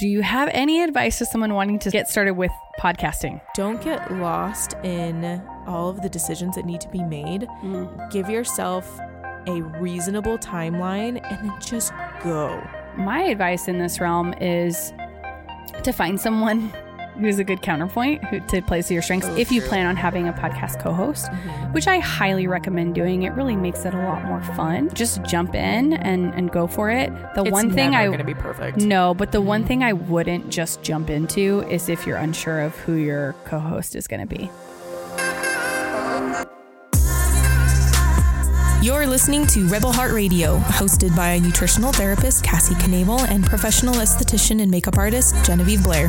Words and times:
Do 0.00 0.08
you 0.08 0.22
have 0.22 0.48
any 0.54 0.82
advice 0.82 1.18
to 1.18 1.26
someone 1.26 1.52
wanting 1.52 1.78
to 1.80 1.90
get 1.90 2.08
started 2.08 2.32
with 2.32 2.50
podcasting? 2.80 3.38
Don't 3.54 3.82
get 3.82 4.10
lost 4.10 4.72
in 4.82 5.42
all 5.66 5.90
of 5.90 6.00
the 6.00 6.08
decisions 6.08 6.56
that 6.56 6.64
need 6.64 6.80
to 6.80 6.88
be 6.88 7.02
made. 7.02 7.46
Mm. 7.62 8.10
Give 8.10 8.30
yourself 8.30 8.98
a 9.46 9.60
reasonable 9.78 10.38
timeline 10.38 11.20
and 11.22 11.50
then 11.50 11.60
just 11.60 11.92
go. 12.22 12.66
My 12.96 13.24
advice 13.24 13.68
in 13.68 13.78
this 13.78 14.00
realm 14.00 14.32
is 14.40 14.94
to 15.82 15.92
find 15.92 16.18
someone 16.18 16.72
who's 17.18 17.38
a 17.38 17.44
good 17.44 17.62
counterpoint 17.62 18.24
who, 18.24 18.40
to 18.40 18.62
play 18.62 18.82
to 18.82 18.92
your 18.94 19.02
strengths 19.02 19.26
Oh, 19.28 19.36
if 19.36 19.50
you 19.52 19.60
true. 19.60 19.68
plan 19.68 19.86
on 19.86 19.96
having 19.96 20.28
a 20.28 20.32
podcast 20.32 20.80
co-host 20.80 21.26
mm-hmm. 21.26 21.72
which 21.72 21.86
i 21.86 21.98
highly 21.98 22.46
recommend 22.46 22.94
doing 22.94 23.22
it 23.24 23.30
really 23.30 23.56
makes 23.56 23.84
it 23.84 23.94
a 23.94 23.98
lot 23.98 24.24
more 24.24 24.42
fun 24.54 24.90
just 24.94 25.22
jump 25.24 25.54
in 25.54 25.92
and 25.94 26.32
and 26.34 26.50
go 26.50 26.66
for 26.66 26.90
it 26.90 27.10
the 27.34 27.42
It's 27.42 27.50
one 27.50 27.70
thing 27.70 27.90
never 27.92 28.02
i 28.02 28.06
going 28.06 28.18
to 28.18 28.24
be 28.24 28.34
perfect. 28.34 28.78
no 28.78 29.14
but 29.14 29.32
the 29.32 29.40
one 29.40 29.60
mm-hmm. 29.60 29.68
thing 29.68 29.82
i 29.84 29.92
wouldn't 29.92 30.48
just 30.50 30.82
jump 30.82 31.10
into 31.10 31.60
is 31.68 31.88
if 31.88 32.06
you're 32.06 32.16
unsure 32.18 32.60
of 32.60 32.74
who 32.76 32.94
your 32.94 33.34
co-host 33.44 33.94
is 33.96 34.06
going 34.06 34.20
to 34.20 34.26
be 34.26 34.50
You're 38.82 39.06
listening 39.06 39.46
to 39.48 39.66
Rebel 39.68 39.92
Heart 39.92 40.12
Radio, 40.12 40.56
hosted 40.60 41.14
by 41.14 41.38
nutritional 41.38 41.92
therapist 41.92 42.42
Cassie 42.42 42.74
Knable 42.76 43.20
and 43.26 43.44
professional 43.44 43.96
esthetician 43.96 44.62
and 44.62 44.70
makeup 44.70 44.96
artist 44.96 45.34
Genevieve 45.44 45.84
Blair. 45.84 46.08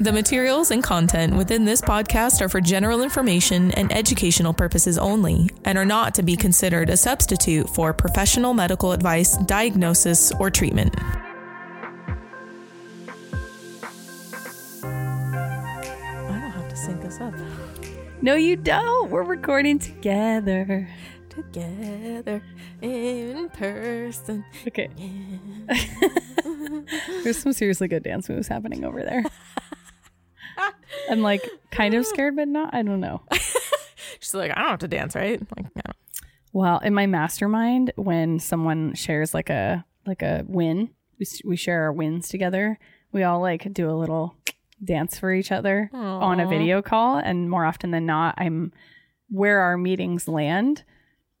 The 0.00 0.12
materials 0.12 0.70
and 0.70 0.82
content 0.82 1.36
within 1.36 1.64
this 1.64 1.80
podcast 1.80 2.40
are 2.40 2.48
for 2.48 2.60
general 2.60 3.02
information 3.02 3.70
and 3.72 3.92
educational 3.92 4.52
purposes 4.52 4.98
only 4.98 5.48
and 5.64 5.78
are 5.78 5.84
not 5.84 6.14
to 6.14 6.22
be 6.22 6.34
considered 6.34 6.90
a 6.90 6.96
substitute 6.96 7.68
for 7.70 7.92
professional 7.92 8.52
medical 8.54 8.92
advice, 8.92 9.36
diagnosis, 9.38 10.32
or 10.40 10.50
treatment. 10.50 10.96
I 14.82 14.88
don't 16.26 16.50
have 16.50 16.68
to 16.68 16.76
sync 16.76 17.02
this 17.02 17.20
up. 17.20 17.34
No, 18.22 18.34
you 18.34 18.56
don't. 18.56 19.10
We're 19.10 19.22
recording 19.22 19.78
together. 19.78 20.88
Together 21.28 22.42
in 22.80 23.50
person. 23.50 24.44
Okay. 24.66 24.90
There's 27.22 27.38
some 27.38 27.52
seriously 27.52 27.88
good 27.88 28.02
dance 28.02 28.28
moves 28.28 28.48
happening 28.48 28.84
over 28.84 29.04
there. 29.04 29.24
I'm 31.10 31.22
like 31.22 31.48
kind 31.70 31.94
of 31.94 32.06
scared, 32.06 32.36
but 32.36 32.48
not. 32.48 32.74
I 32.74 32.82
don't 32.82 33.00
know. 33.00 33.22
She's 34.20 34.34
like, 34.34 34.50
I 34.52 34.60
don't 34.60 34.70
have 34.70 34.78
to 34.80 34.88
dance, 34.88 35.14
right? 35.14 35.40
Like, 35.56 35.74
no. 35.74 35.82
Well, 36.52 36.78
in 36.78 36.94
my 36.94 37.06
mastermind, 37.06 37.92
when 37.96 38.38
someone 38.38 38.94
shares 38.94 39.32
like 39.34 39.50
a 39.50 39.84
like 40.06 40.22
a 40.22 40.44
win, 40.46 40.90
we, 41.18 41.26
we 41.44 41.56
share 41.56 41.82
our 41.84 41.92
wins 41.92 42.28
together. 42.28 42.78
We 43.12 43.22
all 43.22 43.40
like 43.40 43.72
do 43.72 43.90
a 43.90 43.92
little 43.96 44.36
dance 44.84 45.18
for 45.18 45.32
each 45.32 45.52
other 45.52 45.90
on 45.94 46.40
a 46.40 46.48
video 46.48 46.82
call, 46.82 47.16
and 47.16 47.48
more 47.48 47.64
often 47.64 47.90
than 47.90 48.06
not, 48.06 48.34
I'm 48.36 48.72
where 49.30 49.60
our 49.60 49.76
meetings 49.78 50.28
land. 50.28 50.84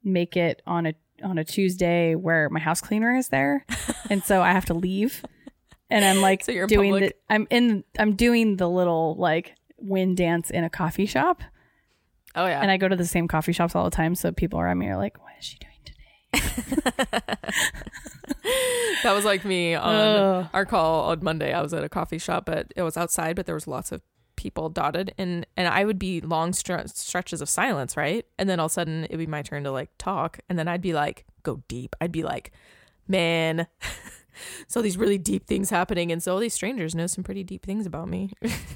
Make 0.04 0.36
it 0.36 0.62
on 0.66 0.86
a 0.86 0.94
on 1.22 1.38
a 1.38 1.44
Tuesday 1.44 2.14
where 2.14 2.48
my 2.48 2.60
house 2.60 2.80
cleaner 2.80 3.14
is 3.14 3.28
there, 3.28 3.64
and 4.10 4.22
so 4.24 4.42
I 4.42 4.52
have 4.52 4.64
to 4.66 4.74
leave. 4.74 5.24
And 5.92 6.04
I'm 6.04 6.20
like 6.20 6.42
So 6.46 6.66
doing 6.66 6.94
the? 6.94 7.14
I'm 7.28 7.46
in 7.50 7.84
I'm 7.98 8.16
doing 8.16 8.56
the 8.56 8.68
little 8.68 9.14
like 9.16 9.54
wind 9.78 10.16
dance 10.16 10.50
in 10.50 10.64
a 10.64 10.70
coffee 10.70 11.06
shop. 11.06 11.42
Oh 12.34 12.46
yeah. 12.46 12.60
And 12.60 12.70
I 12.70 12.78
go 12.78 12.88
to 12.88 12.96
the 12.96 13.04
same 13.04 13.28
coffee 13.28 13.52
shops 13.52 13.76
all 13.76 13.84
the 13.84 13.90
time, 13.90 14.14
so 14.14 14.32
people 14.32 14.58
around 14.58 14.78
me 14.78 14.88
are 14.88 14.96
like, 14.96 15.22
"What 15.22 15.32
is 15.38 15.44
she 15.44 15.58
doing 15.58 15.74
today?" 15.84 16.00
that 19.02 19.12
was 19.12 19.26
like 19.26 19.44
me 19.44 19.74
on 19.74 20.48
our 20.54 20.64
call 20.64 21.10
on 21.10 21.22
Monday. 21.22 21.52
I 21.52 21.60
was 21.60 21.74
at 21.74 21.84
a 21.84 21.90
coffee 21.90 22.18
shop, 22.18 22.46
but 22.46 22.72
it 22.74 22.82
was 22.82 22.96
outside, 22.96 23.36
but 23.36 23.44
there 23.44 23.54
was 23.54 23.66
lots 23.66 23.92
of 23.92 24.00
people 24.34 24.70
dotted 24.70 25.14
and 25.18 25.46
and 25.58 25.68
I 25.68 25.84
would 25.84 25.98
be 25.98 26.20
long 26.22 26.52
stre- 26.52 26.88
stretches 26.88 27.42
of 27.42 27.50
silence, 27.50 27.98
right? 27.98 28.24
And 28.38 28.48
then 28.48 28.58
all 28.58 28.66
of 28.66 28.72
a 28.72 28.74
sudden 28.74 29.04
it'd 29.04 29.18
be 29.18 29.26
my 29.26 29.42
turn 29.42 29.62
to 29.64 29.70
like 29.70 29.90
talk 29.98 30.40
and 30.48 30.58
then 30.58 30.68
I'd 30.68 30.80
be 30.80 30.94
like 30.94 31.26
go 31.42 31.62
deep. 31.68 31.94
I'd 32.00 32.12
be 32.12 32.22
like, 32.22 32.50
"Man, 33.06 33.66
so 34.68 34.82
these 34.82 34.96
really 34.96 35.18
deep 35.18 35.46
things 35.46 35.70
happening 35.70 36.10
and 36.12 36.22
so 36.22 36.34
all 36.34 36.38
these 36.40 36.54
strangers 36.54 36.94
know 36.94 37.06
some 37.06 37.24
pretty 37.24 37.44
deep 37.44 37.64
things 37.64 37.86
about 37.86 38.08
me." 38.08 38.30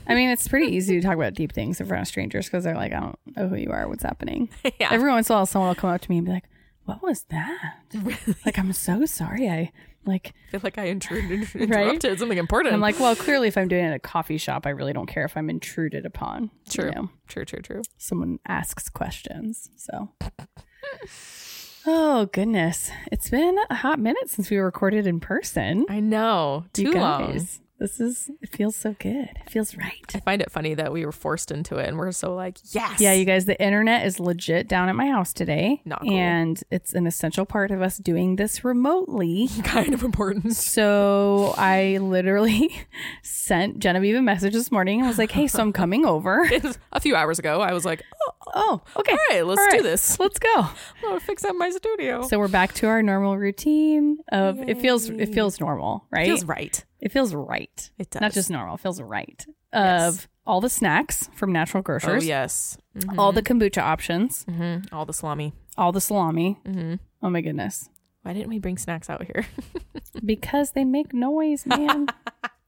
I 0.06 0.14
mean, 0.14 0.28
it's 0.30 0.48
pretty 0.48 0.74
easy 0.74 0.96
to 1.00 1.06
talk 1.06 1.14
about 1.16 1.34
deep 1.34 1.52
things 1.52 1.80
in 1.80 1.86
front 1.86 2.02
of 2.02 2.08
strangers 2.08 2.46
because 2.46 2.64
they're 2.64 2.74
like, 2.76 2.92
"I 2.92 3.00
don't 3.00 3.18
know 3.36 3.48
who 3.48 3.56
you 3.56 3.70
are, 3.70 3.88
what's 3.88 4.02
happening." 4.02 4.48
yeah. 4.80 4.88
Every 4.90 5.10
once 5.10 5.28
in 5.28 5.34
a 5.34 5.38
while, 5.38 5.46
someone 5.46 5.68
will 5.68 5.74
come 5.74 5.90
up 5.90 6.00
to 6.02 6.10
me 6.10 6.18
and 6.18 6.26
be 6.26 6.32
like, 6.32 6.44
"What 6.84 7.02
was 7.02 7.24
that?" 7.30 7.78
Like, 8.44 8.58
I'm 8.58 8.72
so 8.72 9.04
sorry. 9.06 9.48
I 9.48 9.72
like. 10.04 10.34
I 10.48 10.50
feel 10.52 10.60
like 10.62 10.78
I 10.78 10.84
intruded, 10.84 11.48
interrupted 11.54 12.18
something 12.18 12.38
important. 12.38 12.74
I'm 12.74 12.80
like, 12.80 13.00
well, 13.00 13.16
clearly, 13.16 13.48
if 13.48 13.56
I'm 13.58 13.66
doing 13.68 13.84
it 13.84 13.88
at 13.88 13.94
a 13.94 13.98
coffee 13.98 14.38
shop, 14.38 14.66
I 14.66 14.70
really 14.70 14.92
don't 14.92 15.06
care 15.06 15.24
if 15.24 15.36
I'm 15.36 15.50
intruded 15.50 16.06
upon. 16.06 16.44
you 16.44 16.50
True. 16.70 16.90
know, 16.92 17.10
true, 17.26 17.44
true, 17.44 17.60
true. 17.60 17.82
someone 17.98 18.38
asks 18.46 18.88
questions. 18.88 19.70
So. 19.76 20.10
Oh 21.88 22.26
goodness, 22.32 22.90
it's 23.12 23.30
been 23.30 23.56
a 23.70 23.74
hot 23.76 24.00
minute 24.00 24.28
since 24.28 24.50
we 24.50 24.56
recorded 24.56 25.06
in 25.06 25.20
person. 25.20 25.86
I 25.88 26.00
know. 26.00 26.64
You 26.76 26.92
Too 26.92 26.98
long. 26.98 27.46
This 27.78 28.00
is. 28.00 28.30
It 28.40 28.48
feels 28.48 28.74
so 28.74 28.96
good. 28.98 29.28
It 29.44 29.50
feels 29.50 29.76
right. 29.76 29.92
I 30.14 30.20
find 30.20 30.40
it 30.40 30.50
funny 30.50 30.74
that 30.74 30.92
we 30.92 31.04
were 31.04 31.12
forced 31.12 31.50
into 31.50 31.76
it 31.76 31.86
and 31.88 31.98
we're 31.98 32.12
so 32.12 32.34
like, 32.34 32.58
yes. 32.72 33.00
Yeah, 33.00 33.12
you 33.12 33.24
guys, 33.24 33.44
the 33.44 33.60
internet 33.62 34.06
is 34.06 34.18
legit 34.18 34.66
down 34.66 34.88
at 34.88 34.94
my 34.96 35.08
house 35.08 35.32
today. 35.32 35.82
Not 35.84 36.00
cool. 36.00 36.12
And 36.12 36.62
it's 36.70 36.94
an 36.94 37.06
essential 37.06 37.44
part 37.44 37.70
of 37.70 37.82
us 37.82 37.98
doing 37.98 38.36
this 38.36 38.64
remotely. 38.64 39.48
kind 39.64 39.92
of 39.92 40.02
important. 40.02 40.56
So 40.56 41.54
I 41.58 41.98
literally 41.98 42.74
sent 43.22 43.78
Genevieve 43.78 44.16
a 44.16 44.22
message 44.22 44.54
this 44.54 44.72
morning 44.72 45.00
and 45.00 45.08
was 45.08 45.18
like, 45.18 45.30
hey, 45.30 45.46
so 45.46 45.60
I'm 45.60 45.72
coming 45.72 46.06
over. 46.06 46.48
a 46.92 47.00
few 47.00 47.14
hours 47.14 47.38
ago, 47.38 47.60
I 47.60 47.72
was 47.72 47.84
like, 47.84 48.02
oh, 48.26 48.32
Oh, 48.54 48.80
okay. 48.96 49.12
all 49.12 49.18
right, 49.30 49.44
let's 49.44 49.60
All 49.60 49.70
do 49.70 49.82
this. 49.82 50.18
Let's 50.20 50.38
go. 50.38 50.48
I'm 50.56 50.68
gonna 51.02 51.20
fix 51.20 51.44
up 51.44 51.56
my 51.56 51.68
studio. 51.70 52.22
So 52.22 52.38
we're 52.38 52.48
back 52.48 52.72
to 52.74 52.86
our 52.86 53.02
normal 53.02 53.36
routine 53.36 54.18
of 54.30 54.60
it 54.68 54.80
feels 54.80 55.10
it 55.10 55.34
feels 55.34 55.60
normal, 55.60 56.06
right? 56.10 56.26
feels 56.26 56.44
right. 56.44 56.84
It 57.06 57.12
feels 57.12 57.32
right. 57.34 57.90
It 57.98 58.10
does. 58.10 58.20
Not 58.20 58.32
just 58.32 58.50
normal, 58.50 58.74
it 58.74 58.80
feels 58.80 59.00
right. 59.00 59.46
Yes. 59.72 60.08
Of 60.08 60.28
all 60.44 60.60
the 60.60 60.68
snacks 60.68 61.30
from 61.34 61.52
natural 61.52 61.82
grocers. 61.82 62.08
Oh 62.08 62.12
grocers, 62.12 62.28
yes. 62.28 62.78
Mhm. 62.98 63.16
all 63.18 63.30
the 63.32 63.42
kombucha 63.42 63.82
options, 63.82 64.44
Mhm. 64.48 64.88
all 64.92 65.04
the 65.06 65.12
salami. 65.12 65.52
all 65.78 65.92
the 65.92 66.00
salami. 66.00 66.58
hmm 66.66 66.94
Oh 67.22 67.30
my 67.30 67.40
goodness. 67.40 67.88
Why 68.22 68.32
didn't 68.32 68.48
we 68.48 68.58
bring 68.58 68.76
snacks 68.78 69.08
out 69.08 69.22
here? 69.24 69.46
Because 70.24 70.72
they 70.72 70.84
make 70.84 71.12
noise, 71.12 71.66
man. 71.72 72.06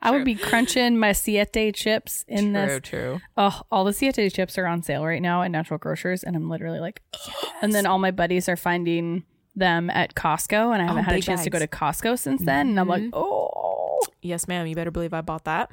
I 0.03 0.11
would 0.13 0.25
be 0.25 0.35
crunching 0.37 0.99
my 0.99 1.13
Siete 1.13 1.73
chips 1.75 2.25
in 2.29 2.53
true, 2.53 2.67
this. 2.67 2.81
true. 2.85 3.21
Oh, 3.37 3.63
all 3.73 3.85
the 3.85 3.93
Siete 3.93 4.31
chips 4.33 4.57
are 4.59 4.67
on 4.67 4.83
sale 4.83 5.05
right 5.05 5.21
now 5.23 5.43
at 5.43 5.51
Natural 5.51 5.79
Grocers, 5.79 6.23
and 6.23 6.37
I'm 6.37 6.49
literally 6.49 6.79
like, 6.79 7.03
and 7.63 7.73
then 7.73 7.87
all 7.87 7.99
my 7.99 8.11
buddies 8.13 8.49
are 8.49 8.57
finding 8.57 9.25
them 9.57 9.91
at 9.91 10.15
Costco, 10.15 10.73
and 10.73 10.81
I 10.83 10.87
haven't 10.87 11.01
Oh, 11.01 11.11
had 11.11 11.17
a 11.17 11.23
chance 11.23 11.43
to 11.45 11.51
go 11.51 11.59
to. 11.59 11.67
Costco 11.67 12.17
since 12.19 12.43
then, 12.43 12.69
and 12.71 12.79
I'm 12.81 12.87
like, 12.89 13.03
Mhm. 13.03 13.11
oh, 13.15 13.48
Yes, 14.23 14.49
ma'am. 14.49 14.67
You 14.67 14.75
better 14.75 14.91
believe 14.91 15.15
I 15.15 15.21
bought 15.21 15.45
that 15.45 15.71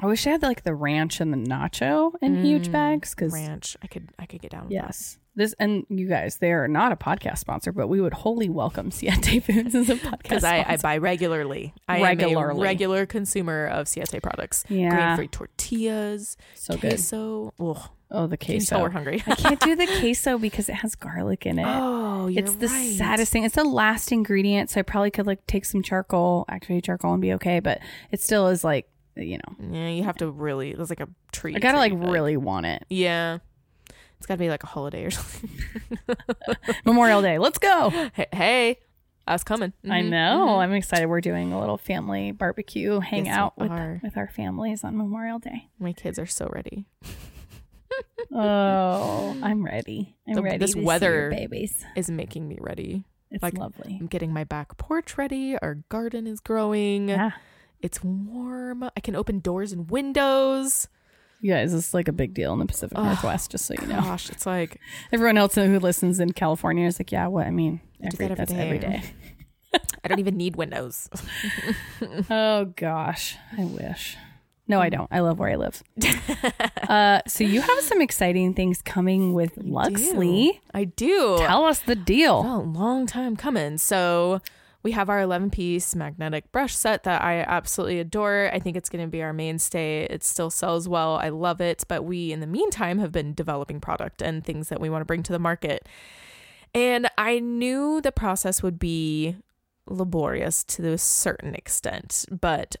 I 0.00 0.06
wish 0.06 0.26
I 0.26 0.30
had 0.30 0.42
like 0.42 0.62
the 0.64 0.74
ranch 0.74 1.20
and 1.20 1.32
the 1.32 1.36
nacho 1.36 2.12
in 2.22 2.42
huge 2.44 2.68
Mm, 2.68 2.72
bags 2.72 3.14
because 3.14 3.32
ranch. 3.32 3.76
I 3.82 3.86
could, 3.86 4.08
I 4.18 4.26
could 4.26 4.40
get 4.40 4.50
down. 4.50 4.64
With 4.64 4.72
yes, 4.72 5.18
this 5.34 5.54
and 5.58 5.84
you 5.88 6.06
guys, 6.08 6.36
they 6.38 6.52
are 6.52 6.68
not 6.68 6.92
a 6.92 6.96
podcast 6.96 7.38
sponsor, 7.38 7.72
but 7.72 7.88
we 7.88 8.00
would 8.00 8.12
wholly 8.12 8.48
welcome 8.48 8.90
Siete 8.90 9.40
Foods 9.44 9.74
as 9.74 9.88
a 9.88 9.96
podcast 9.96 10.18
because 10.22 10.44
I, 10.44 10.64
I 10.68 10.76
buy 10.76 10.98
regularly. 10.98 11.74
I 11.88 11.98
am 11.98 12.20
a 12.36 12.54
regular 12.54 13.06
consumer 13.06 13.66
of 13.66 13.88
Siete 13.88 14.22
products. 14.22 14.64
Yeah. 14.68 14.90
Grain-free 14.90 15.28
tortillas, 15.28 16.36
so 16.54 16.74
good. 16.74 16.90
queso. 16.90 17.54
Ugh. 17.60 17.88
Oh, 18.14 18.26
the 18.26 18.36
queso. 18.36 18.78
we're 18.78 18.90
hungry? 18.90 19.22
I 19.26 19.34
can't 19.36 19.60
do 19.60 19.74
the 19.74 19.86
queso 20.00 20.36
because 20.36 20.68
it 20.68 20.74
has 20.74 20.94
garlic 20.94 21.46
in 21.46 21.58
it. 21.58 21.64
oh, 21.66 22.26
you're 22.26 22.44
it's 22.44 22.56
the 22.56 22.66
right. 22.68 22.94
saddest 22.98 23.32
thing. 23.32 23.44
It's 23.44 23.54
the 23.54 23.64
last 23.64 24.12
ingredient, 24.12 24.68
so 24.68 24.80
I 24.80 24.82
probably 24.82 25.10
could 25.10 25.26
like 25.26 25.46
take 25.46 25.64
some 25.64 25.82
charcoal, 25.82 26.44
activate 26.50 26.84
charcoal, 26.84 27.14
and 27.14 27.22
be 27.22 27.32
okay. 27.34 27.60
But 27.60 27.78
it 28.10 28.20
still 28.20 28.48
is 28.48 28.64
like, 28.64 28.86
you 29.16 29.38
know, 29.38 29.70
Yeah, 29.78 29.88
you 29.88 30.02
have 30.02 30.18
to 30.18 30.30
really. 30.30 30.72
It's 30.72 30.90
like 30.90 31.00
a 31.00 31.08
treat. 31.32 31.56
I 31.56 31.58
gotta 31.58 31.78
like 31.78 31.94
really 31.96 32.36
want 32.36 32.66
it. 32.66 32.84
Yeah. 32.90 33.38
It's 34.22 34.26
got 34.28 34.34
to 34.34 34.38
be 34.38 34.48
like 34.48 34.62
a 34.62 34.68
holiday 34.68 35.04
or 35.04 35.10
something. 35.10 35.50
Memorial 36.84 37.22
Day, 37.22 37.38
let's 37.40 37.58
go. 37.58 37.90
hey, 38.14 38.26
hey, 38.32 38.78
Us 39.26 39.42
coming. 39.42 39.72
I 39.84 40.00
Mhm, 40.02 40.10
know. 40.10 40.46
mhm. 40.48 40.58
I'm 40.62 40.72
excited. 40.74 41.06
We're 41.06 41.20
doing 41.20 41.52
a 41.52 41.58
little 41.58 41.76
family 41.76 42.30
barbecue, 42.30 43.00
hang 43.00 43.26
Yes, 43.26 43.36
out 43.36 43.58
with 43.58 43.72
are. 43.72 43.98
with 44.00 44.16
our 44.16 44.28
families 44.28 44.84
on 44.84 44.96
Memorial 44.96 45.40
Day. 45.40 45.68
My 45.80 45.92
kids 45.92 46.20
are 46.20 46.26
so 46.26 46.48
ready. 46.52 46.86
Oh, 48.34 49.36
I'm 49.42 49.64
ready. 49.64 50.16
I'm 50.26 50.34
The- 50.34 50.42
ready. 50.42 50.58
this 50.58 50.72
to 50.72 50.82
weather- 50.82 51.28
babies. 51.30 51.84
Is 51.96 52.08
making 52.10 52.48
me 52.48 52.56
ready. 52.60 53.04
It's 53.30 53.42
like, 53.42 53.58
lovely. 53.58 53.98
I'm 54.00 54.06
getting 54.06 54.32
my 54.32 54.44
back 54.44 54.76
porch 54.78 55.18
ready. 55.18 55.58
Our 55.58 55.74
garden 55.88 56.26
is 56.26 56.40
growing. 56.40 57.08
Yeah, 57.10 57.32
It's 57.80 58.02
warm. 58.02 58.84
I 58.96 59.00
can 59.00 59.16
open 59.16 59.40
doors 59.40 59.72
and 59.72 59.90
windows. 59.90 60.88
You 61.42 61.52
guys, 61.52 61.72
this 61.72 61.92
like 61.92 62.08
a 62.08 62.12
big 62.12 62.32
deal 62.32 62.52
in 62.54 62.60
the 62.60 62.66
Pacific 62.66 62.96
Oh, 62.96 63.02
Northwest. 63.04 63.50
Just 63.50 63.66
so 63.66 63.74
you 63.78 63.86
know, 63.86 64.00
Gosh, 64.00 64.30
it's 64.30 64.46
like 64.46 64.80
everyone 65.12 65.36
else 65.36 65.54
who 65.56 65.78
listens 65.78 66.20
in 66.20 66.32
California 66.32 66.86
is 66.86 66.98
like, 66.98 67.12
yeah, 67.12 67.26
what? 67.26 67.46
I 67.46 67.50
mean, 67.50 67.80
I 68.02 68.06
every, 68.06 68.28
that 68.28 68.32
every 68.32 68.34
that's 68.36 68.52
every 68.52 68.78
day. 68.78 69.02
day. 69.72 69.80
I 70.04 70.08
don't 70.08 70.18
even 70.20 70.36
need 70.36 70.56
windows. 70.56 71.10
Oh 72.30 72.66
gosh, 72.76 73.36
I 73.58 73.64
wish. 73.64 74.16
No, 74.68 74.80
I 74.80 74.88
don't. 74.88 75.08
I 75.10 75.20
love 75.20 75.38
where 75.38 75.50
I 75.50 75.56
live. 75.56 75.82
uh, 76.88 77.20
so 77.26 77.42
you 77.44 77.60
have 77.60 77.80
some 77.80 78.00
exciting 78.00 78.54
things 78.54 78.80
coming 78.80 79.34
with 79.34 79.56
Luxley. 79.56 80.60
I 80.72 80.84
do. 80.84 81.36
Tell 81.38 81.64
us 81.64 81.80
the 81.80 81.96
deal. 81.96 82.42
Oh, 82.46 82.60
long 82.60 83.06
time 83.06 83.36
coming. 83.36 83.76
So 83.78 84.40
we 84.82 84.92
have 84.92 85.08
our 85.08 85.20
11 85.20 85.50
piece 85.50 85.94
magnetic 85.94 86.50
brush 86.50 86.74
set 86.74 87.04
that 87.04 87.22
I 87.22 87.40
absolutely 87.40 88.00
adore. 88.00 88.50
I 88.52 88.58
think 88.58 88.76
it's 88.76 88.88
going 88.88 89.04
to 89.04 89.10
be 89.10 89.22
our 89.22 89.32
mainstay. 89.32 90.04
It 90.10 90.24
still 90.24 90.50
sells 90.50 90.88
well. 90.88 91.16
I 91.16 91.28
love 91.28 91.60
it. 91.60 91.84
But 91.88 92.04
we, 92.04 92.32
in 92.32 92.40
the 92.40 92.46
meantime, 92.46 92.98
have 92.98 93.12
been 93.12 93.34
developing 93.34 93.80
product 93.80 94.22
and 94.22 94.44
things 94.44 94.68
that 94.68 94.80
we 94.80 94.90
want 94.90 95.02
to 95.02 95.06
bring 95.06 95.22
to 95.24 95.32
the 95.32 95.38
market. 95.38 95.88
And 96.74 97.08
I 97.16 97.38
knew 97.38 98.00
the 98.00 98.12
process 98.12 98.62
would 98.62 98.78
be 98.78 99.36
laborious 99.86 100.64
to 100.64 100.92
a 100.92 100.98
certain 100.98 101.54
extent, 101.54 102.24
but 102.30 102.76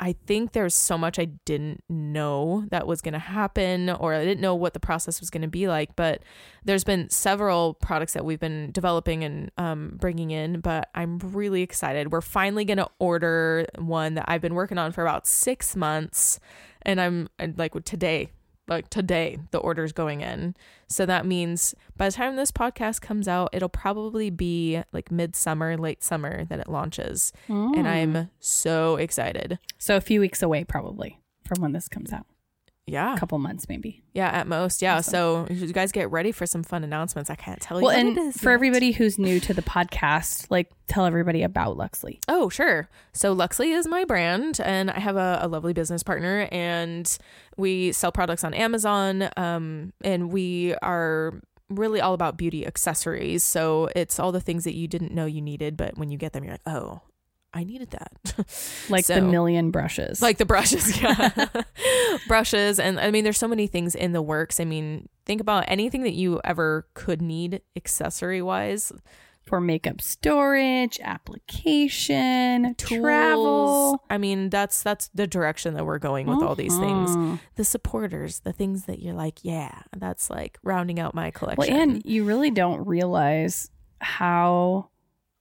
I 0.00 0.14
think 0.26 0.52
there's 0.52 0.74
so 0.74 0.96
much 0.96 1.18
I 1.18 1.24
didn't 1.24 1.82
know 1.88 2.64
that 2.70 2.86
was 2.86 3.00
going 3.00 3.14
to 3.14 3.18
happen, 3.18 3.90
or 3.90 4.14
I 4.14 4.24
didn't 4.24 4.40
know 4.40 4.54
what 4.54 4.72
the 4.72 4.80
process 4.80 5.20
was 5.20 5.30
going 5.30 5.42
to 5.42 5.48
be 5.48 5.66
like. 5.66 5.96
But 5.96 6.22
there's 6.64 6.84
been 6.84 7.10
several 7.10 7.74
products 7.74 8.12
that 8.12 8.24
we've 8.24 8.38
been 8.38 8.70
developing 8.70 9.24
and 9.24 9.50
um, 9.58 9.96
bringing 9.98 10.30
in, 10.30 10.60
but 10.60 10.88
I'm 10.94 11.18
really 11.18 11.62
excited. 11.62 12.12
We're 12.12 12.20
finally 12.20 12.64
going 12.64 12.78
to 12.78 12.88
order 12.98 13.66
one 13.76 14.14
that 14.14 14.26
I've 14.28 14.40
been 14.40 14.54
working 14.54 14.78
on 14.78 14.92
for 14.92 15.02
about 15.02 15.26
six 15.26 15.74
months, 15.74 16.38
and 16.82 17.00
I'm 17.00 17.28
like 17.56 17.72
today, 17.84 18.30
like 18.68 18.90
today, 18.90 19.38
the 19.50 19.58
order's 19.58 19.92
going 19.92 20.20
in. 20.20 20.54
So 20.88 21.06
that 21.06 21.26
means 21.26 21.74
by 21.96 22.08
the 22.08 22.12
time 22.14 22.36
this 22.36 22.50
podcast 22.52 23.00
comes 23.00 23.26
out, 23.28 23.50
it'll 23.52 23.68
probably 23.68 24.30
be 24.30 24.82
like 24.92 25.10
midsummer, 25.10 25.76
late 25.76 26.02
summer 26.04 26.44
that 26.46 26.60
it 26.60 26.68
launches, 26.68 27.32
and 27.48 27.74
Mm. 27.74 27.86
I'm 27.86 28.30
so 28.40 28.96
excited. 28.96 29.58
so 29.78 29.96
a 29.96 30.00
few 30.00 30.20
weeks 30.20 30.42
away, 30.42 30.64
probably 30.64 31.18
from 31.44 31.62
when 31.62 31.72
this 31.72 31.88
comes 31.88 32.12
out. 32.12 32.26
Yeah. 32.88 33.14
A 33.14 33.18
couple 33.18 33.38
months, 33.38 33.68
maybe. 33.68 34.02
Yeah, 34.14 34.28
at 34.28 34.46
most. 34.46 34.82
Yeah. 34.82 34.96
Awesome. 34.96 35.12
So 35.12 35.46
you 35.50 35.72
guys 35.72 35.92
get 35.92 36.10
ready 36.10 36.32
for 36.32 36.46
some 36.46 36.62
fun 36.62 36.82
announcements. 36.84 37.30
I 37.30 37.34
can't 37.34 37.60
tell 37.60 37.78
you 37.78 37.84
Well, 37.86 37.96
and 37.96 38.34
for 38.34 38.50
yet. 38.50 38.54
everybody 38.54 38.92
who's 38.92 39.18
new 39.18 39.38
to 39.40 39.54
the 39.54 39.62
podcast, 39.62 40.46
like 40.50 40.70
tell 40.86 41.04
everybody 41.04 41.42
about 41.42 41.76
Luxley. 41.76 42.18
Oh, 42.28 42.48
sure. 42.48 42.88
So 43.12 43.34
Luxley 43.34 43.72
is 43.72 43.86
my 43.86 44.04
brand, 44.04 44.60
and 44.64 44.90
I 44.90 44.98
have 45.00 45.16
a, 45.16 45.38
a 45.42 45.48
lovely 45.48 45.72
business 45.72 46.02
partner, 46.02 46.48
and 46.50 47.16
we 47.56 47.92
sell 47.92 48.12
products 48.12 48.44
on 48.44 48.54
Amazon. 48.54 49.28
Um, 49.36 49.92
and 50.02 50.32
we 50.32 50.74
are 50.82 51.40
really 51.68 52.00
all 52.00 52.14
about 52.14 52.38
beauty 52.38 52.66
accessories. 52.66 53.44
So 53.44 53.90
it's 53.94 54.18
all 54.18 54.32
the 54.32 54.40
things 54.40 54.64
that 54.64 54.74
you 54.74 54.88
didn't 54.88 55.12
know 55.12 55.26
you 55.26 55.42
needed, 55.42 55.76
but 55.76 55.98
when 55.98 56.10
you 56.10 56.16
get 56.16 56.32
them, 56.32 56.42
you're 56.44 56.54
like, 56.54 56.62
oh, 56.66 57.02
I 57.54 57.64
needed 57.64 57.90
that. 57.90 58.12
Like 58.90 59.06
the 59.06 59.20
million 59.20 59.70
brushes. 59.70 60.22
like 60.22 60.38
the 60.38 60.44
brushes 60.46 61.00
yeah 61.02 61.30
brushes 62.28 62.78
and 62.80 62.98
i 63.00 63.10
mean 63.10 63.22
there's 63.24 63.36
so 63.38 63.48
many 63.48 63.66
things 63.66 63.94
in 63.94 64.12
the 64.12 64.22
works 64.22 64.60
i 64.60 64.64
mean 64.64 65.08
think 65.26 65.40
about 65.42 65.64
anything 65.68 66.02
that 66.04 66.14
you 66.14 66.40
ever 66.44 66.86
could 66.94 67.20
need 67.20 67.60
accessory 67.76 68.40
wise 68.40 68.92
for 69.44 69.60
makeup 69.62 70.00
storage, 70.00 70.98
application, 71.02 72.74
tools 72.76 73.00
travel. 73.00 74.04
i 74.10 74.16
mean 74.18 74.50
that's 74.50 74.82
that's 74.82 75.08
the 75.14 75.26
direction 75.26 75.74
that 75.74 75.84
we're 75.86 75.98
going 75.98 76.26
with 76.26 76.42
all 76.42 76.54
these 76.54 76.76
things 76.78 77.10
Mhm. 77.16 77.40
the 77.56 77.64
supporters 77.64 78.40
the 78.40 78.52
things 78.52 78.84
that 78.84 79.00
you're 79.00 79.14
like 79.14 79.38
yeah 79.42 79.82
that's 79.96 80.30
like 80.30 80.58
rounding 80.62 81.00
out 81.00 81.14
my 81.14 81.30
collection 81.30 81.72
Well, 81.74 81.82
and 81.82 82.02
you 82.04 82.24
really 82.24 82.50
don't 82.50 82.86
realize 82.86 83.70
how 84.00 84.90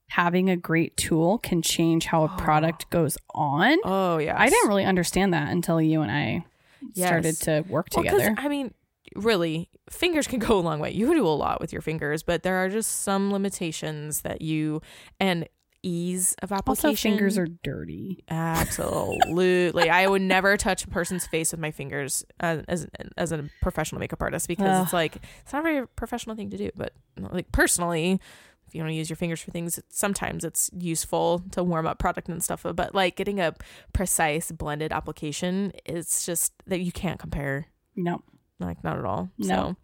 having 0.09 0.49
a 0.49 0.55
great 0.55 0.95
tool 0.97 1.37
can 1.37 1.61
change 1.61 2.05
how 2.05 2.23
a 2.23 2.29
product 2.37 2.89
goes 2.91 3.17
on. 3.35 3.77
oh 3.83 4.17
yeah 4.17 4.35
I 4.39 4.49
didn't 4.49 4.67
really 4.69 4.85
understand 4.85 5.33
that 5.33 5.51
until 5.51 5.81
you 5.81 6.01
and 6.01 6.11
I 6.11 6.45
Yes. 6.93 7.07
started 7.07 7.35
to 7.65 7.69
work 7.71 7.87
Well, 7.95 8.03
together. 8.03 8.33
I 8.37 8.47
mean, 8.47 8.73
really, 9.15 9.67
fingers 9.89 10.27
can 10.27 10.39
go 10.47 10.57
a 10.57 10.61
long 10.61 10.79
way. 10.79 10.91
You 10.91 11.13
do 11.13 11.25
a 11.25 11.29
lot 11.29 11.59
with 11.59 11.73
your 11.73 11.81
fingers, 11.81 12.21
but 12.23 12.43
there 12.43 12.55
are 12.57 12.69
just 12.69 13.01
some 13.01 13.31
limitations 13.33 14.21
that 14.21 14.41
you 14.41 14.81
and 15.19 15.47
ease 15.83 16.35
of 16.41 16.51
application. 16.51 16.89
also, 16.89 16.95
fingers 16.95 17.37
are 17.37 17.47
dirty. 17.63 18.23
absolutely. 18.29 19.89
I 19.89 20.07
would 20.07 20.21
never 20.35 20.57
touch 20.57 20.83
a 20.83 20.87
person's 20.87 21.25
face 21.27 21.51
with 21.51 21.59
my 21.59 21.71
fingers 21.71 22.25
as 22.39 22.63
as, 22.67 22.87
as 23.17 23.31
a 23.31 23.49
professional 23.61 23.99
makeup 23.99 24.21
artist 24.21 24.47
because 24.47 24.67
Ugh. 24.79 24.83
it's 24.83 24.93
like 24.93 25.17
it's 25.43 25.53
not 25.53 25.59
a 25.59 25.63
very 25.63 25.87
professional 25.87 26.35
thing 26.35 26.49
to 26.51 26.57
do. 26.57 26.69
But 26.75 26.93
like 27.17 27.51
personally. 27.51 28.19
If 28.67 28.75
you 28.75 28.81
want 28.81 28.91
to 28.91 28.95
use 28.95 29.09
your 29.09 29.15
fingers 29.17 29.41
for 29.41 29.51
things, 29.51 29.79
sometimes 29.89 30.43
it's 30.43 30.69
useful 30.77 31.43
to 31.51 31.63
warm 31.63 31.87
up 31.87 31.99
product 31.99 32.27
and 32.29 32.43
stuff. 32.43 32.65
But 32.75 32.93
like 32.93 33.15
getting 33.15 33.39
a 33.39 33.53
precise 33.93 34.51
blended 34.51 34.91
application, 34.91 35.71
it's 35.85 36.25
just 36.25 36.51
that 36.67 36.81
you 36.81 36.91
can't 36.91 37.19
compare 37.19 37.67
No. 37.95 38.21
like 38.59 38.83
not 38.83 38.97
at 38.99 39.05
all. 39.05 39.29
No. 39.37 39.75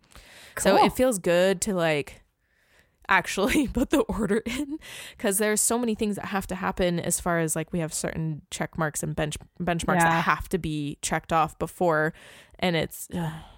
So 0.58 0.76
so 0.76 0.86
it 0.86 0.94
feels 0.94 1.18
good 1.18 1.62
to 1.62 1.74
like 1.74 2.22
actually 3.10 3.68
put 3.74 3.90
the 3.90 4.00
order 4.02 4.38
in 4.46 4.78
because 5.18 5.38
there's 5.38 5.60
so 5.62 5.78
many 5.78 5.94
things 5.96 6.16
that 6.16 6.26
have 6.26 6.48
to 6.48 6.56
happen 6.56 7.00
as 7.00 7.20
far 7.20 7.40
as 7.40 7.56
like 7.56 7.74
we 7.74 7.80
have 7.80 7.94
certain 7.94 8.42
check 8.50 8.78
marks 8.78 9.04
and 9.04 9.16
bench 9.16 9.36
benchmarks 9.62 9.96
Yeah. 10.00 10.10
that 10.10 10.24
have 10.24 10.48
to 10.50 10.58
be 10.58 10.98
checked 11.02 11.34
off 11.34 11.58
before 11.60 12.14
and 12.60 12.76
it's 12.78 13.10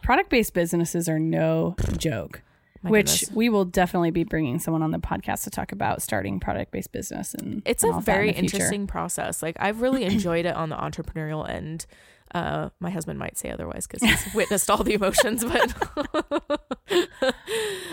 Product 0.01 0.29
based 0.29 0.53
businesses 0.53 1.07
are 1.09 1.19
no 1.19 1.75
joke. 1.97 2.41
My 2.85 2.91
which 2.91 3.21
goodness. 3.21 3.35
we 3.35 3.49
will 3.49 3.65
definitely 3.65 4.11
be 4.11 4.23
bringing 4.23 4.59
someone 4.59 4.83
on 4.83 4.91
the 4.91 4.99
podcast 4.99 5.43
to 5.43 5.49
talk 5.49 5.71
about 5.71 6.01
starting 6.01 6.39
product 6.39 6.71
based 6.71 6.91
business 6.91 7.33
and 7.33 7.61
it's 7.65 7.83
and 7.83 7.91
a 7.91 7.93
that 7.95 7.99
in 7.99 8.03
very 8.03 8.31
interesting 8.31 8.87
process. 8.87 9.41
Like 9.41 9.57
I've 9.59 9.81
really 9.81 10.03
enjoyed 10.03 10.45
it 10.45 10.55
on 10.55 10.69
the 10.69 10.75
entrepreneurial 10.75 11.47
end. 11.49 11.85
Uh, 12.33 12.69
my 12.79 12.89
husband 12.89 13.17
might 13.17 13.37
say 13.37 13.49
otherwise 13.49 13.87
because 13.87 14.07
he's 14.07 14.33
witnessed 14.35 14.69
all 14.69 14.83
the 14.83 14.93
emotions, 14.93 15.43
but 15.43 15.73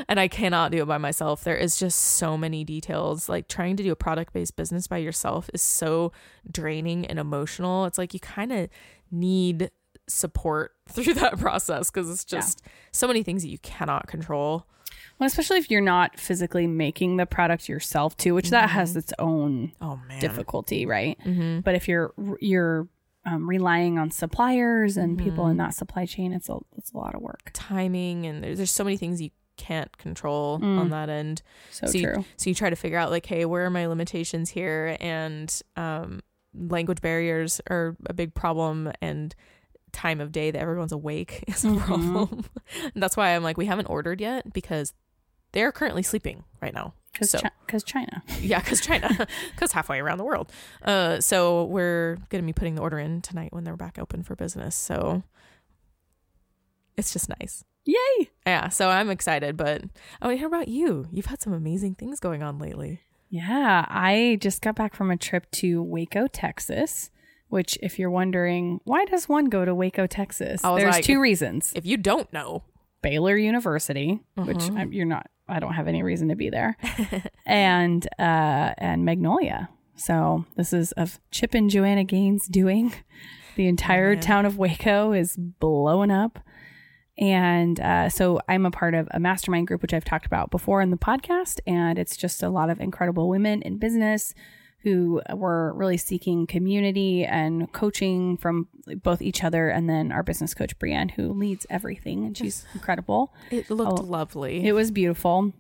and 0.09 0.19
I 0.19 0.29
cannot 0.29 0.73
do 0.73 0.83
it 0.83 0.87
by 0.87 0.99
myself. 0.99 1.45
There 1.45 1.57
is 1.57 1.79
just 1.79 1.99
so 1.99 2.37
many 2.37 2.65
details. 2.65 3.29
Like 3.29 3.49
trying 3.49 3.77
to 3.77 3.83
do 3.83 3.93
a 3.93 3.97
product 3.97 4.33
based 4.33 4.57
business 4.57 4.89
by 4.89 4.99
yourself 4.99 5.49
is 5.55 5.63
so 5.63 6.13
draining 6.51 7.07
and 7.07 7.19
emotional. 7.19 7.85
It's 7.85 7.99
like 7.99 8.15
you 8.15 8.21
kind 8.21 8.53
of 8.53 8.69
need 9.11 9.71
support 10.09 10.73
through 10.93 11.15
that 11.15 11.39
process 11.39 11.91
because 11.91 12.11
it's 12.11 12.25
Yeah. 12.31 12.39
just 12.41 12.63
so 12.93 13.07
many 13.07 13.23
things 13.23 13.43
that 13.43 13.49
you 13.49 13.59
cannot 13.59 14.07
control. 14.07 14.67
Well, 15.19 15.27
especially 15.27 15.59
if 15.59 15.71
you're 15.71 15.81
not 15.81 16.19
physically 16.19 16.67
making 16.67 17.17
the 17.17 17.27
product 17.27 17.69
yourself 17.69 18.17
too, 18.17 18.35
which 18.35 18.51
that 18.51 18.71
has 18.71 18.97
its 18.97 19.13
own 19.19 19.73
Oh 19.81 19.99
man, 20.09 20.21
difficulty, 20.21 20.87
right? 20.87 21.19
Mm-hmm. 21.25 21.61
But 21.61 21.75
if 21.75 21.87
you're 21.89 22.13
you're 22.41 22.89
um, 23.25 23.49
relying 23.49 23.99
on 23.99 24.11
suppliers 24.11 24.97
and 24.97 25.17
people 25.19 25.45
Mm-hmm. 25.45 25.51
in 25.53 25.57
that 25.59 25.75
supply 25.75 26.07
chain, 26.07 26.33
it's 26.33 26.49
a 26.49 26.57
it's 26.77 26.93
a 26.93 26.97
lot 26.97 27.15
of 27.15 27.21
work. 27.23 27.51
timing 27.53 28.27
and 28.27 28.43
there's, 28.43 28.57
there's 28.59 28.71
so 28.71 28.83
many 28.85 28.97
things 28.97 29.21
you 29.23 29.31
can't 29.57 29.97
control 29.99 30.59
Mm. 30.59 30.79
on 30.81 30.91
that 30.91 31.09
end. 31.09 31.43
So, 31.71 31.87
So 31.87 31.99
you- 31.99 32.05
true. 32.07 32.25
So 32.37 32.51
you 32.51 32.55
try 32.55 32.71
to 32.71 32.75
figure 32.77 32.99
out 32.99 33.11
like, 33.11 33.27
hey, 33.27 33.45
where 33.45 33.65
are 33.67 33.71
my 33.71 33.87
limitations 33.87 34.51
here? 34.51 34.97
And 34.99 35.55
um, 35.77 36.21
language 36.55 37.01
barriers 37.01 37.61
are 37.71 37.97
a 38.07 38.13
big 38.15 38.35
problem, 38.35 38.91
and 39.01 39.35
time 39.93 40.21
of 40.21 40.33
day 40.33 40.51
that 40.51 40.59
everyone's 40.61 40.93
awake 40.93 41.45
is 41.49 41.65
a 41.65 41.69
Mhm. 41.69 41.79
problem. 41.81 42.45
and 42.85 42.93
that's 43.03 43.17
why 43.17 43.35
I'm 43.35 43.43
like, 43.43 43.57
we 43.57 43.67
haven't 43.67 43.87
ordered 43.87 44.21
yet 44.21 44.53
because 44.53 44.93
they're 45.53 45.73
currently 45.73 46.03
sleeping 46.03 46.45
right 46.61 46.73
now. 46.75 46.95
Because 47.13 47.31
So 47.31 47.41
China. 47.85 48.23
yeah, 48.41 48.59
because 48.61 48.81
China, 48.81 49.27
because 49.55 49.73
halfway 49.73 50.01
around 50.01 50.17
the 50.19 50.25
world. 50.25 50.51
Uh, 50.83 51.21
so 51.21 51.65
we're 51.65 52.17
gonna 52.31 52.43
be 52.45 52.53
putting 52.55 52.75
the 52.75 52.81
order 52.83 52.99
in 52.99 53.21
tonight 53.21 53.53
when 53.53 53.65
they're 53.65 53.77
back 53.77 53.99
open 53.99 54.23
for 54.23 54.35
business. 54.35 54.75
So 54.75 55.23
it's 56.97 57.13
just 57.13 57.29
nice. 57.41 57.65
Yay! 57.85 58.31
Yeah, 58.47 58.69
so 58.69 58.89
I'm 58.91 59.11
excited, 59.11 59.57
but 59.57 59.83
I 60.21 60.27
want 60.27 60.35
to 60.35 60.39
hear 60.39 60.47
about 60.47 60.69
you. 60.69 61.07
You've 61.11 61.27
had 61.27 61.41
some 61.43 61.53
amazing 61.53 61.97
things 61.97 62.21
going 62.21 62.43
on 62.43 62.59
lately. 62.59 63.01
Yeah, 63.29 63.85
I 63.89 64.39
just 64.41 64.61
got 64.63 64.77
back 64.77 64.95
from 64.95 65.11
a 65.11 65.17
trip 65.17 65.51
to 65.53 65.83
Waco, 65.83 66.27
Texas. 66.29 67.11
Which, 67.53 67.77
if 67.83 67.99
you're 67.99 68.11
wondering, 68.11 68.81
why 68.85 69.05
does 69.05 69.29
one 69.29 69.51
go 69.51 69.67
to 69.67 69.75
Waco, 69.75 70.07
Texas? 70.07 70.63
There's 70.63 70.85
like, 70.85 71.05
two 71.05 71.21
reasons. 71.21 71.71
If 71.77 71.85
you 71.85 71.99
don't 71.99 72.33
know, 72.33 72.63
Baylor 73.03 73.37
University, 73.37 74.21
which 74.37 74.57
Mhm. 74.57 74.81
um, 74.81 74.93
you're 74.95 75.05
not 75.05 75.27
I 75.49 75.61
don't 75.61 75.75
have 75.75 75.87
any 75.87 76.03
reason 76.03 76.29
to 76.29 76.35
be 76.35 76.49
there. 76.49 76.79
and 77.47 78.07
uh, 78.19 78.73
and 78.79 79.05
Magnolia. 79.05 79.69
So 79.97 80.47
this 80.57 80.73
is 80.73 80.93
of 80.93 81.21
Chip 81.31 81.53
and 81.53 81.69
Joanna 81.69 82.05
Gaines 82.05 82.47
doing. 82.49 82.95
The 83.57 83.67
entire 83.69 84.17
town 84.17 84.47
of 84.47 84.57
Waco 84.57 85.13
is 85.13 85.37
blowing 85.37 86.11
up. 86.11 86.39
And 87.19 87.79
uh, 87.81 88.09
so 88.09 88.41
I'm 88.49 88.65
a 88.65 88.71
part 88.71 88.95
of 88.95 89.09
a 89.11 89.21
mastermind 89.21 89.67
group, 89.67 89.83
which 89.83 89.93
I've 89.93 90.07
talked 90.07 90.25
about 90.25 90.51
before 90.51 90.81
in 90.81 90.91
the 90.91 90.97
podcast. 90.97 91.61
And 91.67 91.99
it's 91.99 92.17
just 92.17 92.43
a 92.43 92.49
lot 92.49 92.71
of 92.71 92.81
incredible 92.81 93.29
women 93.29 93.61
in 93.61 93.77
business 93.77 94.33
who 94.83 95.23
were 95.33 95.73
really 95.75 95.97
seeking 95.97 96.47
community 96.47 97.25
and 97.25 97.73
coaching 97.73 98.37
from 98.37 98.69
both 99.03 99.23
each 99.23 99.45
other. 99.45 99.69
And 99.69 99.89
then 99.89 100.11
our 100.11 100.23
business 100.23 100.55
coach, 100.55 100.79
Brienne, 100.79 101.11
who 101.11 101.33
leads 101.33 101.67
everything. 101.71 102.25
And 102.25 102.37
she's 102.37 102.67
incredible. 102.75 103.33
It 103.51 103.71
looked 103.71 104.01
Oh, 104.01 104.03
lovely. 104.03 104.67
It 104.67 104.73
was 104.73 104.91
beautiful. 104.91 105.53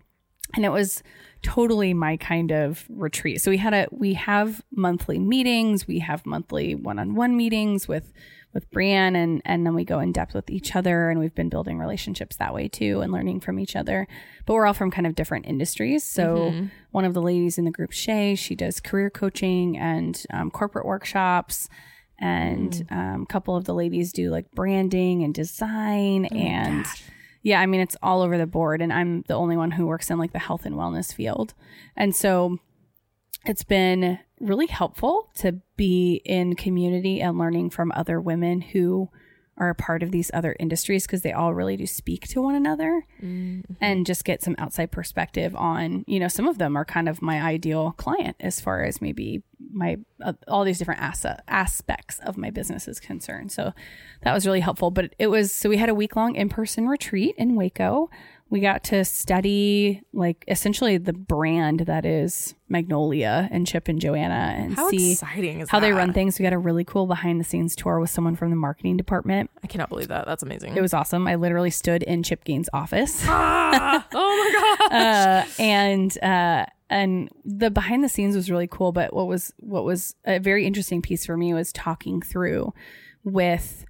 And 0.55 0.65
it 0.65 0.71
was 0.71 1.03
totally 1.43 1.95
my 1.95 2.17
kind 2.17 2.53
of 2.53 2.85
retreat. 2.89 3.41
So 3.41 3.51
we 3.51 3.57
had 3.57 3.75
a 3.75 3.87
we 3.91 4.15
have 4.15 4.63
monthly 4.71 5.19
meetings, 5.19 5.87
we 5.87 6.01
have 6.01 6.27
monthly 6.27 6.75
one-on-one 6.75 7.37
meetings 7.37 7.89
with 7.89 8.13
with 8.55 8.71
Brienne 8.71 9.17
and 9.17 9.43
and 9.45 9.65
then 9.65 9.75
we 9.75 9.85
go 9.85 9.99
in 9.99 10.13
depth 10.13 10.35
with 10.35 10.51
each 10.51 10.77
other 10.77 11.11
and 11.11 11.19
we've 11.19 11.35
been 11.35 11.49
building 11.49 11.79
relationships 11.79 12.37
that 12.37 12.55
way 12.55 12.69
too 12.69 13.01
and 13.01 13.13
learning 13.13 13.41
from 13.41 13.59
each 13.59 13.77
other. 13.77 14.07
But 14.47 14.55
we're 14.55 14.67
all 14.67 14.75
from 14.75 14.91
kind 14.91 15.07
of 15.07 15.15
different 15.15 15.47
industries. 15.47 16.05
So 16.05 16.53
one 16.91 17.05
of 17.05 17.15
the 17.15 17.23
ladies 17.23 17.59
in 17.59 17.65
the 17.65 17.71
group, 17.71 17.93
Shay, 17.93 18.35
she 18.35 18.55
does 18.55 18.81
career 18.81 19.11
coaching 19.11 19.79
and 19.79 20.23
um, 20.33 20.51
corporate 20.51 20.87
workshops. 20.87 21.69
And 22.19 22.87
um, 22.91 23.23
a 23.23 23.33
couple 23.33 23.57
of 23.57 23.65
the 23.65 23.75
ladies 23.75 24.13
do 24.13 24.31
like 24.31 24.51
branding 24.53 25.25
and 25.25 25.35
design 25.35 26.27
and 26.27 26.87
yeah, 27.43 27.61
I 27.61 27.67
mean, 27.67 27.81
it's 27.81 27.97
all 28.03 28.23
over 28.23 28.39
the 28.39 28.47
board. 28.47 28.81
And 28.81 28.93
I'm 28.93 29.23
the 29.27 29.35
only 29.35 29.57
one 29.57 29.73
who 29.73 29.87
works 29.87 30.11
in 30.11 30.19
like 30.19 30.33
the 30.33 30.39
health 30.39 30.65
and 30.65 30.77
wellness 30.77 31.13
field. 31.13 31.55
And 31.97 32.15
so 32.15 32.59
it's 33.45 33.65
been 33.65 34.21
really 34.43 34.67
helpful 34.67 35.31
to 35.37 35.61
be 35.77 36.21
in 36.25 36.57
community 36.57 37.21
and 37.21 37.39
learning 37.39 37.71
from 37.71 37.93
other 37.95 38.21
women 38.21 38.61
who 38.61 39.09
are 39.59 39.69
a 39.69 39.75
part 39.75 40.03
of 40.03 40.11
these 40.11 40.31
other 40.33 40.57
industries 40.59 41.07
because 41.07 41.23
they 41.23 41.33
all 41.33 41.53
really 41.53 41.77
do 41.77 41.87
speak 41.87 42.27
to 42.27 42.41
one 42.41 42.55
another 42.55 43.07
and 43.81 44.07
just 44.07 44.25
get 44.25 44.43
some 44.43 44.57
outside 44.59 44.91
perspective 44.91 45.55
on, 45.55 46.05
you 46.09 46.19
know, 46.19 46.29
some 46.29 46.49
of 46.49 46.59
them 46.59 46.75
are 46.77 46.85
kind 46.85 47.09
of 47.09 47.21
my 47.21 47.41
ideal 47.41 47.93
client 47.93 48.35
as 48.41 48.61
far 48.61 48.83
as 48.83 49.01
maybe 49.03 49.43
my 49.73 49.99
uh, 50.25 50.33
all 50.49 50.65
these 50.65 50.79
different 50.79 51.01
asset, 51.01 51.43
aspects 51.49 52.19
of 52.21 52.37
my 52.37 52.51
business 52.51 52.89
is 52.89 52.99
concerned. 52.99 53.53
So 53.53 53.73
that 54.23 54.33
was 54.33 54.47
really 54.47 54.61
helpful. 54.61 54.91
But 54.91 55.15
it 55.19 55.29
was 55.29 55.53
so 55.53 55.69
we 55.69 55.77
had 55.77 55.89
a 55.89 55.95
week 55.95 56.17
long 56.17 56.35
in 56.35 56.49
person 56.49 56.89
retreat 56.89 57.35
in 57.37 57.55
Waco. 57.55 58.11
We 58.53 58.61
got 58.61 58.85
to 58.85 59.03
study 59.07 60.03
like 60.13 60.45
essentially 60.47 60.99
the 60.99 61.15
brand 61.15 61.81
that 61.81 62.05
is 62.05 62.55
Magnolia 62.69 63.49
and 63.51 63.67
Chip 63.67 63.89
and 63.89 63.99
Joanna 63.99 64.55
and 64.59 64.75
How 64.75 64.91
see 64.91 65.13
exciting 65.13 65.61
is 65.61 65.71
how 65.71 65.81
they 65.81 65.91
run 65.91 66.13
things. 66.13 66.39
We 66.39 66.43
got 66.43 66.53
a 66.53 66.59
really 66.59 66.85
cool 66.85 67.07
behind 67.07 67.41
the 67.41 67.45
scenes 67.45 67.75
tour 67.75 67.99
with 67.99 68.11
someone 68.11 68.37
from 68.37 68.51
the 68.51 68.57
marketing 68.57 68.99
department. 68.99 69.51
I 69.65 69.69
cannot 69.69 69.89
believe 69.89 70.09
that. 70.09 70.27
That's 70.27 70.43
amazing. 70.43 70.77
It 70.77 70.83
was 70.83 70.93
awesome. 70.93 71.27
I 71.27 71.37
literally 71.37 71.71
stood 71.71 72.03
in 72.03 72.23
Chip 72.23 72.45
Gaines' 72.45 72.69
office. 72.75 73.23
ah, 73.27 74.07
oh 74.13 74.77
my 74.79 74.87
god. 74.91 74.93
uh, 74.93 75.47
and 75.59 76.23
uh, 76.23 76.67
and 76.91 77.31
the 77.47 77.71
behind 77.71 78.05
the 78.05 78.11
scenes 78.11 78.37
was 78.37 78.51
really 78.51 78.67
cool. 78.67 78.93
But 78.93 79.15
what 79.15 79.29
was 79.29 79.55
what 79.61 79.85
was 79.85 80.15
a 80.27 80.39
very 80.39 80.67
interesting 80.67 81.01
piece 81.01 81.25
for 81.25 81.39
me 81.39 81.55
was 81.55 81.73
talking 81.73 82.21
through 82.21 82.75
with 83.25 83.87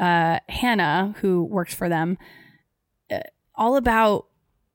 uh, 0.00 0.38
Hannah, 0.48 1.14
who 1.20 1.44
works 1.44 1.74
for 1.74 1.90
them, 1.90 2.16
all 3.56 3.76
about 3.76 4.26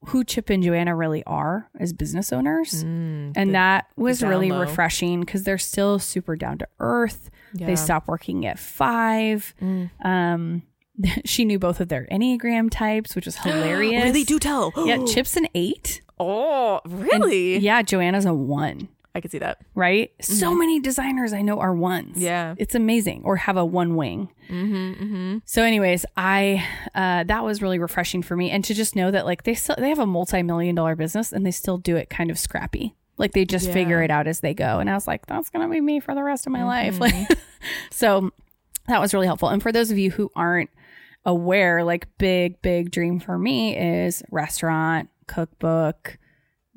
who 0.07 0.23
Chip 0.23 0.49
and 0.49 0.63
Joanna 0.63 0.95
really 0.95 1.23
are 1.25 1.69
as 1.77 1.91
business 1.91 2.31
owners. 2.31 2.83
Mm, 2.83 3.33
and 3.35 3.53
that 3.53 3.87
was 3.97 4.23
really 4.23 4.49
low. 4.49 4.61
refreshing 4.61 5.19
because 5.19 5.43
they're 5.43 5.57
still 5.57 5.99
super 5.99 6.35
down 6.35 6.57
to 6.59 6.67
earth. 6.79 7.29
Yeah. 7.53 7.67
They 7.67 7.75
stop 7.75 8.07
working 8.07 8.45
at 8.45 8.57
five. 8.59 9.53
Mm. 9.61 9.89
Um, 10.05 10.63
she 11.25 11.43
knew 11.45 11.59
both 11.59 11.81
of 11.81 11.89
their 11.89 12.07
Enneagram 12.11 12.69
types, 12.71 13.15
which 13.15 13.25
was 13.25 13.35
hilarious. 13.43 14.03
really 14.03 14.23
do 14.23 14.39
tell. 14.39 14.71
Yeah, 14.77 15.03
Chip's 15.07 15.35
an 15.35 15.47
eight. 15.53 16.01
Oh, 16.17 16.79
really? 16.85 17.57
Yeah, 17.57 17.81
Joanna's 17.81 18.25
a 18.25 18.33
one, 18.33 18.89
I 19.19 19.21
could 19.21 19.31
see 19.31 19.39
that. 19.39 19.59
right? 19.75 20.11
So 20.21 20.55
many 20.55 20.79
designers 20.79 21.33
I 21.33 21.41
know 21.41 21.59
are 21.59 21.73
ones. 21.73 22.11
Mm-hmm. 22.15 22.21
Yeah. 22.21 22.55
It's 22.57 22.73
amazing 22.73 23.21
or 23.25 23.35
have 23.35 23.57
a 23.57 23.65
one 23.65 23.95
wing. 23.97 24.29
Mm-hmm, 24.49 25.03
mm-hmm. 25.03 25.37
So, 25.45 25.61
anyways, 25.63 26.05
I 26.17 26.65
uh, 26.95 27.25
that 27.25 27.43
was 27.43 27.61
really 27.61 27.77
refreshing 27.79 28.23
for 28.23 28.35
me, 28.35 28.49
and 28.49 28.63
to 28.65 28.73
just 28.73 28.95
know 28.95 29.11
that 29.11 29.25
like 29.25 29.43
they 29.43 29.53
still 29.53 29.75
they 29.77 29.89
have 29.89 29.99
a 29.99 30.05
multi 30.05 30.41
million 30.41 30.73
dollar 30.75 30.95
business 30.95 31.31
and 31.33 31.45
they 31.45 31.51
still 31.51 31.77
do 31.77 31.95
it 31.97 32.09
kind 32.09 32.31
of 32.31 32.39
scrappy. 32.39 32.95
Like 33.17 33.33
they 33.33 33.43
just 33.43 33.67
Yeah. 33.67 33.73
figure 33.73 34.01
it 34.01 34.09
out 34.09 34.27
as 34.27 34.39
they 34.39 34.53
go, 34.53 34.79
and 34.79 34.89
I 34.89 34.93
was 34.93 35.05
like, 35.05 35.25
that's 35.25 35.49
gonna 35.49 35.67
be 35.67 35.81
me 35.81 35.99
for 35.99 36.15
the 36.15 36.23
rest 36.23 36.47
of 36.47 36.53
my 36.53 36.63
life. 36.63 36.97
Mm-hmm. 36.99 37.01
Like, 37.29 37.37
so 37.91 38.31
that 38.87 39.01
was 39.01 39.13
really 39.13 39.27
helpful. 39.27 39.49
And 39.49 39.61
for 39.61 39.71
those 39.73 39.91
of 39.91 39.97
you 39.97 40.09
who 40.11 40.31
aren't 40.35 40.69
aware, 41.25 41.83
like 41.83 42.07
big 42.17 42.61
big 42.61 42.91
dream 42.91 43.19
for 43.19 43.37
me 43.37 43.77
is 43.77 44.23
restaurant 44.31 45.09
cookbook. 45.27 46.17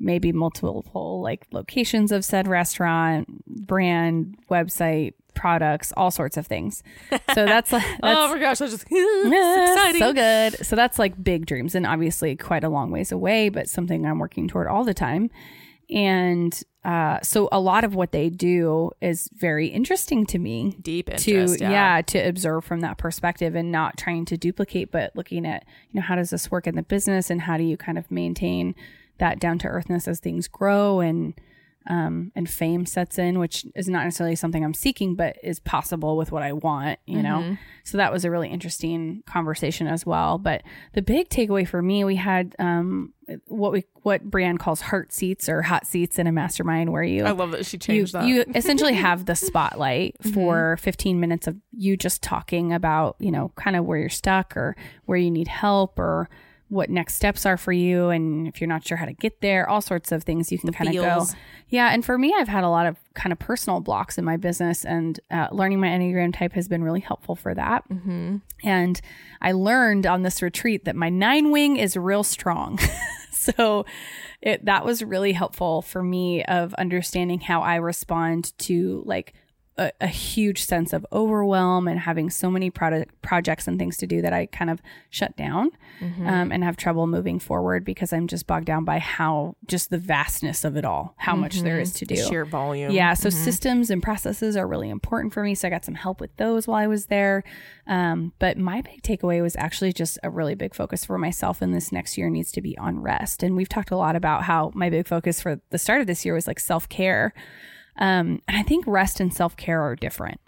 Maybe 0.03 0.31
multiple 0.31 1.21
like 1.21 1.47
locations 1.51 2.11
of 2.11 2.25
said 2.25 2.47
restaurant, 2.47 3.45
brand, 3.47 4.37
website, 4.51 5.13
products, 5.33 5.91
all 5.97 6.11
sorts 6.11 6.37
of 6.37 6.45
things. 6.47 6.83
So 7.33 7.45
that's 7.45 7.69
that's 7.71 7.99
oh 8.03 8.27
my 8.33 8.39
gosh, 8.39 8.59
that's 8.59 8.71
just 8.73 8.85
yeah, 8.91 9.71
exciting. 9.71 9.99
So 9.99 10.13
good. 10.13 10.65
So 10.65 10.75
that's 10.75 10.99
like 10.99 11.21
big 11.23 11.45
dreams 11.45 11.75
and 11.75 11.85
obviously 11.85 12.35
quite 12.35 12.63
a 12.63 12.69
long 12.69 12.91
ways 12.91 13.11
away, 13.11 13.49
but 13.49 13.69
something 13.69 14.05
I'm 14.05 14.19
working 14.19 14.47
toward 14.47 14.67
all 14.67 14.83
the 14.83 14.93
time. 14.93 15.29
And 15.89 16.59
uh, 16.83 17.19
so 17.21 17.49
a 17.51 17.59
lot 17.59 17.83
of 17.83 17.95
what 17.95 18.11
they 18.11 18.29
do 18.29 18.91
is 19.01 19.29
very 19.33 19.67
interesting 19.67 20.25
to 20.27 20.39
me 20.39 20.75
Deep 20.81 21.07
to 21.07 21.31
interest. 21.31 21.61
yeah. 21.61 22.01
to 22.01 22.19
observe 22.19 22.65
from 22.65 22.81
that 22.81 22.97
perspective 22.97 23.55
and 23.55 23.71
not 23.71 23.97
trying 23.97 24.25
to 24.25 24.37
duplicate 24.37 24.91
but 24.91 25.15
looking 25.15 25.45
at 25.45 25.65
you 25.91 25.99
know 25.99 26.05
how 26.05 26.15
does 26.15 26.29
this 26.29 26.51
work 26.51 26.67
in 26.67 26.75
the 26.75 26.83
business 26.83 27.29
and 27.29 27.41
how 27.41 27.57
do 27.57 27.63
you 27.63 27.77
kind 27.77 27.97
of 27.97 28.11
maintain 28.11 28.75
that 29.19 29.39
down 29.39 29.59
to 29.59 29.67
earthness 29.67 30.07
as 30.07 30.19
things 30.19 30.47
grow 30.47 30.99
and 30.99 31.33
um, 31.87 32.31
and 32.35 32.49
fame 32.49 32.85
sets 32.85 33.19
in, 33.19 33.39
which 33.39 33.65
is 33.75 33.89
not 33.89 34.05
necessarily 34.05 34.35
something 34.35 34.63
I'm 34.63 34.73
seeking, 34.73 35.15
but 35.15 35.35
is 35.43 35.59
possible 35.59 36.15
with 36.15 36.31
what 36.31 36.41
I 36.41 36.53
want, 36.53 36.99
you 37.05 37.21
know? 37.21 37.41
So 37.83 37.97
that 37.97 38.11
was 38.13 38.23
a 38.23 38.31
really 38.31 38.47
interesting 38.49 39.21
conversation 39.25 39.87
as 39.87 40.05
well. 40.05 40.37
But 40.37 40.63
the 40.93 41.01
big 41.01 41.27
takeaway 41.27 41.67
for 41.67 41.81
me, 41.81 42.05
we 42.05 42.15
had 42.15 42.55
um, 42.57 43.11
what 43.47 43.73
we 43.73 43.83
what 44.03 44.23
Brienne 44.23 44.57
calls 44.57 44.79
heart 44.79 45.11
seats 45.11 45.49
or 45.49 45.61
hot 45.61 45.85
seats 45.85 46.17
in 46.17 46.27
a 46.27 46.31
mastermind 46.31 46.91
where 46.93 47.03
you 47.03 47.25
I 47.25 47.31
love 47.31 47.51
that 47.51 47.65
she 47.65 47.75
you, 47.75 47.79
changed 47.79 48.13
that. 48.13 48.25
you 48.25 48.45
essentially 48.55 48.93
have 48.93 49.25
the 49.25 49.35
spotlight 49.35 50.15
for 50.33 50.77
15 50.77 51.19
minutes 51.19 51.47
of 51.47 51.57
you 51.71 51.97
just 51.97 52.21
talking 52.21 52.71
about, 52.71 53.17
you 53.19 53.31
know, 53.31 53.51
kind 53.55 53.75
of 53.75 53.83
where 53.83 53.97
you're 53.97 54.07
stuck 54.09 54.55
or 54.55 54.77
where 55.05 55.17
you 55.17 55.31
need 55.31 55.49
help 55.49 55.99
or 55.99 56.29
what 56.73 56.89
next 56.89 57.13
steps 57.15 57.45
are 57.45 57.55
for 57.55 57.71
you. 57.71 58.09
And 58.09 58.47
if 58.47 58.59
you're 58.59 58.67
not 58.67 58.85
sure 58.85 58.97
how 58.97 59.05
to 59.05 59.13
get 59.13 59.41
there, 59.41 59.69
all 59.69 59.79
sorts 59.79 60.11
of 60.11 60.23
things 60.23 60.51
you 60.51 60.57
can 60.57 60.73
kind 60.73 60.89
of 60.89 60.95
go. 60.95 61.25
Yeah. 61.69 61.93
And 61.93 62.03
for 62.03 62.17
me, 62.17 62.33
I've 62.35 62.47
had 62.47 62.63
a 62.63 62.69
lot 62.69 62.87
of 62.87 62.97
kind 63.13 63.31
of 63.31 63.39
personal 63.39 63.79
blocks 63.79 64.17
in 64.17 64.25
my 64.25 64.37
business, 64.37 64.83
and 64.83 65.19
uh, 65.31 65.47
learning 65.51 65.79
my 65.79 65.87
Enneagram 65.87 66.35
type 66.35 66.53
has 66.53 66.67
been 66.67 66.83
really 66.83 66.99
helpful 66.99 67.35
for 67.35 67.53
that. 67.53 67.87
mm-hmm. 67.89 68.37
And 68.63 69.01
I 69.41 69.51
learned 69.51 70.07
on 70.07 70.23
this 70.23 70.41
retreat 70.41 70.85
that 70.85 70.95
my 70.95 71.09
nine 71.09 71.51
wing 71.51 71.77
is 71.77 71.95
real 71.95 72.23
strong. 72.23 72.79
so 73.31 73.85
it 74.41 74.65
that 74.65 74.85
was 74.85 75.03
really 75.03 75.33
helpful 75.33 75.81
for 75.81 76.01
me 76.01 76.43
of 76.45 76.73
understanding 76.75 77.39
how 77.39 77.61
I 77.61 77.75
respond 77.75 78.57
to 78.59 79.03
like 79.05 79.33
a, 79.77 79.91
a 80.01 80.07
huge 80.07 80.63
sense 80.63 80.93
of 80.93 81.05
overwhelm 81.11 81.87
and 81.87 81.99
having 81.99 82.29
so 82.29 82.49
many 82.49 82.69
product 82.69 83.19
projects 83.21 83.67
and 83.67 83.79
things 83.79 83.97
to 83.97 84.07
do 84.07 84.21
that 84.21 84.31
I 84.33 84.45
kind 84.45 84.69
of 84.69 84.81
shut 85.09 85.35
down 85.35 85.71
um, 86.01 86.51
and 86.51 86.63
have 86.63 86.77
trouble 86.77 87.07
moving 87.07 87.39
forward 87.39 87.83
because 87.85 88.13
I'm 88.13 88.27
just 88.27 88.45
bogged 88.45 88.65
down 88.65 88.85
by 88.85 88.99
how 88.99 89.55
just 89.65 89.89
the 89.89 89.97
vastness 89.97 90.63
of 90.63 90.75
it 90.75 90.85
all, 90.85 91.15
how 91.17 91.35
much 91.35 91.61
there 91.61 91.79
is 91.79 91.93
to 91.93 92.05
do. 92.05 92.15
sheer 92.15 92.45
volume. 92.45 92.91
Yeah, 92.91 93.13
so 93.13 93.29
systems 93.29 93.89
and 93.89 94.03
processes 94.03 94.57
are 94.57 94.67
really 94.67 94.89
important 94.89 95.33
for 95.33 95.43
me. 95.43 95.55
So 95.55 95.67
I 95.67 95.71
got 95.71 95.85
some 95.85 95.95
help 95.95 96.19
with 96.19 96.35
those 96.37 96.67
while 96.67 96.77
I 96.77 96.87
was 96.87 97.07
there. 97.07 97.43
Um, 97.87 98.33
but 98.39 98.57
my 98.57 98.81
big 98.81 99.01
takeaway 99.01 99.41
was 99.41 99.55
actually 99.55 99.93
just 99.93 100.19
a 100.23 100.29
really 100.29 100.55
big 100.55 100.75
focus 100.75 101.05
for 101.05 101.17
myself 101.17 101.61
in 101.61 101.71
this 101.71 101.91
next 101.91 102.17
year 102.17 102.29
needs 102.29 102.51
to 102.53 102.61
be 102.61 102.77
on 102.77 102.99
rest. 103.01 103.43
And 103.43 103.55
we've 103.55 103.69
talked 103.69 103.91
a 103.91 103.97
lot 103.97 104.15
about 104.15 104.43
how 104.43 104.71
my 104.75 104.89
big 104.89 105.07
focus 105.07 105.41
for 105.41 105.61
the 105.69 105.77
start 105.77 106.01
of 106.01 106.07
this 106.07 106.25
year 106.25 106.33
was 106.33 106.47
like 106.47 106.59
self 106.59 106.87
care. 106.89 107.33
Um, 107.97 108.41
and 108.47 108.57
I 108.57 108.63
think 108.63 108.85
rest 108.87 109.19
and 109.19 109.33
self 109.33 109.55
care 109.57 109.81
are 109.81 109.95
different. 109.95 110.39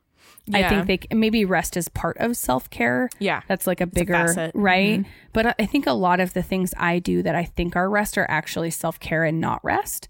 I 0.54 0.60
think 0.70 0.86
they 0.88 0.98
c- 0.98 1.16
maybe 1.16 1.44
rest 1.44 1.76
is 1.76 1.88
part 1.90 2.18
of 2.20 2.38
self 2.38 2.70
care. 2.70 3.10
Yeah. 3.20 3.42
That's 3.48 3.66
like 3.66 3.82
a 3.82 3.88
bigger, 3.88 4.14
facet. 4.14 4.52
right? 4.54 5.04
But 5.34 5.56
I- 5.60 5.66
think 5.66 5.88
a 5.88 5.94
lot 5.94 6.20
of 6.20 6.34
the 6.34 6.44
things 6.44 6.72
I 6.78 7.00
do 7.00 7.24
that 7.24 7.34
I 7.36 7.46
think 7.46 7.76
are 7.76 7.90
rest 7.90 8.16
are 8.18 8.28
actually 8.30 8.70
self 8.70 9.00
care 9.00 9.24
and 9.24 9.42
not 9.42 9.60
rest. 9.64 10.08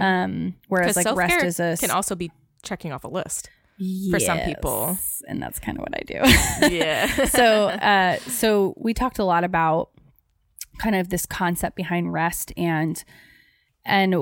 Um, 0.00 0.54
whereas 0.68 0.94
like 0.96 1.16
rest 1.16 1.44
is 1.44 1.58
a 1.60 1.76
can 1.80 1.90
also 1.90 2.14
be 2.14 2.30
checking 2.62 2.92
off 2.92 3.02
a 3.04 3.08
list. 3.08 3.50
for 4.12 4.20
some 4.20 4.38
people. 4.40 4.98
And 5.26 5.42
that's 5.42 5.58
kind 5.58 5.78
of 5.78 5.82
what 5.82 5.94
I 5.96 6.02
do. 6.06 6.74
Yeah. 6.76 7.06
so, 7.26 7.66
uh, 7.68 8.16
so 8.18 8.74
we 8.76 8.94
talked 8.94 9.18
a 9.18 9.24
lot 9.24 9.42
about 9.42 9.90
kind 10.78 10.94
of 10.94 11.08
this 11.08 11.26
concept 11.26 11.74
behind 11.76 12.12
rest 12.12 12.52
and 12.56 13.02
and 13.84 14.14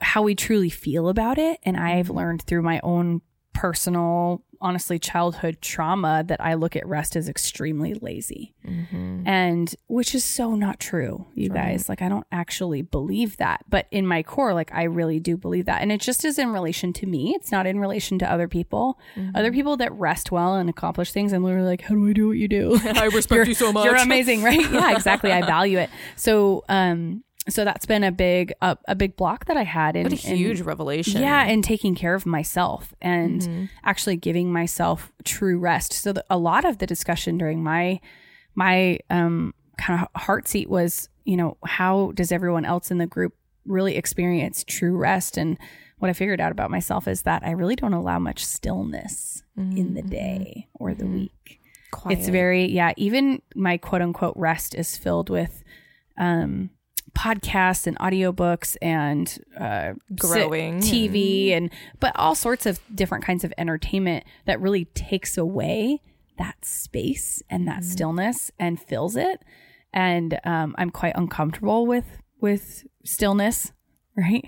how 0.00 0.22
we 0.22 0.34
truly 0.34 0.70
feel 0.70 1.08
about 1.08 1.38
it. 1.38 1.60
And 1.62 1.76
mm-hmm. 1.76 1.86
I've 1.86 2.10
learned 2.10 2.42
through 2.42 2.62
my 2.62 2.80
own 2.82 3.22
personal, 3.54 4.42
honestly, 4.60 4.98
childhood 4.98 5.58
trauma 5.62 6.24
that 6.26 6.40
I 6.40 6.54
look 6.54 6.74
at 6.76 6.86
rest 6.86 7.16
as 7.16 7.28
extremely 7.28 7.94
lazy. 7.94 8.54
Mm-hmm. 8.66 9.26
And 9.26 9.74
which 9.86 10.14
is 10.14 10.24
so 10.24 10.54
not 10.54 10.80
true, 10.80 11.26
you 11.34 11.48
guys. 11.48 11.88
Like, 11.88 12.02
I 12.02 12.08
don't 12.08 12.26
actually 12.32 12.82
believe 12.82 13.36
that. 13.38 13.64
But 13.68 13.86
in 13.90 14.06
my 14.06 14.22
core, 14.22 14.52
like, 14.52 14.70
I 14.74 14.82
really 14.82 15.20
do 15.20 15.36
believe 15.36 15.66
that. 15.66 15.80
And 15.80 15.92
it 15.92 16.00
just 16.00 16.24
is 16.24 16.38
in 16.38 16.52
relation 16.52 16.92
to 16.94 17.06
me. 17.06 17.34
It's 17.36 17.52
not 17.52 17.66
in 17.66 17.78
relation 17.78 18.18
to 18.18 18.30
other 18.30 18.48
people. 18.48 18.98
Mm-hmm. 19.16 19.36
Other 19.36 19.52
people 19.52 19.76
that 19.78 19.92
rest 19.92 20.32
well 20.32 20.56
and 20.56 20.68
accomplish 20.68 21.12
things, 21.12 21.32
I'm 21.32 21.44
literally 21.44 21.68
like, 21.68 21.82
how 21.82 21.94
do 21.94 22.08
I 22.08 22.12
do 22.12 22.28
what 22.28 22.36
you 22.36 22.48
do? 22.48 22.78
I 22.84 23.06
respect 23.06 23.46
you 23.48 23.54
so 23.54 23.72
much. 23.72 23.84
You're 23.84 23.96
amazing, 23.96 24.42
right? 24.42 24.60
Yeah, 24.74 24.92
exactly. 24.92 25.30
I 25.30 25.42
value 25.42 25.78
it. 25.78 25.88
So, 26.16 26.64
um, 26.68 27.22
so 27.48 27.64
that's 27.64 27.84
been 27.86 28.02
a 28.04 28.10
big, 28.12 28.52
a, 28.62 28.76
a 28.88 28.94
big 28.94 29.16
block 29.16 29.44
that 29.46 29.56
I 29.56 29.64
had 29.64 29.96
in, 29.96 30.04
What 30.04 30.12
a 30.24 30.30
in- 30.30 30.36
huge 30.36 30.60
revelation. 30.62 31.20
yeah, 31.20 31.44
and 31.44 31.62
taking 31.62 31.94
care 31.94 32.14
of 32.14 32.24
myself 32.26 32.94
and 33.02 33.68
actually 33.84 34.16
giving 34.16 34.52
myself 34.52 35.12
true 35.24 35.58
rest. 35.58 35.92
So 35.92 36.12
the, 36.12 36.24
a 36.30 36.38
lot 36.38 36.64
of 36.64 36.78
the 36.78 36.86
discussion 36.86 37.36
during 37.38 37.62
my 37.62 38.00
my 38.54 38.98
um 39.10 39.52
kind 39.76 40.00
of 40.14 40.20
heart 40.22 40.46
seat 40.48 40.70
was, 40.70 41.08
you 41.24 41.36
know, 41.36 41.56
how 41.66 42.12
does 42.14 42.30
everyone 42.32 42.64
else 42.64 42.90
in 42.90 42.98
the 42.98 43.06
group 43.06 43.34
really 43.66 43.96
experience 43.96 44.64
true 44.66 44.96
rest? 44.96 45.36
And 45.36 45.58
what 45.98 46.08
I 46.08 46.12
figured 46.12 46.40
out 46.40 46.52
about 46.52 46.70
myself 46.70 47.08
is 47.08 47.22
that 47.22 47.42
I 47.44 47.50
really 47.50 47.76
don't 47.76 47.92
allow 47.92 48.18
much 48.18 48.44
stillness 48.44 49.42
in 49.56 49.94
the 49.94 50.02
day 50.02 50.68
or 50.74 50.94
the 50.94 51.06
week. 51.06 51.60
Quiet. 51.92 52.18
It's 52.18 52.28
very 52.28 52.66
yeah. 52.70 52.92
Even 52.96 53.42
my 53.54 53.76
quote 53.76 54.02
unquote 54.02 54.36
rest 54.36 54.74
is 54.74 54.96
filled 54.96 55.30
with 55.30 55.62
um, 56.18 56.70
podcasts 57.14 57.86
and 57.86 57.98
audiobooks 57.98 58.76
and 58.82 59.38
uh, 59.58 59.94
Growing 60.16 60.80
TV 60.80 61.52
and 61.52 61.70
but 62.00 62.12
all 62.16 62.34
sorts 62.34 62.66
of 62.66 62.80
different 62.94 63.24
kinds 63.24 63.44
of 63.44 63.52
entertainment 63.56 64.24
that 64.46 64.60
really 64.60 64.86
takes 64.86 65.38
away 65.38 66.00
that 66.38 66.64
space 66.64 67.42
and 67.48 67.66
that 67.68 67.84
stillness 67.84 68.50
and 68.58 68.80
fills 68.80 69.16
it. 69.16 69.40
And 69.92 70.40
um, 70.44 70.74
I'm 70.76 70.90
quite 70.90 71.14
uncomfortable 71.16 71.86
with 71.86 72.18
with 72.40 72.84
stillness, 73.04 73.72
right? 74.16 74.44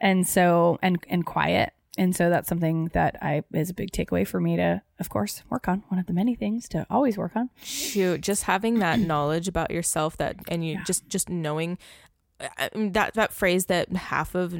And 0.00 0.26
so 0.26 0.78
and 0.82 1.04
and 1.08 1.26
quiet. 1.26 1.72
And 1.98 2.14
so 2.16 2.30
that's 2.30 2.48
something 2.48 2.86
that 2.94 3.16
I 3.20 3.42
is 3.52 3.68
a 3.70 3.74
big 3.74 3.90
takeaway 3.90 4.26
for 4.26 4.40
me 4.40 4.56
to, 4.56 4.80
of 5.00 5.10
course, 5.10 5.42
work 5.50 5.68
on. 5.68 5.82
One 5.88 5.98
of 6.00 6.06
the 6.06 6.12
many 6.14 6.34
things 6.34 6.68
to 6.70 6.86
always 6.88 7.18
work 7.18 7.32
on. 7.36 7.50
shoot 7.62 8.20
just 8.22 8.44
having 8.44 8.78
that 8.78 8.98
knowledge 9.10 9.48
about 9.48 9.70
yourself 9.70 10.16
that 10.18 10.36
and 10.48 10.64
you 10.64 10.78
just 10.86 11.08
just 11.08 11.28
knowing 11.28 11.76
I 12.56 12.70
mean, 12.74 12.92
that 12.92 13.14
that 13.14 13.32
phrase 13.32 13.66
that 13.66 13.90
half 13.92 14.34
of 14.36 14.54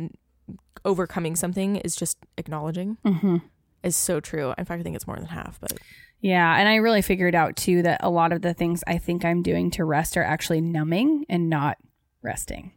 overcoming 0.84 1.36
something 1.36 1.76
is 1.76 1.94
just 1.96 2.18
acknowledging 2.36 2.96
Mm-hmm. 3.04 3.36
is 3.82 3.96
so 3.96 4.20
true 4.20 4.52
in 4.56 4.64
fact 4.64 4.80
i 4.80 4.82
think 4.82 4.96
it's 4.96 5.06
more 5.06 5.16
than 5.16 5.26
half 5.26 5.60
but 5.60 5.72
Yeah, 6.20 6.56
and 6.58 6.68
I 6.68 6.76
really 6.76 7.02
figured 7.02 7.34
out 7.36 7.54
too 7.54 7.82
that 7.82 8.00
a 8.02 8.10
lot 8.10 8.32
of 8.32 8.42
the 8.42 8.52
things 8.52 8.82
I 8.88 8.98
think 8.98 9.24
I'm 9.24 9.40
doing 9.42 9.70
to 9.72 9.84
rest 9.84 10.16
are 10.16 10.24
actually 10.24 10.60
numbing 10.60 11.24
and 11.28 11.48
not 11.48 11.76
resting. 12.22 12.72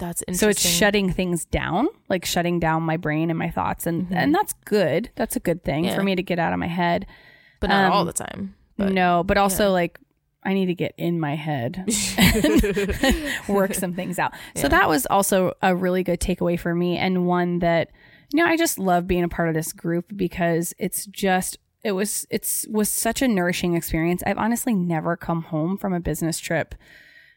That's 0.00 0.22
interesting. 0.22 0.46
So 0.46 0.48
it's 0.50 0.60
shutting 0.60 1.12
things 1.12 1.44
down, 1.44 1.86
like 2.08 2.24
shutting 2.24 2.58
down 2.58 2.82
my 2.82 2.96
brain 2.96 3.30
and 3.30 3.38
my 3.38 3.50
thoughts, 3.50 3.86
and 3.86 4.08
and 4.10 4.34
that's 4.34 4.54
good. 4.64 5.10
That's 5.14 5.36
a 5.36 5.40
good 5.40 5.62
thing 5.62 5.84
Yeah. 5.84 5.94
for 5.94 6.02
me 6.02 6.16
to 6.16 6.22
get 6.22 6.40
out 6.40 6.52
of 6.52 6.58
my 6.58 6.66
head. 6.66 7.06
but 7.60 7.68
not 7.68 7.92
all 7.92 8.00
um, 8.00 8.06
the 8.06 8.12
time 8.12 8.54
but 8.80 8.92
no, 8.92 9.22
but 9.22 9.36
also 9.36 9.70
like 9.70 9.98
I 10.42 10.54
need 10.54 10.66
to 10.66 10.74
get 10.74 10.94
in 10.96 11.20
my 11.20 11.36
head, 11.36 11.84
work 13.48 13.74
some 13.74 13.94
things 13.94 14.18
out. 14.18 14.32
So 14.56 14.68
that 14.68 14.88
was 14.88 15.06
also 15.06 15.52
a 15.62 15.74
really 15.74 16.02
good 16.02 16.20
takeaway 16.20 16.58
for 16.58 16.74
me, 16.74 16.96
and 16.96 17.26
one 17.26 17.58
that 17.60 17.90
you 18.32 18.42
know 18.42 18.48
I 18.50 18.56
just 18.56 18.78
love 18.78 19.06
being 19.06 19.22
a 19.24 19.28
part 19.28 19.48
of 19.48 19.54
this 19.54 19.72
group 19.72 20.06
because 20.16 20.74
it's 20.78 21.06
just 21.06 21.58
it 21.84 21.92
was 21.92 22.26
it's 22.30 22.66
was 22.70 22.88
such 22.88 23.22
a 23.22 23.28
nourishing 23.28 23.74
experience. 23.74 24.22
I've 24.26 24.38
honestly 24.38 24.74
never 24.74 25.16
come 25.16 25.42
home 25.42 25.76
from 25.76 25.92
a 25.92 26.00
business 26.00 26.38
trip 26.38 26.74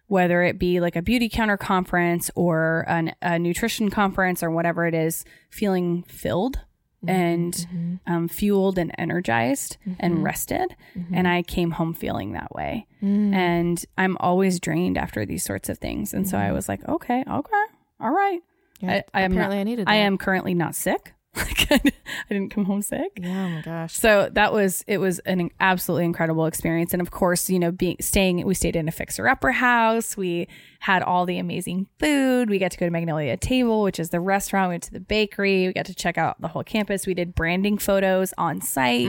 whether 0.08 0.44
it 0.44 0.60
be 0.60 0.80
like 0.80 0.96
a 0.96 1.02
Beautycounter 1.02 1.58
conference 1.58 2.30
or 2.36 2.86
an, 2.88 3.16
a 3.22 3.40
nutrition 3.40 3.90
conference 3.90 4.44
or 4.44 4.52
whatever 4.52 4.86
it 4.86 4.94
is, 4.94 5.26
feeling 5.50 6.04
filled 6.04 6.60
mm-hmm. 7.04 7.10
and 7.10 7.54
mm-hmm. 7.54 8.14
um, 8.14 8.28
fueled 8.28 8.78
and 8.78 8.94
energized 8.98 9.78
and 10.00 10.16
mm-hmm. 10.16 10.24
rested. 10.24 10.76
And 11.12 11.28
I 11.28 11.42
came 11.42 11.72
home 11.72 11.94
feeling 11.94 12.34
that 12.34 12.54
way. 12.54 12.88
Mm. 13.02 13.34
And 13.34 13.86
I'm 13.98 14.18
always 14.20 14.60
drained 14.60 14.98
after 14.98 15.26
these 15.26 15.44
sorts 15.44 15.70
of 15.70 15.78
things. 15.80 16.14
And 16.14 16.28
so 16.28 16.38
I 16.38 16.52
was 16.52 16.70
like, 16.70 16.88
okay, 16.88 17.24
okay, 17.30 17.64
all 18.00 18.12
right. 18.12 18.42
I, 18.82 19.04
I 19.14 19.22
am 19.22 19.32
not, 19.32 19.38
apparently 19.38 19.60
I 19.60 19.64
needed 19.64 19.88
I 19.88 19.96
am 19.96 20.18
currently 20.18 20.54
not 20.54 20.76
sick. 20.76 21.14
Like 21.72 21.92
I 22.30 22.34
didn't 22.34 22.52
come 22.52 22.66
home 22.66 22.82
sick. 22.84 23.12
yeah 23.20 23.46
oh 23.46 23.50
my 23.50 23.62
gosh 23.62 23.94
So 23.96 24.30
that 24.34 24.54
was 24.54 24.84
it 24.88 25.00
was 25.00 25.20
an 25.20 25.50
absolutely 25.60 26.06
incredible 26.06 26.46
experience, 26.46 26.94
and 26.94 27.02
of 27.02 27.10
course, 27.12 27.50
you 27.50 27.58
know, 27.60 27.72
being 27.72 27.98
staying, 28.00 28.46
we 28.46 28.54
stayed 28.54 28.76
in 28.76 28.88
a 28.88 28.92
fixer 28.92 29.28
upper 29.28 29.52
house. 29.52 30.16
We 30.16 30.48
had 30.80 31.02
all 31.02 31.26
the 31.26 31.40
amazing 31.40 31.88
food. 32.00 32.50
We 32.50 32.60
got 32.60 32.72
to 32.72 32.78
go 32.78 32.86
to 32.86 32.92
Magnolia 32.92 33.36
Table, 33.38 33.82
which 33.82 34.00
is 34.00 34.10
the 34.10 34.20
restaurant. 34.20 34.70
We 34.70 34.74
went 34.74 34.84
to 34.84 34.92
the 34.94 35.00
bakery. 35.00 35.68
We 35.68 35.74
got 35.74 35.86
to 35.88 35.96
check 35.96 36.18
out 36.18 36.40
the 36.40 36.50
whole 36.50 36.64
campus. 36.64 37.08
We 37.08 37.14
did 37.16 37.34
branding 37.34 37.78
photos 37.80 38.34
on 38.38 38.62
site. 38.62 39.08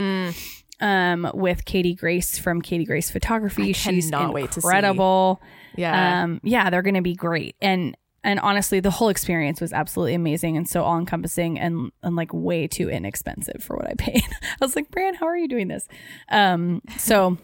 Um, 0.81 1.31
with 1.33 1.63
Katie 1.63 1.93
Grace 1.95 2.37
from 2.37 2.61
Katie 2.61 2.83
Grace 2.85 3.09
Photography, 3.09 3.71
she's 3.71 4.09
cannot 4.09 4.33
wait 4.33 4.51
to 4.51 4.61
see. 4.61 4.67
incredible. 4.67 5.41
yeah 5.77 6.23
Um, 6.23 6.41
yeah, 6.43 6.69
they're 6.69 6.81
going 6.81 6.95
to 6.95 7.01
be 7.01 7.15
great. 7.15 7.55
And 7.61 7.95
and 8.25 8.39
honestly, 8.39 8.79
the 8.79 8.91
whole 8.91 9.09
experience 9.09 9.61
was 9.61 9.71
absolutely 9.71 10.15
amazing 10.15 10.57
and 10.57 10.67
so 10.67 10.83
all 10.83 10.97
encompassing 10.97 11.59
and 11.59 11.91
and 12.03 12.15
like 12.15 12.33
way 12.33 12.67
too 12.67 12.89
inexpensive 12.89 13.63
for 13.63 13.77
what 13.77 13.87
I 13.87 13.93
paid. 13.97 14.23
I 14.43 14.65
was 14.65 14.75
like, 14.75 14.91
Bran, 14.91 15.13
how 15.13 15.27
are 15.27 15.37
you 15.37 15.47
doing 15.47 15.67
this? 15.67 15.87
Um, 16.29 16.81
so 16.97 17.37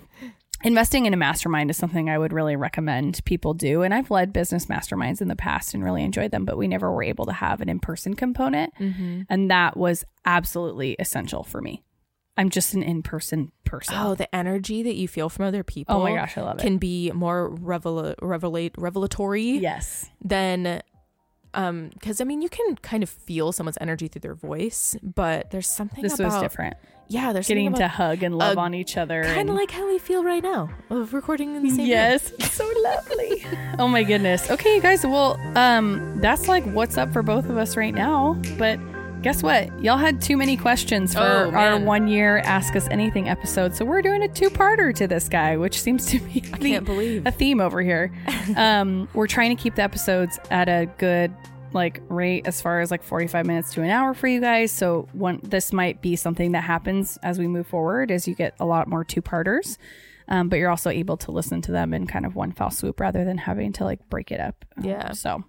investing 0.64 1.06
in 1.06 1.14
a 1.14 1.18
mastermind 1.18 1.70
is 1.70 1.78
something 1.78 2.10
I 2.10 2.18
would 2.18 2.34
really 2.34 2.56
recommend 2.56 3.24
people 3.26 3.54
do. 3.54 3.84
And 3.84 3.94
I've 3.94 4.12
led 4.12 4.34
business 4.34 4.66
masterminds 4.66 5.22
in 5.22 5.28
the 5.28 5.36
past 5.36 5.74
and 5.74 5.84
really 5.84 6.04
enjoyed 6.04 6.32
them, 6.32 6.46
but 6.46 6.58
we 6.58 6.68
never 6.68 6.92
were 6.92 7.04
able 7.04 7.26
to 7.26 7.34
have 7.34 7.62
an 7.62 7.70
in 7.70 7.80
person 7.80 8.16
component, 8.16 8.74
and 9.30 9.52
that 9.52 9.78
was 9.78 10.04
absolutely 10.26 10.96
essential 11.00 11.44
for 11.44 11.62
me. 11.62 11.84
I'm 12.38 12.50
just 12.50 12.74
an 12.74 12.82
in 12.84 13.04
person 13.04 13.52
person. 13.66 13.96
oh 13.98 14.16
the 14.16 14.34
energy 14.36 14.84
that 14.84 14.96
you 14.96 15.08
feel 15.08 15.30
from 15.30 15.46
other 15.46 15.64
people 15.64 15.96
Oh 15.96 16.04
my 16.04 16.14
gosh, 16.16 16.38
I 16.38 16.42
love 16.42 16.60
it. 16.60 16.62
can 16.62 16.78
be 16.78 17.12
more 17.12 17.50
revel- 17.50 18.16
revelate 18.22 18.72
revelatory 18.78 19.44
yes. 19.60 20.10
then 20.24 20.82
um 21.54 21.90
because 21.94 22.22
i 22.22 22.24
mean 22.24 22.42
you 22.42 22.48
can 22.48 22.78
kind 22.78 23.04
of 23.04 23.10
feel 23.10 23.52
someone's 23.52 23.78
energy 23.82 24.08
through 24.08 24.22
their 24.22 24.34
voice 24.36 24.96
but 25.04 25.52
there's 25.52 25.68
something 25.68 26.02
This 26.02 26.18
about 26.18 26.32
was 26.34 26.42
different. 26.42 26.76
yeah 27.10 27.34
there's 27.34 27.48
Getting 27.50 27.66
something 27.68 27.82
to 27.82 27.88
hug 27.90 28.24
and 28.24 28.38
love 28.38 28.58
on 28.58 28.74
each 28.74 28.96
other. 28.96 29.24
kind 29.26 29.50
of 29.50 29.56
like 29.56 29.70
how 29.72 29.86
we 29.86 30.00
feel 30.00 30.24
right 30.24 30.42
now 30.42 30.70
of 30.90 31.14
recording 31.14 31.56
in 31.56 31.64
the 31.64 31.70
same. 31.70 31.86
Yes, 31.88 32.32
so 32.54 32.66
lovely. 32.84 33.46
oh 33.80 33.90
my 33.90 34.04
goodness. 34.04 34.50
Okay, 34.50 34.76
you 34.76 34.82
guys. 34.82 35.06
Well, 35.06 35.38
um, 35.58 36.20
that's 36.22 36.48
like 36.48 36.64
what's 36.68 36.98
up 36.98 37.12
for 37.12 37.22
both 37.22 37.50
of 37.50 37.58
us 37.58 37.76
right 37.76 37.94
now. 37.94 38.40
But 38.58 38.80
guess 39.22 39.44
what? 39.44 39.84
Y'all 39.84 39.98
had 39.98 40.22
too 40.22 40.36
many 40.36 40.58
questions 40.58 41.14
for 41.14 41.20
Oh, 41.22 41.52
our 41.52 41.80
one 41.80 42.08
year 42.08 42.40
Ask 42.40 42.76
Us 42.76 42.88
Anything 42.90 43.30
episode, 43.30 43.76
so 43.76 43.86
we're 43.86 44.02
doing 44.02 44.24
a 44.24 44.28
two 44.28 44.50
parter 44.50 44.94
to 44.96 45.08
this 45.08 45.30
guy, 45.30 45.58
which 45.58 45.80
seems 45.80 46.08
to 46.08 46.20
be 46.20 46.44
I 46.54 46.58
can't 46.58 46.86
believe 46.86 47.26
a 47.28 47.32
theme 47.32 47.62
over 47.62 47.82
here. 47.82 48.12
um, 48.58 49.08
we're 49.14 49.28
trying 49.28 49.56
to 49.56 49.62
keep 49.62 49.76
the 49.76 49.84
episodes 49.84 50.40
at 50.50 50.68
a 50.70 50.88
good 50.98 51.32
like 51.74 52.02
rate 52.10 52.46
as 52.48 52.62
far 52.62 52.82
as 52.82 52.92
like 52.92 53.02
45 53.04 53.46
minutes 53.46 53.74
to 53.76 53.82
an 53.82 53.90
hour 53.90 54.14
for 54.14 54.28
you 54.28 54.42
guys. 54.42 54.72
So 54.72 55.08
one 55.14 55.40
this 55.44 55.72
might 55.72 56.02
be 56.02 56.16
something 56.16 56.52
that 56.54 56.64
happens 56.64 57.18
as 57.24 57.40
we 57.40 57.48
move 57.48 57.68
forward 57.68 58.12
as 58.12 58.28
you 58.28 58.36
get 58.36 58.56
a 58.60 58.66
lot 58.66 58.88
more 58.88 59.04
two 59.06 59.22
parters. 59.22 59.78
Um, 60.28 60.50
but 60.50 60.58
you're 60.60 60.70
also 60.70 60.90
able 60.90 61.18
to 61.18 61.32
listen 61.32 61.62
to 61.64 61.72
them 61.72 61.94
in 61.94 62.08
kind 62.08 62.26
of 62.26 62.36
one 62.36 62.52
fell 62.54 62.72
swoop 62.72 63.00
rather 63.00 63.24
than 63.24 63.38
having 63.38 63.72
to 63.74 63.84
like 63.86 64.10
break 64.10 64.32
it 64.32 64.40
up. 64.40 64.66
Um, 64.78 64.84
Yeah. 64.86 65.12
so 65.14 65.44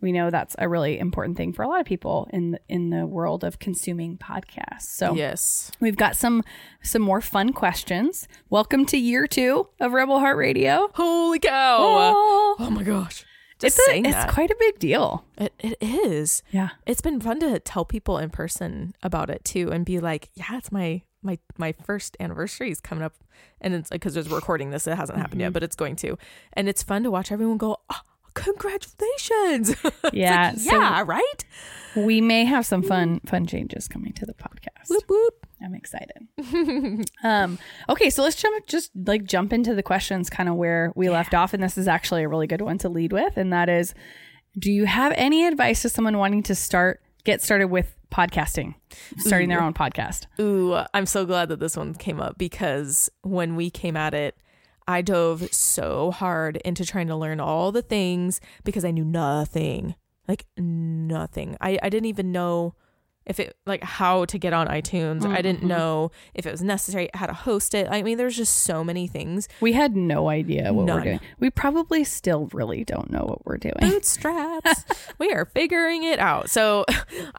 we 0.00 0.12
know 0.12 0.30
that's 0.30 0.56
a 0.58 0.68
really 0.68 0.98
important 0.98 1.36
thing 1.36 1.52
for 1.52 1.62
a 1.62 1.68
lot 1.68 1.80
of 1.80 1.86
people 1.86 2.28
in 2.32 2.52
the, 2.52 2.60
in 2.68 2.90
the 2.90 3.06
world 3.06 3.44
of 3.44 3.58
consuming 3.58 4.16
podcasts. 4.16 4.82
So 4.82 5.14
yes 5.14 5.70
We've 5.80 5.96
got 5.96 6.16
some 6.16 6.42
some 6.82 7.02
more 7.02 7.20
fun 7.20 7.52
questions. 7.52 8.26
Welcome 8.48 8.86
to 8.86 8.96
year 8.96 9.26
two 9.26 9.68
of 9.78 9.92
Rebel 9.92 10.18
Heart 10.18 10.36
Radio. 10.36 10.90
holy 10.94 11.38
cow 11.38 11.78
Oh, 11.80 12.56
oh 12.58 12.70
my 12.70 12.82
gosh 12.82 13.24
just 13.58 13.78
it's 13.78 13.88
a, 13.88 13.98
it's 14.08 14.32
quite 14.32 14.50
a 14.50 14.56
big 14.58 14.78
deal. 14.78 15.24
it, 15.36 15.52
it 15.58 15.76
is 15.82 16.42
Yeah. 16.50 16.70
it's 16.86 17.02
been 17.02 17.20
fun 17.20 17.40
to 17.40 17.60
tell 17.60 17.84
people 17.84 18.16
in 18.16 18.30
person 18.30 18.94
about 19.02 19.28
it 19.28 19.44
too 19.44 19.70
and 19.70 19.84
be 19.84 19.98
like 20.00 20.30
yeah 20.34 20.56
it's 20.56 20.72
my 20.72 21.02
my 21.22 21.38
my 21.58 21.72
first 21.84 22.16
anniversary 22.18 22.70
is 22.70 22.80
coming 22.80 23.04
up 23.04 23.12
and 23.60 23.74
it's 23.74 23.90
like 23.90 24.00
because 24.00 24.14
there's 24.14 24.30
recording 24.30 24.70
this 24.70 24.86
it 24.86 24.96
hasn't 24.96 25.18
happened 25.18 25.40
Mm-hmm. 25.40 25.48
yet 25.48 25.52
but 25.52 25.62
it's 25.62 25.76
going 25.76 25.94
to 25.96 26.16
and 26.54 26.70
it's 26.70 26.82
fun 26.82 27.02
to 27.02 27.10
watch 27.10 27.30
everyone 27.30 27.58
go 27.58 27.76
oh, 27.90 27.96
congratulations 28.34 29.74
Yeah, 30.12 30.50
like, 30.50 30.58
so- 30.60 30.72
yeah 30.72 31.04
right 31.06 31.44
We 31.96 32.20
may 32.20 32.44
have 32.44 32.64
some 32.66 32.82
fun 32.82 33.20
fun 33.26 33.46
changes 33.46 33.88
coming 33.88 34.12
to 34.14 34.26
the 34.26 34.34
podcast. 34.34 34.88
whoop 34.90 35.04
whoop 35.08 35.46
I'm 35.62 35.74
excited. 35.74 36.26
um, 37.22 37.58
okay, 37.88 38.08
so 38.08 38.22
let's 38.22 38.40
jump 38.40 38.66
just 38.66 38.90
like 38.94 39.24
jump 39.24 39.52
into 39.52 39.74
the 39.74 39.82
questions 39.82 40.30
kind 40.30 40.48
of 40.48 40.54
where 40.54 40.90
we 40.96 41.10
left 41.10 41.34
off. 41.34 41.52
And 41.52 41.62
this 41.62 41.76
is 41.76 41.86
actually 41.86 42.22
a 42.22 42.28
really 42.28 42.46
good 42.46 42.62
one 42.62 42.78
to 42.78 42.88
lead 42.88 43.12
with. 43.12 43.36
And 43.36 43.52
that 43.52 43.68
is 43.68 43.92
do 44.58 44.72
you 44.72 44.86
have 44.86 45.12
any 45.16 45.46
advice 45.46 45.82
to 45.82 45.88
someone 45.88 46.16
wanting 46.18 46.42
to 46.44 46.54
start 46.54 47.02
get 47.24 47.42
started 47.42 47.66
with 47.68 47.94
podcasting, 48.10 48.74
starting 49.18 49.48
their 49.48 49.62
own 49.62 49.74
podcast? 49.74 50.26
Ooh, 50.40 50.78
I'm 50.94 51.06
so 51.06 51.24
glad 51.26 51.48
that 51.50 51.60
this 51.60 51.76
one 51.76 51.94
came 51.94 52.20
up 52.20 52.38
because 52.38 53.10
when 53.22 53.54
we 53.54 53.70
came 53.70 53.96
at 53.96 54.14
it, 54.14 54.36
I 54.90 55.02
dove 55.02 55.52
so 55.52 56.10
hard 56.10 56.56
into 56.58 56.84
trying 56.84 57.06
to 57.06 57.16
learn 57.16 57.38
all 57.38 57.70
the 57.70 57.82
things 57.82 58.40
because 58.64 58.84
I 58.84 58.90
knew 58.90 59.04
nothing. 59.04 59.94
Like 60.26 60.46
nothing. 60.56 61.56
I, 61.60 61.78
I 61.82 61.88
didn't 61.88 62.06
even 62.06 62.32
know 62.32 62.74
if 63.24 63.38
it 63.38 63.56
like 63.66 63.84
how 63.84 64.24
to 64.24 64.38
get 64.38 64.52
on 64.52 64.66
iTunes. 64.66 65.24
I 65.24 65.42
didn't 65.42 65.60
mm-hmm. 65.60 65.68
know 65.68 66.10
if 66.34 66.44
it 66.46 66.50
was 66.50 66.62
necessary, 66.62 67.08
how 67.14 67.26
to 67.26 67.32
host 67.32 67.74
it. 67.74 67.86
I 67.88 68.02
mean, 68.02 68.18
there's 68.18 68.36
just 68.36 68.62
so 68.64 68.82
many 68.82 69.06
things. 69.06 69.48
We 69.60 69.74
had 69.74 69.94
no 69.94 70.28
idea 70.28 70.72
what 70.72 70.86
we're 70.86 71.00
doing. 71.00 71.20
We 71.38 71.50
probably 71.50 72.02
still 72.02 72.48
really 72.52 72.84
don't 72.84 73.10
know 73.10 73.24
what 73.24 73.46
we're 73.46 73.58
doing. 73.58 73.76
bootstraps. 73.78 74.84
we 75.18 75.30
are 75.30 75.44
figuring 75.44 76.02
it 76.02 76.18
out. 76.18 76.50
So 76.50 76.84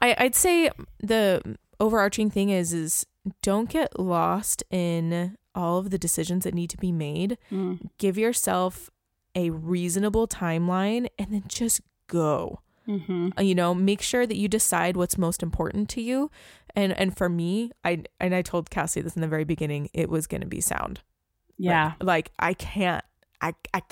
I, 0.00 0.14
I'd 0.16 0.34
say 0.34 0.70
the 1.00 1.58
overarching 1.78 2.30
thing 2.30 2.48
is 2.48 2.72
is 2.72 3.04
don't 3.42 3.68
get 3.68 4.00
lost 4.00 4.62
in 4.70 5.36
all 5.54 5.78
of 5.78 5.90
the 5.90 5.98
decisions 5.98 6.44
that 6.44 6.54
need 6.54 6.70
to 6.70 6.76
be 6.78 6.92
made. 6.92 7.38
Mm. 7.50 7.90
Give 7.98 8.16
yourself 8.18 8.90
a 9.34 9.50
reasonable 9.50 10.26
timeline 10.28 11.08
and 11.18 11.32
then 11.32 11.44
just 11.48 11.80
go. 12.06 12.60
Mm-hmm. 12.88 13.30
Uh, 13.38 13.42
You 13.42 13.54
know, 13.54 13.74
make 13.74 14.02
sure 14.02 14.26
that 14.26 14.36
you 14.36 14.48
decide 14.48 14.96
what's 14.96 15.16
most 15.16 15.42
important 15.42 15.88
to 15.90 16.00
you. 16.00 16.30
And 16.74 16.92
and 16.98 17.16
for 17.16 17.28
me, 17.28 17.70
I 17.84 18.04
and 18.18 18.34
I 18.34 18.42
told 18.42 18.70
Cassie 18.70 19.00
this 19.02 19.14
in 19.14 19.22
the 19.22 19.28
very 19.28 19.44
beginning, 19.44 19.88
it 19.92 20.08
was 20.08 20.26
going 20.26 20.40
to 20.40 20.46
be 20.46 20.60
sound. 20.60 21.00
Yeah. 21.58 21.92
Like, 22.00 22.02
like 22.02 22.32
I 22.38 22.54
can't 22.54 23.04
I 23.40 23.54
I 23.74 23.82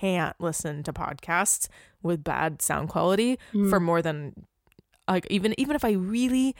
can't 0.00 0.36
listen 0.40 0.82
to 0.84 0.92
podcasts 0.92 1.68
with 2.02 2.22
bad 2.24 2.62
sound 2.62 2.88
quality 2.88 3.38
Mm. 3.52 3.68
for 3.68 3.80
more 3.80 4.00
than 4.00 4.46
like 5.08 5.26
even 5.30 5.54
even 5.58 5.74
if 5.76 5.84
I 5.84 5.92
really 5.92 6.54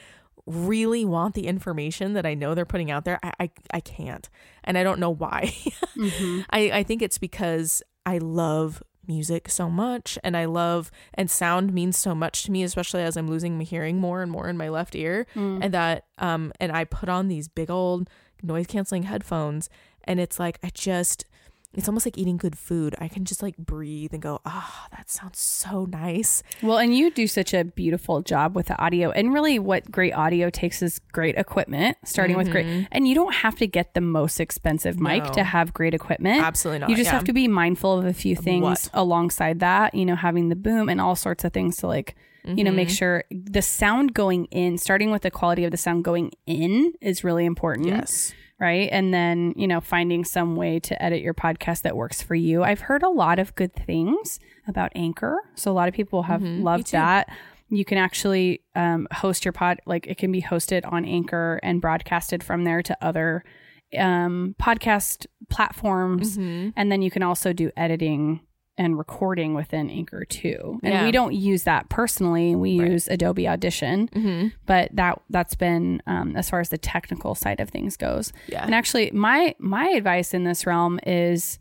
really 0.49 1.05
want 1.05 1.35
the 1.35 1.47
information 1.47 2.13
that 2.13 2.25
I 2.25 2.33
know 2.33 2.53
they're 2.55 2.65
putting 2.65 2.89
out 2.91 3.05
there, 3.05 3.19
I 3.23 3.31
I, 3.39 3.49
I 3.75 3.79
can't. 3.79 4.27
And 4.63 4.77
I 4.77 4.83
don't 4.83 4.99
know 4.99 5.11
why. 5.13 5.53
Mhm. 5.95 6.45
I 6.49 6.71
I 6.79 6.83
think 6.83 7.01
it's 7.01 7.17
because 7.17 7.83
I 8.05 8.17
love 8.19 8.81
music 9.07 9.49
so 9.49 9.69
much 9.69 10.17
and 10.23 10.37
I 10.37 10.45
love 10.45 10.91
and 11.15 11.29
sound 11.31 11.73
means 11.73 11.97
so 11.97 12.13
much 12.13 12.43
to 12.43 12.51
me 12.51 12.63
especially 12.63 13.01
as 13.01 13.17
I'm 13.17 13.27
losing 13.27 13.57
my 13.57 13.63
hearing 13.63 13.97
more 13.97 14.21
and 14.21 14.31
more 14.31 14.47
in 14.47 14.55
my 14.57 14.69
left 14.69 14.95
ear 14.95 15.25
Mm. 15.35 15.59
and 15.63 15.73
that 15.73 16.05
um 16.19 16.51
and 16.59 16.71
I 16.71 16.83
put 16.85 17.09
on 17.09 17.27
these 17.27 17.47
big 17.47 17.69
old 17.71 18.07
noise 18.43 18.67
canceling 18.67 19.03
headphones 19.03 19.67
and 20.03 20.19
it's 20.19 20.39
like 20.39 20.59
I 20.63 20.69
just 20.73 21.25
it's 21.73 21.87
almost 21.87 22.05
like 22.05 22.17
eating 22.17 22.37
good 22.37 22.57
food. 22.57 22.95
I 22.99 23.07
can 23.07 23.25
just 23.25 23.43
like 23.43 23.55
breathe 23.57 24.11
and 24.13 24.21
go, 24.21 24.41
"Ah, 24.45 24.87
that 24.91 25.09
sounds 25.09 25.39
so 25.39 25.85
nice." 25.85 26.41
Well, 26.63 26.77
and 26.79 26.95
you 26.95 27.11
do 27.11 27.27
such 27.27 27.53
a 27.53 27.63
beautiful 27.63 28.21
job 28.21 28.55
with 28.55 28.67
the 28.67 28.77
audio. 28.81 29.11
And 29.11 29.31
really, 29.33 29.59
what 29.59 29.91
great 29.91 30.13
audio 30.13 30.49
takes 30.49 30.81
is 30.81 30.99
great 31.11 31.35
equipment, 31.37 31.97
starting 32.05 32.37
with 32.37 32.49
great. 32.51 32.87
And 32.91 33.07
you 33.07 33.13
don't 33.13 33.35
have 33.35 33.55
to 33.57 33.67
get 33.67 33.93
the 33.93 34.01
most 34.01 34.39
expensive 34.39 34.99
mic 34.99 35.23
No. 35.25 35.29
to 35.33 35.43
have 35.43 35.73
great 35.73 35.93
equipment. 35.93 36.41
Absolutely 36.43 36.79
not. 36.79 36.89
You 36.89 36.95
just 36.95 37.07
yeah. 37.09 37.13
have 37.13 37.23
to 37.25 37.33
be 37.33 37.47
mindful 37.47 37.99
of 37.99 38.05
a 38.05 38.13
few 38.13 38.35
things 38.35 38.63
What? 38.63 38.89
alongside 38.93 39.59
that, 39.59 39.93
you 39.93 40.05
know, 40.05 40.15
having 40.15 40.49
the 40.49 40.55
boom 40.55 40.89
and 40.89 40.99
all 40.99 41.15
sorts 41.15 41.43
of 41.43 41.53
things 41.53 41.77
to 41.77 41.87
like, 41.87 42.15
you 42.45 42.63
know, 42.63 42.69
Mm-hmm. 42.71 42.75
make 42.77 42.89
sure 42.89 43.25
the 43.29 43.61
sound 43.61 44.13
going 44.15 44.45
in, 44.45 44.77
starting 44.79 45.11
with 45.11 45.21
the 45.21 45.29
quality 45.29 45.65
of 45.65 45.71
the 45.71 45.77
sound 45.77 46.03
going 46.03 46.31
in 46.47 46.93
is 47.01 47.23
really 47.23 47.45
important. 47.45 47.87
Yes. 47.87 48.33
Right. 48.59 48.89
And 48.91 49.13
then, 49.13 49.53
you 49.55 49.67
know, 49.67 49.79
finding 49.79 50.25
some 50.25 50.55
way 50.57 50.79
to 50.81 51.01
edit 51.01 51.21
your 51.21 51.33
podcast 51.33 51.83
that 51.83 51.95
works 51.95 52.21
for 52.21 52.35
you. 52.35 52.61
I've 52.63 52.81
heard 52.81 53.03
a 53.03 53.09
lot 53.09 53.39
of 53.39 53.55
good 53.55 53.73
things 53.73 54.37
about 54.67 54.91
Anchor. 54.95 55.37
So 55.55 55.71
a 55.71 55.73
lot 55.73 55.87
of 55.87 55.93
people 55.93 56.23
have 56.23 56.41
Mhm. 56.41 56.63
Loved 56.63 56.91
that. 56.91 57.29
You 57.69 57.85
can 57.85 57.97
actually 57.97 58.61
um, 58.75 59.07
host 59.13 59.45
your 59.45 59.51
pod, 59.53 59.79
like 59.85 60.07
it 60.07 60.17
can 60.17 60.31
be 60.31 60.41
hosted 60.41 60.81
on 60.91 61.05
Anchor 61.05 61.59
and 61.63 61.79
broadcasted 61.79 62.43
from 62.43 62.63
there 62.65 62.81
to 62.83 62.97
other 63.01 63.43
um, 63.97 64.55
podcast 64.61 65.25
platforms. 65.49 66.37
Mhm. 66.37 66.73
And 66.75 66.91
then 66.91 67.01
you 67.01 67.09
can 67.09 67.23
also 67.23 67.53
do 67.53 67.71
editing 67.75 68.41
and 68.79 68.97
recording 68.97 69.53
within 69.53 69.89
Anchor 69.91 70.25
too. 70.25 70.79
And 70.81 70.93
Yeah. 70.93 71.05
we 71.05 71.11
don't 71.11 71.33
use 71.35 71.63
that 71.65 71.89
personally. 71.89 72.55
We 72.55 72.79
Right. 72.79 72.91
use 72.91 73.07
Adobe 73.09 73.47
Audition, 73.47 74.07
Mhm. 74.07 74.53
but 74.65 74.89
that 74.95 75.21
that's 75.29 75.53
been 75.53 76.01
um, 76.07 76.35
as 76.35 76.49
far 76.49 76.59
as 76.61 76.69
the 76.69 76.77
technical 76.77 77.35
side 77.35 77.59
of 77.59 77.69
things 77.69 77.97
goes. 77.97 78.31
Yeah. 78.47 78.63
And 78.65 78.73
actually, 78.73 79.11
my 79.11 79.53
my 79.59 79.89
advice 79.89 80.33
in 80.33 80.45
this 80.45 80.65
realm 80.65 80.99
is 81.05 81.59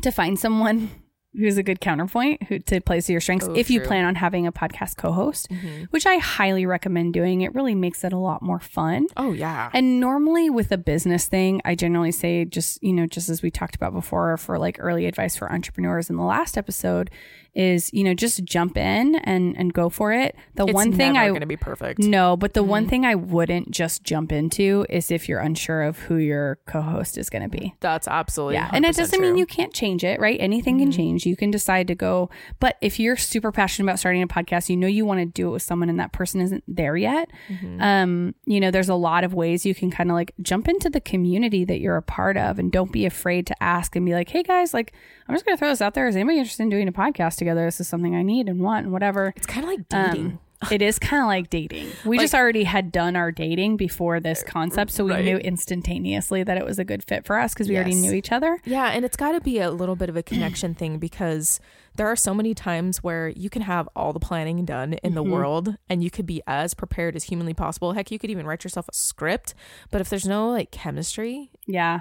to 0.00 0.10
find 0.10 0.38
someone 0.38 0.88
who's 1.34 1.56
a 1.56 1.62
good 1.62 1.80
counterpoint 1.80 2.42
who 2.44 2.58
to 2.58 2.80
play 2.80 3.00
to 3.00 3.12
your 3.12 3.20
strengths 3.20 3.46
Oh, 3.48 3.54
if 3.54 3.70
you 3.70 3.80
plan 3.80 4.04
on 4.04 4.16
having 4.16 4.46
a 4.46 4.52
podcast 4.52 4.96
co-host, 4.96 5.48
Mhm. 5.50 5.86
which 5.90 6.04
I 6.06 6.16
highly 6.18 6.66
recommend 6.66 7.14
doing. 7.14 7.40
It 7.40 7.54
really 7.54 7.74
makes 7.74 8.04
it 8.04 8.12
a 8.12 8.18
lot 8.18 8.42
more 8.42 8.60
fun. 8.60 9.06
Oh 9.16 9.32
yeah. 9.32 9.70
And 9.72 9.98
normally 9.98 10.50
with 10.50 10.70
a 10.72 10.76
business 10.78 11.26
thing, 11.26 11.62
I 11.64 11.74
generally 11.74 12.12
say 12.12 12.44
just, 12.44 12.82
you 12.82 12.92
know, 12.92 13.06
just 13.06 13.28
as 13.30 13.42
we 13.42 13.50
talked 13.50 13.74
about 13.74 13.92
before 13.94 14.36
for 14.36 14.58
like 14.58 14.76
early 14.78 15.06
advice 15.06 15.34
for 15.36 15.50
entrepreneurs 15.50 16.10
in 16.10 16.16
the 16.16 16.22
last 16.22 16.58
episode 16.58 17.10
is, 17.54 17.92
you 17.92 18.02
know, 18.02 18.14
just 18.14 18.42
jump 18.44 18.76
in 18.78 19.16
and 19.16 19.56
and 19.58 19.72
go 19.74 19.88
for 19.90 20.12
it. 20.12 20.34
The 20.54 20.64
It's 20.64 20.72
one 20.72 20.92
thing 20.92 21.16
I 21.16 21.28
going 21.28 21.40
to 21.40 21.46
be 21.46 21.56
perfect. 21.56 21.98
no, 22.00 22.36
but 22.36 22.54
the 22.54 22.60
Mm-hmm. 22.62 22.70
one 22.70 22.88
thing 22.88 23.04
I 23.04 23.14
wouldn't 23.14 23.70
just 23.70 24.04
jump 24.04 24.32
into 24.32 24.86
is 24.88 25.10
if 25.10 25.28
you're 25.28 25.40
unsure 25.40 25.82
of 25.82 25.98
who 25.98 26.16
your 26.16 26.58
co-host 26.66 27.18
is 27.18 27.28
going 27.28 27.42
to 27.42 27.48
be. 27.48 27.74
That's 27.80 28.08
absolutely 28.08 28.54
Yeah, 28.54 28.70
and 28.72 28.84
it 28.84 28.96
doesn't 28.96 29.20
mean 29.20 29.30
true. 29.30 29.32
Mm-hmm. 29.32 29.38
you 29.38 29.46
can't 29.46 29.74
change 29.74 30.02
it, 30.04 30.18
right? 30.20 30.38
Anything 30.40 30.78
can 30.78 30.90
change. 30.90 31.26
You 31.26 31.36
can 31.36 31.50
decide 31.50 31.88
to 31.88 31.94
go, 31.94 32.30
but 32.60 32.76
if 32.80 32.98
you're 32.98 33.16
super 33.16 33.52
passionate 33.52 33.86
about 33.86 33.98
starting 33.98 34.22
a 34.22 34.28
podcast, 34.28 34.68
you 34.70 34.76
know 34.76 34.86
you 34.86 35.04
want 35.04 35.20
to 35.20 35.26
do 35.26 35.48
it 35.48 35.50
with 35.52 35.62
someone, 35.62 35.90
and 35.90 35.98
that 36.00 36.12
person 36.12 36.40
isn't 36.40 36.64
there 36.66 36.96
yet. 36.96 37.30
Mm-hmm. 37.48 37.82
Um, 37.82 38.34
you 38.46 38.60
know, 38.60 38.70
there's 38.70 38.88
a 38.88 38.94
lot 38.94 39.24
of 39.24 39.34
ways 39.34 39.66
you 39.66 39.74
can 39.74 39.90
kind 39.90 40.10
of 40.10 40.14
like 40.14 40.32
jump 40.40 40.68
into 40.68 40.88
the 40.88 41.00
community 41.00 41.64
that 41.64 41.80
you're 41.80 41.96
a 41.96 42.02
part 42.02 42.36
of, 42.36 42.58
and 42.58 42.72
don't 42.72 42.92
be 42.92 43.04
afraid 43.04 43.46
to 43.48 43.62
ask 43.62 43.94
and 43.96 44.06
be 44.06 44.14
like, 44.14 44.28
"Hey 44.30 44.42
guys, 44.42 44.72
like, 44.72 44.92
I'm 45.28 45.34
just 45.34 45.44
going 45.44 45.56
to 45.56 45.58
throw 45.58 45.68
this 45.68 45.82
out 45.82 45.94
there. 45.94 46.06
Is 46.08 46.16
anybody 46.16 46.38
interested 46.38 46.62
in 46.62 46.68
doing 46.70 46.88
a 46.88 46.92
podcast 46.92 47.40
together? 47.42 47.64
This 47.64 47.80
is 47.80 47.88
something 47.88 48.14
I 48.14 48.22
need 48.22 48.48
and 48.48 48.60
want, 48.60 48.84
and 48.84 48.92
whatever." 48.92 49.32
It's 49.36 49.46
kind 49.46 49.64
of 49.64 49.70
like 49.70 49.88
dating. 49.88 50.26
Um, 50.26 50.38
it 50.70 50.80
is 50.80 50.96
kind 51.00 51.20
of 51.20 51.26
like 51.26 51.50
dating. 51.50 51.88
We 52.04 52.18
just 52.18 52.34
already 52.34 52.62
had 52.62 52.92
done 52.92 53.16
our 53.16 53.32
dating 53.32 53.76
before 53.76 54.20
this 54.20 54.44
concept, 54.44 54.92
so 54.92 55.04
we 55.04 55.10
Right. 55.10 55.24
knew 55.24 55.36
instantaneously 55.38 56.44
that 56.44 56.56
it 56.56 56.64
was 56.64 56.78
a 56.78 56.84
good 56.84 57.02
fit 57.02 57.26
for 57.26 57.36
us 57.36 57.52
because 57.52 57.68
we 57.68 57.74
already 57.74 57.96
knew 57.96 58.12
each 58.12 58.30
other. 58.30 58.58
Yeah, 58.64 58.90
and 58.94 59.04
it's 59.04 59.16
got 59.16 59.32
to 59.32 59.40
be 59.40 59.58
a 59.58 59.72
little 59.72 59.96
bit 59.96 60.08
of 60.08 60.16
a 60.16 60.22
connection 60.22 60.74
thing 60.74 60.98
because 60.98 61.58
there 61.96 62.06
are 62.06 62.14
so 62.14 62.32
many 62.32 62.54
times 62.54 63.02
where 63.02 63.28
you 63.30 63.50
can 63.50 63.62
have 63.62 63.88
all 63.96 64.12
the 64.12 64.20
planning 64.20 64.64
done 64.64 64.92
in 65.02 65.14
the 65.14 65.22
world 65.24 65.76
and 65.88 66.04
you 66.04 66.10
could 66.10 66.26
be 66.26 66.42
as 66.46 66.74
prepared 66.74 67.16
as 67.16 67.24
humanly 67.24 67.54
possible. 67.54 67.92
Heck, 67.94 68.12
you 68.12 68.18
could 68.20 68.30
even 68.30 68.46
write 68.46 68.62
yourself 68.62 68.86
a 68.88 68.94
script, 68.94 69.54
but 69.90 70.00
if 70.00 70.08
there's 70.08 70.26
no 70.28 70.48
like 70.48 70.70
chemistry, 70.70 71.50
Yeah. 71.66 72.00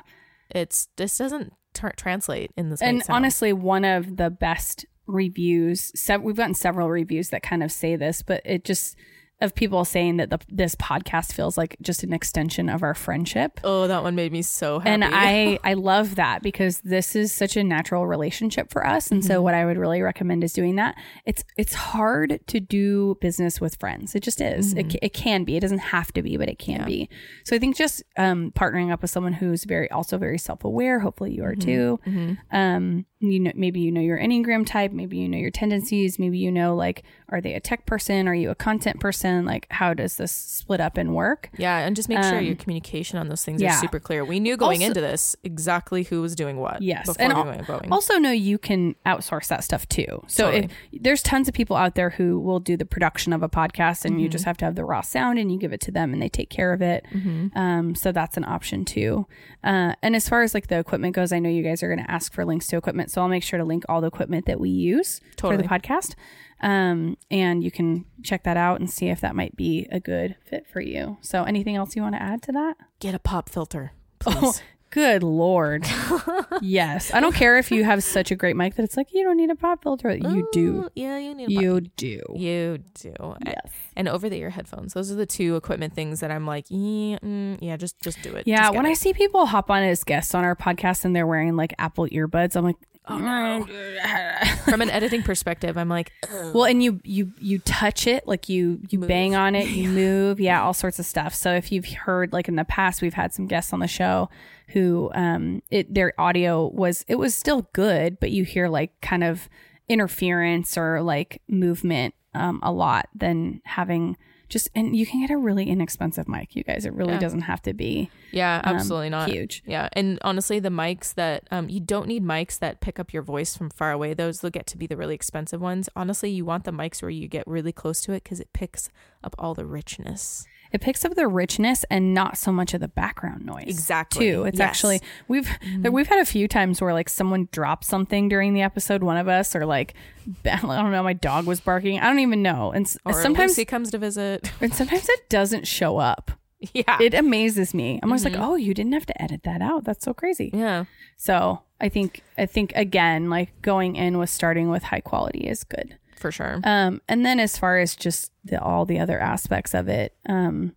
it's 0.53 0.87
this 0.97 1.17
doesn't 1.17 1.53
tr- 1.73 1.89
translate 1.97 2.51
in 2.55 2.69
this 2.69 2.81
and 2.81 3.01
honestly, 3.09 3.51
one 3.53 3.85
of 3.85 4.17
the 4.17 4.29
best 4.29 4.85
reviews, 5.07 5.91
sev- 5.99 6.21
we've 6.21 6.35
gotten 6.35 6.55
several 6.55 6.89
reviews 6.89 7.29
that 7.29 7.43
kind 7.43 7.63
of 7.63 7.71
say 7.71 7.95
this, 7.95 8.21
but 8.21 8.41
it 8.45 8.63
just 8.65 8.95
of 9.39 9.55
people 9.55 9.83
saying 9.83 10.17
that 10.17 10.29
the, 10.29 10.37
this 10.49 10.75
podcast 10.75 11.33
feels 11.33 11.57
like 11.57 11.75
just 11.81 12.03
an 12.03 12.13
extension 12.13 12.69
of 12.69 12.83
our 12.83 12.93
friendship. 12.93 13.59
oh, 13.63 13.87
that 13.87 14.03
one 14.03 14.13
made 14.13 14.31
me 14.31 14.43
so 14.43 14.77
happy. 14.77 14.91
And 14.91 15.03
I, 15.03 15.57
I 15.63 15.73
love 15.73 16.13
that 16.13 16.43
because 16.43 16.79
this 16.81 17.15
is 17.15 17.33
such 17.33 17.57
a 17.57 17.63
natural 17.63 18.05
relationship 18.05 18.69
for 18.71 18.85
us. 18.85 19.09
And 19.09 19.23
Mm-hmm. 19.23 19.27
so 19.31 19.41
what 19.41 19.55
I 19.55 19.65
would 19.65 19.79
really 19.79 20.03
recommend 20.03 20.43
is 20.43 20.53
doing 20.53 20.75
that. 20.75 20.93
It's 21.25 21.43
it's 21.57 21.73
hard 21.73 22.39
to 22.45 22.59
do 22.59 23.17
business 23.19 23.59
with 23.59 23.77
friends. 23.79 24.13
It 24.13 24.21
just 24.21 24.41
is. 24.41 24.73
It, 24.75 24.91
ca- 24.91 24.99
it 25.01 25.13
can 25.13 25.43
be. 25.43 25.57
It 25.57 25.61
doesn't 25.61 25.79
have 25.79 26.13
to 26.13 26.21
be, 26.21 26.37
but 26.37 26.47
it 26.47 26.59
can 26.59 26.81
Mm-hmm. 26.81 26.81
Yeah. 26.81 26.85
be. 27.05 27.09
So 27.43 27.55
I 27.55 27.59
think 27.59 27.75
just 27.75 28.03
um, 28.17 28.51
partnering 28.51 28.91
up 28.91 29.01
with 29.01 29.09
someone 29.09 29.33
who's 29.33 29.63
very 29.63 29.89
also 29.89 30.19
very 30.19 30.37
self 30.37 30.63
aware. 30.63 30.99
Hopefully 30.99 31.33
you 31.33 31.43
are 31.43 31.55
too. 31.55 31.99
Mhm. 32.05 32.37
Um, 32.51 33.05
you 33.21 33.39
know, 33.39 33.51
maybe 33.55 33.79
you 33.79 33.91
know 33.91 34.01
your 34.01 34.17
enneagram 34.19 34.65
type. 34.65 34.91
Maybe 34.91 35.17
you 35.17 35.29
know 35.29 35.37
your 35.37 35.51
tendencies. 35.51 36.17
Maybe 36.19 36.37
you 36.37 36.51
know 36.51 36.75
like, 36.75 37.03
are 37.29 37.39
they 37.39 37.53
a 37.53 37.59
tech 37.59 37.85
person? 37.85 38.27
Are 38.27 38.33
you 38.33 38.49
a 38.49 38.55
content 38.55 38.99
person? 38.99 39.45
Like, 39.45 39.67
how 39.69 39.93
does 39.93 40.17
this 40.17 40.31
split 40.31 40.81
up 40.81 40.97
and 40.97 41.13
work? 41.15 41.49
Yeah, 41.57 41.77
and 41.79 41.95
just 41.95 42.09
make 42.09 42.21
sure 42.23 42.39
Um, 42.39 42.43
your 42.45 42.55
communication 42.55 43.17
on 43.17 43.29
those 43.29 43.45
things 43.45 43.61
yeah. 43.61 43.75
are 43.77 43.79
super 43.79 43.99
clear. 43.99 44.25
We 44.25 44.39
knew 44.39 44.57
going 44.57 44.79
Also- 44.79 44.87
into 44.87 45.01
this 45.01 45.35
exactly 45.43 46.03
who 46.03 46.21
was 46.21 46.35
doing 46.35 46.57
what. 46.57 46.81
Yes, 46.81 47.05
before 47.07 47.21
and 47.23 47.33
we 47.33 47.73
al-. 47.73 47.81
Also, 47.93 48.17
know 48.17 48.31
you 48.31 48.57
can 48.57 48.95
outsource 49.05 49.47
that 49.49 49.63
stuff 49.63 49.87
too. 49.87 50.23
So 50.27 50.45
Totally. 50.51 50.69
if 50.91 51.03
there's 51.03 51.21
tons 51.21 51.47
of 51.47 51.53
people 51.53 51.75
out 51.75 51.95
there 51.95 52.09
who 52.11 52.39
will 52.39 52.59
do 52.59 52.75
the 52.75 52.85
production 52.85 53.33
of 53.33 53.43
a 53.43 53.49
podcast, 53.49 54.03
and 54.03 54.19
you 54.19 54.25
Mm-hmm. 54.27 54.31
just 54.31 54.45
have 54.45 54.57
to 54.57 54.65
have 54.65 54.75
the 54.75 54.83
raw 54.85 55.01
sound, 55.01 55.37
and 55.39 55.51
you 55.51 55.59
give 55.59 55.73
it 55.73 55.81
to 55.81 55.91
them, 55.91 56.13
and 56.13 56.21
they 56.21 56.29
take 56.29 56.49
care 56.49 56.73
of 56.73 56.81
it. 56.81 57.05
Mm-hmm. 57.13 57.57
Um, 57.57 57.95
so 57.95 58.11
that's 58.11 58.37
an 58.37 58.45
option 58.45 58.85
too. 58.85 59.27
Uh, 59.63 59.93
and 60.01 60.15
as 60.15 60.27
far 60.27 60.41
as 60.41 60.53
like 60.53 60.67
the 60.67 60.79
equipment 60.79 61.13
goes, 61.15 61.31
I 61.31 61.39
know 61.39 61.49
you 61.49 61.61
guys 61.63 61.83
are 61.83 61.87
going 61.93 62.03
to 62.03 62.09
ask 62.11 62.33
for 62.33 62.43
links 62.45 62.65
to 62.67 62.77
equipment. 62.77 63.10
Equipment. 63.11 63.13
So 63.13 63.21
I'll 63.21 63.27
make 63.29 63.43
sure 63.43 63.59
to 63.59 63.65
link 63.65 63.83
all 63.89 64.01
the 64.01 64.07
equipment 64.07 64.45
that 64.45 64.59
we 64.59 64.69
use 64.69 65.21
Totally. 65.35 65.57
for 65.57 65.63
the 65.63 65.69
podcast. 65.69 66.15
Um, 66.61 67.17
and 67.31 67.63
you 67.63 67.71
can 67.71 68.05
check 68.23 68.43
that 68.43 68.57
out 68.57 68.79
and 68.79 68.89
see 68.89 69.07
if 69.09 69.19
that 69.21 69.35
might 69.35 69.55
be 69.55 69.87
a 69.91 69.99
good 69.99 70.35
fit 70.45 70.67
for 70.67 70.79
you. 70.81 71.17
So 71.21 71.43
anything 71.43 71.75
else 71.75 71.95
you 71.95 72.01
want 72.03 72.15
to 72.15 72.21
add 72.21 72.41
to 72.43 72.51
that? 72.51 72.75
Get 72.99 73.15
a 73.15 73.19
pop 73.19 73.49
filter, 73.49 73.93
Oh, 74.27 74.31
please. 74.31 74.61
good 74.91 75.23
lord. 75.23 75.87
yes. 76.61 77.11
I 77.13 77.19
don't 77.19 77.33
care 77.33 77.57
if 77.57 77.71
you 77.71 77.83
have 77.83 78.03
such 78.03 78.29
a 78.29 78.35
great 78.35 78.55
mic 78.55 78.75
that 78.75 78.83
it's 78.83 78.95
like 78.95 79.07
you 79.11 79.23
don't 79.23 79.37
need 79.37 79.49
a 79.49 79.55
pop 79.55 79.81
filter. 79.81 80.15
You 80.15 80.47
do. 80.51 80.87
Yeah, 80.93 81.17
you 81.17 81.33
need 81.33 81.45
a 81.51 81.55
pop- 81.55 81.63
You 81.63 81.81
do. 81.81 82.21
You 82.35 82.77
do. 82.93 83.13
Yes. 83.43 83.71
And 83.95 84.07
over 84.07 84.29
the 84.29 84.37
ear 84.37 84.51
headphones. 84.51 84.93
Those 84.93 85.11
are 85.11 85.15
the 85.15 85.25
two 85.25 85.55
equipment 85.55 85.95
things 85.95 86.19
that 86.19 86.29
I'm 86.29 86.45
like, 86.45 86.65
yeah, 86.69 87.17
mm, 87.23 87.57
yeah 87.59 87.75
just 87.75 87.99
just 88.01 88.21
do 88.21 88.35
it. 88.35 88.45
Yeah, 88.45 88.69
when 88.69 88.85
I 88.85 88.93
see 88.93 89.13
people 89.13 89.47
hop 89.47 89.71
on 89.71 89.81
as 89.81 90.03
guests 90.03 90.35
on 90.35 90.43
our 90.43 90.55
podcast 90.55 91.05
and 91.05 91.15
they're 91.15 91.25
wearing 91.27 91.55
like 91.55 91.73
Apple 91.79 92.05
earbuds, 92.07 92.55
I'm 92.55 92.63
like, 92.65 92.75
oh 93.07 93.17
no. 93.17 93.65
from 94.65 94.81
an 94.81 94.89
editing 94.89 95.23
perspective, 95.23 95.77
I'm 95.77 95.89
like, 95.89 96.11
well, 96.53 96.65
and 96.65 96.83
you 96.83 96.99
you 97.03 97.31
you 97.39 97.59
touch 97.59 98.07
it, 98.07 98.27
like 98.27 98.49
you 98.49 98.79
you 98.89 98.99
Move. 98.99 99.07
bang 99.07 99.35
on 99.35 99.55
it, 99.55 99.67
you 99.69 99.89
move, 99.89 100.39
yeah, 100.39 100.61
all 100.61 100.73
sorts 100.73 100.99
of 100.99 101.05
stuff. 101.05 101.33
So 101.33 101.53
if 101.53 101.71
you've 101.71 101.85
heard 101.85 102.33
like 102.33 102.47
in 102.47 102.55
the 102.55 102.65
past, 102.65 103.01
we've 103.01 103.13
had 103.13 103.33
some 103.33 103.47
guests 103.47 103.73
on 103.73 103.79
the 103.79 103.87
show 103.87 104.29
who 104.69 105.11
um 105.13 105.61
it 105.69 105.93
their 105.93 106.13
audio 106.19 106.67
was 106.67 107.03
it 107.07 107.15
was 107.15 107.35
still 107.35 107.67
good, 107.73 108.19
but 108.19 108.31
you 108.31 108.43
hear 108.43 108.67
like 108.69 108.99
kind 109.01 109.23
of 109.23 109.49
interference 109.89 110.77
or 110.77 111.01
like 111.01 111.41
movement 111.47 112.13
um 112.33 112.59
a 112.63 112.71
lot 112.71 113.09
than 113.13 113.61
having 113.65 114.15
just 114.51 114.69
and 114.75 114.95
you 114.95 115.05
can 115.07 115.21
get 115.21 115.31
a 115.31 115.37
really 115.37 115.67
inexpensive 115.69 116.27
mic, 116.27 116.55
you 116.55 116.63
guys. 116.63 116.85
It 116.85 116.93
really 116.93 117.13
Yeah. 117.13 117.19
doesn't 117.19 117.41
have 117.41 117.61
to 117.63 117.73
be 117.73 118.11
yeah, 118.31 118.61
um, 118.63 118.75
absolutely 118.75 119.09
not. 119.09 119.29
huge. 119.29 119.63
Yeah, 119.65 119.89
and 119.93 120.19
honestly, 120.21 120.59
the 120.59 120.69
mics 120.69 121.13
that 121.15 121.47
um, 121.49 121.69
you 121.69 121.79
don't 121.79 122.07
need 122.07 122.23
mics 122.23 122.59
that 122.59 122.81
pick 122.81 122.99
up 122.99 123.11
your 123.13 123.23
voice 123.23 123.57
from 123.57 123.69
far 123.71 123.91
away. 123.91 124.13
Those 124.13 124.43
will 124.43 124.49
get 124.51 124.67
to 124.67 124.77
be 124.77 124.85
the 124.85 124.97
really 124.97 125.15
expensive 125.15 125.59
ones. 125.61 125.89
Honestly, 125.95 126.29
you 126.29 126.45
want 126.45 126.65
the 126.65 126.71
mics 126.71 127.01
where 127.01 127.09
you 127.09 127.27
get 127.27 127.47
really 127.47 127.71
close 127.71 128.01
to 128.01 128.11
it 128.13 128.23
because 128.23 128.39
it 128.39 128.53
picks 128.53 128.89
up 129.23 129.33
all 129.39 129.53
the 129.55 129.65
richness. 129.65 130.45
It 130.71 130.81
picks 130.81 131.03
up 131.05 131.15
the 131.15 131.27
richness 131.27 131.83
and 131.89 132.13
not 132.13 132.37
so 132.37 132.51
much 132.51 132.73
of 132.73 132.79
the 132.81 132.87
background 132.87 133.45
noise. 133.45 133.65
Exactly. 133.67 134.29
Too. 134.31 134.45
It's 134.45 134.57
Yes. 134.59 134.67
actually 134.69 135.01
we've 135.27 135.49
there, 135.77 135.91
we've 135.91 136.07
had 136.07 136.19
a 136.19 136.25
few 136.25 136.47
times 136.47 136.81
where 136.81 136.93
like 136.93 137.09
someone 137.09 137.49
dropped 137.51 137.85
something 137.85 138.29
during 138.29 138.53
the 138.53 138.61
episode, 138.61 139.03
one 139.03 139.17
of 139.17 139.27
us, 139.27 139.55
or 139.55 139.65
like 139.65 139.93
I 140.45 140.57
don't 140.61 140.91
know, 140.91 141.03
my 141.03 141.13
dog 141.13 141.45
was 141.45 141.59
barking. 141.59 141.99
I 141.99 142.05
don't 142.07 142.19
even 142.19 142.41
know. 142.41 142.71
And 142.71 142.91
Or 143.05 143.13
sometimes 143.13 143.55
he 143.55 143.65
comes 143.65 143.91
to 143.91 143.97
visit. 143.97 144.51
and 144.61 144.73
sometimes 144.73 145.07
it 145.09 145.29
doesn't 145.29 145.67
show 145.67 145.97
up. 145.97 146.31
yeah, 146.73 146.97
It 147.01 147.13
amazes 147.15 147.73
me. 147.73 147.99
I'm 148.03 148.09
always 148.11 148.21
Mhm. 148.23 148.31
like, 148.35 148.39
oh, 148.39 148.55
you 148.55 148.73
didn't 148.73 148.93
have 148.93 149.07
to 149.07 149.21
edit 149.21 149.41
that 149.43 149.61
out. 149.61 149.83
That's 149.83 150.05
so 150.05 150.13
crazy. 150.13 150.51
yeah, 150.53 150.85
So 151.17 151.63
I 151.81 151.89
think 151.89 152.21
I 152.37 152.45
think 152.45 152.71
again, 152.75 153.29
like 153.29 153.49
going 153.63 153.95
in 153.95 154.19
with 154.19 154.29
starting 154.29 154.69
with 154.69 154.83
high 154.83 155.01
quality 155.01 155.47
is 155.47 155.63
good. 155.63 155.97
For 156.21 156.31
sure. 156.31 156.59
Um, 156.63 157.01
and 157.09 157.25
then 157.25 157.39
as 157.39 157.57
far 157.57 157.79
as 157.79 157.95
just 157.95 158.31
the, 158.45 158.61
all 158.61 158.85
the 158.85 158.99
other 158.99 159.19
aspects 159.19 159.73
of 159.73 159.89
it, 159.89 160.15
um, 160.29 160.73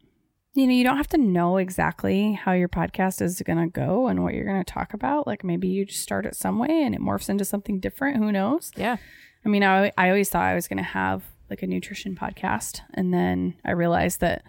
you 0.55 0.67
know, 0.67 0.73
you 0.73 0.85
don't 0.85 0.97
have 0.97 1.09
to 1.09 1.19
know 1.19 1.57
exactly 1.57 2.33
how 2.33 2.53
your 2.53 2.69
podcast 2.69 3.21
is 3.21 3.41
going 3.43 3.59
to 3.59 3.67
go 3.67 4.07
and 4.09 4.23
what 4.23 4.35
you're 4.35 4.45
going 4.47 4.63
to 4.65 4.73
talk 4.73 4.95
about. 4.95 5.27
Like 5.27 5.43
maybe 5.45 5.69
you 5.69 5.85
just 5.85 6.01
start 6.03 6.27
it 6.27 6.37
some 6.37 6.59
way 6.59 6.83
and 6.85 6.95
it 6.95 7.01
morphs 7.01 7.29
into 7.29 7.45
something 7.45 7.81
different. 7.81 8.17
Who 8.19 8.31
knows? 8.33 8.71
Yeah, 8.77 8.97
I 9.45 9.49
mean, 9.49 9.63
I, 9.65 9.93
I 9.99 10.09
always 10.09 10.31
thought 10.31 10.45
I 10.45 10.55
was 10.55 10.69
going 10.69 10.79
to 10.79 10.83
have 10.85 11.25
like 11.51 11.63
a 11.63 11.67
nutrition 11.67 12.15
podcast. 12.17 12.81
And 12.95 13.13
then 13.13 13.55
I 13.65 13.73
realized 13.73 14.21
that 14.21 14.45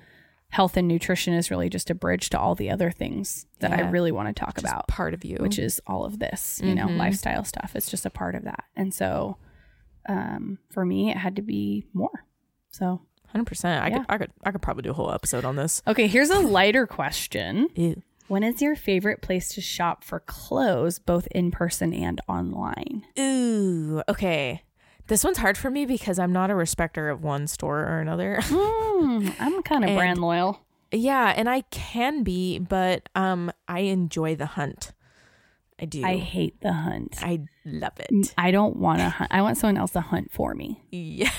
health 0.49 0.77
and 0.77 0.87
nutrition 0.87 1.33
is 1.33 1.51
really 1.51 1.69
just 1.69 1.89
a 1.89 1.95
bridge 1.95 2.29
to 2.29 2.39
all 2.39 2.55
the 2.55 2.69
other 2.69 2.89
things 2.91 3.45
that 3.59 3.73
I 3.73 3.89
really 3.89 4.11
want 4.11 4.27
to 4.33 4.33
talk 4.39 4.55
just 4.55 4.65
about 4.65 4.87
part 4.87 5.13
of 5.13 5.25
you. 5.25 5.37
which 5.39 5.59
is 5.59 5.81
all 5.87 6.05
of 6.05 6.19
this, 6.19 6.61
you 6.63 6.73
know, 6.75 6.85
Mhm. 6.85 6.97
lifestyle 6.97 7.43
stuff. 7.43 7.71
It's 7.75 7.89
just 7.89 8.05
a 8.05 8.09
part 8.09 8.35
of 8.35 8.43
that. 8.43 8.63
And 8.75 8.93
so 8.93 9.37
um, 10.07 10.57
for 10.71 10.85
me, 10.85 11.11
it 11.11 11.17
had 11.17 11.35
to 11.37 11.41
be 11.41 11.85
more. 11.93 12.25
So, 12.69 13.01
hundred 13.27 13.45
percent. 13.45 13.83
I 13.83 13.87
Yeah. 13.89 13.97
could, 13.99 14.05
I 14.09 14.17
could, 14.17 14.31
I 14.45 14.51
could 14.51 14.61
probably 14.61 14.83
do 14.83 14.91
a 14.91 14.93
whole 14.93 15.11
episode 15.11 15.45
on 15.45 15.55
this. 15.55 15.81
okay, 15.87 16.07
here's 16.07 16.29
a 16.29 16.39
lighter 16.39 16.85
question. 16.87 17.69
Ew. 17.75 18.01
When 18.27 18.41
is 18.43 18.59
your 18.61 18.75
favorite 18.75 19.21
place 19.21 19.49
to 19.49 19.61
shop 19.61 20.03
for 20.03 20.19
clothes, 20.21 20.97
both 20.97 21.27
in 21.31 21.51
person 21.51 21.93
and 21.93 22.19
online? 22.27 23.05
Ooh, 23.19 24.01
okay. 24.09 24.63
This 25.07 25.23
one's 25.23 25.37
hard 25.37 25.57
for 25.59 25.69
me 25.69 25.85
because 25.85 26.17
I'm 26.17 26.31
not 26.33 26.49
a 26.49 26.55
respecter 26.55 27.09
of 27.09 27.21
one 27.23 27.45
store 27.47 27.81
or 27.81 27.99
another. 27.99 28.39
Hmm, 28.97 29.27
I'm 29.39 29.61
kind 29.63 29.83
of 29.83 29.93
brand 29.95 30.19
loyal. 30.19 30.61
yeah, 30.89 31.33
and 31.35 31.49
I 31.49 31.61
can 31.69 32.23
be, 32.23 32.57
but 32.59 33.09
um, 33.13 33.51
I 33.67 33.81
enjoy 33.81 34.35
the 34.37 34.45
hunt. 34.45 34.93
I 35.79 35.85
do. 35.85 36.03
I 36.05 36.17
hate 36.17 36.61
the 36.61 36.71
hunt. 36.71 37.17
I 37.21 37.41
love 37.65 37.99
it. 37.99 38.33
I 38.37 38.51
don't 38.51 38.77
want 38.77 38.99
to 38.99 39.09
hunt. 39.09 39.31
I 39.33 39.41
want 39.41 39.57
someone 39.57 39.77
else 39.77 39.91
to 39.91 40.01
hunt 40.01 40.31
for 40.31 40.53
me. 40.53 40.81
Yeah, 40.91 41.31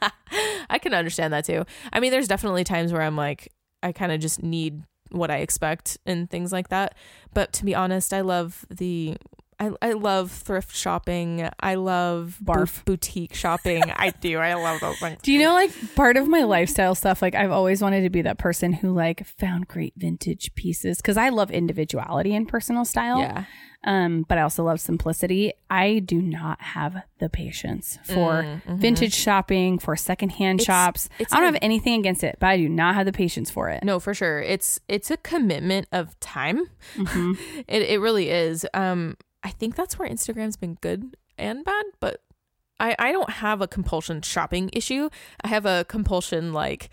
I 0.70 0.78
can 0.78 0.92
understand 0.92 1.32
that 1.32 1.46
too. 1.46 1.64
I 1.92 2.00
mean, 2.00 2.10
there's 2.10 2.28
definitely 2.28 2.64
times 2.64 2.92
where 2.92 3.02
I'm 3.02 3.16
like, 3.16 3.52
I 3.82 3.92
kind 3.92 4.12
of 4.12 4.20
just 4.20 4.42
need 4.42 4.82
what 5.10 5.30
I 5.30 5.38
expect 5.38 5.98
and 6.06 6.28
things 6.28 6.52
like 6.52 6.68
that. 6.68 6.94
But 7.32 7.52
to 7.54 7.64
be 7.64 7.74
honest, 7.74 8.12
I 8.12 8.20
love 8.20 8.64
the. 8.70 9.16
I, 9.60 9.70
I 9.82 9.92
love 9.92 10.30
thrift 10.32 10.74
shopping. 10.74 11.46
I 11.60 11.74
love 11.74 12.38
bo- 12.40 12.54
Barf. 12.54 12.82
boutique 12.86 13.34
shopping. 13.34 13.82
I 13.94 14.10
do. 14.20 14.38
I 14.38 14.54
love 14.54 14.80
those 14.80 14.98
things. 14.98 15.20
Do 15.22 15.32
you 15.32 15.38
know 15.40 15.52
like 15.52 15.70
part 15.94 16.16
of 16.16 16.26
my 16.28 16.44
lifestyle 16.44 16.94
stuff? 16.94 17.20
Like 17.20 17.34
I've 17.34 17.50
always 17.50 17.82
wanted 17.82 18.00
to 18.02 18.10
be 18.10 18.22
that 18.22 18.38
person 18.38 18.72
who 18.72 18.92
like 18.92 19.26
found 19.26 19.68
great 19.68 19.92
vintage 19.96 20.54
pieces 20.54 20.96
because 20.96 21.18
I 21.18 21.28
love 21.28 21.50
individuality 21.50 22.34
and 22.34 22.48
personal 22.48 22.84
style. 22.86 23.18
Yeah. 23.20 23.44
Um, 23.84 24.26
but 24.28 24.36
I 24.36 24.42
also 24.42 24.62
love 24.64 24.78
simplicity. 24.78 25.52
I 25.70 26.00
do 26.00 26.20
not 26.20 26.60
have 26.60 26.96
the 27.18 27.30
patience 27.30 27.98
for 28.04 28.42
Mm, 28.42 28.62
mhm. 28.64 28.76
vintage 28.78 29.14
shopping, 29.14 29.78
for 29.78 29.96
secondhand 29.96 30.60
It's- 30.60 30.66
shops. 30.66 31.08
it's 31.18 31.32
I 31.32 31.36
don't 31.36 31.44
a- 31.44 31.52
have 31.52 31.58
anything 31.62 31.98
against 31.98 32.22
it, 32.22 32.36
but 32.40 32.48
I 32.48 32.58
do 32.58 32.68
not 32.68 32.94
have 32.94 33.06
the 33.06 33.12
patience 33.12 33.50
for 33.50 33.70
it. 33.70 33.82
No, 33.82 33.98
for 33.98 34.12
sure. 34.12 34.40
It's 34.40 34.80
it's 34.88 35.10
a 35.10 35.16
commitment 35.18 35.86
of 35.92 36.18
time. 36.20 36.64
Mhm. 36.96 37.38
It 37.68 37.82
it 37.82 38.00
really 38.00 38.28
is. 38.30 38.66
Um, 38.74 39.16
I 39.42 39.50
think 39.50 39.76
that's 39.76 39.98
where 39.98 40.08
Instagram's 40.08 40.56
been 40.56 40.78
good 40.80 41.16
and 41.38 41.64
bad, 41.64 41.84
but 41.98 42.22
I 42.78 42.94
I 42.98 43.12
don't 43.12 43.30
have 43.30 43.60
a 43.60 43.68
compulsion 43.68 44.22
shopping 44.22 44.70
issue. 44.72 45.08
I 45.42 45.48
have 45.48 45.66
a 45.66 45.84
compulsion 45.88 46.52
like 46.52 46.90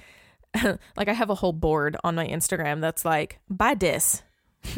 like 0.64 1.08
I 1.08 1.14
have 1.14 1.30
a 1.30 1.36
whole 1.36 1.54
board 1.54 1.98
on 2.04 2.16
my 2.16 2.28
Instagram 2.28 2.82
that's 2.82 3.06
like 3.06 3.40
buy 3.50 3.74
this. 3.76 4.24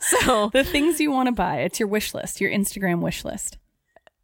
so 0.00 0.50
The 0.52 0.64
things 0.64 1.00
you 1.00 1.10
want 1.10 1.26
to 1.26 1.32
buy. 1.32 1.60
It's 1.60 1.78
your 1.78 1.88
wish 1.88 2.14
list, 2.14 2.40
your 2.40 2.50
Instagram 2.50 3.00
wish 3.00 3.24
list. 3.24 3.58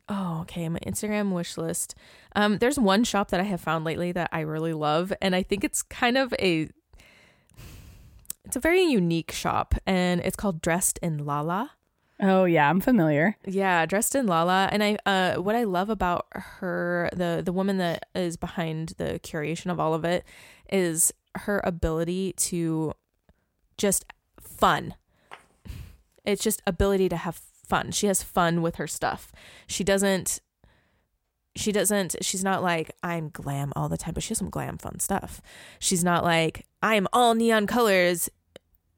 Oh, 0.08 0.38
okay. 0.42 0.68
My 0.68 0.78
Instagram 0.80 1.32
wish 1.32 1.58
list. 1.58 1.94
Um, 2.34 2.58
there's 2.58 2.78
one 2.78 3.04
shop 3.04 3.30
that 3.30 3.40
I 3.40 3.44
have 3.44 3.60
found 3.60 3.84
lately 3.84 4.12
that 4.12 4.30
I 4.32 4.40
really 4.40 4.72
love, 4.72 5.12
and 5.20 5.34
I 5.34 5.42
think 5.42 5.64
it's 5.64 5.82
kind 5.82 6.16
of 6.16 6.32
a 6.38 6.70
it's 8.48 8.56
a 8.56 8.60
very 8.60 8.82
unique 8.82 9.30
shop, 9.30 9.74
and 9.86 10.22
it's 10.22 10.34
called 10.34 10.62
Dressed 10.62 10.98
in 11.02 11.26
Lala. 11.26 11.72
Oh 12.18 12.46
yeah, 12.46 12.70
I'm 12.70 12.80
familiar. 12.80 13.36
Yeah, 13.46 13.84
Dressed 13.84 14.14
in 14.14 14.26
Lala, 14.26 14.70
and 14.72 14.82
I 14.82 14.96
uh, 15.04 15.34
what 15.34 15.54
I 15.54 15.64
love 15.64 15.90
about 15.90 16.26
her, 16.32 17.10
the 17.12 17.42
the 17.44 17.52
woman 17.52 17.76
that 17.76 18.06
is 18.14 18.38
behind 18.38 18.94
the 18.96 19.20
curation 19.22 19.70
of 19.70 19.78
all 19.78 19.92
of 19.92 20.02
it, 20.04 20.24
is 20.72 21.12
her 21.34 21.60
ability 21.62 22.32
to 22.38 22.94
just 23.76 24.06
fun. 24.40 24.94
It's 26.24 26.42
just 26.42 26.62
ability 26.66 27.10
to 27.10 27.16
have 27.16 27.36
fun. 27.36 27.90
She 27.90 28.06
has 28.06 28.22
fun 28.22 28.62
with 28.62 28.76
her 28.76 28.86
stuff. 28.86 29.30
She 29.66 29.84
doesn't 29.84 30.40
she 31.54 31.72
doesn't 31.72 32.16
she's 32.22 32.44
not 32.44 32.62
like 32.62 32.92
I'm 33.02 33.28
glam 33.28 33.72
all 33.76 33.88
the 33.88 33.98
time, 33.98 34.14
but 34.14 34.22
she 34.22 34.30
has 34.30 34.38
some 34.38 34.50
glam 34.50 34.78
fun 34.78 35.00
stuff. 35.00 35.42
She's 35.78 36.02
not 36.02 36.24
like 36.24 36.64
I'm 36.82 37.06
all 37.12 37.34
neon 37.34 37.66
colors, 37.66 38.30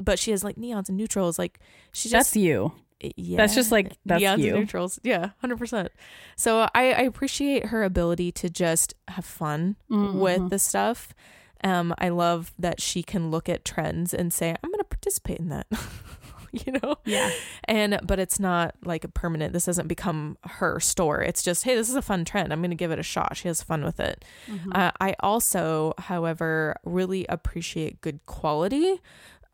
but 0.00 0.18
she 0.18 0.30
has 0.32 0.42
like 0.42 0.56
neons 0.56 0.88
and 0.88 0.96
neutrals. 0.98 1.38
Like 1.38 1.60
she 1.92 2.08
just 2.08 2.32
That's 2.32 2.36
you. 2.36 2.72
yeah, 3.16 3.36
That's 3.36 3.54
just 3.54 3.70
like 3.70 3.96
that's 4.04 4.22
neons 4.22 4.34
and 4.34 4.42
you. 4.44 4.52
neutrals. 4.54 4.98
Yeah, 5.04 5.30
hundred 5.40 5.58
percent. 5.58 5.90
So 6.36 6.68
I, 6.74 6.92
I 6.92 7.02
appreciate 7.02 7.66
her 7.66 7.82
ability 7.84 8.32
to 8.32 8.50
just 8.50 8.94
have 9.08 9.24
fun 9.24 9.76
Mhm. 9.90 10.14
with 10.14 10.50
the 10.50 10.58
stuff. 10.58 11.14
Um, 11.62 11.94
I 11.98 12.08
love 12.08 12.52
that 12.58 12.80
she 12.80 13.02
can 13.02 13.30
look 13.30 13.48
at 13.48 13.64
trends 13.66 14.14
and 14.14 14.32
say, 14.32 14.50
"I'm 14.62 14.70
going 14.70 14.78
to 14.78 14.84
participate 14.84 15.38
in 15.38 15.50
that." 15.50 15.66
you 16.52 16.72
know, 16.82 16.96
Yeah. 17.04 17.30
and 17.66 18.00
but 18.02 18.18
it's 18.18 18.40
not 18.40 18.74
like 18.84 19.04
a 19.04 19.08
permanent. 19.08 19.52
This 19.52 19.66
doesn't 19.66 19.86
become 19.86 20.36
her 20.44 20.80
store. 20.80 21.22
It's 21.22 21.42
just, 21.44 21.62
hey, 21.64 21.76
this 21.76 21.88
is 21.88 21.94
a 21.94 22.02
fun 22.02 22.24
trend. 22.24 22.52
I'm 22.52 22.60
going 22.60 22.70
to 22.70 22.76
give 22.76 22.90
it 22.90 22.98
a 22.98 23.02
shot. 23.04 23.36
She 23.36 23.46
has 23.46 23.62
fun 23.62 23.84
with 23.84 24.00
it. 24.00 24.24
Mhm. 24.48 24.74
Uh, 24.74 24.90
I 25.00 25.14
also, 25.20 25.94
however, 25.98 26.74
really 26.84 27.24
appreciate 27.28 28.00
good 28.00 28.24
quality. 28.26 29.00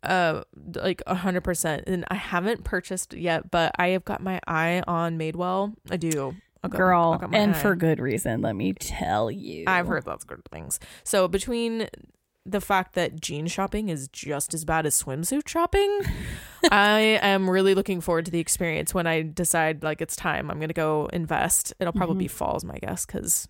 Uh, 0.07 0.43
like 0.77 1.03
a 1.07 1.15
hundred 1.15 1.43
percent. 1.43 1.85
And 1.87 2.05
I 2.09 2.15
haven't 2.15 2.65
purchased 2.65 3.13
yet, 3.13 3.51
but 3.51 3.73
I 3.79 3.89
have 3.89 4.05
got 4.05 4.23
my 4.23 4.41
eye 4.47 4.83
on 4.87 5.19
Madewell. 5.19 5.75
I 5.91 5.97
do. 5.97 6.35
I 6.63 6.69
Girl, 6.69 7.21
and 7.33 7.55
eye. 7.55 7.59
for 7.59 7.77
good 7.77 8.01
reason, 8.01 8.41
let 8.43 8.57
me 8.57 8.73
tell 8.73 9.31
you. 9.31 9.65
I've 9.67 9.87
heard 9.87 10.07
lots 10.07 10.25
of 10.25 10.29
good 10.29 10.43
things. 10.51 10.81
So 11.05 11.29
between 11.29 11.89
the 12.45 12.61
fact 12.61 12.95
that 12.95 13.21
jean 13.21 13.47
shopping 13.49 13.89
is 13.89 14.09
just 14.09 14.55
as 14.55 14.65
bad 14.65 14.87
as 14.87 15.01
swimsuit 15.01 15.47
shopping, 15.49 16.01
I 16.71 17.19
am 17.23 17.49
really 17.51 17.75
looking 17.75 18.01
forward 18.01 18.25
to 18.27 18.31
the 18.31 18.39
experience 18.41 18.95
when 18.95 19.07
I 19.07 19.23
decide 19.23 19.83
like 19.85 20.01
it's 20.01 20.17
time. 20.17 20.51
I'm 20.51 20.59
gonna 20.61 20.73
go 20.73 21.09
invest. 21.13 21.73
It'll 21.79 21.93
probably 21.93 22.17
be 22.19 22.25
Mm-hmm. 22.27 22.37
fall, 22.37 22.57
is 22.57 22.65
my 22.65 22.79
guess, 22.79 23.05
because 23.07 23.49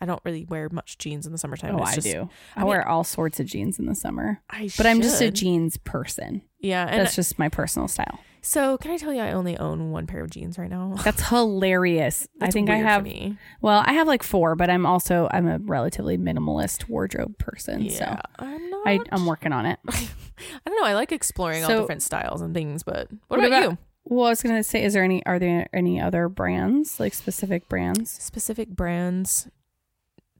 I 0.00 0.06
don't 0.06 0.20
really 0.24 0.44
wear 0.44 0.68
much 0.70 0.96
jeans 0.98 1.26
in 1.26 1.32
the 1.32 1.38
summertime. 1.38 1.74
Oh, 1.74 1.82
It's 1.82 1.90
I 1.92 1.94
just- 1.96 2.06
do. 2.06 2.28
I, 2.54 2.60
I 2.60 2.62
mean- 2.62 2.68
wear 2.68 2.86
all 2.88 3.02
sorts 3.04 3.40
of 3.40 3.46
jeans 3.46 3.78
in 3.78 3.86
the 3.86 3.94
summer, 3.94 4.40
I 4.48 4.68
but 4.76 4.86
I'm 4.86 5.02
just 5.02 5.20
a 5.20 5.30
jeans 5.30 5.76
person. 5.78 6.42
yeah. 6.60 6.86
And 6.86 7.00
That's 7.00 7.16
just 7.16 7.38
my 7.38 7.48
personal 7.48 7.88
style. 7.88 8.20
so, 8.40 8.78
can 8.78 8.92
I 8.92 8.96
tell 8.96 9.12
you, 9.12 9.20
I 9.20 9.32
only 9.32 9.56
own 9.58 9.90
one 9.90 10.06
pair 10.06 10.22
of 10.22 10.30
jeans 10.30 10.56
right 10.58 10.70
now. 10.70 10.94
That's 11.04 11.28
hilarious. 11.28 12.28
I 12.40 12.50
think 12.50 12.70
I 12.70 12.76
have. 12.76 13.06
Well, 13.60 13.82
I 13.84 13.92
have 13.94 14.06
like 14.06 14.22
four, 14.22 14.54
but 14.54 14.70
I'm 14.70 14.86
also 14.86 15.28
I'm 15.32 15.48
a 15.48 15.58
relatively 15.58 16.16
minimalist 16.16 16.88
wardrobe 16.88 17.36
person. 17.38 17.82
Yeah, 17.82 17.90
So 17.90 18.18
I'm 18.38 18.70
not. 18.70 18.86
I, 18.86 19.00
I'm 19.10 19.26
working 19.26 19.52
on 19.52 19.66
it. 19.66 19.80
I 19.88 20.08
don't 20.64 20.80
know. 20.80 20.86
I 20.86 20.94
like 20.94 21.10
exploring 21.10 21.64
all 21.64 21.70
different 21.80 22.02
styles 22.04 22.40
and 22.40 22.54
things, 22.54 22.84
but 22.84 23.10
what, 23.26 23.38
What 23.38 23.38
about, 23.40 23.48
about- 23.64 23.70
you? 23.72 23.78
Well, 24.04 24.26
I 24.26 24.30
was 24.30 24.40
gonna 24.42 24.62
say, 24.62 24.84
is 24.84 24.94
there 24.94 25.02
any 25.04 25.26
are 25.26 25.38
there 25.38 25.68
any 25.74 26.00
other 26.00 26.28
brands 26.30 26.98
like 26.98 27.12
specific 27.12 27.68
brands? 27.68 28.10
Specific 28.10 28.68
brands. 28.70 29.48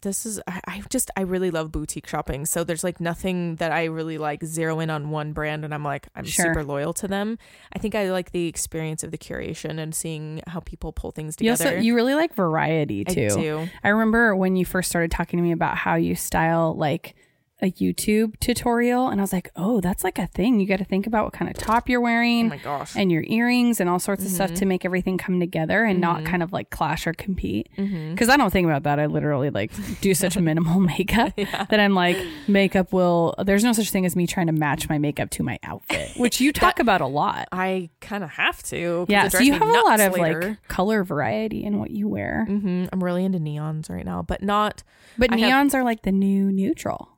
This 0.02 0.24
is 0.26 0.40
I, 0.46 0.61
I 0.66 0.82
just 0.90 1.11
I 1.16 1.22
really 1.22 1.50
love 1.50 1.72
boutique 1.72 2.06
shopping. 2.06 2.46
So 2.46 2.64
there's 2.64 2.84
like 2.84 3.00
nothing 3.00 3.56
that 3.56 3.72
I 3.72 3.84
really 3.84 4.18
like 4.18 4.44
zero 4.44 4.80
in 4.80 4.90
on 4.90 5.11
one 5.11 5.32
brand 5.32 5.64
and 5.64 5.74
I'm 5.74 5.84
like 5.84 6.08
I'm 6.14 6.24
Sure. 6.24 6.46
super 6.46 6.64
loyal 6.64 6.92
to 6.94 7.08
them. 7.08 7.38
I 7.72 7.78
think 7.78 7.94
I 7.94 8.11
like 8.11 8.32
the 8.32 8.46
experience 8.46 9.02
of 9.02 9.11
the 9.11 9.18
curation 9.18 9.78
and 9.78 9.94
seeing 9.94 10.42
how 10.46 10.61
people 10.61 10.92
pull 10.92 11.11
things 11.11 11.37
You 11.40 11.52
together. 11.52 11.76
also 11.76 11.82
you 11.82 11.94
really 11.94 12.14
like 12.14 12.34
variety 12.34 13.04
I 13.08 13.12
too. 13.14 13.28
do. 13.30 13.68
I 13.82 13.88
remember 13.88 14.34
when 14.37 14.56
you 14.56 14.64
first 14.64 14.88
started 14.88 15.11
talking 15.11 15.38
to 15.38 15.42
me 15.42 15.52
about 15.52 15.76
how 15.76 15.96
you 15.96 16.14
style 16.14 16.74
like 16.76 17.14
a 17.60 17.72
YouTube 17.72 18.38
tutorial, 18.38 19.08
and 19.08 19.20
I 19.20 19.22
was 19.24 19.32
like, 19.32 19.50
oh, 19.56 19.80
that's 19.80 20.04
like 20.04 20.16
a 20.18 20.28
thing. 20.28 20.60
You 20.60 20.66
got 20.68 20.76
to 20.78 20.84
think 20.84 21.06
about 21.08 21.24
what 21.24 21.32
kind 21.32 21.50
of 21.50 21.56
top 21.56 21.88
you're 21.88 22.00
Oh 22.00 22.04
wearing 22.04 22.48
my 22.48 22.56
gosh. 22.58 22.94
and 22.94 23.10
your 23.10 23.24
earrings 23.26 23.80
and 23.80 23.90
all 23.90 23.98
sorts 23.98 24.24
of 24.24 24.30
stuff 24.30 24.52
Mhm. 24.52 24.56
to 24.58 24.64
make 24.66 24.84
everything 24.84 25.18
come 25.18 25.40
together 25.40 25.82
and 25.84 26.00
not 26.00 26.20
Mhm. 26.22 26.26
kind 26.26 26.42
of 26.44 26.52
like 26.52 26.70
clash 26.70 27.04
or 27.06 27.12
compete. 27.12 27.68
Because 27.74 28.28
I 28.28 28.36
don't 28.36 28.50
think 28.52 28.66
about 28.66 28.84
that. 28.84 29.00
I 29.00 29.06
literally 29.06 29.50
like 29.50 29.72
do 30.00 30.14
such 30.14 30.36
minimal 30.40 30.78
makeup 30.78 31.32
Yeah. 31.36 31.64
that 31.68 31.80
I'm 31.80 31.94
like, 31.94 32.16
makeup 32.46 32.92
will. 32.92 33.34
There's 33.44 33.64
no 33.64 33.72
such 33.72 33.90
thing 33.90 34.06
as 34.06 34.14
me 34.14 34.26
trying 34.28 34.46
to 34.46 34.52
match 34.52 34.88
my 34.88 34.98
makeup 34.98 35.30
to 35.30 35.42
my 35.42 35.58
outfit, 35.64 36.12
which 36.16 36.40
you 36.40 36.52
talk 36.64 36.78
about 36.78 37.00
a 37.00 37.06
lot. 37.08 37.48
I 37.50 37.90
kind 38.00 38.22
of 38.22 38.30
have 38.30 38.62
to. 38.64 39.04
Yeah, 39.08 39.26
so 39.28 39.40
you 39.40 39.52
have 39.54 39.62
a 39.62 39.64
lot 39.66 39.98
of 39.98 40.12
later. 40.16 40.40
like 40.50 40.68
color 40.68 41.02
variety 41.02 41.64
in 41.64 41.78
what 41.80 41.90
you 41.90 42.08
wear. 42.08 42.44
hmm 42.46 42.84
I'm 42.92 43.02
really 43.02 43.24
into 43.24 43.40
neons 43.40 43.90
right 43.90 44.04
now, 44.04 44.22
but 44.22 44.42
not. 44.42 44.84
But 45.18 45.32
I 45.32 45.38
have- 45.38 45.50
neons 45.68 45.74
are 45.74 45.82
like 45.82 46.02
the 46.02 46.12
new 46.12 46.52
neutral. 46.52 47.08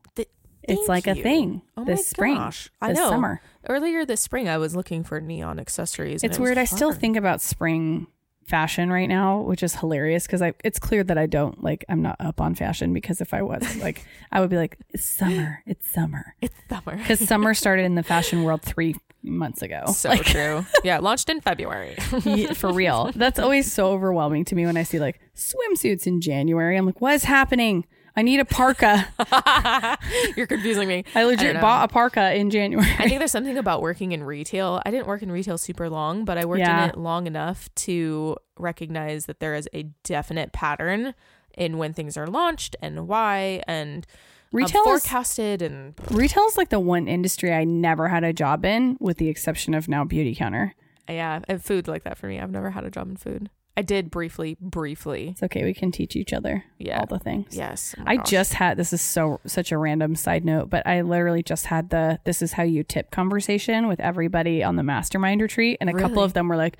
It's 0.70 0.88
like 0.88 1.06
a 1.06 1.14
thing 1.14 1.62
Oh 1.76 1.84
this 1.84 1.98
my 1.98 2.02
spring, 2.02 2.34
gosh. 2.36 2.70
I 2.80 2.88
this 2.88 2.98
know. 2.98 3.10
summer. 3.10 3.40
Earlier 3.68 4.04
this 4.04 4.20
spring, 4.20 4.48
I 4.48 4.58
was 4.58 4.74
looking 4.76 5.04
for 5.04 5.20
neon 5.20 5.58
accessories. 5.58 6.22
and 6.22 6.30
It's 6.30 6.38
it 6.38 6.42
weird. 6.42 6.58
I 6.58 6.64
still 6.64 6.92
think 6.92 7.16
about 7.16 7.40
spring 7.40 8.06
fashion 8.46 8.90
right 8.90 9.08
now, 9.08 9.40
which 9.40 9.62
is 9.62 9.76
hilarious 9.76 10.26
because 10.26 10.42
I 10.42 10.54
it's 10.64 10.78
clear 10.80 11.04
that 11.04 11.16
I 11.16 11.26
don't 11.26 11.62
like 11.62 11.84
I'm 11.88 12.02
not 12.02 12.16
up 12.18 12.40
on 12.40 12.54
fashion 12.54 12.92
because 12.92 13.20
if 13.20 13.32
I 13.32 13.42
was 13.42 13.76
like 13.76 14.04
I 14.32 14.40
would 14.40 14.50
be 14.50 14.56
like 14.56 14.76
it's 14.90 15.04
summer, 15.04 15.62
it's 15.66 15.88
summer 15.90 16.34
it's 16.40 16.54
summer. 16.68 16.96
because 16.96 17.20
summer 17.28 17.54
started 17.54 17.84
in 17.84 17.94
the 17.94 18.02
fashion 18.02 18.42
world 18.42 18.62
three 18.62 18.96
months 19.22 19.62
ago. 19.62 19.84
So 19.92 20.08
like 20.08 20.24
true. 20.24 20.64
Yeah, 20.82 20.98
launched 20.98 21.28
in 21.28 21.40
February. 21.42 21.96
yeah, 22.24 22.54
for 22.54 22.72
real. 22.72 23.12
That's 23.14 23.38
always 23.38 23.70
so 23.70 23.88
overwhelming 23.92 24.44
to 24.46 24.54
me 24.56 24.66
when 24.66 24.76
I 24.76 24.82
see 24.82 24.98
like 24.98 25.20
swimsuits 25.36 26.06
in 26.08 26.20
January. 26.20 26.76
I'm 26.76 26.86
like, 26.86 27.00
what 27.00 27.14
is 27.14 27.24
happening? 27.24 27.86
I 28.16 28.22
need 28.22 28.40
a 28.40 28.44
parka. 28.44 29.08
You're 30.36 30.46
confusing 30.46 30.88
me. 30.88 31.04
I 31.14 31.24
legit 31.24 31.52
don't 31.54 31.60
bought 31.62 31.88
a 31.88 31.92
parka 31.92 32.34
in 32.34 32.50
January. 32.50 32.88
I 32.98 33.06
think 33.08 33.18
there's 33.18 33.30
something 33.30 33.56
about 33.56 33.82
working 33.82 34.12
in 34.12 34.22
retail. 34.24 34.82
I 34.84 34.90
didn't 34.90 35.06
work 35.06 35.22
in 35.22 35.30
retail 35.30 35.58
super 35.58 35.88
long, 35.88 36.24
but 36.24 36.36
I 36.38 36.44
worked 36.44 36.60
Yeah. 36.60 36.84
in 36.84 36.90
it 36.90 36.98
long 36.98 37.26
enough 37.26 37.68
to 37.76 38.36
recognize 38.58 39.26
that 39.26 39.40
there 39.40 39.54
is 39.54 39.68
a 39.72 39.84
definite 40.04 40.52
pattern 40.52 41.14
in 41.56 41.78
when 41.78 41.92
things 41.92 42.16
are 42.16 42.26
launched 42.26 42.76
and 42.82 43.08
why 43.08 43.62
and 43.66 44.06
um, 44.06 44.56
Retail 44.58 44.82
is 44.82 45.02
forecasted 45.06 45.62
and 45.62 45.94
Retail 46.10 46.44
is 46.44 46.56
like 46.56 46.70
the 46.70 46.80
one 46.80 47.06
industry 47.08 47.52
I 47.52 47.64
never 47.64 48.08
had 48.08 48.24
a 48.24 48.32
job 48.32 48.64
in, 48.64 48.96
with 49.00 49.18
the 49.18 49.28
exception 49.28 49.74
of 49.74 49.88
now 49.88 50.04
Beautycounter. 50.04 50.72
yeah, 51.08 51.40
and 51.48 51.62
food 51.62 51.86
like 51.88 52.02
that 52.04 52.18
for 52.18 52.26
me. 52.26 52.40
I've 52.40 52.50
never 52.50 52.70
had 52.70 52.84
a 52.84 52.90
job 52.90 53.08
in 53.08 53.16
food. 53.16 53.50
I 53.76 53.82
did 53.82 54.10
briefly, 54.10 54.56
briefly. 54.60 55.28
It's 55.30 55.42
okay, 55.44 55.64
we 55.64 55.72
can 55.72 55.90
teach 55.92 56.14
each 56.16 56.32
other 56.32 56.64
Yeah. 56.78 56.98
all 57.00 57.06
the 57.06 57.18
things. 57.18 57.56
Yes. 57.56 57.94
Oh 57.98 58.02
I 58.06 58.16
gosh. 58.16 58.28
just 58.30 58.54
had 58.54 58.76
this 58.76 58.92
is 58.92 59.00
so 59.00 59.40
such 59.46 59.72
a 59.72 59.78
random 59.78 60.16
side 60.16 60.44
note, 60.44 60.68
but 60.68 60.86
I 60.86 61.00
literally 61.02 61.42
just 61.42 61.66
had 61.66 61.90
the 61.90 62.18
this 62.24 62.42
is 62.42 62.52
how 62.52 62.62
you 62.64 62.82
tip 62.82 63.10
conversation 63.10 63.88
with 63.88 64.00
everybody 64.00 64.62
on 64.62 64.76
the 64.76 64.82
mastermind 64.82 65.40
retreat, 65.40 65.78
and 65.80 65.88
a 65.88 65.94
couple 65.94 66.22
of 66.22 66.32
them 66.34 66.48
were 66.48 66.56
like, 66.56 66.76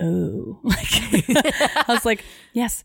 "Oh," 0.00 0.60
like 0.64 0.86
I 1.28 1.84
was 1.88 2.04
like, 2.04 2.24
"Yes, 2.52 2.84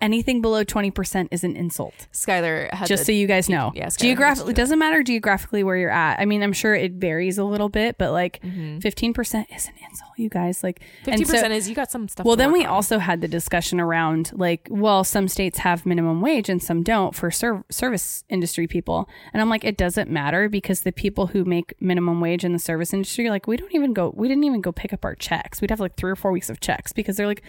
anything 0.00 0.40
below 0.42 0.64
twenty 0.64 0.90
percent 0.90 1.28
is 1.30 1.44
an 1.44 1.56
insult." 1.56 2.08
Skylar 2.12 2.72
had 2.72 2.88
just 2.88 3.04
so 3.06 3.12
you 3.12 3.26
guys 3.26 3.48
know. 3.48 3.72
yeah, 3.74 3.86
Skylar 3.86 3.90
had 3.90 3.92
to 3.98 4.04
geographically, 4.06 4.52
do 4.54 4.62
doesn't 4.62 4.78
matter 4.78 5.02
geographically 5.02 5.62
where 5.64 5.76
you're 5.76 5.90
at. 5.90 6.18
I 6.20 6.24
mean, 6.24 6.42
I'm 6.42 6.52
sure 6.52 6.74
it 6.74 6.92
varies 6.92 7.38
a 7.38 7.44
little 7.44 7.68
bit, 7.68 7.98
but 7.98 8.12
like 8.12 8.40
Mm-hmm. 8.42 8.78
15% 8.78 9.46
is 9.54 9.66
an 9.66 9.74
insult, 9.88 10.10
you 10.16 10.28
guys. 10.28 10.62
Like, 10.64 10.80
and 10.80 11.04
Fifty 11.04 11.24
so- 11.24 11.32
percent 11.34 11.52
is 11.52 11.68
you 11.68 11.74
got 11.74 11.90
some 11.90 12.08
stuff. 12.08 12.24
well, 12.26 12.36
then 12.36 12.52
we 12.52 12.64
on. 12.64 12.70
also 12.70 12.98
had 12.98 13.20
the 13.20 13.28
discussion 13.28 13.78
around 13.80 14.30
like, 14.34 14.66
well, 14.70 15.04
some 15.04 15.28
states 15.28 15.58
have 15.58 15.84
minimum 15.86 16.20
wage 16.20 16.48
and 16.48 16.62
some 16.62 16.82
don't 16.82 17.14
for 17.14 17.30
serv- 17.30 17.64
service 17.70 18.24
industry 18.28 18.66
people. 18.66 19.08
And 19.32 19.40
I'm 19.42 19.48
like, 19.48 19.64
it 19.64 19.76
doesn't 19.76 20.10
matter 20.10 20.48
because 20.48 20.80
the 20.82 20.92
people 20.92 21.28
who 21.28 21.44
make 21.44 21.74
minimum 21.80 22.20
wage 22.20 22.44
in 22.44 22.52
the 22.52 22.58
service 22.58 22.92
industry, 22.92 23.28
like, 23.30 23.46
we 23.46 23.56
don't 23.56 23.74
even 23.74 23.92
go, 23.92 24.12
we 24.16 24.28
didn't 24.28 24.44
even 24.44 24.60
go 24.60 24.72
pick 24.72 24.92
up 24.92 25.04
our 25.04 25.14
checks. 25.14 25.60
We'd 25.60 25.70
have 25.70 25.80
like 25.80 25.96
three 25.96 26.10
or 26.10 26.16
four 26.16 26.32
weeks 26.32 26.48
of 26.50 26.60
checks 26.60 26.92
because 26.92 27.16
they're 27.16 27.26
like 27.26 27.42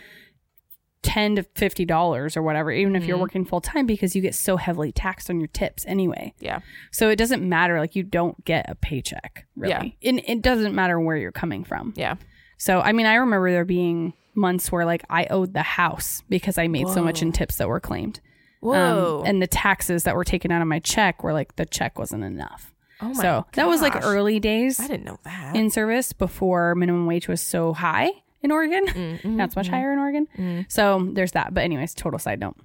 10 1.03 1.35
to 1.37 1.43
$50 1.43 2.37
or 2.37 2.41
whatever, 2.43 2.71
even 2.71 2.95
if 2.95 3.03
you're 3.05 3.15
Mm-hmm. 3.15 3.21
working 3.21 3.45
full 3.45 3.61
time 3.61 3.85
because 3.85 4.15
you 4.15 4.21
get 4.21 4.35
so 4.35 4.57
heavily 4.57 4.91
taxed 4.91 5.29
on 5.29 5.39
your 5.39 5.47
tips 5.47 5.83
anyway. 5.87 6.33
yeah. 6.39 6.59
So 6.91 7.09
it 7.09 7.15
doesn't 7.15 7.47
matter. 7.47 7.79
Like, 7.79 7.95
you 7.95 8.03
don't 8.03 8.43
get 8.45 8.69
a 8.69 8.75
paycheck, 8.75 9.45
really. 9.55 9.97
And 10.03 10.21
it 10.27 10.41
doesn't 10.41 10.75
matter 10.75 10.99
where 10.99 11.17
you're 11.17 11.31
coming 11.31 11.63
from. 11.63 11.93
Yeah. 11.95 12.15
So, 12.57 12.79
I 12.81 12.91
mean, 12.91 13.07
I 13.07 13.15
remember 13.15 13.49
there 13.51 13.65
being 13.65 14.13
months 14.35 14.71
where 14.71 14.85
like 14.85 15.03
I 15.09 15.25
owed 15.25 15.53
the 15.53 15.63
house 15.63 16.23
because 16.29 16.57
I 16.57 16.67
made 16.67 16.87
so 16.87 17.03
much 17.03 17.21
in 17.21 17.31
tips 17.31 17.57
that 17.57 17.67
were 17.67 17.79
claimed. 17.81 18.21
Um, 18.63 18.69
Whoa. 18.69 19.23
and 19.25 19.41
the 19.41 19.47
taxes 19.47 20.03
that 20.03 20.15
were 20.15 20.23
taken 20.23 20.51
out 20.51 20.61
of 20.61 20.67
my 20.67 20.77
check 20.79 21.23
were 21.23 21.33
like 21.33 21.55
the 21.55 21.65
check 21.65 21.97
wasn't 21.97 22.23
enough. 22.23 22.71
oh 23.01 23.07
my 23.09 23.13
So 23.23 23.45
that 23.53 23.67
was 23.67 23.81
like 23.81 24.05
early 24.05 24.39
days 24.39 24.79
I 24.79 24.87
didn't 24.87 25.03
know 25.05 25.17
that. 25.23 25.55
in 25.55 25.71
service 25.71 26.13
before 26.13 26.75
minimum 26.75 27.07
wage 27.07 27.27
was 27.27 27.41
so 27.41 27.73
high 27.73 28.11
in 28.41 28.51
Oregon. 28.51 28.85
Mm-hmm. 28.87 29.35
Now 29.37 29.45
it's 29.45 29.55
much 29.55 29.67
higher 29.69 29.91
in 29.93 29.99
Oregon. 29.99 30.65
So 30.69 31.07
there's 31.13 31.31
that. 31.33 31.53
But 31.53 31.63
anyways, 31.63 31.93
total 31.93 32.19
side 32.19 32.39
note 32.39 32.55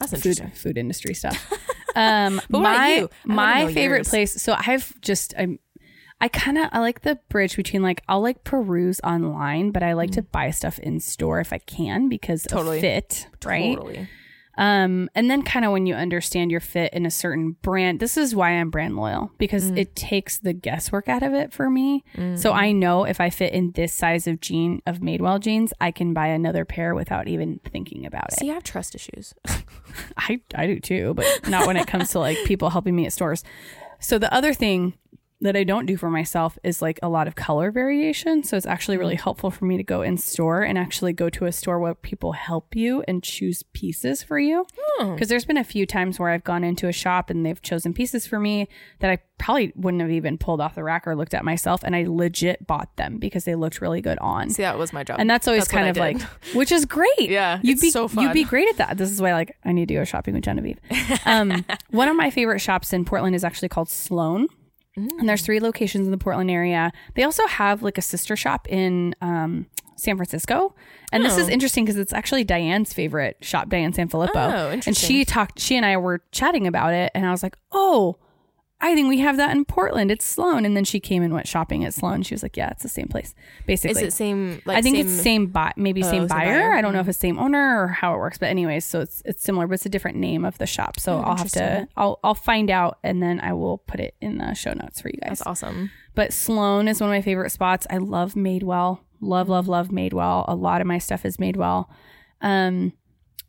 That's 0.00 0.12
food 0.12 0.26
interesting. 0.26 0.50
food 0.50 0.78
industry 0.78 1.14
stuff. 1.14 1.52
Um, 1.96 2.40
But 2.50 2.60
what 2.62 2.74
about 2.74 3.12
my? 3.24 3.64
My 3.64 3.72
favorite 3.72 3.98
yours. 3.98 4.08
place. 4.08 4.42
So 4.42 4.56
I've 4.58 5.00
just 5.00 5.32
I'm. 5.38 5.60
I 6.20 6.26
kind 6.26 6.58
of 6.58 6.68
I 6.72 6.80
like 6.80 7.02
the 7.02 7.20
bridge 7.28 7.54
between 7.54 7.82
like 7.82 8.02
I'll 8.08 8.20
like 8.20 8.42
peruse 8.42 8.98
online, 9.04 9.70
but 9.70 9.84
I 9.84 9.92
like 9.92 10.10
to 10.12 10.22
buy 10.22 10.50
stuff 10.50 10.80
in 10.80 10.98
store 10.98 11.38
if 11.38 11.52
I 11.52 11.58
can 11.58 12.08
because 12.08 12.42
Mm. 12.44 12.48
Totally. 12.48 12.76
of 12.78 12.80
fit, 12.80 13.28
right? 13.44 13.76
Totally. 13.76 14.08
Um, 14.56 15.10
and 15.14 15.28
then 15.30 15.42
kind 15.42 15.64
of 15.64 15.72
when 15.72 15.86
you 15.86 15.94
understand 15.94 16.50
your 16.50 16.60
fit 16.60 16.92
in 16.92 17.06
a 17.06 17.10
certain 17.10 17.56
brand, 17.62 17.98
this 18.00 18.16
is 18.16 18.34
why 18.34 18.50
I'm 18.50 18.70
brand 18.70 18.96
loyal 18.96 19.32
because 19.38 19.70
Mm. 19.70 19.78
it 19.78 19.96
takes 19.96 20.38
the 20.38 20.52
guesswork 20.52 21.08
out 21.08 21.22
of 21.22 21.34
it 21.34 21.52
for 21.52 21.68
me. 21.70 22.04
So 22.36 22.52
I 22.52 22.70
know 22.72 23.04
if 23.04 23.20
I 23.20 23.30
fit 23.30 23.52
in 23.52 23.72
this 23.72 23.92
size 23.92 24.26
of 24.26 24.40
jean 24.40 24.80
of 24.86 24.98
Madewell 25.00 25.40
jeans, 25.40 25.72
I 25.80 25.90
can 25.90 26.14
buy 26.14 26.28
another 26.28 26.64
pair 26.64 26.94
without 26.94 27.26
even 27.28 27.60
thinking 27.64 28.06
about 28.06 28.32
it. 28.32 28.38
See, 28.38 28.50
I 28.50 28.54
have 28.54 28.62
trust 28.64 28.94
issues. 28.94 29.34
I 30.16 30.40
I 30.54 30.66
do 30.66 30.78
too, 30.80 31.14
but 31.14 31.26
not 31.48 31.66
when 31.66 31.76
it 31.76 31.86
comes 31.86 32.10
to 32.10 32.18
like 32.20 32.38
people 32.44 32.70
helping 32.70 32.94
me 32.96 33.06
at 33.06 33.12
stores. 33.12 33.42
So 34.00 34.18
the 34.18 34.32
other 34.32 34.52
thing 34.54 34.94
that 35.44 35.56
I 35.56 35.64
don't 35.64 35.86
do 35.86 35.96
for 35.96 36.10
myself 36.10 36.58
is 36.64 36.82
like 36.82 36.98
a 37.02 37.08
lot 37.08 37.28
of 37.28 37.34
color 37.34 37.70
variation. 37.70 38.42
So 38.42 38.56
it's 38.56 38.66
actually 38.66 38.96
really 38.96 39.14
helpful 39.14 39.50
for 39.50 39.64
me 39.64 39.76
to 39.76 39.82
go 39.82 40.02
in 40.02 40.16
store 40.16 40.62
and 40.62 40.76
actually 40.78 41.12
go 41.12 41.28
to 41.30 41.44
a 41.44 41.52
store 41.52 41.78
where 41.78 41.94
people 41.94 42.32
help 42.32 42.74
you 42.74 43.04
and 43.06 43.22
choose 43.22 43.62
pieces 43.74 44.22
for 44.22 44.38
you. 44.38 44.66
Because 44.98 45.28
there's 45.28 45.44
been 45.44 45.56
a 45.56 45.64
few 45.64 45.86
times 45.86 46.18
where 46.18 46.30
I've 46.30 46.44
gone 46.44 46.64
into 46.64 46.88
a 46.88 46.92
shop 46.92 47.30
and 47.30 47.44
they've 47.44 47.60
chosen 47.60 47.92
pieces 47.92 48.26
for 48.26 48.38
me 48.40 48.68
that 49.00 49.10
I 49.10 49.18
probably 49.38 49.72
wouldn't 49.76 50.00
have 50.00 50.10
even 50.10 50.38
pulled 50.38 50.60
off 50.60 50.74
the 50.74 50.84
rack 50.84 51.06
or 51.06 51.16
looked 51.16 51.34
at 51.34 51.44
myself, 51.44 51.82
and 51.82 51.94
I 51.94 52.04
legit 52.06 52.66
bought 52.66 52.96
them 52.96 53.18
because 53.18 53.44
they 53.44 53.54
looked 53.54 53.80
really 53.80 54.00
good 54.00 54.18
on. 54.18 54.50
See, 54.50 54.62
that 54.62 54.78
was 54.78 54.92
my 54.92 55.04
job. 55.04 55.18
And 55.20 55.28
that's 55.28 55.46
always 55.46 55.62
what 55.62 55.70
kind 55.70 55.88
of 55.88 55.96
like, 55.96 56.20
which 56.54 56.72
is 56.72 56.84
great. 56.84 57.08
Yeah, 57.18 57.60
you'd 57.62 57.74
it's 57.74 57.82
be 57.82 57.90
so 57.90 58.08
you'd 58.08 58.32
be 58.32 58.44
great 58.44 58.68
at 58.68 58.76
that. 58.78 58.96
This 58.96 59.10
is 59.10 59.20
why, 59.20 59.32
like, 59.32 59.56
I 59.64 59.72
need 59.72 59.88
to 59.88 59.94
go 59.94 60.04
shopping 60.04 60.34
with 60.34 60.44
Genevieve. 60.44 60.78
Um, 61.26 61.64
one 61.90 62.08
of 62.08 62.16
my 62.16 62.30
favorite 62.30 62.60
shops 62.60 62.92
in 62.92 63.04
Portland 63.04 63.34
is 63.34 63.44
actually 63.44 63.68
called 63.68 63.88
Sloan, 63.88 64.48
and 64.96 65.28
there's 65.28 65.42
three 65.42 65.60
locations 65.60 66.06
in 66.06 66.10
the 66.10 66.18
Portland 66.18 66.50
area. 66.50 66.92
They 67.14 67.22
also 67.24 67.46
have 67.46 67.82
like 67.82 67.98
a 67.98 68.02
sister 68.02 68.36
shop 68.36 68.68
in 68.68 69.14
um, 69.20 69.66
San 69.96 70.16
Francisco, 70.16 70.74
and 71.12 71.24
this 71.24 71.36
is 71.36 71.48
Oh. 71.48 71.52
interesting 71.52 71.84
because 71.84 71.98
it's 71.98 72.12
actually 72.12 72.44
Diane's 72.44 72.92
favorite 72.92 73.36
shop, 73.40 73.68
Diane 73.68 73.92
Sanfilippo. 73.92 74.30
Oh, 74.34 74.72
interesting. 74.72 74.90
and 74.90 74.96
she 74.96 75.24
talked. 75.24 75.58
She 75.60 75.76
and 75.76 75.84
I 75.86 75.96
were 75.96 76.22
chatting 76.32 76.66
about 76.66 76.92
it, 76.92 77.10
and 77.14 77.26
I 77.26 77.30
was 77.30 77.42
like, 77.42 77.56
oh. 77.72 78.16
I 78.84 78.94
think 78.94 79.08
we 79.08 79.18
have 79.20 79.36
that 79.38 79.50
in 79.56 79.64
Portland. 79.64 80.10
It's 80.10 80.24
Sloan. 80.26 80.64
And 80.66 80.76
then 80.76 80.84
she 80.84 81.00
came 81.00 81.22
and 81.22 81.32
went 81.32 81.48
shopping 81.48 81.84
at 81.84 81.94
Sloan. 81.94 82.22
She 82.22 82.34
was 82.34 82.42
like, 82.42 82.56
yeah, 82.56 82.68
it's 82.70 82.82
the 82.82 82.88
same 82.88 83.08
place, 83.08 83.34
basically. 83.66 84.02
Is 84.02 84.08
it 84.08 84.12
same? 84.12 84.60
Like 84.66 84.76
I 84.76 84.82
think 84.82 84.96
same, 84.96 85.06
it's 85.06 85.22
same 85.22 85.46
buy, 85.46 85.72
maybe 85.76 86.02
Oh, 86.02 86.10
same 86.10 86.28
same 86.28 86.28
buyer. 86.28 86.60
buyer? 86.60 86.72
I 86.74 86.82
don't 86.82 86.92
know 86.92 87.00
if 87.00 87.08
it's 87.08 87.18
same 87.18 87.38
owner 87.38 87.82
or 87.82 87.88
how 87.88 88.14
it 88.14 88.18
works, 88.18 88.36
but 88.38 88.50
anyways, 88.50 88.84
so 88.84 89.00
it's 89.00 89.22
it's 89.24 89.42
similar, 89.42 89.66
but 89.66 89.74
it's 89.74 89.86
a 89.86 89.88
different 89.88 90.18
name 90.18 90.44
of 90.44 90.58
the 90.58 90.66
shop. 90.66 91.00
So 91.00 91.14
Oh, 91.16 91.22
I'll 91.22 91.36
have 91.36 91.50
to. 91.52 91.88
I'll 91.96 92.20
I'll 92.22 92.34
find 92.34 92.70
out 92.70 92.98
and 93.02 93.22
then 93.22 93.40
I 93.40 93.52
will 93.54 93.78
put 93.78 94.00
it 94.00 94.14
in 94.20 94.38
the 94.38 94.52
show 94.54 94.72
notes 94.74 95.00
for 95.00 95.08
you 95.08 95.18
guys. 95.22 95.38
That's 95.38 95.46
awesome. 95.46 95.90
But 96.14 96.32
Sloan 96.32 96.86
is 96.86 97.00
one 97.00 97.08
of 97.10 97.14
my 97.14 97.22
favorite 97.22 97.50
spots. 97.50 97.86
I 97.90 97.96
love 97.96 98.34
Madewell. 98.34 99.00
Love 99.20 99.48
love 99.48 99.66
love 99.66 99.88
Madewell. 99.88 100.44
A 100.46 100.54
lot 100.54 100.80
of 100.82 100.86
my 100.86 100.98
stuff 100.98 101.24
is 101.24 101.38
Madewell. 101.38 101.86
Um, 102.42 102.92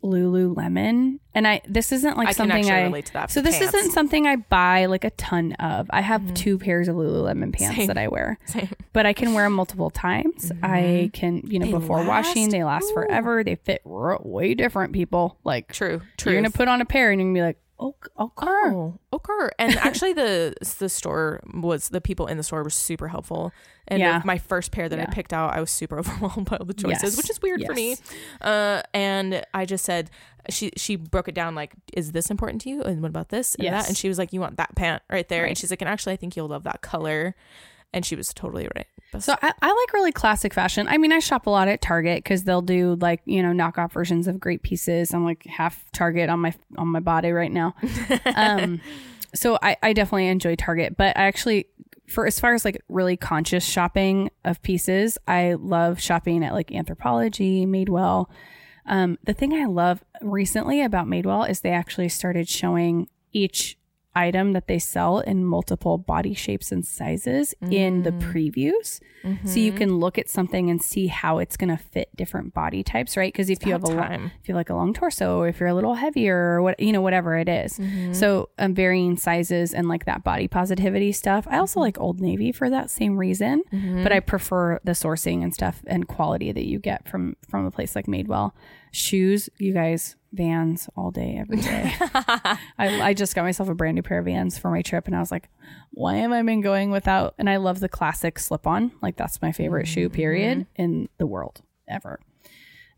Lululemon, 0.05 1.19
and 1.33 1.47
I 1.47 1.61
this 1.67 1.91
isn't 1.91 2.17
like 2.17 2.29
I 2.29 2.31
something 2.31 2.69
I 2.69 2.83
relate 2.83 3.07
to 3.07 3.13
that. 3.13 3.31
so 3.31 3.41
this 3.41 3.59
pants. 3.59 3.73
isn't 3.73 3.91
something 3.91 4.27
I 4.27 4.37
buy 4.37 4.85
like 4.85 5.03
a 5.03 5.09
ton 5.11 5.53
of. 5.53 5.87
I 5.89 6.01
have 6.01 6.21
mm-hmm. 6.21 6.33
two 6.33 6.57
pairs 6.57 6.87
of 6.87 6.95
Lululemon 6.95 7.53
pants 7.53 7.75
Same. 7.75 7.87
that 7.87 7.97
I 7.97 8.07
wear 8.07 8.37
Same. 8.45 8.69
but 8.93 9.05
I 9.05 9.13
can 9.13 9.33
wear 9.33 9.45
them 9.45 9.53
multiple 9.53 9.89
times. 9.89 10.51
I 10.63 10.79
mm-hmm. 10.79 11.07
can, 11.09 11.41
you 11.45 11.59
know, 11.59 11.65
They 11.65 11.71
before 11.71 12.05
washing, 12.05 12.49
they 12.49 12.63
last 12.63 12.91
Ooh. 12.91 12.93
forever. 12.93 13.43
They 13.43 13.55
fit 13.55 13.81
r- 13.85 14.19
way 14.21 14.53
different, 14.53 14.93
people. 14.93 15.37
Like, 15.43 15.71
True. 15.71 16.01
True. 16.17 16.31
you're 16.31 16.41
gonna 16.41 16.51
put 16.51 16.67
on 16.67 16.81
a 16.81 16.85
pair 16.85 17.11
and 17.11 17.19
you're 17.19 17.29
gonna 17.29 17.39
be 17.39 17.45
like, 17.45 17.57
oh, 17.79 17.95
oh. 18.17 18.31
Oh, 18.37 18.99
okay. 19.13 19.49
And 19.59 19.75
actually, 19.77 20.13
the 20.13 20.53
the 20.79 20.89
store 20.89 21.41
was 21.53 21.89
the 21.89 22.01
people 22.01 22.27
in 22.27 22.37
the 22.37 22.43
store 22.43 22.63
were 22.63 22.69
super 22.69 23.07
helpful. 23.07 23.51
And 23.87 23.99
Yeah. 23.99 24.21
my 24.25 24.37
first 24.37 24.71
pair 24.71 24.89
that 24.89 24.99
I 24.99 25.05
picked 25.05 25.31
out, 25.33 25.53
I 25.53 25.59
was 25.59 25.69
super 25.69 25.99
overwhelmed 25.99 26.49
by 26.49 26.57
all 26.57 26.65
the 26.65 26.73
choices, 26.73 27.03
Yes. 27.03 27.17
which 27.17 27.29
is 27.29 27.41
weird 27.41 27.63
for 27.65 27.73
me. 27.73 27.97
Uh, 28.41 28.81
and 28.93 29.43
I 29.53 29.65
just 29.65 29.85
said, 29.85 30.09
she 30.49 30.71
she 30.77 30.95
broke 30.95 31.27
it 31.27 31.35
down 31.35 31.53
like, 31.55 31.73
is 31.93 32.11
this 32.11 32.29
important 32.31 32.61
to 32.61 32.69
you? 32.69 32.81
And 32.81 33.01
what 33.01 33.09
about 33.09 33.29
this 33.29 33.55
and 33.55 33.63
Yes. 33.65 33.83
that? 33.83 33.87
And 33.89 33.97
she 33.97 34.07
was 34.07 34.17
like, 34.17 34.33
you 34.33 34.39
want 34.39 34.57
that 34.57 34.75
pant 34.75 35.03
right 35.09 35.27
there. 35.29 35.45
And 35.45 35.57
she's 35.57 35.69
like, 35.71 35.81
and 35.81 35.89
actually, 35.89 36.13
I 36.13 36.17
think 36.17 36.35
you'll 36.35 36.47
love 36.47 36.63
that 36.63 36.81
color. 36.81 37.35
And 37.93 38.05
she 38.05 38.15
was 38.15 38.33
totally 38.33 38.67
right. 38.75 38.87
So 39.19 39.33
I, 39.41 39.53
I 39.61 39.71
like 39.71 39.93
really 39.93 40.11
classic 40.11 40.53
fashion. 40.53 40.87
I 40.87 40.97
mean, 40.97 41.13
I 41.13 41.19
shop 41.19 41.47
a 41.47 41.49
lot 41.49 41.67
at 41.67 41.81
Target 41.81 42.23
because 42.23 42.43
they'll 42.43 42.61
do 42.61 42.95
like 42.95 43.21
you 43.25 43.41
know 43.41 43.51
knockoff 43.51 43.91
versions 43.91 44.27
of 44.27 44.39
great 44.39 44.63
pieces. 44.63 45.13
I'm 45.13 45.23
like 45.23 45.45
half 45.45 45.89
Target 45.91 46.29
on 46.29 46.39
my 46.39 46.53
on 46.77 46.89
my 46.89 46.99
body 46.99 47.31
right 47.31 47.51
now. 47.51 47.75
um, 48.35 48.81
so 49.33 49.57
I, 49.61 49.77
I 49.81 49.93
definitely 49.93 50.27
enjoy 50.27 50.55
Target, 50.55 50.97
but 50.97 51.17
I 51.17 51.27
actually 51.27 51.67
for 52.07 52.25
as 52.25 52.39
far 52.39 52.53
as 52.53 52.65
like 52.65 52.81
really 52.89 53.17
conscious 53.17 53.65
shopping 53.65 54.29
of 54.43 54.61
pieces, 54.61 55.17
I 55.27 55.53
love 55.53 55.99
shopping 55.99 56.43
at 56.43 56.53
like 56.53 56.67
Anthropologie, 56.67 57.67
Madewell. 57.67 58.27
Um, 58.85 59.17
the 59.23 59.33
thing 59.33 59.53
I 59.53 59.65
love 59.65 60.03
recently 60.21 60.81
about 60.81 61.07
Madewell 61.07 61.49
is 61.49 61.61
they 61.61 61.71
actually 61.71 62.09
started 62.09 62.47
showing 62.47 63.07
each 63.33 63.77
item 64.15 64.53
that 64.53 64.67
they 64.67 64.79
sell 64.79 65.19
in 65.19 65.45
multiple 65.45 65.97
body 65.97 66.33
shapes 66.33 66.71
and 66.71 66.85
sizes 66.85 67.53
in 67.69 68.03
the 68.03 68.11
mm. 68.11 68.21
previews. 68.21 68.99
So 69.45 69.59
you 69.59 69.71
mm-hmm. 69.71 69.77
can 69.77 69.97
look 69.97 70.19
at 70.19 70.29
something 70.29 70.69
and 70.69 70.79
see 70.81 71.07
how 71.07 71.39
it's 71.39 71.57
going 71.57 71.75
to 71.75 71.81
fit 71.81 72.09
different 72.15 72.53
body 72.53 72.83
types, 72.83 73.17
right? 73.17 73.33
Because 73.33 73.49
if 73.49 73.65
you 73.65 73.71
have 73.71 73.83
a 73.83 73.87
about 73.87 74.11
if 74.21 74.47
you 74.47 74.53
like 74.53 74.69
a 74.69 74.75
long 74.75 74.93
torso, 74.93 75.39
or 75.39 75.47
if 75.47 75.59
you're 75.59 75.69
a 75.69 75.73
little 75.73 75.95
heavier, 75.95 76.37
or 76.37 76.61
what 76.61 76.79
you 76.79 76.91
know, 76.91 77.01
whatever 77.01 77.35
it 77.35 77.49
is. 77.49 77.79
Mm-hmm. 77.79 78.13
So 78.13 78.49
um, 78.59 78.75
varying 78.75 79.17
sizes 79.17 79.73
and 79.73 79.87
like 79.87 80.05
that 80.05 80.23
body 80.23 80.47
positivity 80.47 81.11
stuff. 81.11 81.47
I 81.49 81.57
also 81.57 81.79
mm-hmm. 81.79 81.85
like 81.85 81.99
Old 81.99 82.21
Navy 82.21 82.51
for 82.51 82.69
that 82.69 82.91
same 82.91 83.17
reason, 83.17 83.63
but 84.03 84.11
I 84.11 84.19
prefer 84.19 84.79
the 84.83 84.91
sourcing 84.91 85.43
and 85.43 85.53
stuff 85.53 85.81
and 85.87 86.07
quality 86.07 86.51
that 86.51 86.65
you 86.65 86.77
get 86.77 87.07
from 87.07 87.35
from 87.49 87.65
a 87.65 87.71
place 87.71 87.95
like 87.95 88.05
Madewell. 88.05 88.51
Shoes, 88.95 89.49
you 89.57 89.73
guys, 89.73 90.15
Vans 90.31 90.89
all 90.95 91.11
day, 91.11 91.37
every 91.37 91.57
day. 91.57 91.93
I, 91.99 93.01
I 93.01 93.13
just 93.13 93.35
got 93.35 93.43
myself 93.43 93.67
a 93.67 93.75
brand 93.75 93.95
new 93.95 94.01
pair 94.01 94.19
of 94.19 94.25
Vans 94.25 94.57
for 94.57 94.71
my 94.71 94.81
trip, 94.81 95.05
and 95.05 95.15
I 95.15 95.19
was 95.19 95.31
like, 95.31 95.49
why 95.91 96.15
am 96.15 96.31
I 96.31 96.41
been 96.43 96.61
going 96.61 96.91
without? 96.91 97.35
And 97.37 97.49
I 97.49 97.57
love 97.57 97.81
the 97.81 97.89
classic 97.89 98.39
slip 98.39 98.65
on. 98.65 98.91
Like 99.01 99.17
that's 99.17 99.41
my 99.41 99.51
favorite 99.51 99.85
shoe, 99.87 100.09
period, 100.09 100.65
in 100.75 101.09
the 101.17 101.27
world 101.27 101.61
ever. 101.89 102.21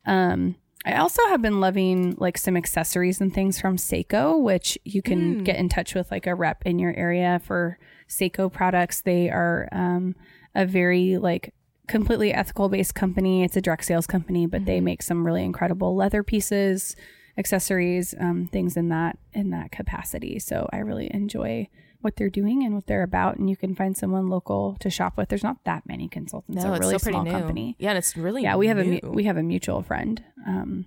Um, 0.05 0.55
I 0.85 0.97
also 0.97 1.21
have 1.27 1.41
been 1.41 1.59
loving 1.59 2.15
like 2.19 2.37
some 2.37 2.55
accessories 2.55 3.19
and 3.19 3.33
things 3.33 3.59
from 3.59 3.77
Sseko, 3.77 4.41
which 4.41 4.77
you 4.85 5.01
can 5.01 5.43
get 5.43 5.57
in 5.57 5.67
touch 5.67 5.95
with 5.95 6.11
like 6.11 6.27
a 6.27 6.35
rep 6.35 6.63
in 6.65 6.79
your 6.79 6.93
area 6.93 7.41
for 7.43 7.79
Sseko 8.07 8.51
products. 8.51 9.01
They 9.01 9.29
are 9.29 9.67
um, 9.71 10.15
a 10.55 10.65
very 10.65 11.17
like 11.17 11.53
completely 11.87 12.33
ethical 12.33 12.69
based 12.69 12.95
company. 12.95 13.43
It's 13.43 13.57
a 13.57 13.61
direct 13.61 13.85
sales 13.85 14.07
company, 14.07 14.45
but 14.45 14.65
they 14.65 14.79
make 14.81 15.01
some 15.01 15.25
really 15.25 15.43
incredible 15.43 15.95
leather 15.95 16.23
pieces, 16.23 16.95
accessories, 17.37 18.13
um, 18.19 18.47
things 18.51 18.75
in 18.77 18.89
that 18.89 19.17
in 19.33 19.49
that 19.51 19.71
capacity. 19.71 20.39
So 20.39 20.67
I 20.73 20.77
really 20.79 21.09
enjoy 21.13 21.67
what 22.01 22.15
they're 22.15 22.29
doing 22.29 22.63
and 22.63 22.75
what 22.75 22.85
they're 22.87 23.03
about. 23.03 23.37
And 23.37 23.49
you 23.49 23.57
can 23.57 23.73
find 23.75 23.97
someone 23.97 24.27
local 24.29 24.77
to 24.81 24.89
shop 24.89 25.17
with. 25.17 25.29
There's 25.29 25.43
not 25.43 25.63
that 25.65 25.83
many 25.87 26.07
consultants. 26.07 26.63
no, 26.63 26.71
a 26.71 26.75
it's 26.75 26.79
really 26.81 26.99
pretty 26.99 27.13
small 27.13 27.23
new. 27.23 27.31
company. 27.31 27.75
Yeah, 27.79 27.89
and 27.89 27.97
it's 27.97 28.15
really 28.15 28.43
Yeah, 28.43 28.55
we 28.55 28.67
have 28.67 28.77
a 28.77 28.83
new. 28.83 28.99
mu- 29.03 29.11
we 29.11 29.23
have 29.23 29.37
a 29.37 29.43
mutual 29.43 29.81
friend 29.81 30.23
um, 30.45 30.85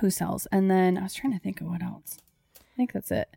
who 0.00 0.10
sells, 0.10 0.46
and 0.52 0.70
then 0.70 0.98
I 0.98 1.02
was 1.02 1.14
trying 1.14 1.32
to 1.32 1.38
think 1.38 1.60
of 1.60 1.66
what 1.68 1.82
else. 1.82 2.18
I 2.60 2.76
think 2.76 2.92
that's 2.92 3.10
it. 3.10 3.28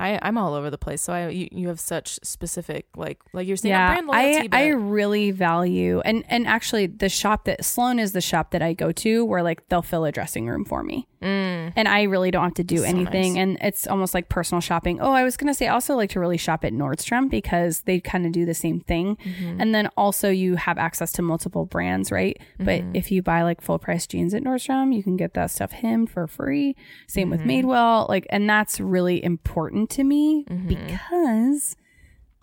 I 0.00 0.18
I'm 0.22 0.38
all 0.38 0.54
over 0.54 0.70
the 0.70 0.78
place. 0.78 1.02
So 1.02 1.12
I 1.12 1.28
you, 1.28 1.48
you 1.52 1.68
have 1.68 1.78
such 1.80 2.18
specific 2.22 2.86
like 2.96 3.18
like 3.32 3.46
you're 3.46 3.56
saying 3.56 3.70
yeah, 3.72 3.90
brand 3.92 4.06
loyalty. 4.06 4.38
I 4.38 4.48
but 4.48 4.56
I 4.56 4.68
really 4.68 5.30
value 5.30 6.00
and 6.00 6.24
and 6.28 6.46
actually 6.46 6.86
the 6.86 7.08
shop 7.08 7.44
that 7.44 7.64
Sloan 7.64 7.98
is 7.98 8.12
the 8.12 8.20
shop 8.20 8.50
that 8.52 8.62
I 8.62 8.72
go 8.72 8.92
to 8.92 9.24
where 9.24 9.42
like 9.42 9.68
they'll 9.68 9.82
fill 9.82 10.04
a 10.04 10.12
dressing 10.12 10.46
room 10.48 10.64
for 10.64 10.82
me, 10.82 11.06
Mm. 11.22 11.72
and 11.76 11.86
I 11.86 12.04
really 12.04 12.30
don't 12.30 12.44
have 12.44 12.54
to 12.54 12.64
do 12.64 12.78
So 12.78 12.84
anything, 12.84 13.34
nice. 13.34 13.40
and 13.42 13.58
it's 13.60 13.86
almost 13.86 14.14
like 14.14 14.28
personal 14.30 14.60
shopping. 14.62 15.00
Oh, 15.00 15.12
I 15.12 15.22
was 15.24 15.36
gonna 15.36 15.52
say 15.54 15.66
I 15.68 15.74
also 15.74 15.94
like 15.94 16.10
to 16.10 16.20
really 16.20 16.38
shop 16.38 16.64
at 16.64 16.72
Nordstrom 16.72 17.28
because 17.30 17.82
they 17.82 18.00
kind 18.00 18.24
of 18.26 18.32
do 18.32 18.46
the 18.46 18.54
same 18.54 18.80
thing, 18.80 19.16
Mm-hmm. 19.16 19.60
and 19.60 19.74
then 19.74 19.88
also 19.98 20.30
you 20.30 20.56
have 20.56 20.78
access 20.78 21.12
to 21.12 21.22
multiple 21.22 21.66
brands, 21.66 22.10
right? 22.10 22.38
But 22.58 22.80
Mm-hmm. 22.80 22.96
if 22.96 23.10
you 23.12 23.22
buy 23.22 23.42
like 23.42 23.60
full 23.60 23.78
price 23.78 24.06
jeans 24.06 24.32
at 24.32 24.42
Nordstrom, 24.42 24.94
you 24.94 25.02
can 25.02 25.16
get 25.16 25.34
that 25.34 25.50
stuff 25.50 25.72
hemmed 25.72 26.10
for 26.10 26.26
free. 26.26 26.74
Same 27.06 27.28
with 27.28 27.40
Mm-hmm. 27.40 27.50
Madewell, 27.68 28.08
like, 28.08 28.26
and 28.30 28.48
that's 28.48 28.80
really 28.80 29.22
important 29.22 29.89
to 29.90 30.04
me 30.04 30.44
Mm-hmm. 30.48 30.68
because 30.68 31.76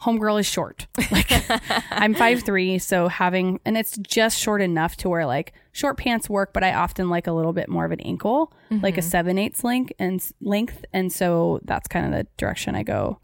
homegirl 0.02 0.40
is 0.40 0.46
short. 0.46 0.88
Like 1.12 1.32
I'm 1.92 2.14
five 2.14 2.44
three, 2.44 2.78
so 2.80 3.08
having 3.08 3.60
and 3.66 3.78
it's 3.78 3.98
just 3.98 4.38
short 4.40 4.62
enough 4.62 4.96
to 4.98 5.10
where 5.10 5.26
like 5.26 5.54
short 5.72 5.98
pants 5.98 6.30
work, 6.30 6.54
but 6.54 6.64
I 6.64 6.74
often 6.74 7.10
like 7.10 7.28
a 7.28 7.32
little 7.32 7.54
bit 7.54 7.70
more 7.70 7.86
of 7.86 7.92
an 7.92 8.02
ankle, 8.02 8.52
like 8.70 8.98
a 8.98 9.02
seven 9.02 9.38
eighths 9.38 9.64
length 9.64 9.94
and 10.00 10.24
length, 10.42 10.86
and 10.94 11.12
so 11.12 11.60
that's 11.64 11.88
kind 11.88 12.06
of 12.06 12.12
the 12.12 12.28
direction 12.38 12.76
I 12.76 12.84
go, 12.84 13.20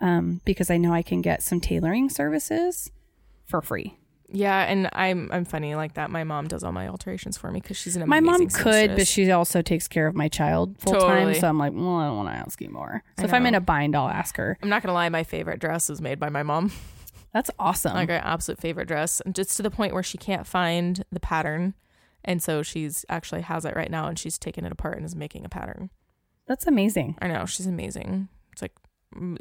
um, 0.00 0.40
because 0.44 0.70
I 0.70 0.76
know 0.78 0.92
I 0.92 1.02
can 1.02 1.20
get 1.22 1.42
some 1.42 1.60
tailoring 1.60 2.08
services 2.10 2.90
for 3.46 3.60
free. 3.62 3.96
Yeah, 4.30 4.60
and 4.62 4.88
I'm 4.92 5.30
I'm 5.32 5.44
funny 5.44 5.74
like 5.74 5.94
that. 5.94 6.10
My 6.10 6.22
mom 6.22 6.48
does 6.48 6.62
all 6.62 6.72
my 6.72 6.88
alterations 6.88 7.38
for 7.38 7.50
me 7.50 7.60
because 7.60 7.76
she's 7.76 7.96
an 7.96 8.02
amazing. 8.02 8.24
My 8.24 8.30
mom 8.32 8.46
could, 8.48 8.94
but 8.94 9.06
she 9.06 9.30
also 9.30 9.62
takes 9.62 9.88
care 9.88 10.06
of 10.06 10.14
my 10.14 10.28
child 10.28 10.76
full 10.78 11.00
time, 11.00 11.34
so 11.34 11.48
I'm 11.48 11.58
like, 11.58 11.72
well, 11.72 11.96
I 11.96 12.06
don't 12.06 12.16
want 12.16 12.28
to 12.28 12.34
ask 12.34 12.60
you 12.60 12.68
more. 12.68 13.02
So 13.16 13.22
I 13.22 13.26
if 13.26 13.32
I'm 13.32 13.46
in 13.46 13.54
a 13.54 13.60
bind, 13.60 13.96
I'll 13.96 14.08
ask 14.08 14.36
her. 14.36 14.58
I'm 14.62 14.68
not 14.68 14.82
gonna 14.82 14.92
lie, 14.92 15.08
my 15.08 15.24
favorite 15.24 15.60
dress 15.60 15.88
is 15.88 16.00
made 16.00 16.18
by 16.18 16.28
my 16.28 16.42
mom. 16.42 16.72
That's 17.32 17.50
awesome. 17.58 17.94
Like 17.94 18.08
her 18.10 18.20
absolute 18.22 18.60
favorite 18.60 18.88
dress, 18.88 19.20
and 19.20 19.34
just 19.34 19.56
to 19.56 19.62
the 19.62 19.70
point 19.70 19.94
where 19.94 20.02
she 20.02 20.18
can't 20.18 20.46
find 20.46 21.04
the 21.10 21.20
pattern, 21.20 21.74
and 22.24 22.42
so 22.42 22.62
she's 22.62 23.06
actually 23.08 23.42
has 23.42 23.64
it 23.64 23.74
right 23.76 23.90
now, 23.90 24.08
and 24.08 24.18
she's 24.18 24.38
taken 24.38 24.66
it 24.66 24.72
apart 24.72 24.96
and 24.98 25.06
is 25.06 25.16
making 25.16 25.46
a 25.46 25.48
pattern. 25.48 25.90
That's 26.46 26.66
amazing. 26.66 27.16
I 27.20 27.28
know 27.28 27.46
she's 27.46 27.66
amazing. 27.66 28.28
It's 28.52 28.60
like 28.62 28.72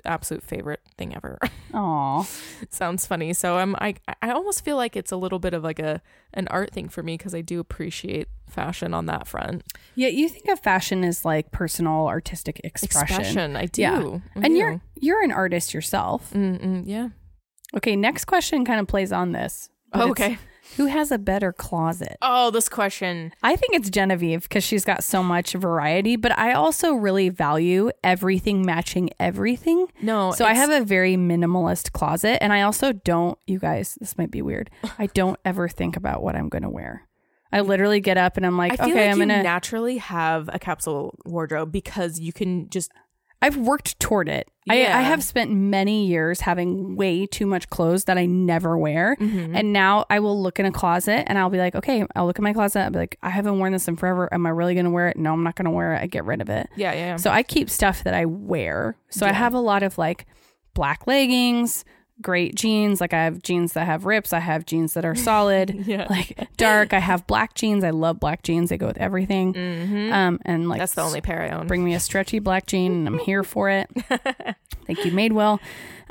absolute 0.05 0.43
favorite 0.43 0.82
thing 0.97 1.15
ever. 1.15 1.38
Aw. 1.74 2.24
Sounds 2.70 3.05
funny. 3.05 3.34
So 3.34 3.57
I'm 3.57 3.76
I 3.76 3.95
I 4.22 4.32
almost 4.32 4.63
feel 4.63 4.78
like 4.78 4.95
it's 4.95 5.11
a 5.11 5.18
little 5.18 5.39
bit 5.39 5.53
of 5.53 5.63
like 5.63 5.80
a 5.80 6.01
an 6.34 6.47
art 6.49 6.72
thing 6.72 6.89
for 6.89 7.03
me 7.03 7.18
because 7.18 7.36
I 7.36 7.41
do 7.41 7.59
appreciate 7.59 8.28
fashion 8.49 8.93
on 8.93 9.05
that 9.07 9.28
front. 9.28 9.63
Yeah, 9.95 10.07
you 10.07 10.30
think 10.30 10.47
of 10.47 10.59
fashion 10.59 11.03
as 11.03 11.26
like 11.26 11.51
personal 11.51 12.07
artistic 12.07 12.61
expression. 12.63 13.55
I 13.55 13.65
do. 13.65 13.82
Yeah. 13.82 13.99
I 14.36 14.39
And 14.45 14.53
do. 14.53 14.57
you're 14.57 14.82
you're 14.99 15.24
an 15.24 15.32
artist 15.32 15.74
yourself. 15.74 16.32
Mm-mm, 16.34 16.84
yeah. 16.86 17.09
Okay, 17.76 17.95
next 17.95 18.26
question 18.26 18.63
kind 18.65 18.80
of 18.80 18.88
plays 18.88 19.11
on 19.11 19.34
this. 19.34 19.70
Oh, 19.93 20.11
okay. 20.11 20.38
Who 20.76 20.86
has 20.86 21.11
a 21.11 21.18
better 21.18 21.51
closet? 21.53 22.18
Oh, 22.22 22.51
this 22.51 22.70
question. 22.70 23.34
I 23.41 23.55
think 23.55 23.74
it's 23.74 23.89
Genevieve 23.89 24.43
because 24.43 24.63
she's 24.63 24.86
got 24.86 25.03
so 25.03 25.24
much 25.24 25.53
variety, 25.53 26.15
but 26.15 26.38
I 26.38 26.53
also 26.53 26.93
really 26.93 27.30
value 27.30 27.89
everything 28.03 28.65
matching 28.65 29.09
everything. 29.20 29.88
No. 30.01 30.32
So 30.34 30.45
I 30.45 30.53
have 30.53 30.70
a 30.70 30.84
very 30.84 31.15
minimalist 31.15 31.93
closet 31.93 32.43
and 32.43 32.53
I 32.53 32.61
also 32.61 32.91
don't, 32.91 33.39
you 33.47 33.59
guys, 33.59 33.97
this 33.99 34.18
might 34.18 34.32
be 34.32 34.41
weird. 34.41 34.70
I 34.99 35.07
don't 35.07 35.39
ever 35.45 35.68
think 35.68 35.95
about 35.95 36.22
what 36.22 36.36
I'm 36.36 36.49
going 36.49 36.63
to 36.63 36.70
wear. 36.70 37.07
I 37.51 37.61
literally 37.61 38.01
get 38.01 38.18
up 38.18 38.36
and 38.38 38.45
I'm 38.45 38.57
like, 38.57 38.74
I 38.74 38.76
feel 38.76 38.86
okay, 38.88 39.07
like 39.07 39.11
I'm 39.13 39.22
you 39.22 39.28
to 39.28 39.43
naturally 39.43 39.97
have 39.97 40.49
a 40.51 40.59
capsule 40.59 41.18
wardrobe 41.26 41.72
because 41.72 42.20
you 42.20 42.34
can 42.34 42.70
just 42.70 42.91
I've 43.42 43.56
worked 43.58 44.00
toward 44.00 44.30
it. 44.30 44.50
I, 44.70 44.82
Yeah. 44.82 44.98
I 44.98 45.02
have 45.02 45.24
spent 45.24 45.52
many 45.52 46.08
years 46.08 46.42
having 46.42 46.96
way 46.96 47.26
too 47.28 47.46
much 47.46 47.70
clothes 47.70 48.06
that 48.06 48.18
I 48.18 48.26
never 48.26 48.78
wear. 48.78 49.16
Mm-hmm. 49.20 49.56
And 49.56 49.72
now 49.72 50.06
I 50.10 50.20
will 50.20 50.42
look 50.42 50.60
in 50.60 50.66
a 50.66 50.72
closet 50.72 51.24
and 51.28 51.38
I'll 51.38 51.50
be 51.52 51.60
like, 51.60 51.76
okay, 51.76 52.06
I'll 52.16 52.26
look 52.26 52.40
in 52.40 52.44
my 52.44 52.54
closet. 52.54 52.80
I'll 52.82 52.92
be 52.92 53.00
like, 53.00 53.18
I 53.22 53.30
haven't 53.30 53.60
worn 53.60 53.74
this 53.74 53.88
in 53.88 53.96
forever. 53.96 54.28
Am 54.34 54.46
I 54.46 54.50
really 54.50 54.74
going 54.74 54.86
to 54.86 54.92
wear 54.92 55.08
it? 55.10 55.18
No, 55.18 55.34
I'm 55.34 55.44
not 55.44 55.56
going 55.56 55.66
to 55.66 55.72
wear 55.72 55.94
it. 55.94 56.02
I 56.02 56.08
get 56.08 56.26
rid 56.26 56.42
of 56.42 56.50
it. 56.50 56.68
yeah, 56.76 56.94
yeah. 56.94 57.00
yeah. 57.00 57.16
So 57.18 57.30
I 57.30 57.44
keep 57.44 57.70
stuff 57.70 58.04
that 58.04 58.14
I 58.16 58.26
wear. 58.26 58.98
So 59.10 59.26
I 59.26 59.34
have 59.34 59.54
a 59.54 59.60
lot 59.60 59.84
of 59.84 59.98
like 59.98 60.26
black 60.74 61.06
leggings, 61.08 61.86
great 62.22 62.55
jeans. 62.55 62.99
Like 63.01 63.13
I 63.13 63.24
have 63.24 63.41
jeans 63.41 63.74
that 63.74 63.86
have 63.86 64.05
rips, 64.05 64.34
I 64.34 64.39
have 64.39 64.65
jeans 64.65 64.93
that 64.93 65.05
are 65.05 65.15
solid. 65.30 65.84
Yeah. 65.88 66.07
Like 66.09 66.47
dark, 66.57 66.93
I 66.93 66.99
have 66.99 67.28
black 67.28 67.53
jeans. 67.53 67.84
I 67.84 67.91
love 67.91 68.20
black 68.20 68.43
jeans. 68.43 68.70
They 68.70 68.78
go 68.78 68.88
with 68.88 68.97
everything. 68.97 69.53
Mm-hmm. 69.53 70.13
Um, 70.13 70.39
and 70.45 70.70
like 70.70 70.80
That's 70.80 70.93
the 70.93 71.01
only 71.03 71.22
pair 71.22 71.41
I 71.41 71.49
own. 71.49 71.68
bring 71.68 71.84
me 71.84 71.93
a 71.93 71.99
stretchy 71.99 72.39
black 72.39 72.65
jean 72.68 72.91
and 72.93 73.07
I'm 73.07 73.20
here 73.20 73.43
for 73.43 73.70
it. 73.70 73.89
Thank 74.86 75.03
you, 75.05 75.11
Madewell. 75.11 75.59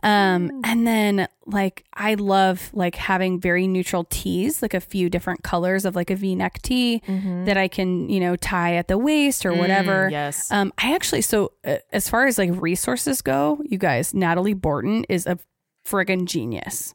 Um, 0.03 0.61
and 0.63 0.87
then 0.87 1.27
like 1.47 1.85
I 1.95 2.15
love 2.15 2.71
like 2.75 2.97
having 2.97 3.41
very 3.41 3.67
neutral 3.67 4.05
tees, 4.05 4.61
like 4.61 4.75
a 4.75 4.81
few 4.81 5.09
different 5.09 5.43
colors 5.43 5.85
of 5.87 5.97
like 5.97 6.11
a 6.11 6.15
V-neck 6.17 6.61
tee 6.63 7.03
that 7.07 7.57
I 7.57 7.67
can, 7.67 8.09
you 8.11 8.21
know, 8.21 8.37
tie 8.37 8.75
at 8.75 8.89
the 8.89 8.99
waist 8.99 9.47
or 9.47 9.55
whatever. 9.55 10.09
Mm, 10.09 10.11
yes. 10.11 10.53
Um, 10.53 10.73
I 10.79 10.95
actually 10.95 11.23
so 11.23 11.53
uh, 11.65 11.79
as 11.93 12.09
far 12.11 12.27
as 12.27 12.37
like 12.37 12.51
resources 12.53 13.23
go, 13.23 13.61
you 13.65 13.79
guys, 13.79 14.13
Natalie 14.13 14.55
Borton 14.55 15.05
is 15.09 15.27
a 15.27 15.39
friggin' 15.87 16.25
genius. 16.27 16.95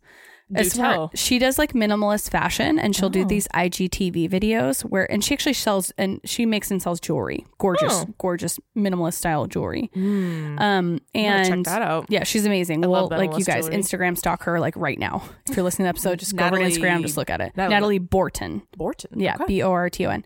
Do 0.54 0.60
As 0.60 0.74
far- 0.76 1.10
she 1.16 1.40
does 1.40 1.58
like 1.58 1.72
minimalist 1.72 2.30
fashion 2.30 2.78
and 2.78 2.94
she'll 2.94 3.10
do 3.10 3.22
Oh. 3.22 3.26
these 3.26 3.48
IGTV 3.54 4.28
videos 4.30 4.82
where 4.82 5.10
and 5.10 5.24
she 5.24 5.34
actually 5.34 5.54
sells 5.54 5.94
and 5.98 6.20
she 6.26 6.46
makes 6.46 6.70
and 6.70 6.82
sells 6.82 7.00
jewelry. 7.00 7.46
Gorgeous, 7.58 7.94
Oh. 8.06 8.14
gorgeous 8.18 8.60
minimalist 8.76 9.14
style 9.14 9.48
jewelry. 9.48 9.90
Mm. 9.96 10.60
Um 10.60 11.00
and 11.16 11.48
check 11.66 11.74
that 11.74 11.82
out. 11.82 12.08
yeah, 12.10 12.26
she's 12.26 12.46
amazing. 12.46 12.84
I 12.84 12.88
well, 12.90 13.08
like 13.08 13.38
you 13.38 13.46
guys, 13.46 13.68
jewelry. 13.70 13.82
Instagram 13.82 14.18
stalk 14.18 14.44
her 14.44 14.60
like 14.60 14.76
right 14.76 15.00
now. 15.00 15.24
If 15.50 15.56
you're 15.56 15.64
listening 15.64 15.86
to 15.86 15.94
the 15.94 15.98
episode, 15.98 16.20
just 16.20 16.36
go 16.36 16.46
over 16.46 16.58
to 16.58 16.64
Instagram, 16.64 17.02
just 17.02 17.16
look 17.16 17.30
at 17.30 17.40
it. 17.40 17.54
Natalie- 17.56 17.74
Natalie 17.74 18.00
Borton. 18.00 18.64
Borton. 18.76 19.22
Yeah, 19.22 19.36
Okay. 19.36 19.46
B 19.48 19.62
O 19.64 19.72
R 19.72 19.90
T 19.90 20.06
O 20.06 20.10
N. 20.10 20.26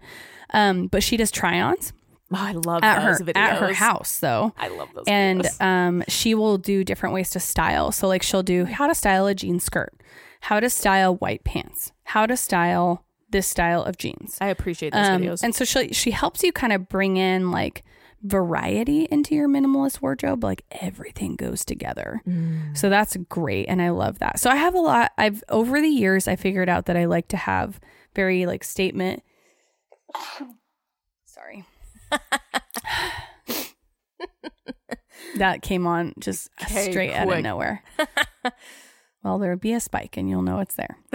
Um, 0.55 0.87
but 0.87 1.03
she 1.03 1.17
does 1.17 1.29
try-ons 1.29 1.93
Oh, 2.35 2.39
I 2.41 2.51
love 2.51 2.83
at 2.83 3.03
those 3.05 3.19
her 3.19 3.25
videos. 3.25 3.35
at 3.37 3.57
her 3.59 3.73
house 3.73 4.19
though. 4.19 4.53
I 4.57 4.67
love 4.69 4.89
those. 4.93 5.05
And 5.07 5.41
videos. 5.41 5.61
um, 5.61 6.03
she 6.07 6.35
will 6.35 6.57
do 6.57 6.83
different 6.83 7.15
ways 7.15 7.29
to 7.31 7.39
style. 7.39 7.91
So 7.91 8.07
like 8.07 8.23
she'll 8.23 8.43
do 8.43 8.65
how 8.65 8.87
to 8.87 8.95
style 8.95 9.27
a 9.27 9.33
jean 9.35 9.59
skirt, 9.59 9.93
how 10.41 10.59
to 10.59 10.69
style 10.69 11.15
white 11.15 11.43
pants, 11.43 11.91
how 12.03 12.25
to 12.25 12.35
style 12.37 13.05
this 13.29 13.47
style 13.47 13.83
of 13.83 13.97
jeans. 13.97 14.37
I 14.39 14.47
appreciate 14.47 14.93
those 14.93 15.07
Um, 15.07 15.21
videos. 15.21 15.43
and 15.43 15.55
so 15.55 15.65
she 15.65 15.93
she 15.93 16.11
helps 16.11 16.43
you 16.43 16.51
kind 16.51 16.71
of 16.73 16.87
bring 16.89 17.17
in 17.17 17.51
like 17.51 17.83
variety 18.21 19.07
into 19.11 19.35
your 19.35 19.47
minimalist 19.47 20.01
wardrobe. 20.01 20.43
Like 20.43 20.63
everything 20.71 21.35
goes 21.35 21.63
together. 21.65 22.21
Mm. 22.27 22.75
So 22.77 22.89
that's 22.89 23.15
great, 23.29 23.65
and 23.67 23.81
I 23.81 23.89
love 23.89 24.19
that. 24.19 24.39
So 24.39 24.49
I 24.49 24.55
have 24.55 24.73
a 24.73 24.79
lot. 24.79 25.11
I've 25.17 25.43
over 25.49 25.79
the 25.81 25.87
years 25.89 26.27
I 26.27 26.35
figured 26.35 26.69
out 26.69 26.85
that 26.85 26.97
I 26.97 27.05
like 27.05 27.27
to 27.29 27.37
have 27.37 27.79
very 28.15 28.45
like 28.45 28.63
statement. 28.63 29.21
That 35.37 35.61
came 35.61 35.85
on 35.85 36.13
just 36.19 36.49
Okay, 36.63 36.91
straight 36.91 37.13
out 37.13 37.29
of 37.29 37.43
nowhere. 37.43 37.83
well, 39.23 39.37
there 39.37 39.49
would 39.49 39.61
be 39.61 39.73
a 39.73 39.79
spike, 39.79 40.17
and 40.17 40.29
you'll 40.29 40.41
know 40.41 40.59
it's 40.59 40.75
there. 40.75 40.97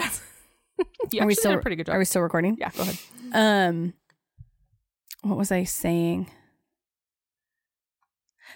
are 1.20 1.26
we 1.26 1.34
still 1.34 1.58
pretty 1.58 1.76
good 1.76 1.86
job. 1.86 1.96
Are 1.96 1.98
we 1.98 2.04
still 2.04 2.22
recording? 2.22 2.56
yeah, 2.60 2.70
go 2.76 2.82
ahead. 2.82 2.98
Um, 3.32 3.94
what 5.22 5.38
was 5.38 5.52
I 5.52 5.64
saying? 5.64 6.30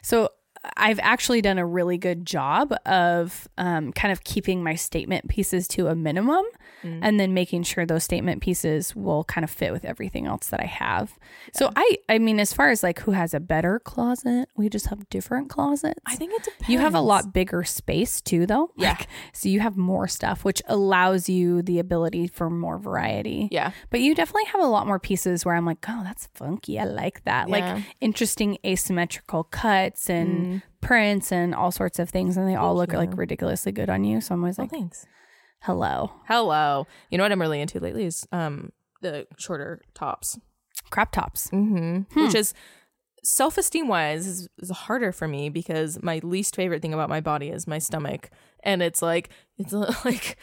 So 0.03 0.31
I've 0.77 0.99
actually 1.01 1.43
done 1.43 1.59
a 1.59 1.67
really 1.67 1.99
good 1.99 2.25
job 2.27 2.75
of 2.87 3.49
um, 3.59 3.93
kind 3.93 4.13
of 4.13 4.25
keeping 4.25 4.63
my 4.63 4.75
statement 4.75 5.29
pieces 5.29 5.69
to 5.69 5.89
a 5.89 5.95
minimum 5.95 6.45
Mm. 6.83 6.99
and 7.01 7.19
then 7.19 7.33
making 7.33 7.63
sure 7.63 7.87
those 7.87 8.05
statement 8.05 8.43
pieces 8.43 8.95
will 8.95 9.25
kind 9.25 9.43
of 9.43 9.49
fit 9.49 9.73
with 9.73 9.87
everything 9.87 10.27
else 10.27 10.49
that 10.49 10.61
I 10.61 10.67
have. 10.67 11.19
So 11.55 11.71
I 11.75 11.97
I 12.11 12.19
mean 12.19 12.39
as 12.39 12.53
far 12.53 12.69
as 12.69 12.83
like 12.83 12.99
who 13.01 13.13
has 13.13 13.33
a 13.33 13.41
better 13.41 13.79
closet, 13.79 14.51
we 14.55 14.69
just 14.69 14.89
have 14.89 15.09
different 15.09 15.49
closets. 15.49 15.99
I 16.05 16.15
think 16.17 16.35
it 16.35 16.43
depends. 16.45 16.69
You 16.69 16.81
have 16.81 16.95
a 16.95 17.01
lot 17.01 17.33
bigger 17.33 17.65
space 17.65 18.21
too, 18.21 18.45
though. 18.45 18.71
Yeah. 18.77 18.91
Like, 18.99 19.07
so 19.33 19.49
you 19.49 19.61
have 19.61 19.79
more 19.79 20.07
stuff, 20.09 20.45
which 20.45 20.61
allows 20.67 21.27
you 21.27 21.63
the 21.63 21.79
ability 21.79 22.27
for 22.27 22.51
more 22.51 22.77
variety. 22.77 23.49
Yeah. 23.51 23.71
But 23.89 24.01
you 24.01 24.15
definitely 24.15 24.45
have 24.47 24.61
a 24.61 24.67
lot 24.67 24.87
more 24.87 24.99
pieces 24.99 25.43
where 25.47 25.55
I'm 25.55 25.65
like, 25.65 25.79
oh, 25.89 26.03
that's 26.05 26.29
funky. 26.35 26.79
I 26.79 26.85
like 26.85 27.25
that. 27.25 27.49
Yeah. 27.49 27.77
Like 27.77 27.85
interesting 28.03 28.59
asymmetrical 28.65 29.45
cuts 29.45 30.11
and 30.11 30.35
Mm. 30.35 30.54
Prints 30.81 31.33
and 31.33 31.55
all 31.55 31.71
sorts 31.71 31.99
of 31.99 32.11
things. 32.11 32.37
And 32.37 32.49
they 32.49 32.55
all 32.57 32.75
look 32.77 32.93
you. 32.93 32.99
like 32.99 33.17
ridiculously 33.17 33.73
good 33.73 33.89
on 33.91 34.05
you. 34.05 34.21
So 34.21 34.35
I'm 34.35 34.41
always 34.43 34.59
Oh, 34.59 34.63
like, 34.63 34.71
thanks. 34.71 35.07
hello. 35.63 36.13
Hello. 36.29 36.87
You 37.11 37.19
know 37.19 37.25
what 37.25 37.33
I'm 37.33 37.41
really 37.41 37.61
into 37.61 37.81
lately 37.81 38.05
is 38.05 38.27
um 38.33 38.71
the 39.03 39.27
shorter 39.39 39.81
tops. 39.95 40.39
Crop 40.91 41.13
tops. 41.13 41.49
Mm-hmm. 41.49 42.21
Which 42.25 42.35
is 42.35 42.55
self 43.23 43.57
esteem 43.57 43.89
wise 43.89 44.27
is, 44.27 44.49
is 44.59 44.71
harder 44.71 45.11
for 45.13 45.27
me 45.27 45.49
because 45.49 46.03
my 46.03 46.21
least 46.23 46.57
favorite 46.57 46.83
thing 46.83 46.93
about 46.95 47.09
my 47.09 47.21
body 47.21 47.49
is 47.49 47.67
my 47.67 47.79
stomach, 47.79 48.31
and 48.63 48.83
it's 48.83 49.01
like 49.03 49.31
it's 49.59 49.73
like. 50.05 50.37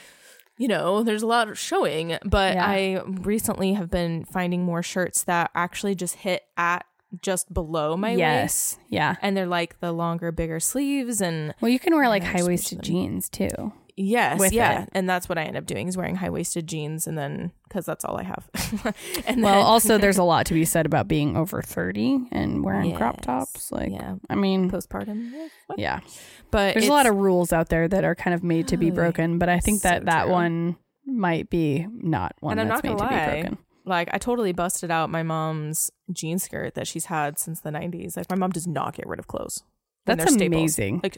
You 0.57 0.67
know, 0.67 1.01
there's 1.01 1.23
a 1.23 1.27
lot 1.27 1.49
of 1.49 1.57
showing, 1.57 2.19
but 2.23 2.53
Yeah. 2.53 2.65
I 2.67 3.01
recently 3.05 3.73
have 3.73 3.89
been 3.89 4.25
finding 4.25 4.63
more 4.63 4.83
shirts 4.83 5.23
that 5.23 5.49
actually 5.55 5.95
just 5.95 6.17
hit 6.17 6.43
at 6.55 6.85
just 7.21 7.53
below 7.53 7.97
my 7.97 8.11
waist. 8.11 8.19
yes. 8.19 8.79
Yeah. 8.89 9.15
And 9.21 9.35
they're 9.35 9.45
like 9.47 9.79
the 9.79 9.91
longer, 9.91 10.31
bigger 10.31 10.59
sleeves 10.59 11.21
and 11.21 11.53
Well, 11.61 11.69
you 11.69 11.79
can 11.79 11.93
wear 11.95 12.07
like 12.07 12.23
high 12.23 12.43
waisted 12.43 12.81
jeans 12.83 13.27
too. 13.29 13.73
Yes, 13.97 14.53
yeah, 14.53 14.83
it. 14.83 14.89
and 14.93 15.07
that's 15.07 15.27
what 15.27 15.37
I 15.37 15.43
end 15.43 15.57
up 15.57 15.65
doing 15.65 15.87
is 15.89 15.97
wearing 15.97 16.15
high 16.15 16.29
waisted 16.29 16.65
jeans, 16.65 17.05
and 17.07 17.17
then 17.17 17.51
because 17.67 17.85
that's 17.85 18.05
all 18.05 18.17
I 18.17 18.23
have. 18.23 18.49
and 19.27 19.43
Well, 19.43 19.53
then, 19.55 19.63
also, 19.65 19.97
there's 19.97 20.17
a 20.17 20.23
lot 20.33 20.45
to 20.47 20.53
be 20.53 20.63
said 20.65 20.85
about 20.85 21.09
being 21.09 21.35
over 21.35 21.61
30 21.61 22.29
and 22.31 22.63
wearing 22.63 22.95
crop 22.95 23.21
tops. 23.21 23.69
Like, 23.71 23.91
yeah, 23.91 24.15
I 24.29 24.35
mean, 24.35 24.71
postpartum. 24.71 25.31
yeah, 25.33 25.47
what? 25.67 25.77
yeah. 25.77 25.99
but 26.51 26.73
There's 26.73 26.87
a 26.87 26.91
lot 26.91 27.05
of 27.05 27.15
rules 27.17 27.51
out 27.51 27.67
there 27.69 27.87
that 27.89 28.03
are 28.05 28.15
kind 28.15 28.33
of 28.33 28.43
made 28.43 28.69
to 28.69 28.77
be 28.77 28.91
broken, 28.91 29.37
but 29.37 29.49
I 29.49 29.59
think 29.59 29.81
that 29.81 30.01
So 30.01 30.05
that 30.05 30.23
true. 30.23 30.31
one 30.31 30.77
might 31.05 31.49
be 31.49 31.85
not 31.91 32.33
one 32.39 32.57
And 32.57 32.71
that's 32.71 32.81
made 32.81 32.97
gonna 32.97 33.09
be 33.09 33.31
broken. 33.41 33.57
Like 33.85 34.09
I 34.13 34.17
totally 34.17 34.53
busted 34.53 34.91
out 34.91 35.09
my 35.09 35.23
mom's 35.23 35.91
jean 36.11 36.39
skirt 36.39 36.75
that 36.75 36.87
she's 36.87 37.05
had 37.05 37.39
since 37.39 37.61
the 37.61 37.71
90s. 37.71 38.15
Like 38.17 38.29
my 38.29 38.35
mom 38.35 38.51
does 38.51 38.67
not 38.67 38.95
get 38.95 39.07
rid 39.07 39.19
of 39.19 39.27
clothes. 39.27 39.63
That's 40.05 40.23
staples. 40.33 40.47
amazing. 40.47 40.99
Like 41.03 41.17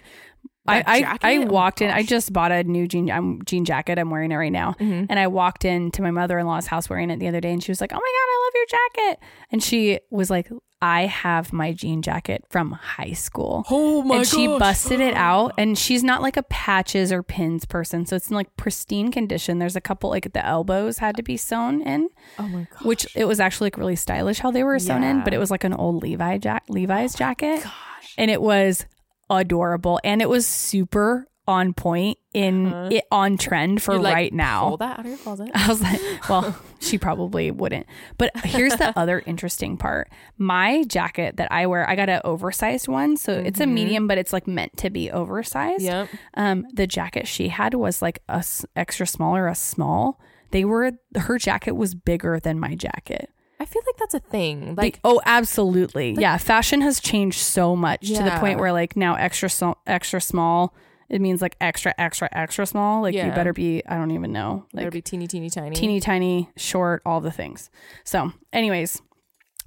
I 0.68 0.80
that 0.80 0.90
I, 0.90 1.00
jacket, 1.02 1.20
I 1.26 1.36
oh 1.36 1.40
my 1.40 1.46
walked 1.46 1.82
in. 1.82 1.90
I 1.90 2.04
just 2.04 2.34
bought 2.34 2.52
a 2.52 2.64
new 2.64 2.88
jean 2.88 3.10
um, 3.12 3.42
jean 3.46 3.64
jacket. 3.66 3.98
I'm 3.98 4.10
wearing 4.10 4.32
it 4.32 4.36
right 4.36 4.52
now, 4.52 4.74
Mhm. 4.80 5.08
and 5.10 5.20
I 5.20 5.28
walked 5.28 5.64
into 5.66 6.02
my 6.02 6.12
mother 6.12 6.38
in 6.40 6.46
law's 6.48 6.68
house 6.68 6.90
wearing 6.90 7.10
it 7.10 7.20
the 7.20 7.28
other 7.30 7.40
day, 7.42 7.52
and 7.52 7.64
she 7.64 7.72
was 7.72 7.80
like, 7.82 7.92
"Oh 7.94 7.96
my 7.96 8.00
god, 8.00 8.06
I 8.32 8.44
love 8.46 8.54
your 8.56 8.66
jacket!" 9.12 9.24
And 9.52 9.64
she 9.64 10.00
was 10.10 10.30
like, 10.30 10.50
"I 10.84 11.06
have 11.06 11.54
my 11.54 11.72
jean 11.72 12.02
jacket 12.02 12.44
from 12.50 12.72
high 12.74 13.14
school." 13.14 13.64
Oh 13.70 14.02
my 14.04 14.18
and 14.18 14.28
she 14.28 14.46
gosh. 14.48 14.60
busted 14.60 15.00
it 15.00 15.14
out 15.32 15.54
and 15.58 15.78
she's 15.78 16.04
not 16.04 16.22
like 16.22 16.36
a 16.38 16.44
patches 16.44 17.12
or 17.12 17.24
pins 17.24 17.66
person 17.66 18.06
so 18.06 18.16
it's 18.16 18.30
in 18.30 18.36
like 18.36 18.56
pristine 18.58 19.12
condition 19.12 19.60
there's 19.60 19.76
a 19.76 19.82
couple 19.82 20.10
like 20.10 20.34
the 20.34 20.46
elbows 20.46 20.98
had 20.98 21.16
to 21.18 21.24
be 21.24 21.38
sewn 21.38 21.82
in 21.82 22.10
Oh 22.38 22.48
my 22.48 22.68
god. 22.72 22.86
which 22.86 23.08
it 23.16 23.26
was 23.26 23.40
actually 23.40 23.68
like 23.68 23.78
really 23.78 23.96
stylish 23.96 24.40
how 24.40 24.52
they 24.52 24.64
were 24.64 24.78
sewn 24.80 25.04
in 25.04 25.24
but 25.24 25.34
it 25.34 25.38
was 25.40 25.50
like 25.50 25.64
an 25.64 25.74
old 25.74 26.04
levi 26.04 26.38
jack 26.38 26.64
levi's 26.70 27.16
oh 27.16 27.18
jacket 27.18 27.64
gosh. 27.64 28.14
and 28.18 28.30
it 28.30 28.42
was 28.42 28.86
adorable 29.30 30.00
and 30.04 30.22
it 30.22 30.30
was 30.30 30.46
super 30.46 31.28
on 31.48 31.74
point 31.74 32.18
in 32.34 32.68
Uh-huh. 32.68 32.90
it 32.92 33.04
on 33.12 33.38
trend 33.38 33.82
for 33.84 33.98
like, 34.00 34.14
right 34.16 34.34
now 34.34 34.70
Pull 34.70 34.78
that 34.78 35.00
out 35.00 35.06
of 35.06 35.06
your 35.08 35.18
closet. 35.18 35.52
I 35.56 35.68
was 35.68 35.82
like, 35.82 36.00
well, 36.30 36.56
she 36.80 36.98
probably 36.98 37.52
wouldn't. 37.52 37.86
But 38.18 38.32
here's 38.46 38.74
the 38.76 38.92
other 39.00 39.22
interesting 39.26 39.78
part. 39.78 40.10
My 40.38 40.84
jacket 40.86 41.38
that 41.38 41.52
I 41.52 41.68
wear, 41.68 41.88
I 41.90 41.96
got 41.96 42.10
an 42.10 42.22
oversized 42.24 42.88
one. 42.88 43.18
So 43.18 43.34
it's 43.34 43.60
a 43.60 43.68
medium, 43.68 44.08
but 44.08 44.18
it's 44.18 44.34
like 44.34 44.48
meant 44.48 44.76
to 44.78 44.90
be 44.90 45.12
oversized. 45.12 45.84
Yep. 45.84 46.10
Um, 46.36 46.66
the 46.74 46.88
jacket 46.88 47.28
she 47.28 47.50
had 47.50 47.74
was 47.74 48.02
like 48.02 48.20
a 48.30 48.38
s- 48.38 48.66
extra 48.76 49.06
small 49.06 49.36
or 49.36 49.48
a 49.48 49.56
small. 49.56 50.20
They 50.52 50.66
were, 50.66 50.92
her 51.16 51.38
jacket 51.38 51.74
was 51.74 51.94
bigger 51.96 52.40
than 52.40 52.60
my 52.60 52.76
jacket. 52.76 53.30
I 53.60 53.66
feel 53.66 53.82
like 53.86 53.98
that's 53.98 54.14
a 54.14 54.20
thing. 54.20 54.70
Like, 54.70 54.78
Like 54.78 55.00
oh, 55.04 55.22
absolutely. 55.26 56.16
yeah. 56.20 56.38
Fashion 56.38 56.82
has 56.82 57.00
changed 57.00 57.40
so 57.40 57.76
much 57.76 58.08
to 58.10 58.22
the 58.24 58.32
point 58.40 58.60
where 58.60 58.72
like 58.74 58.96
now 58.98 59.16
extra, 59.16 59.50
so- 59.50 59.78
extra 59.88 60.20
small, 60.20 60.74
it 61.10 61.22
means 61.22 61.42
like 61.42 61.56
extra, 61.62 61.94
extra, 61.98 62.30
extra 62.32 62.66
small. 62.66 63.02
Like 63.02 63.14
you 63.16 63.24
better 63.32 63.54
be, 63.54 63.84
I 63.88 63.96
don't 63.98 64.12
even 64.12 64.32
know. 64.32 64.66
Like 64.74 64.82
better 64.84 64.92
be 64.92 65.02
teeny, 65.02 65.28
teeny, 65.28 65.50
tiny. 65.50 65.76
teeny 65.76 66.00
tiny, 66.00 66.50
short, 66.58 67.02
all 67.06 67.22
the 67.22 67.32
things. 67.32 67.70
So, 68.04 68.32
anyways, 68.52 69.02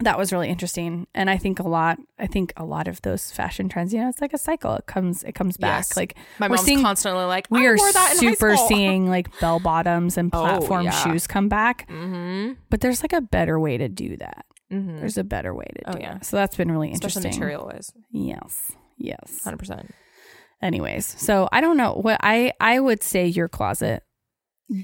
that 0.00 0.18
was 0.18 0.30
really 0.30 0.50
interesting, 0.50 1.06
and 1.14 1.30
I 1.30 1.38
think 1.38 1.58
a 1.58 1.66
lot. 1.66 1.98
I 2.18 2.26
think 2.26 2.52
a 2.58 2.64
lot 2.66 2.86
of 2.86 3.00
those 3.00 3.30
fashion 3.32 3.68
trends, 3.70 3.94
you 3.94 4.00
know, 4.00 4.10
it's 4.10 4.20
like 4.20 4.34
a 4.34 4.38
cycle. 4.38 4.74
It 4.74 4.84
comes, 4.84 5.22
it 5.22 5.34
comes 5.34 5.56
back. 5.56 5.86
Yes. 5.88 5.96
Like 5.96 6.16
My 6.38 6.48
we're 6.48 6.56
mom's 6.56 6.66
seeing, 6.66 6.82
constantly 6.82 7.24
like, 7.24 7.46
we 7.50 7.66
are 7.66 7.76
wore 7.76 7.92
that 7.92 8.10
in 8.12 8.18
super 8.18 8.56
seeing 8.68 9.08
like 9.08 9.38
bell 9.40 9.58
bottoms 9.58 10.18
and 10.18 10.28
Oh, 10.34 10.42
platform 10.42 10.84
yeah. 10.84 10.90
shoes 10.90 11.26
come 11.26 11.48
back. 11.48 11.88
Mm-hmm. 11.88 12.52
But 12.68 12.82
there's 12.82 13.02
like 13.02 13.14
a 13.14 13.22
better 13.22 13.58
way 13.58 13.78
to 13.78 13.88
do 13.88 14.18
that. 14.18 14.44
Mm-hmm. 14.70 14.96
There's 14.98 15.16
a 15.16 15.24
better 15.24 15.54
way 15.54 15.64
to 15.64 15.72
do 15.74 15.82
Oh, 15.86 15.92
do 15.92 15.98
yeah. 16.00 16.16
it. 16.16 16.24
So 16.26 16.36
that's 16.36 16.56
been 16.56 16.70
really 16.70 16.90
interesting. 16.90 17.20
Especially 17.20 17.38
material 17.38 17.66
wise, 17.72 17.90
Yes. 18.10 18.72
Yes. 18.98 19.40
hundred 19.44 19.58
percent. 19.58 19.94
Anyways, 20.62 21.06
so 21.06 21.48
I 21.52 21.60
don't 21.60 21.76
know 21.76 21.92
what 21.92 22.18
I 22.22 22.52
I 22.60 22.80
would 22.80 23.02
say 23.02 23.26
your 23.26 23.48
closet 23.48 24.02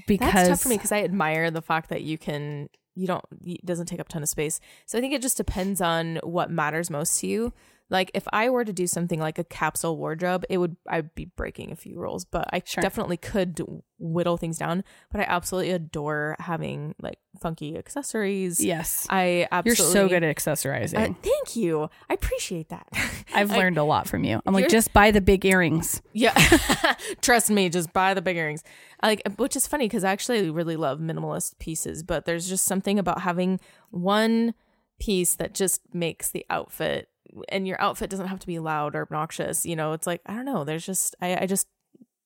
because 0.07 0.33
That's 0.33 0.49
tough 0.49 0.61
for 0.61 0.69
me 0.69 0.77
because 0.77 0.91
I 0.91 1.03
admire 1.03 1.51
the 1.51 1.61
fact 1.61 1.89
that 1.89 2.03
you 2.03 2.17
can, 2.17 2.69
you 2.95 3.07
don't, 3.07 3.23
it 3.43 3.65
doesn't 3.65 3.87
take 3.87 3.99
up 3.99 4.07
a 4.07 4.09
ton 4.09 4.23
of 4.23 4.29
space. 4.29 4.59
So 4.85 4.97
I 4.97 5.01
think 5.01 5.13
it 5.13 5.21
just 5.21 5.37
depends 5.37 5.81
on 5.81 6.19
what 6.23 6.49
matters 6.49 6.89
most 6.89 7.19
to 7.19 7.27
you. 7.27 7.53
Like 7.93 8.11
if 8.13 8.27
I 8.33 8.49
were 8.49 8.65
to 8.65 8.73
do 8.73 8.87
something 8.87 9.19
like 9.19 9.39
a 9.39 9.43
capsule 9.45 9.95
wardrobe, 9.97 10.43
it 10.49 10.57
would 10.57 10.75
I'd 10.89 11.13
be 11.15 11.25
breaking 11.25 11.71
a 11.71 11.75
few 11.77 11.97
rules, 11.97 12.25
but 12.25 12.49
I 12.51 12.61
Sure. 12.65 12.81
definitely 12.81 13.15
could 13.17 13.61
whittle 13.99 14.35
things 14.35 14.57
down. 14.57 14.83
But 15.11 15.21
I 15.21 15.25
absolutely 15.25 15.71
adore 15.71 16.35
having 16.39 16.95
like 17.01 17.19
funky 17.39 17.77
accessories. 17.77 18.59
Yes. 18.59 19.07
I 19.09 19.25
You're 19.25 19.47
absolutely 19.51 19.93
so 19.93 20.09
good 20.09 20.23
at 20.23 20.35
accessorizing. 20.35 21.11
Uh, 21.11 21.13
thank 21.21 21.55
you. 21.55 21.89
I 22.09 22.13
appreciate 22.15 22.69
that. 22.69 22.87
I've 23.33 23.51
I- 23.51 23.57
learned 23.57 23.77
a 23.77 23.83
lot 23.83 24.07
from 24.07 24.23
you. 24.25 24.41
I'm 24.45 24.53
like, 24.53 24.67
just 24.69 24.91
buy 24.91 25.11
the 25.11 25.21
big 25.21 25.45
earrings. 25.45 26.01
Yeah, 26.13 26.33
trust 27.21 27.49
me, 27.49 27.69
just 27.69 27.93
buy 27.93 28.13
the 28.13 28.21
big 28.21 28.35
earrings. 28.37 28.63
I 29.01 29.07
like, 29.07 29.21
which 29.37 29.55
is 29.55 29.67
funny 29.67 29.85
because 29.85 30.03
I 30.03 30.11
actually 30.11 30.49
really 30.49 30.75
love 30.75 30.99
minimalist 30.99 31.59
pieces, 31.59 32.03
but 32.03 32.25
there's 32.25 32.49
just 32.49 32.65
something 32.65 32.97
about 32.99 33.21
having 33.21 33.59
one 33.91 34.53
piece 34.99 35.35
that 35.35 35.53
just 35.53 35.81
makes 35.93 36.29
the 36.31 36.45
outfit, 36.49 37.09
and 37.49 37.67
your 37.67 37.81
outfit 37.81 38.09
doesn't 38.09 38.27
have 38.27 38.39
to 38.39 38.47
be 38.47 38.59
loud 38.59 38.95
or 38.95 39.01
obnoxious. 39.01 39.65
You 39.65 39.75
know, 39.75 39.93
it's 39.93 40.07
like 40.07 40.21
I 40.25 40.33
don't 40.33 40.45
know. 40.45 40.63
There's 40.63 40.85
just 40.85 41.15
I, 41.21 41.43
I 41.43 41.45
just 41.45 41.67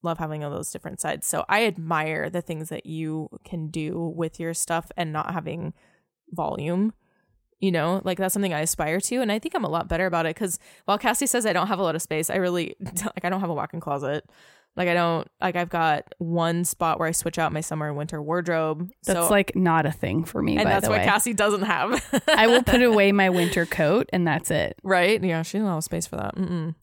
love 0.04 0.18
having 0.20 0.44
all 0.44 0.52
those 0.52 0.72
different 0.72 1.00
sides. 1.00 1.28
So 1.28 1.46
I 1.50 1.66
admire 1.66 2.30
the 2.30 2.42
things 2.42 2.70
that 2.70 2.86
you 2.86 3.30
can 3.44 3.68
do 3.68 4.14
with 4.16 4.40
your 4.40 4.54
stuff 4.54 4.92
and 4.96 5.12
not 5.12 5.34
having 5.34 5.74
volume. 6.32 6.94
You 7.60 7.72
know, 7.72 8.02
like 8.04 8.20
that's 8.20 8.34
something 8.34 8.54
I 8.54 8.62
aspire 8.62 9.00
to, 9.02 9.16
and 9.16 9.32
I 9.32 9.40
think 9.40 9.56
I'm 9.56 9.64
a 9.64 9.70
lot 9.70 9.88
better 9.88 10.06
about 10.06 10.28
it. 10.28 10.36
Because 10.36 10.60
while 10.86 11.00
Cassie 11.00 11.26
says 11.26 11.44
I 11.44 11.54
don't 11.54 11.68
have 11.68 11.80
a 11.80 11.84
lot 11.84 11.96
of 11.96 12.04
space, 12.04 12.30
I 12.30 12.36
really 12.36 12.76
like 12.80 13.26
I 13.26 13.30
don't 13.30 13.42
have 13.42 13.50
a 13.50 13.56
walk-in 13.56 13.80
closet. 13.80 14.30
Like 14.78 14.88
I 14.88 14.94
don't 14.94 15.28
like 15.42 15.56
I've 15.58 15.70
got 15.70 16.14
one 16.20 16.64
spot 16.64 17.00
where 17.00 17.08
I 17.08 17.12
switch 17.12 17.38
out 17.40 17.52
my 17.52 17.62
summer 17.62 17.88
and 17.88 17.98
winter 17.98 18.22
wardrobe. 18.22 18.90
That's 19.06 19.28
so, 19.28 19.30
like 19.30 19.56
not 19.56 19.86
a 19.88 19.92
thing 19.92 20.24
for 20.24 20.42
me. 20.42 20.58
and 20.58 20.68
that's 20.68 20.88
what 20.88 21.00
way. 21.00 21.04
Cassie 21.06 21.34
doesn't 21.34 21.64
have. 21.64 22.22
I 22.28 22.46
will 22.48 22.62
put 22.64 22.82
away 22.84 23.12
my 23.12 23.30
winter 23.32 23.66
coat, 23.66 24.08
and 24.14 24.26
that's 24.28 24.52
it. 24.52 24.78
right? 24.84 25.22
Yeah, 25.24 25.42
she 25.42 25.58
doesn't 25.58 25.74
have 25.74 25.84
space 25.84 26.06
for 26.08 26.18
that. 26.18 26.36
Mm-mm. 26.36 26.76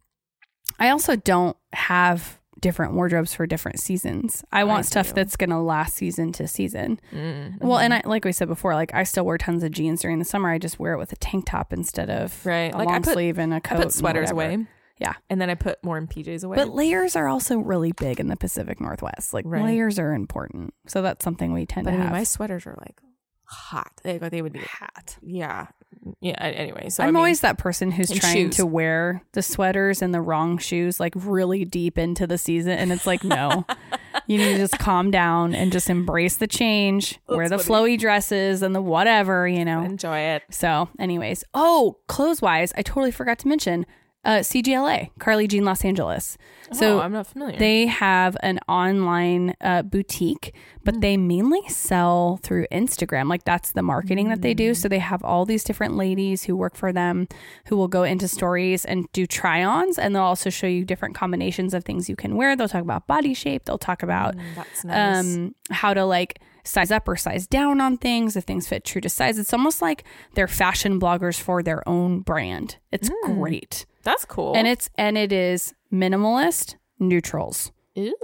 I 0.78 0.90
also 0.90 1.14
don't 1.16 1.56
have 1.72 2.40
different 2.60 2.94
wardrobes 2.94 3.34
for 3.34 3.46
different 3.46 3.78
seasons. 3.78 4.42
I 4.50 4.64
want 4.64 4.86
stuff 4.86 5.12
that's 5.12 5.36
going 5.36 5.50
to 5.50 5.58
last 5.58 5.94
season 5.96 6.32
to 6.32 6.48
season. 6.48 6.98
Mm. 7.12 7.60
Well, 7.60 7.78
and 7.78 7.92
I 7.92 8.00
like 8.06 8.24
we 8.24 8.32
said 8.32 8.48
before, 8.48 8.74
like 8.74 8.92
I 8.94 9.04
still 9.04 9.24
wear 9.24 9.38
tons 9.38 9.62
of 9.62 9.70
jeans 9.70 10.00
during 10.00 10.18
the 10.18 10.24
summer. 10.24 10.50
I 10.50 10.58
just 10.58 10.78
wear 10.80 10.94
it 10.94 10.98
with 10.98 11.12
a 11.12 11.16
tank 11.16 11.44
top 11.46 11.72
instead 11.72 12.10
of 12.10 12.44
Right. 12.46 12.72
a 12.72 12.78
Like, 12.78 12.88
I 12.88 12.92
long 12.92 13.02
put- 13.02 13.12
sleeve 13.12 13.38
and 13.38 13.52
a 13.52 13.56
I 13.56 13.60
coat. 13.60 13.76
put 13.82 13.92
sweaters 13.92 14.30
away. 14.30 14.66
Yeah. 15.04 15.14
and 15.30 15.40
then 15.40 15.50
I 15.50 15.54
put 15.54 15.82
more 15.84 15.98
in 15.98 16.06
PJs 16.06 16.44
away. 16.44 16.56
But 16.56 16.68
layers 16.70 17.14
are 17.16 17.28
also 17.28 17.58
really 17.58 17.92
big 17.92 18.18
in 18.20 18.28
the 18.28 18.36
Pacific 18.36 18.80
Northwest. 18.80 19.32
Like 19.34 19.44
Right. 19.46 19.64
layers 19.64 19.98
are 19.98 20.12
important. 20.14 20.74
So 20.86 21.02
that's 21.02 21.24
something 21.24 21.52
we 21.52 21.66
tend 21.66 21.84
But 21.84 21.90
to 21.92 21.96
I 21.96 21.98
mean, 21.98 22.06
have. 22.08 22.16
my 22.16 22.24
sweaters 22.24 22.66
are 22.66 22.76
like 22.80 23.00
hot. 23.44 23.92
They, 24.02 24.18
they 24.18 24.42
would 24.42 24.52
be 24.54 24.60
hot. 24.60 25.16
yeah, 25.22 25.66
yeah. 26.20 26.32
Anyway, 26.40 26.88
so 26.88 27.02
I 27.02 27.06
I'm 27.06 27.12
mean, 27.12 27.18
always 27.18 27.40
that 27.42 27.58
person 27.58 27.90
who's 27.90 28.10
and 28.10 28.20
trying 28.20 28.34
shoes. 28.46 28.56
to 28.56 28.66
wear 28.66 29.22
the 29.32 29.42
sweaters 29.42 30.00
and 30.02 30.12
the 30.14 30.20
wrong 30.20 30.58
shoes 30.58 30.98
like 30.98 31.12
really 31.16 31.64
deep 31.64 31.98
into 31.98 32.26
the 32.26 32.38
season. 32.38 32.72
And 32.72 32.90
it's 32.90 33.06
like, 33.06 33.22
no, 33.22 33.64
you 34.26 34.38
need 34.38 34.52
to 34.54 34.56
just 34.56 34.78
calm 34.78 35.10
down 35.10 35.54
and 35.54 35.70
just 35.72 35.88
embrace 35.90 36.36
the 36.38 36.46
change, 36.46 37.20
wear 37.28 37.48
the 37.48 37.56
That's 37.58 37.68
flowy 37.68 37.98
dresses 37.98 38.62
and 38.62 38.74
the 38.74 38.82
whatever, 38.82 39.46
you 39.46 39.64
know. 39.64 39.82
enjoy 39.82 40.18
it. 40.18 40.42
So, 40.50 40.88
anyways, 40.98 41.44
oh, 41.54 41.98
clothes 42.08 42.40
wise, 42.42 42.72
I 42.76 42.82
totally 42.82 43.12
forgot 43.12 43.38
to 43.40 43.48
mention 43.48 43.84
uh, 44.24 44.38
CGLA, 44.38 45.10
Carly 45.18 45.46
Jean 45.46 45.64
Los 45.64 45.84
Angeles. 45.84 46.38
So 46.72 46.98
oh, 46.98 47.00
I'm 47.02 47.12
not 47.12 47.26
familiar. 47.26 47.58
they 47.58 47.86
have 47.86 48.36
an 48.42 48.58
online 48.68 49.54
uh, 49.60 49.82
boutique, 49.82 50.54
but 50.82 51.00
they 51.02 51.16
mainly 51.16 51.60
sell 51.68 52.40
through 52.42 52.66
Instagram. 52.72 53.28
Like 53.28 53.44
that's 53.44 53.72
the 53.72 53.82
marketing 53.82 54.30
that 54.30 54.40
they 54.40 54.54
do. 54.54 54.72
So 54.74 54.88
they 54.88 54.98
have 54.98 55.22
all 55.22 55.44
these 55.44 55.62
different 55.62 55.94
ladies 55.96 56.44
who 56.44 56.56
work 56.56 56.74
for 56.74 56.90
them 56.92 57.28
who 57.66 57.76
will 57.76 57.86
go 57.88 58.02
into 58.02 58.26
stories 58.26 58.84
and 58.86 59.06
do 59.12 59.26
try 59.26 59.62
ons. 59.62 59.98
And 59.98 60.14
they'll 60.16 60.22
also 60.22 60.48
show 60.50 60.66
you 60.66 60.84
different 60.86 61.14
combinations 61.14 61.74
of 61.74 61.84
things 61.84 62.08
you 62.08 62.16
can 62.16 62.34
wear. 62.34 62.56
They'll 62.56 62.66
talk 62.68 62.82
about 62.82 63.06
body 63.06 63.34
shape. 63.34 63.66
They'll 63.66 63.78
talk 63.78 64.02
about 64.02 64.34
Mm, 64.36 64.84
nice. 64.86 65.26
um, 65.26 65.54
how 65.70 65.92
to 65.94 66.04
like 66.06 66.38
size 66.64 66.90
up 66.90 67.06
or 67.06 67.14
size 67.16 67.46
down 67.46 67.78
on 67.80 67.98
things 67.98 68.36
if 68.36 68.44
things 68.44 68.66
fit 68.66 68.84
true 68.84 69.02
to 69.02 69.08
size. 69.10 69.38
It's 69.38 69.52
almost 69.52 69.82
like 69.82 70.02
they're 70.34 70.48
fashion 70.48 70.98
bloggers 70.98 71.38
for 71.38 71.62
their 71.62 71.86
own 71.86 72.20
brand. 72.20 72.78
It's 72.90 73.10
great. 73.24 73.84
That's 74.04 74.24
cool. 74.24 74.54
And 74.54 74.66
it's 74.66 74.90
and 74.96 75.18
it 75.18 75.32
is 75.32 75.74
minimalist 75.92 76.76
neutrals. 76.98 77.72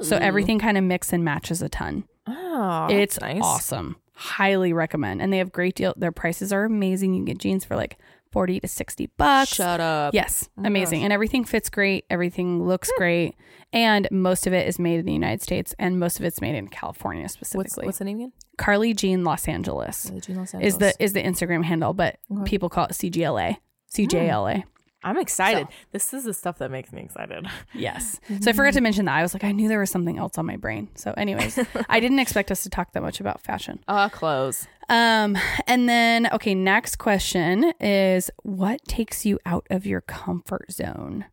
So 0.02 0.16
everything 0.16 0.58
kind 0.58 0.76
of 0.76 0.84
mix 0.84 1.12
and 1.12 1.24
matches 1.24 1.62
a 1.62 1.68
ton. 1.68 2.04
Oh, 2.26 2.88
it's 2.90 3.20
nice. 3.20 3.40
awesome. 3.42 3.96
Highly 4.14 4.72
recommend. 4.72 5.22
And 5.22 5.32
they 5.32 5.38
have 5.38 5.52
great 5.52 5.76
deal. 5.76 5.94
Their 5.96 6.12
prices 6.12 6.52
are 6.52 6.64
amazing. 6.64 7.14
You 7.14 7.20
can 7.20 7.24
get 7.26 7.38
jeans 7.38 7.64
for 7.64 7.76
like 7.76 7.96
40 8.32 8.60
to 8.60 8.68
60 8.68 9.10
bucks. 9.16 9.54
Shut 9.54 9.80
up. 9.80 10.14
Yes, 10.14 10.48
Oh 10.58 10.62
amazing. 10.64 11.00
gosh. 11.00 11.04
And 11.04 11.12
everything 11.12 11.44
fits 11.44 11.70
great. 11.70 12.04
Everything 12.10 12.64
looks 12.64 12.90
hmm. 12.94 13.00
great. 13.00 13.34
And 13.72 14.08
most 14.10 14.46
of 14.46 14.52
it 14.52 14.66
is 14.66 14.78
made 14.78 14.98
in 15.00 15.06
the 15.06 15.12
United 15.12 15.42
States 15.42 15.74
and 15.78 15.98
most 15.98 16.18
of 16.18 16.24
it's 16.24 16.40
made 16.40 16.54
in 16.56 16.68
California 16.68 17.28
specifically. 17.28 17.86
what's 17.86 17.98
the 17.98 18.04
name 18.04 18.16
again? 18.16 18.32
Carly 18.58 18.92
Jean 18.92 19.24
Los 19.24 19.48
Angeles 19.48 20.06
Really, 20.06 20.20
Gene 20.20 20.36
Los 20.36 20.54
is 20.54 20.78
the 20.78 20.92
is 21.02 21.12
the 21.12 21.22
Instagram 21.22 21.64
handle, 21.64 21.94
but 21.94 22.18
Okay. 22.30 22.44
people 22.44 22.68
call 22.68 22.86
it 22.86 22.92
CGLA. 22.92 23.56
CJLA. 23.94 24.64
Hmm. 24.64 24.68
I'm 25.02 25.16
excited. 25.18 25.66
This 25.92 26.12
is 26.12 26.24
the 26.24 26.34
stuff 26.34 26.58
that 26.58 26.70
makes 26.70 26.92
me 26.92 27.00
excited. 27.02 27.46
Yes. 27.74 28.20
So 28.40 28.50
I 28.50 28.52
forgot 28.52 28.74
to 28.74 28.80
mention 28.80 29.06
that. 29.06 29.14
I 29.16 29.22
was 29.22 29.32
like, 29.32 29.44
I 29.44 29.52
knew 29.52 29.68
there 29.68 29.78
was 29.80 29.90
something 29.90 30.18
else 30.18 30.36
on 30.36 30.44
my 30.44 30.56
brain. 30.56 30.88
So, 30.94 31.14
anyways, 31.16 31.58
I 31.88 32.00
didn't 32.04 32.18
expect 32.18 32.50
us 32.50 32.62
to 32.64 32.68
talk 32.70 32.92
that 32.92 33.02
much 33.02 33.20
about 33.20 33.40
fashion. 33.40 33.78
Uh, 33.88 34.08
clothes. 34.10 34.66
Um, 34.90 35.38
and 35.66 35.88
then 35.88 36.28
okay, 36.32 36.54
next 36.54 36.96
question 36.96 37.72
is 37.80 38.30
what 38.42 38.84
takes 38.86 39.24
you 39.24 39.38
out 39.46 39.66
of 39.70 39.86
your 39.86 40.00
comfort 40.02 40.70
zone? 40.72 41.26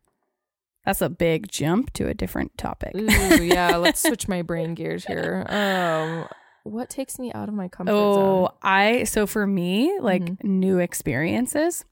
That's 0.86 1.02
a 1.02 1.10
big 1.10 1.50
jump 1.50 1.92
to 1.94 2.08
a 2.08 2.14
different 2.14 2.56
topic. 2.56 2.94
Ooh, 2.96 3.42
yeah. 3.42 3.76
Let's 3.76 4.00
switch 4.00 4.26
my 4.28 4.40
brain 4.50 4.74
gears 4.74 5.04
here. 5.04 5.44
Um, 5.50 6.26
what 6.62 6.88
takes 6.88 7.18
me 7.18 7.32
out 7.32 7.48
of 7.48 7.54
my 7.54 7.68
comfort 7.68 7.92
Oh, 7.92 8.14
zone? 8.14 8.24
Oh, 8.26 8.50
I 8.62 9.04
so 9.04 9.26
for 9.26 9.46
me, 9.46 9.98
like 10.00 10.22
Mm-hmm. 10.22 10.58
new 10.60 10.78
experiences, 10.78 11.84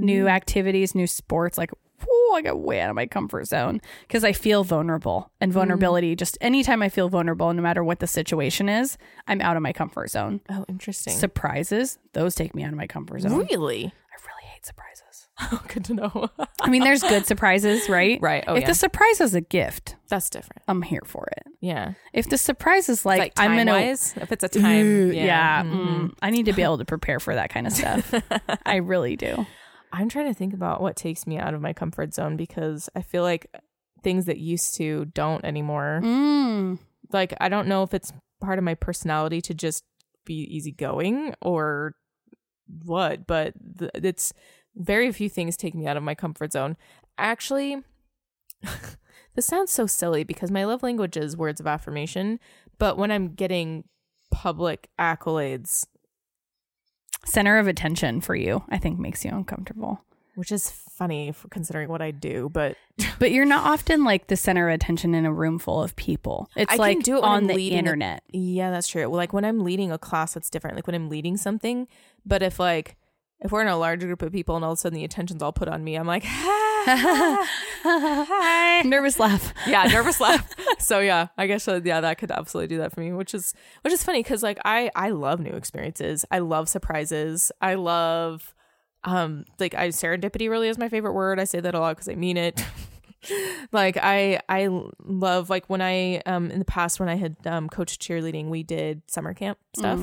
new 0.00 0.28
activities, 0.28 0.94
new 0.94 1.06
sports, 1.06 1.56
like 1.58 1.70
whew, 2.02 2.32
I 2.34 2.42
get 2.42 2.58
way 2.58 2.80
out 2.80 2.88
of 2.90 2.96
my 2.96 3.06
comfort 3.06 3.46
zone 3.46 3.80
because 4.08 4.24
I 4.24 4.32
feel 4.32 4.64
vulnerable 4.64 5.20
Mm-hmm. 5.20 5.44
and 5.44 5.52
vulnerability. 5.52 6.16
Just 6.16 6.38
anytime 6.40 6.82
I 6.82 6.88
feel 6.88 7.08
vulnerable, 7.08 7.52
no 7.52 7.62
matter 7.62 7.84
what 7.84 7.98
the 8.00 8.06
situation 8.06 8.68
is, 8.68 8.96
I'm 9.26 9.40
out 9.40 9.56
of 9.56 9.62
my 9.62 9.72
comfort 9.72 10.10
zone. 10.10 10.40
Oh, 10.50 10.64
interesting. 10.68 11.14
Surprises, 11.14 11.98
those 12.14 12.34
take 12.34 12.54
me 12.54 12.62
out 12.62 12.70
of 12.72 12.76
my 12.76 12.86
comfort 12.86 13.20
zone. 13.22 13.32
really? 13.38 13.86
I 13.86 14.16
really 14.26 14.44
hate 14.52 14.64
surprises. 14.66 14.96
Oh, 15.52 15.62
good 15.68 15.86
to 15.86 15.94
know. 15.94 16.28
I 16.60 16.68
mean, 16.68 16.82
there's 16.84 17.00
good 17.02 17.24
surprises, 17.24 17.88
right? 17.88 18.18
right. 18.22 18.44
Oh, 18.46 18.56
if 18.56 18.60
yeah. 18.60 18.66
the 18.66 18.74
surprise 18.74 19.22
is 19.22 19.34
a 19.34 19.40
gift, 19.40 19.96
That's 20.10 20.28
different. 20.28 20.60
I'm 20.68 20.82
here 20.82 21.00
for 21.06 21.26
it. 21.34 21.44
Yeah. 21.62 21.94
If 22.12 22.28
the 22.28 22.36
surprise 22.36 22.90
is 22.90 23.06
like, 23.06 23.18
like 23.20 23.32
I'm 23.38 23.56
gonna 23.56 23.78
if 23.78 24.30
it's 24.32 24.44
a 24.44 24.48
time. 24.50 24.84
Ooh, 24.84 25.10
yeah. 25.12 25.24
yeah, 25.24 25.62
Mhm. 25.62 25.86
mm, 25.86 26.12
I 26.20 26.28
need 26.28 26.44
to 26.44 26.52
be 26.52 26.60
able 26.62 26.76
to 26.76 26.84
prepare 26.84 27.20
for 27.20 27.34
that 27.34 27.48
kind 27.48 27.66
of 27.66 27.72
stuff. 27.72 28.12
I 28.66 28.76
really 28.76 29.16
do. 29.16 29.46
I'm 29.92 30.08
trying 30.08 30.26
to 30.26 30.34
think 30.34 30.54
about 30.54 30.80
what 30.80 30.96
takes 30.96 31.26
me 31.26 31.38
out 31.38 31.54
of 31.54 31.60
my 31.60 31.72
comfort 31.72 32.14
zone 32.14 32.36
because 32.36 32.88
I 32.94 33.02
feel 33.02 33.22
like 33.22 33.46
things 34.02 34.26
that 34.26 34.38
used 34.38 34.74
to 34.76 35.06
don't 35.06 35.44
anymore. 35.44 36.00
Mm. 36.02 36.78
Like 37.12 37.34
I 37.40 37.48
don't 37.48 37.68
know 37.68 37.82
if 37.82 37.92
it's 37.94 38.12
part 38.40 38.58
of 38.58 38.64
my 38.64 38.74
personality 38.74 39.40
to 39.42 39.54
just 39.54 39.84
be 40.24 40.34
easygoing 40.34 41.34
or 41.42 41.94
what, 42.84 43.26
but 43.26 43.54
th- 43.78 43.90
it's 43.94 44.32
very 44.76 45.10
few 45.12 45.28
things 45.28 45.56
take 45.56 45.74
me 45.74 45.86
out 45.86 45.96
of 45.96 46.02
my 46.02 46.14
comfort 46.14 46.52
zone. 46.52 46.76
Actually, 47.18 47.82
this 49.34 49.46
sounds 49.46 49.70
so 49.70 49.86
silly 49.86 50.24
because 50.24 50.50
my 50.50 50.64
love 50.64 50.82
language 50.82 51.16
is 51.16 51.36
words 51.36 51.60
of 51.60 51.66
affirmation, 51.66 52.38
but 52.78 52.96
when 52.96 53.10
I'm 53.10 53.34
getting 53.34 53.84
public 54.30 54.88
accolades, 54.98 55.86
Center 57.24 57.58
of 57.58 57.66
attention 57.68 58.20
for 58.20 58.34
you, 58.34 58.64
I 58.70 58.78
think, 58.78 58.98
makes 58.98 59.24
you 59.24 59.30
uncomfortable. 59.30 60.02
which 60.36 60.50
is 60.52 60.70
funny 60.70 61.32
for 61.32 61.48
considering 61.48 61.88
what 61.88 62.00
I 62.02 62.10
do, 62.10 62.48
but 62.52 62.76
But 63.18 63.30
you're 63.32 63.44
not 63.46 63.66
often 63.66 64.04
like 64.04 64.26
the 64.28 64.36
center 64.36 64.68
of 64.68 64.74
attention 64.74 65.14
in 65.14 65.24
a 65.26 65.32
room 65.32 65.58
full 65.58 65.82
of 65.82 65.96
people. 65.96 66.48
It's 66.56 66.72
I 66.72 66.76
like 66.76 67.02
do 67.02 67.18
it 67.18 67.24
on 67.24 67.38
I'm 67.38 67.46
the 67.46 67.54
leading 67.54 67.76
a- 67.76 67.78
internet. 67.78 68.22
Yeah, 68.32 68.70
that's 68.70 68.88
true. 68.88 69.08
Well, 69.08 69.16
like 69.18 69.32
when 69.32 69.44
I'm 69.44 69.60
leading 69.60 69.92
a 69.92 69.98
class, 69.98 70.34
that's 70.34 70.50
different. 70.50 70.76
Like 70.76 70.86
when 70.86 70.94
I'm 70.94 71.08
leading 71.08 71.36
something, 71.36 71.88
but 72.24 72.42
if 72.42 72.58
like 72.58 72.96
if 73.40 73.50
we're 73.52 73.62
in 73.62 73.68
a 73.68 73.78
large 73.78 74.00
group 74.00 74.20
of 74.22 74.32
people 74.32 74.56
and 74.56 74.64
all 74.64 74.72
of 74.72 74.76
a 74.76 74.80
sudden 74.80 74.96
the 74.98 75.04
attention's 75.04 75.42
all 75.42 75.52
put 75.52 75.68
on 75.68 75.82
me, 75.84 75.96
I'm 75.96 76.06
like. 76.06 76.24
Nervous 78.84 79.18
laugh. 79.18 79.52
yeah, 79.66 79.84
nervous 79.84 80.20
laugh. 80.20 80.48
So 80.78 81.00
yeah, 81.00 81.28
I 81.36 81.46
guess 81.46 81.66
uh, 81.68 81.80
yeah, 81.84 82.00
that 82.00 82.18
could 82.18 82.30
absolutely 82.30 82.68
do 82.68 82.78
that 82.78 82.92
for 82.92 83.00
me, 83.00 83.12
which 83.12 83.34
is 83.34 83.54
which 83.82 83.92
is 83.92 84.02
funny 84.02 84.22
because 84.22 84.42
like 84.42 84.58
I 84.64 84.90
I 84.94 85.10
love 85.10 85.40
new 85.40 85.52
experiences. 85.52 86.24
I 86.30 86.38
love 86.40 86.68
surprises. 86.68 87.52
I 87.60 87.74
love 87.74 88.54
um 89.04 89.44
like 89.58 89.74
I 89.74 89.88
serendipity 89.88 90.50
really 90.50 90.68
is 90.68 90.78
my 90.78 90.88
favorite 90.88 91.12
word. 91.12 91.40
I 91.40 91.44
say 91.44 91.60
that 91.60 91.74
a 91.74 91.80
lot 91.80 91.96
because 91.96 92.08
I 92.08 92.14
mean 92.14 92.36
it. 92.36 92.64
like 93.72 93.96
I 94.00 94.40
I 94.48 94.68
love 95.04 95.50
like 95.50 95.68
when 95.68 95.82
I 95.82 96.18
um 96.26 96.50
in 96.50 96.58
the 96.58 96.64
past 96.64 97.00
when 97.00 97.08
I 97.08 97.16
had 97.16 97.36
um 97.46 97.68
coached 97.68 98.00
cheerleading, 98.02 98.48
we 98.48 98.62
did 98.62 99.02
summer 99.06 99.34
camp 99.34 99.58
stuff. 99.76 100.00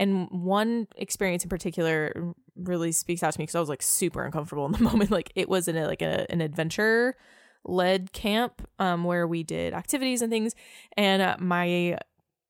And 0.00 0.28
one 0.30 0.86
experience 0.96 1.42
in 1.42 1.48
particular 1.50 2.34
really 2.58 2.92
speaks 2.92 3.22
out 3.22 3.32
to 3.32 3.38
me 3.38 3.44
because 3.44 3.54
I 3.54 3.60
was 3.60 3.68
like 3.68 3.82
super 3.82 4.24
uncomfortable 4.24 4.66
in 4.66 4.72
the 4.72 4.78
moment. 4.82 5.10
Like 5.10 5.32
it 5.34 5.48
was 5.48 5.68
in 5.68 5.76
a, 5.76 5.86
like 5.86 6.02
a, 6.02 6.30
an 6.30 6.40
adventure 6.40 7.16
led 7.64 8.12
camp 8.12 8.66
um, 8.78 9.04
where 9.04 9.26
we 9.26 9.42
did 9.42 9.74
activities 9.74 10.22
and 10.22 10.30
things. 10.30 10.54
And 10.96 11.22
uh, 11.22 11.36
my 11.38 11.98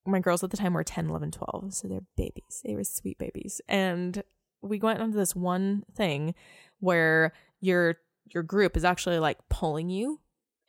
my 0.07 0.21
girls 0.21 0.43
at 0.43 0.51
the 0.51 0.57
time 0.57 0.73
were 0.73 0.85
10, 0.85 1.11
11, 1.11 1.33
12. 1.33 1.75
So 1.75 1.87
they're 1.87 2.01
babies. 2.17 2.63
They 2.65 2.75
were 2.75 2.85
sweet 2.85 3.19
babies. 3.19 3.61
And 3.69 4.23
we 4.63 4.79
went 4.79 5.01
onto 5.01 5.17
this 5.17 5.37
one 5.37 5.85
thing 5.95 6.35
where 6.81 7.33
your 7.61 7.97
your 8.25 8.43
group 8.43 8.77
is 8.77 8.85
actually 8.85 9.19
like 9.19 9.39
pulling 9.49 9.91
you 9.91 10.21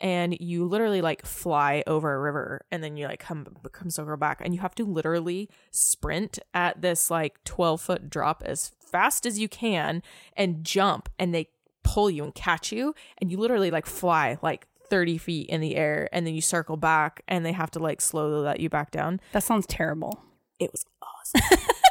and 0.02 0.40
you 0.40 0.66
literally 0.66 1.02
like 1.02 1.26
fly 1.26 1.84
over 1.86 2.14
a 2.14 2.20
river 2.20 2.66
and 2.72 2.84
then 2.84 2.96
you 2.96 3.06
like 3.08 3.20
come 3.20 3.46
come 3.72 3.90
circle 3.90 4.16
back 4.16 4.40
and 4.42 4.54
you 4.54 4.62
have 4.62 4.76
to 4.76 4.86
literally 4.86 5.50
sprint 5.72 6.40
at 6.54 6.82
this 6.82 7.12
like 7.12 7.44
12 7.44 7.82
foot 7.82 8.10
drop 8.10 8.42
as 8.46 8.72
fast 8.92 9.26
as 9.26 9.40
you 9.40 9.48
can 9.50 10.02
and 10.36 10.64
jump 10.64 11.10
and 11.20 11.34
they 11.34 11.48
pull 11.84 12.10
you 12.10 12.24
and 12.24 12.36
catch 12.36 12.72
you 12.72 12.94
and 13.20 13.32
you 13.32 13.38
literally 13.38 13.72
like 13.72 13.86
fly 13.86 14.38
like 14.42 14.68
30 14.90 15.18
feet 15.18 15.48
in 15.50 15.62
the 15.62 15.76
air 15.76 16.10
and 16.12 16.26
then 16.26 16.34
you 16.34 16.42
circle 16.42 16.76
back 16.78 17.22
and 17.28 17.46
they 17.46 17.52
have 17.52 17.72
to 17.72 17.80
like 17.80 18.02
slowly 18.02 18.40
let 18.44 18.60
you 18.60 18.70
back 18.70 18.92
down 18.92 19.20
That 19.34 19.44
sounds 19.44 19.66
terrible. 19.68 20.24
it 20.60 20.72
was 20.72 20.84
awesome 21.02 21.42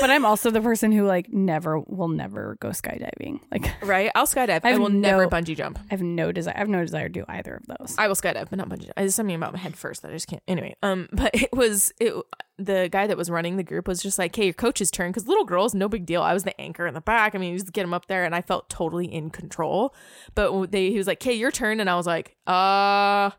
But 0.00 0.10
I'm 0.10 0.24
also 0.24 0.50
the 0.50 0.60
person 0.60 0.92
who 0.92 1.06
like 1.06 1.32
never 1.32 1.80
will 1.80 2.08
never 2.08 2.56
go 2.60 2.68
skydiving. 2.68 3.40
Like 3.50 3.70
right 3.82 4.10
i'll 4.14 4.26
skydive 4.26 4.60
I 4.64 4.72
i, 4.72 4.78
will 4.78 4.88
never 4.88 5.26
bungee 5.26 5.56
jump 5.56 5.78
I 5.78 5.94
have 5.94 6.02
no 6.02 6.32
desire. 6.32 6.54
I 6.54 6.58
have 6.58 6.68
no 6.68 6.82
desire 6.82 7.08
to 7.08 7.12
do 7.12 7.24
either 7.28 7.54
of 7.54 7.66
those. 7.66 7.94
I 7.98 8.08
will 8.08 8.14
skydive, 8.14 8.50
but 8.50 8.58
not 8.58 8.68
bungee. 8.68 8.86
Jump. 8.86 8.96
There's 8.96 9.14
something 9.14 9.34
about 9.34 9.52
my 9.52 9.58
head 9.58 9.76
first 9.76 10.02
that 10.02 10.10
I 10.10 10.14
just 10.14 10.28
can't. 10.28 10.42
Anyway, 10.46 10.74
um, 10.82 11.08
but 11.12 11.34
it 11.34 11.52
was 11.52 11.92
it. 11.98 12.14
The 12.58 12.88
guy 12.90 13.06
that 13.06 13.16
was 13.16 13.30
running 13.30 13.56
the 13.56 13.62
group 13.62 13.86
was 13.86 14.02
just 14.02 14.18
like, 14.18 14.34
"Hey, 14.34 14.44
your 14.44 14.54
coach's 14.54 14.90
turn," 14.90 15.10
because 15.10 15.28
little 15.28 15.44
girls, 15.44 15.74
no 15.74 15.88
big 15.88 16.06
deal. 16.06 16.22
I 16.22 16.34
was 16.34 16.44
the 16.44 16.58
anchor 16.60 16.86
in 16.86 16.94
the 16.94 17.00
back. 17.00 17.34
I 17.34 17.38
mean, 17.38 17.52
you 17.52 17.58
just 17.58 17.72
get 17.72 17.84
him 17.84 17.94
up 17.94 18.06
there, 18.06 18.24
and 18.24 18.34
I 18.34 18.42
felt 18.42 18.68
totally 18.68 19.06
in 19.06 19.30
control. 19.30 19.94
But 20.34 20.72
they, 20.72 20.90
he 20.90 20.98
was 20.98 21.06
like, 21.06 21.22
"Hey, 21.22 21.34
your 21.34 21.50
turn," 21.50 21.80
and 21.80 21.88
I 21.88 21.96
was 21.96 22.06
like, 22.06 22.36
"Uh." 22.46 23.30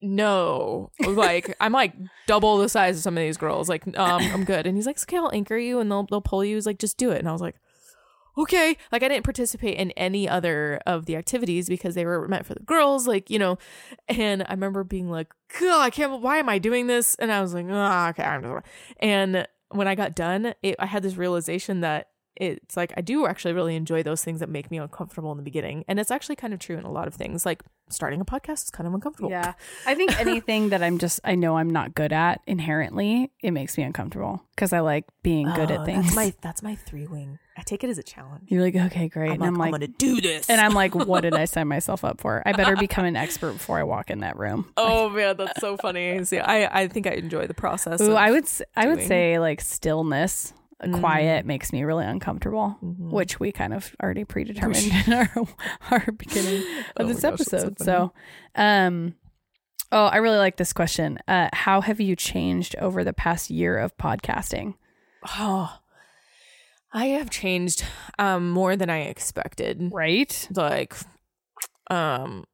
No, 0.00 0.90
like 1.04 1.56
I'm 1.60 1.72
like 1.72 1.94
double 2.26 2.58
the 2.58 2.68
size 2.68 2.98
of 2.98 3.02
some 3.02 3.16
of 3.16 3.22
these 3.22 3.36
girls. 3.36 3.68
Like, 3.68 3.86
um, 3.98 4.22
I'm 4.22 4.44
good. 4.44 4.66
And 4.66 4.76
he's 4.76 4.86
like, 4.86 5.02
okay, 5.02 5.16
I'll 5.16 5.32
anchor 5.32 5.58
you, 5.58 5.80
and 5.80 5.90
they'll 5.90 6.04
they'll 6.04 6.20
pull 6.20 6.44
you. 6.44 6.54
He's 6.54 6.66
like, 6.66 6.78
just 6.78 6.96
do 6.96 7.10
it. 7.10 7.18
And 7.18 7.28
I 7.28 7.32
was 7.32 7.40
like, 7.40 7.56
okay. 8.36 8.76
Like 8.92 9.02
I 9.02 9.08
didn't 9.08 9.24
participate 9.24 9.76
in 9.76 9.90
any 9.92 10.28
other 10.28 10.80
of 10.86 11.06
the 11.06 11.16
activities 11.16 11.68
because 11.68 11.94
they 11.96 12.04
were 12.04 12.28
meant 12.28 12.46
for 12.46 12.54
the 12.54 12.60
girls, 12.60 13.08
like, 13.08 13.28
you 13.28 13.38
know. 13.38 13.58
And 14.08 14.44
I 14.46 14.52
remember 14.52 14.84
being 14.84 15.10
like, 15.10 15.32
God, 15.58 15.80
I 15.80 15.90
can't 15.90 16.22
why 16.22 16.38
am 16.38 16.48
I 16.48 16.58
doing 16.58 16.86
this? 16.86 17.16
And 17.16 17.32
I 17.32 17.40
was 17.40 17.52
like, 17.52 17.66
ah, 17.68 18.10
okay, 18.10 18.22
I'm 18.22 18.42
just 18.42 18.66
and 19.00 19.48
when 19.70 19.88
I 19.88 19.94
got 19.94 20.14
done, 20.14 20.54
it, 20.62 20.76
I 20.78 20.86
had 20.86 21.02
this 21.02 21.16
realization 21.16 21.80
that 21.80 22.08
it's 22.38 22.76
like 22.76 22.92
I 22.96 23.00
do 23.00 23.26
actually 23.26 23.52
really 23.54 23.76
enjoy 23.76 24.02
those 24.02 24.22
things 24.24 24.40
that 24.40 24.48
make 24.48 24.70
me 24.70 24.78
uncomfortable 24.78 25.30
in 25.32 25.36
the 25.36 25.42
beginning. 25.42 25.84
And 25.88 25.98
it's 26.00 26.10
actually 26.10 26.36
kind 26.36 26.54
of 26.54 26.60
true 26.60 26.76
in 26.78 26.84
a 26.84 26.90
lot 26.90 27.06
of 27.08 27.14
things. 27.14 27.44
Like 27.44 27.62
starting 27.90 28.20
a 28.20 28.24
podcast 28.24 28.64
is 28.64 28.70
kind 28.70 28.86
of 28.86 28.94
uncomfortable. 28.94 29.30
Yeah. 29.30 29.54
I 29.86 29.94
think 29.94 30.18
anything 30.20 30.68
that 30.70 30.82
I'm 30.82 30.98
just 30.98 31.20
I 31.24 31.34
know 31.34 31.56
I'm 31.58 31.70
not 31.70 31.94
good 31.94 32.12
at 32.12 32.40
inherently, 32.46 33.30
it 33.40 33.50
makes 33.50 33.76
me 33.76 33.84
uncomfortable 33.84 34.42
because 34.54 34.72
I 34.72 34.80
like 34.80 35.04
being 35.22 35.50
good 35.52 35.70
Oh, 35.70 35.74
at 35.80 35.84
things. 35.84 36.04
That's 36.04 36.16
my 36.16 36.34
that's 36.40 36.62
my 36.62 36.74
three 36.74 37.06
wing. 37.06 37.38
I 37.56 37.62
take 37.62 37.82
it 37.82 37.90
as 37.90 37.98
a 37.98 38.04
challenge. 38.04 38.44
You're 38.46 38.62
like, 38.62 38.76
okay, 38.76 39.08
great. 39.08 39.30
I'm 39.32 39.32
and 39.32 39.40
like, 39.40 39.48
I'm 39.48 39.54
I'm, 39.54 39.58
like, 39.58 39.72
gonna 39.72 39.88
do 39.88 40.20
this. 40.20 40.48
and 40.48 40.60
I'm 40.60 40.74
like, 40.74 40.94
what 40.94 41.22
did 41.22 41.34
I 41.34 41.44
sign 41.46 41.66
myself 41.66 42.04
up 42.04 42.20
for? 42.20 42.40
I 42.46 42.52
better 42.52 42.76
become 42.76 43.04
an 43.04 43.16
expert 43.16 43.54
before 43.54 43.78
I 43.78 43.82
walk 43.82 44.10
in 44.10 44.20
that 44.20 44.38
room. 44.38 44.72
Oh 44.76 45.08
man, 45.08 45.36
that's 45.36 45.60
so 45.60 45.76
funny. 45.76 46.22
See, 46.24 46.38
I 46.38 46.82
I 46.82 46.88
think 46.88 47.08
I 47.08 47.12
enjoy 47.12 47.48
the 47.48 47.54
process. 47.54 48.00
Ooh, 48.00 48.14
I 48.14 48.30
would 48.30 48.44
I 48.76 48.86
would 48.86 49.02
say 49.02 49.40
like 49.40 49.60
stillness, 49.60 50.52
Mm. 50.84 51.00
quiet 51.00 51.44
makes 51.44 51.72
me 51.72 51.82
really 51.82 52.04
uncomfortable, 52.04 52.78
Mhm. 52.82 53.10
which 53.10 53.40
we 53.40 53.50
kind 53.50 53.74
of 53.74 53.96
already 54.02 54.24
predetermined 54.24 54.92
in 55.06 55.12
our 55.12 55.28
our 55.90 56.12
beginning 56.12 56.62
Oh 56.96 57.02
of 57.02 57.06
my 57.06 57.12
this 57.12 57.22
gosh, 57.22 57.32
episode. 57.32 57.78
So, 57.80 58.12
um, 58.54 59.14
oh, 59.90 60.04
I 60.06 60.18
really 60.18 60.38
like 60.38 60.56
this 60.56 60.72
question. 60.72 61.18
Uh, 61.26 61.48
how 61.52 61.80
have 61.80 62.00
you 62.00 62.14
changed 62.14 62.76
over 62.76 63.02
the 63.02 63.12
past 63.12 63.50
year 63.50 63.76
of 63.76 63.96
podcasting? 63.96 64.74
Oh, 65.36 65.80
I 66.92 67.06
have 67.06 67.28
changed 67.30 67.84
um 68.18 68.50
more 68.50 68.76
than 68.76 68.88
I 68.88 69.00
expected. 69.02 69.90
Right. 69.92 70.46
Like, 70.54 70.94
um, 71.90 72.44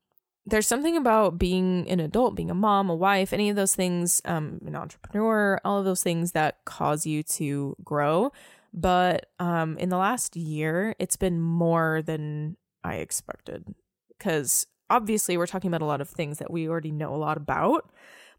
there's 0.47 0.67
something 0.67 0.97
about 0.97 1.39
being 1.39 1.89
an 1.89 2.01
adult, 2.01 2.35
being 2.35 2.51
a 2.51 2.55
mom, 2.55 2.91
a 2.91 2.95
wife, 2.95 3.33
any 3.33 3.49
of 3.49 3.57
those 3.57 3.75
things, 3.75 4.21
um, 4.27 4.61
an 4.67 4.77
entrepreneur, 4.77 5.59
all 5.65 5.79
of 5.79 5.85
those 5.85 6.03
things 6.03 6.33
that 6.33 6.59
cause 6.65 7.07
you 7.07 7.23
to 7.23 7.75
grow. 7.83 8.31
But 8.73 9.27
um, 9.39 9.79
in 9.79 9.89
the 9.89 9.97
last 9.97 10.37
year, 10.37 10.95
it's 10.99 11.17
been 11.17 11.41
more 11.41 12.03
than 12.03 12.57
I 12.83 12.97
expected 12.97 13.75
because 14.19 14.67
obviously 14.91 15.37
we're 15.37 15.47
talking 15.47 15.69
about 15.69 15.81
a 15.83 15.87
lot 15.87 16.01
of 16.01 16.09
things 16.11 16.39
that 16.39 16.51
we 16.51 16.69
already 16.69 16.93
know 16.93 17.15
a 17.15 17.17
lot 17.17 17.37
about, 17.37 17.91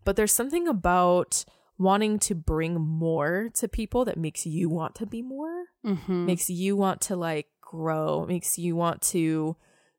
but 0.04 0.16
there's 0.16 0.34
something 0.34 0.68
about 0.68 1.44
wanting 1.78 2.20
to 2.20 2.36
bring 2.36 2.80
more 2.80 3.50
to 3.56 3.68
people 3.68 4.06
that 4.06 4.18
makes 4.18 4.46
you 4.46 4.70
want 4.70 4.96
to 4.96 5.06
be 5.06 5.22
more 5.22 5.66
Mm-hmm. 5.86 6.26
makes 6.26 6.50
you 6.50 6.76
want 6.76 7.02
to 7.02 7.16
like 7.16 7.48
grow, 7.62 8.26
makes 8.28 8.58
you 8.58 8.76
want 8.76 9.02
to 9.04 9.56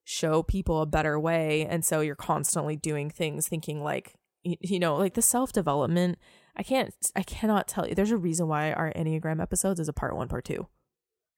show 0.09 0.41
people 0.41 0.81
a 0.81 0.87
better 0.87 1.19
way. 1.19 1.67
And 1.69 1.85
so 1.85 2.01
you're 2.01 2.15
constantly 2.15 2.77
doing 2.77 3.11
things 3.11 3.49
thinking 3.49 3.83
like, 3.83 4.15
y- 4.45 4.57
you 4.61 4.79
know, 4.79 4.97
like 4.97 5.15
the 5.15 5.23
self 5.23 5.53
development. 5.53 6.19
I 6.57 6.63
can't, 6.63 6.95
I 7.15 7.23
cannot 7.23 7.69
tell 7.69 7.87
you. 7.87 7.95
There's 7.95 8.13
a 8.13 8.17
reason 8.17 8.49
why 8.49 8.73
our 8.73 8.93
Enneagram 8.95 9.43
episodes 9.43 9.79
is 9.79 9.89
a 9.89 9.93
part 9.93 10.17
one, 10.17 10.29
part 10.29 10.47
two. 10.47 10.69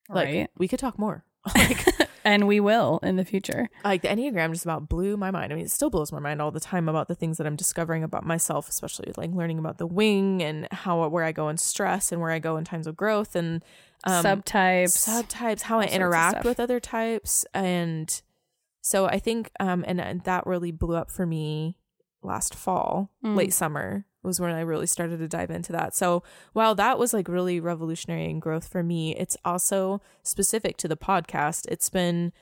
Like, 0.09 0.29
right. 0.29 0.51
we 0.57 0.69
could 0.69 0.79
talk 0.79 0.99
more. 0.99 1.25
like, 1.57 1.87
and 2.25 2.47
we 2.47 2.61
will 2.61 3.01
in 3.03 3.17
the 3.17 3.25
future. 3.25 3.71
like 3.85 4.03
the 4.03 4.09
Enneagram 4.09 4.53
just 4.53 4.65
about 4.65 4.89
blew 4.89 5.17
my 5.17 5.31
mind. 5.31 5.51
I 5.51 5.57
mean, 5.57 5.65
it 5.65 5.71
still 5.71 5.89
blows 5.89 6.13
my 6.13 6.19
mind 6.19 6.43
all 6.43 6.51
the 6.51 6.61
time 6.61 6.89
about 6.89 7.09
the 7.09 7.15
things 7.15 7.39
that 7.39 7.47
I'm 7.47 7.57
discovering 7.57 8.05
about 8.05 8.25
myself, 8.27 8.69
especially 8.69 9.13
like 9.17 9.31
learning 9.33 9.59
about 9.59 9.79
the 9.79 9.87
wing 9.87 10.43
and 10.43 10.69
how 10.71 11.09
where 11.09 11.25
I 11.25 11.33
go 11.33 11.49
in 11.49 11.57
stress 11.57 12.13
and 12.13 12.21
where 12.21 12.31
I 12.31 12.39
go 12.39 12.59
in 12.59 12.65
times 12.65 12.87
of 12.87 12.97
growth 12.97 13.35
and 13.35 13.65
um, 14.05 14.25
Subtypes. 14.25 15.09
subtypes, 15.09 15.63
how 15.63 15.81
I 15.81 15.87
interact 15.87 16.45
with 16.45 16.61
other 16.61 16.81
types, 16.81 17.47
and 17.55 18.23
so 18.81 19.07
I 19.07 19.19
think, 19.19 19.51
um, 19.61 19.85
and, 19.87 20.01
and 20.01 20.23
that 20.25 20.47
really 20.47 20.73
blew 20.73 20.97
up 20.97 21.11
for 21.11 21.27
me 21.27 21.77
last 22.23 22.55
fall, 22.55 23.11
Mm. 23.25 23.37
late 23.37 23.53
summer 23.53 24.05
was 24.23 24.41
when 24.41 24.51
I 24.51 24.61
really 24.61 24.87
started 24.89 25.19
to 25.19 25.29
dive 25.29 25.51
into 25.51 25.71
that. 25.73 25.95
So 25.95 26.23
while 26.53 26.75
that 26.75 26.99
was 26.99 27.15
like 27.15 27.29
really 27.29 27.61
revolutionary 27.61 28.27
and 28.31 28.43
growth 28.43 28.67
for 28.69 28.83
me, 28.83 29.15
it's 29.17 29.37
also 29.45 30.01
specific 30.25 30.77
to 30.79 30.89
the 30.89 30.97
podcast. 30.97 31.67
It's 31.71 31.89
been 31.89 32.33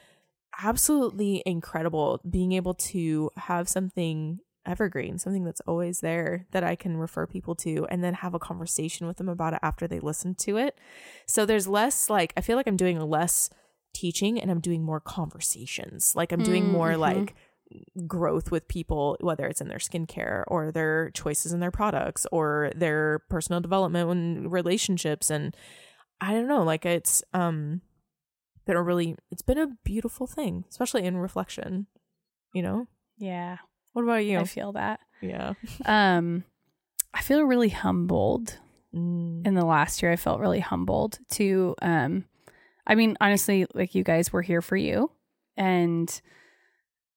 absolutely 0.63 1.43
incredible 1.45 2.21
being 2.29 2.53
able 2.53 2.75
to 2.75 3.31
have 3.37 3.69
something 3.69 4.41
evergreen, 4.65 5.19
something 5.19 5.45
that's 5.45 5.61
always 5.61 6.01
there 6.01 6.47
that 6.51 6.65
I 6.65 6.75
can 6.75 6.97
refer 6.97 7.27
people 7.27 7.55
to 7.57 7.87
and 7.91 8.03
then 8.03 8.15
have 8.15 8.35
a 8.35 8.39
conversation 8.39 9.07
with 9.07 9.19
them 9.19 9.29
about 9.29 9.53
it 9.53 9.61
after 9.63 9.87
they 9.87 10.01
listen 10.01 10.35
to 10.37 10.57
it. 10.57 10.77
So 11.27 11.45
there's 11.47 11.69
less 11.69 12.09
like 12.11 12.33
I 12.37 12.41
feel 12.41 12.57
like 12.57 12.67
I'm 12.67 12.77
doing 12.77 12.99
less 12.99 13.51
teaching 13.97 14.41
and 14.41 14.51
I'm 14.51 14.61
doing 14.61 14.83
more 14.83 15.01
conversations. 15.01 16.15
Like 16.15 16.33
I'm 16.33 16.43
doing 16.43 16.67
more 16.69 16.93
Mhm. 16.93 16.99
like 16.99 17.35
growth 18.07 18.53
with 18.53 18.69
people 18.69 19.17
whether 19.21 19.45
it's 19.47 19.61
in 19.61 19.67
their 19.69 19.79
skincare 19.79 20.45
or 20.47 20.71
their 20.71 21.11
choices 21.11 21.53
in 21.53 21.59
their 21.59 21.73
products 21.73 22.25
or 22.31 22.71
their 22.77 23.19
personal 23.29 23.61
development 23.61 24.09
and 24.09 24.53
relationships 24.53 25.31
and 25.31 25.57
I 26.21 26.33
don't 26.33 26.47
know 26.47 26.63
like 26.63 26.87
it's 26.87 27.25
um 27.35 27.81
been 28.67 28.77
a 28.77 28.83
really 28.83 29.17
it's 29.33 29.43
been 29.43 29.59
a 29.59 29.67
beautiful 29.85 30.29
thing 30.29 30.65
especially 30.69 31.03
in 31.05 31.17
reflection 31.17 31.89
you 32.53 32.63
know 32.63 32.87
Yeah. 33.19 33.57
what 33.95 34.03
about 34.03 34.25
you 34.25 34.39
I 34.39 34.45
feel 34.45 34.73
that. 34.75 35.01
yeah 35.21 35.55
Um, 35.87 36.45
I 37.13 37.21
feel 37.23 37.43
really 37.43 37.71
humbled 37.71 38.59
Mm. 38.95 39.45
in 39.47 39.55
the 39.55 39.65
last 39.67 40.01
year. 40.03 40.13
I 40.13 40.17
felt 40.17 40.41
really 40.41 40.61
humbled 40.61 41.19
to, 41.31 41.75
um, 41.83 42.25
I 42.87 42.95
mean, 42.95 43.17
honestly, 43.21 43.67
like 43.75 43.95
you 43.95 44.05
guys 44.05 44.33
were 44.33 44.43
here 44.43 44.63
for 44.63 44.77
you 44.77 45.11
and 45.57 46.21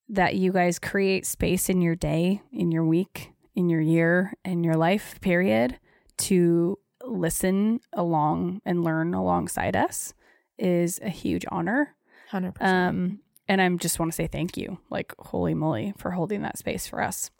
that 0.09 0.35
you 0.35 0.51
guys 0.51 0.79
create 0.79 1.25
space 1.25 1.69
in 1.69 1.81
your 1.81 1.95
day, 1.95 2.41
in 2.51 2.71
your 2.71 2.83
week, 2.85 3.31
in 3.55 3.69
your 3.69 3.81
year, 3.81 4.33
in 4.43 4.63
your 4.63 4.75
life 4.75 5.19
period 5.21 5.79
to 6.17 6.79
listen 7.03 7.79
along 7.93 8.61
and 8.65 8.83
learn 8.83 9.13
alongside 9.13 9.75
us 9.75 10.13
is 10.57 10.99
a 11.03 11.09
huge 11.09 11.45
honor. 11.49 11.95
100% 12.31 12.61
Um, 12.61 13.19
and 13.47 13.61
I 13.61 13.69
just 13.75 13.99
want 13.99 14.11
to 14.11 14.15
say 14.15 14.27
thank 14.27 14.57
you, 14.57 14.79
like 14.89 15.13
holy 15.19 15.53
moly, 15.53 15.93
for 15.97 16.11
holding 16.11 16.41
that 16.41 16.57
space 16.57 16.87
for 16.87 17.01
us, 17.01 17.31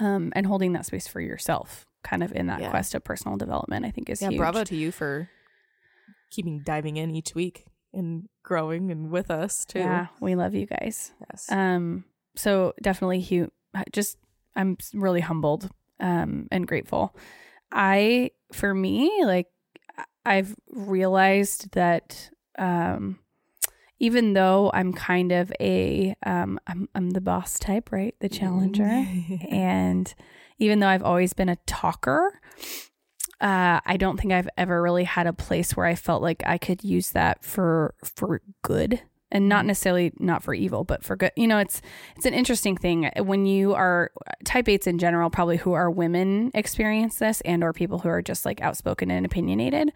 um, 0.00 0.32
and 0.36 0.46
holding 0.46 0.72
that 0.74 0.86
space 0.86 1.06
for 1.08 1.20
yourself, 1.20 1.86
kind 2.04 2.22
of 2.22 2.32
in 2.32 2.46
that 2.46 2.60
Yeah. 2.60 2.70
quest 2.70 2.94
of 2.94 3.02
personal 3.04 3.36
development. 3.36 3.84
I 3.84 3.90
think 3.90 4.08
is 4.10 4.22
yeah 4.22 4.28
huge. 4.28 4.38
bravo 4.38 4.64
to 4.64 4.76
you 4.76 4.92
for 4.92 5.28
keeping 6.30 6.60
diving 6.64 6.96
in 6.96 7.10
each 7.14 7.34
week 7.34 7.66
and 7.92 8.28
growing 8.42 8.90
and 8.90 9.10
with 9.10 9.30
us 9.30 9.64
too 9.64 9.80
Yeah, 9.80 10.06
we 10.20 10.34
love 10.34 10.54
you 10.54 10.66
guys. 10.66 11.12
yes 11.30 11.46
Um, 11.50 12.04
so 12.34 12.74
definitely, 12.82 13.22
hu- 13.22 13.50
just 13.92 14.18
I'm 14.54 14.76
really 14.94 15.20
humbled, 15.20 15.70
um, 16.00 16.48
and 16.50 16.66
grateful. 16.66 17.14
I, 17.72 18.30
for 18.52 18.72
me, 18.74 19.10
like 19.24 19.46
I've 20.24 20.54
realized 20.70 21.72
that 21.72 22.30
um, 22.58 23.18
even 23.98 24.34
though 24.34 24.70
I'm 24.74 24.92
kind 24.92 25.32
of 25.32 25.52
a 25.60 26.14
um, 26.24 26.58
I'm 26.66 26.88
I'm 26.94 27.10
the 27.10 27.20
boss 27.20 27.58
type, 27.58 27.90
right? 27.92 28.14
The 28.20 28.28
challenger, 28.28 29.06
and 29.50 30.12
even 30.58 30.80
though 30.80 30.88
I've 30.88 31.02
always 31.02 31.32
been 31.32 31.48
a 31.48 31.56
talker, 31.66 32.40
uh, 33.40 33.80
I 33.84 33.96
don't 33.96 34.18
think 34.18 34.32
I've 34.32 34.48
ever 34.56 34.82
really 34.82 35.04
had 35.04 35.26
a 35.26 35.32
place 35.32 35.76
where 35.76 35.86
I 35.86 35.94
felt 35.94 36.22
like 36.22 36.42
I 36.46 36.58
could 36.58 36.82
use 36.82 37.10
that 37.10 37.44
for 37.44 37.94
for 38.02 38.40
good 38.62 39.02
and 39.30 39.48
not 39.48 39.66
necessarily 39.66 40.12
not 40.18 40.42
for 40.42 40.54
evil, 40.54 40.84
but 40.84 41.04
for 41.04 41.16
good. 41.16 41.32
You 41.36 41.46
know, 41.46 41.58
it's 41.58 41.82
it's 42.16 42.26
an 42.26 42.34
interesting 42.34 42.76
thing 42.76 43.10
when 43.18 43.44
you 43.44 43.74
are 43.74 44.10
type 44.44 44.68
eights 44.68 44.86
in 44.86 44.98
general, 44.98 45.30
probably 45.30 45.58
who 45.58 45.72
are 45.72 45.90
women 45.90 46.50
experience 46.54 47.18
this, 47.18 47.40
and 47.42 47.62
or 47.62 47.72
people 47.72 47.98
who 47.98 48.08
are 48.08 48.22
just 48.22 48.46
like 48.46 48.60
outspoken 48.62 49.10
and 49.10 49.26
opinionated. 49.26 49.92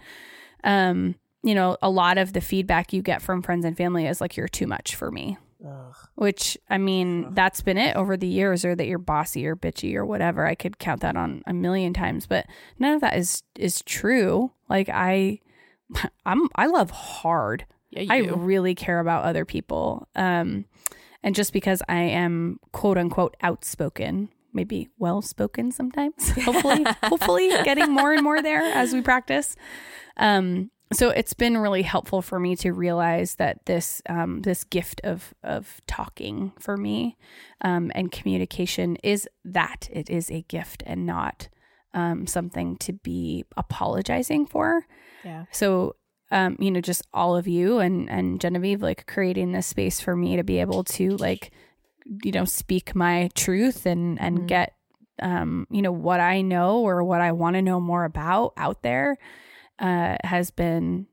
Um, 0.65 1.15
you 1.43 1.55
know, 1.55 1.79
a 1.81 1.89
lot 1.89 2.19
of 2.19 2.35
the 2.35 2.43
feedback 2.43 2.93
you 2.93 3.01
get 3.01 3.23
from 3.23 3.41
friends 3.41 3.65
and 3.65 3.77
family 3.77 4.07
is 4.07 4.21
like 4.21 4.37
you're 4.37 4.49
too 4.49 4.67
much 4.67 4.95
for 4.95 5.11
me. 5.11 5.39
Ugh. 5.67 5.95
Which 6.15 6.57
I 6.69 6.79
mean, 6.79 7.35
that's 7.35 7.61
been 7.61 7.77
it 7.79 7.97
over 7.97 8.17
the 8.17 8.27
years, 8.27 8.65
or 8.65 8.75
that 8.75 8.87
you're 8.87 8.99
bossy 8.99 9.47
or 9.47 9.57
bitchy 9.57 9.95
or 9.95 10.07
whatever. 10.07 10.47
I 10.47 10.55
could 10.55 10.79
count 10.79 11.01
that 11.03 11.17
on 11.17 11.43
a 11.47 11.53
million 11.53 11.93
times, 11.93 12.27
but 12.27 12.47
none 12.79 12.95
of 12.95 13.01
that 13.03 13.17
is 13.17 13.43
is 13.57 13.83
true. 13.83 14.53
Like 14.69 14.89
I, 14.89 15.41
I'm 16.27 16.49
I 16.55 16.67
love 16.67 16.91
hard. 16.91 17.67
Yeah, 17.91 18.03
you 18.03 18.13
I 18.13 18.23
do. 18.23 18.35
really 18.37 18.75
care 18.75 19.01
about 19.01 19.25
other 19.25 19.45
people. 19.45 20.09
Um, 20.15 20.65
and 21.23 21.35
just 21.35 21.53
because 21.53 21.83
I 21.89 22.01
am 22.01 22.59
quote 22.73 22.97
unquote 22.97 23.37
outspoken, 23.43 24.31
maybe 24.53 24.89
well 24.99 25.23
spoken 25.23 25.73
sometimes, 25.73 26.31
hopefully, 26.45 26.85
hopefully 27.05 27.49
getting 27.65 27.93
more 27.93 28.13
and 28.13 28.23
more 28.23 28.41
there 28.43 28.63
as 28.63 28.93
we 28.93 29.03
practice. 29.03 29.57
Um, 30.17 30.71
so 30.93 31.11
it's 31.11 31.35
been 31.35 31.57
really 31.57 31.83
helpful 31.83 32.21
for 32.23 32.41
me 32.41 32.57
to 32.57 32.73
realize 32.73 33.37
that 33.37 33.65
this 33.67 34.03
um, 34.09 34.43
this 34.43 34.65
gift 34.65 35.01
of 35.05 35.35
of 35.43 35.81
talking 35.87 36.53
for 36.59 36.77
me 36.77 37.17
um, 37.63 37.93
and 37.95 38.11
communication 38.11 38.97
is 38.97 39.29
that 39.45 39.89
it 39.93 40.11
is 40.11 40.31
a 40.31 40.43
gift 40.43 40.83
and 40.87 41.07
not 41.07 41.49
um, 41.95 42.27
something 42.27 42.77
to 42.79 42.93
be 42.93 43.45
apologizing 43.57 44.47
for. 44.47 44.87
yeah. 45.25 45.45
So, 45.53 45.97
um, 46.31 46.57
you 46.61 46.71
know, 46.71 46.81
just 46.81 47.07
all 47.13 47.37
of 47.37 47.47
you 47.47 47.79
and 47.79 48.09
and 48.11 48.41
Genevieve, 48.41 48.83
like 48.83 49.07
creating 49.07 49.53
this 49.53 49.67
space 49.67 50.01
for 50.01 50.17
me 50.17 50.37
to 50.37 50.43
be 50.45 50.61
able 50.61 50.85
to 50.85 51.17
like, 51.17 51.51
you 52.25 52.33
know, 52.33 52.45
speak 52.45 52.95
my 52.95 53.29
truth 53.35 53.87
and 53.87 54.21
and 54.21 54.39
Mhm. 54.41 54.47
get, 54.49 54.75
um, 55.23 55.67
you 55.71 55.83
know, 55.83 55.93
what 55.93 56.21
I 56.21 56.41
know 56.43 56.79
or 56.81 57.03
what 57.05 57.21
I 57.21 57.33
want 57.33 57.55
to 57.55 57.63
know 57.63 57.81
more 57.81 58.05
about 58.05 58.53
out 58.57 58.83
there, 58.83 59.19
uh, 59.81 60.17
has 60.25 60.51
been 60.51 61.07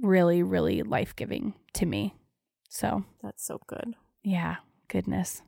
really 0.00 0.42
really 0.42 0.82
life 0.82 1.14
giving 1.16 1.54
to 1.74 1.86
me. 1.86 2.14
So 2.68 3.04
That's 3.22 3.44
so 3.44 3.60
good. 3.66 3.94
yeah, 4.22 4.56
goodness. 4.88 5.42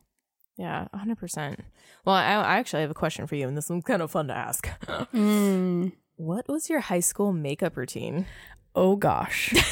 Yeah, 0.57 0.87
100%. 0.95 1.57
Well, 2.05 2.15
I, 2.15 2.31
I 2.35 2.57
actually 2.59 2.83
have 2.83 2.91
a 2.91 2.93
question 2.93 3.27
for 3.27 3.35
you, 3.35 3.45
and 3.45 3.57
this 3.57 3.69
one's 3.69 3.83
kind 3.83 4.01
of 4.01 4.09
fun 4.11 4.27
to 4.29 4.33
ask. 4.37 4.69
Mm. 5.13 5.91
what 6.15 6.47
was 6.47 6.69
your 6.69 6.79
high 6.79 7.01
school 7.01 7.33
makeup 7.33 7.75
routine? 7.75 8.25
Oh 8.73 8.95
gosh. 8.95 9.53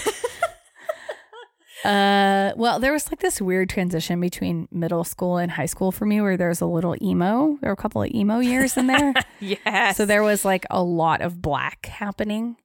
uh 1.85 2.53
well 2.55 2.79
there 2.79 2.93
was 2.93 3.09
like 3.11 3.19
this 3.19 3.41
weird 3.41 3.69
transition 3.69 4.21
between 4.21 4.69
middle 4.71 5.03
school 5.03 5.35
and 5.37 5.51
high 5.51 5.65
school 5.65 5.91
for 5.91 6.05
me 6.05 6.21
where 6.21 6.37
there 6.37 6.47
was 6.47 6.61
a 6.61 6.65
little 6.65 6.95
emo 7.01 7.57
there 7.59 7.69
were 7.69 7.73
a 7.73 7.75
couple 7.75 8.01
of 8.01 8.09
emo 8.11 8.39
years 8.39 8.77
in 8.77 8.87
there 8.87 9.13
Yes. 9.41 9.97
so 9.97 10.05
there 10.05 10.23
was 10.23 10.45
like 10.45 10.65
a 10.69 10.81
lot 10.81 11.19
of 11.19 11.41
black 11.41 11.87
happening 11.87 12.55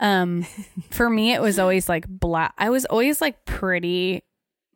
um 0.00 0.44
for 0.90 1.08
me 1.10 1.32
it 1.32 1.40
was 1.40 1.58
always 1.58 1.88
like 1.88 2.06
black 2.08 2.52
i 2.58 2.68
was 2.70 2.84
always 2.86 3.20
like 3.20 3.44
pretty 3.44 4.22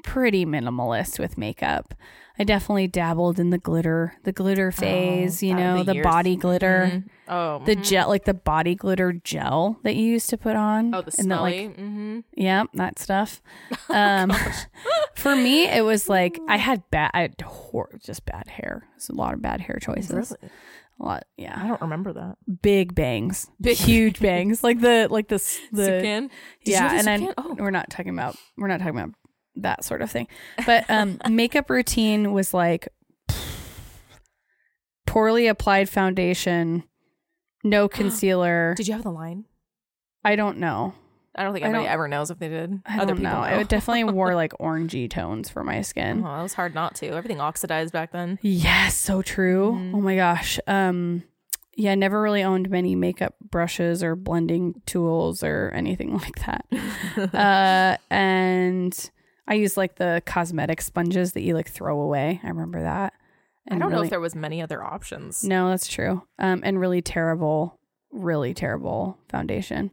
pretty 0.02 0.44
minimalist 0.44 1.18
with 1.18 1.38
makeup 1.38 1.94
i 2.38 2.44
definitely 2.44 2.86
dabbled 2.86 3.38
in 3.40 3.48
the 3.48 3.56
glitter 3.56 4.12
the 4.24 4.32
glitter 4.32 4.70
phase 4.70 5.42
you 5.42 5.54
know 5.54 5.82
the 5.82 5.94
the, 5.94 6.02
body 6.02 6.36
glitter 6.36 6.90
Mhm. 6.92 7.04
Oh, 7.26 7.62
the 7.64 7.74
mhm. 7.74 7.82
gel 7.82 8.08
like 8.08 8.26
the 8.26 8.34
body 8.34 8.74
glitter 8.74 9.14
gel 9.14 9.78
that 9.82 9.96
you 9.96 10.04
used 10.04 10.28
to 10.28 10.36
put 10.36 10.56
on 10.56 10.94
Oh, 10.94 11.00
the 11.00 11.14
and 11.18 11.30
that, 11.30 11.40
like 11.40 11.54
smelly. 11.54 11.68
mm-hmm. 11.68 12.20
yeah, 12.34 12.64
that 12.74 12.98
stuff. 12.98 13.40
Um, 13.88 14.30
for 15.14 15.34
me, 15.34 15.64
it 15.66 15.82
was 15.86 16.06
like 16.10 16.38
I 16.48 16.58
had 16.58 16.82
bad, 16.90 17.12
I 17.14 17.22
had 17.22 17.40
hor- 17.40 17.98
just 18.04 18.26
bad 18.26 18.48
hair. 18.48 18.88
It's 18.96 19.08
a 19.08 19.14
lot 19.14 19.32
of 19.32 19.40
bad 19.40 19.62
hair 19.62 19.78
choices. 19.80 20.34
Really? 20.38 20.52
A 21.00 21.04
lot, 21.04 21.24
yeah. 21.36 21.60
I 21.60 21.66
don't 21.66 21.80
remember 21.80 22.12
that. 22.12 22.36
Big 22.62 22.94
bangs, 22.94 23.50
Big- 23.60 23.76
huge 23.78 24.20
bangs, 24.20 24.62
like 24.62 24.80
the 24.80 25.08
like 25.10 25.28
the 25.28 25.38
the 25.72 25.82
Sucan? 25.82 26.28
Did 26.64 26.66
you 26.66 26.72
yeah. 26.72 26.82
have 26.82 26.92
a 26.92 26.96
And 26.96 27.06
then 27.06 27.20
Sucan? 27.28 27.34
Oh. 27.38 27.56
we're 27.58 27.70
not 27.70 27.90
talking 27.90 28.12
about 28.12 28.36
we're 28.56 28.68
not 28.68 28.78
talking 28.78 28.98
about 28.98 29.14
that 29.56 29.84
sort 29.84 30.02
of 30.02 30.10
thing. 30.10 30.28
But 30.66 30.88
um, 30.88 31.18
makeup 31.28 31.68
routine 31.70 32.32
was 32.32 32.54
like 32.54 32.88
poorly 35.06 35.46
applied 35.46 35.88
foundation, 35.88 36.84
no 37.62 37.88
concealer. 37.88 38.74
Did 38.76 38.88
you 38.88 38.94
have 38.94 39.02
the 39.02 39.10
line? 39.10 39.44
I 40.24 40.36
don't 40.36 40.58
know. 40.58 40.94
I 41.36 41.42
don't 41.44 41.52
think 41.52 41.64
I 41.64 41.68
anybody 41.68 41.84
don't- 41.86 41.92
ever 41.92 42.08
knows 42.08 42.30
if 42.30 42.38
they 42.38 42.48
did. 42.48 42.80
I 42.86 42.96
Other 42.98 43.06
don't 43.08 43.16
people 43.18 43.32
know. 43.32 43.40
know. 43.40 43.46
I 43.58 43.62
definitely 43.64 44.04
wore 44.12 44.34
like 44.34 44.52
orangey 44.60 45.10
tones 45.10 45.48
for 45.50 45.64
my 45.64 45.82
skin. 45.82 46.20
Oh, 46.24 46.36
that 46.36 46.42
was 46.42 46.54
hard 46.54 46.74
not 46.74 46.94
to. 46.96 47.08
Everything 47.08 47.40
oxidized 47.40 47.92
back 47.92 48.12
then. 48.12 48.38
Yes, 48.42 48.94
so 48.96 49.20
true. 49.22 49.72
Mhm. 49.72 49.94
Oh 49.94 50.00
my 50.00 50.16
gosh. 50.16 50.58
Um 50.66 51.24
yeah, 51.76 51.96
never 51.96 52.22
really 52.22 52.44
owned 52.44 52.70
many 52.70 52.94
makeup 52.94 53.34
brushes 53.50 54.00
or 54.04 54.14
blending 54.14 54.80
tools 54.86 55.42
or 55.42 55.72
anything 55.74 56.12
like 56.18 56.44
that. 56.46 56.66
uh 57.34 57.96
and 58.14 59.10
I 59.48 59.54
used 59.54 59.76
like 59.76 59.96
the 59.96 60.22
cosmetic 60.24 60.80
sponges 60.80 61.32
that 61.32 61.42
you 61.42 61.54
like 61.54 61.68
throw 61.68 62.00
away. 62.00 62.40
I 62.44 62.48
remember 62.48 62.80
that. 62.82 63.12
I 63.70 63.78
don't 63.78 63.90
know 63.90 64.02
if 64.02 64.10
there 64.10 64.20
was 64.20 64.34
many 64.34 64.62
other 64.62 64.84
options. 64.84 65.42
No, 65.42 65.70
that's 65.70 65.88
true. 65.88 66.22
Um 66.38 66.60
and 66.64 66.78
really 66.78 67.02
terrible, 67.02 67.80
really 68.12 68.54
terrible 68.54 69.18
foundation. 69.28 69.90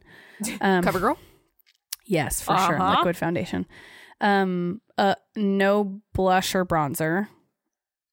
Um 0.60 0.84
CoverGirl? 0.84 1.16
Yes, 2.06 2.40
for 2.40 2.56
sure. 2.58 2.80
Uh-huh. 2.80 2.96
Liquid 2.98 3.16
foundation. 3.16 3.66
Um, 4.20 4.80
uh, 4.98 5.14
no 5.36 6.00
blush 6.12 6.54
or 6.54 6.64
bronzer, 6.64 7.28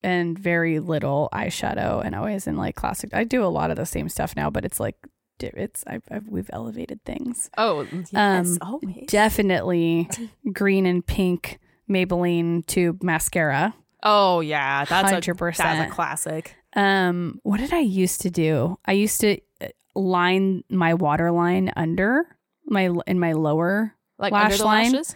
and 0.02 0.38
very 0.38 0.78
little 0.80 1.28
eyeshadow, 1.32 2.04
and 2.04 2.14
always 2.14 2.46
in 2.46 2.56
like 2.56 2.74
classic. 2.74 3.14
I 3.14 3.24
do 3.24 3.44
a 3.44 3.46
lot 3.46 3.70
of 3.70 3.76
the 3.76 3.86
same 3.86 4.08
stuff 4.08 4.34
now, 4.36 4.50
but 4.50 4.64
it's 4.64 4.80
like 4.80 4.96
it's 5.40 5.84
I've, 5.86 6.02
I've 6.10 6.28
we've 6.28 6.50
elevated 6.52 7.02
things. 7.04 7.50
Oh, 7.56 7.86
yes. 7.92 8.12
Um, 8.14 8.58
always. 8.60 9.06
Definitely 9.06 10.08
green 10.52 10.86
and 10.86 11.04
pink 11.06 11.58
Maybelline 11.88 12.64
tube 12.66 13.02
mascara. 13.02 13.74
oh, 14.02 14.40
yeah. 14.40 14.84
That's 14.84 14.90
a, 14.90 15.14
Hundred 15.14 15.24
that's 15.24 15.38
percent. 15.38 15.90
a 15.90 15.94
classic. 15.94 16.56
Um, 16.76 17.40
what 17.42 17.58
did 17.58 17.72
I 17.72 17.80
used 17.80 18.20
to 18.22 18.30
do? 18.30 18.78
I 18.84 18.92
used 18.92 19.20
to 19.22 19.38
uh, 19.60 19.68
line 19.94 20.62
my 20.70 20.94
waterline 20.94 21.72
under 21.76 22.36
my 22.66 22.90
in 23.06 23.18
my 23.18 23.32
lower 23.32 23.94
Like 24.18 24.32
Lash 24.32 24.44
under 24.44 24.56
the 24.58 24.64
line? 24.64 24.92
lashes? 24.92 25.14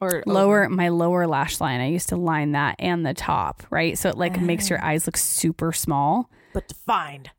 Or 0.00 0.22
lower 0.26 0.64
over? 0.64 0.68
my 0.74 0.88
lower 0.88 1.26
lash 1.26 1.60
line 1.60 1.80
i 1.80 1.86
used 1.86 2.08
to 2.10 2.16
line 2.16 2.52
that 2.52 2.76
and 2.78 3.06
the 3.06 3.14
top 3.14 3.62
right 3.70 3.96
so 3.96 4.08
it 4.10 4.18
like 4.18 4.38
makes 4.40 4.68
your 4.68 4.82
eyes 4.84 5.06
look 5.06 5.16
super 5.16 5.72
small 5.72 6.28
But 6.52 6.68
defined. 6.68 7.30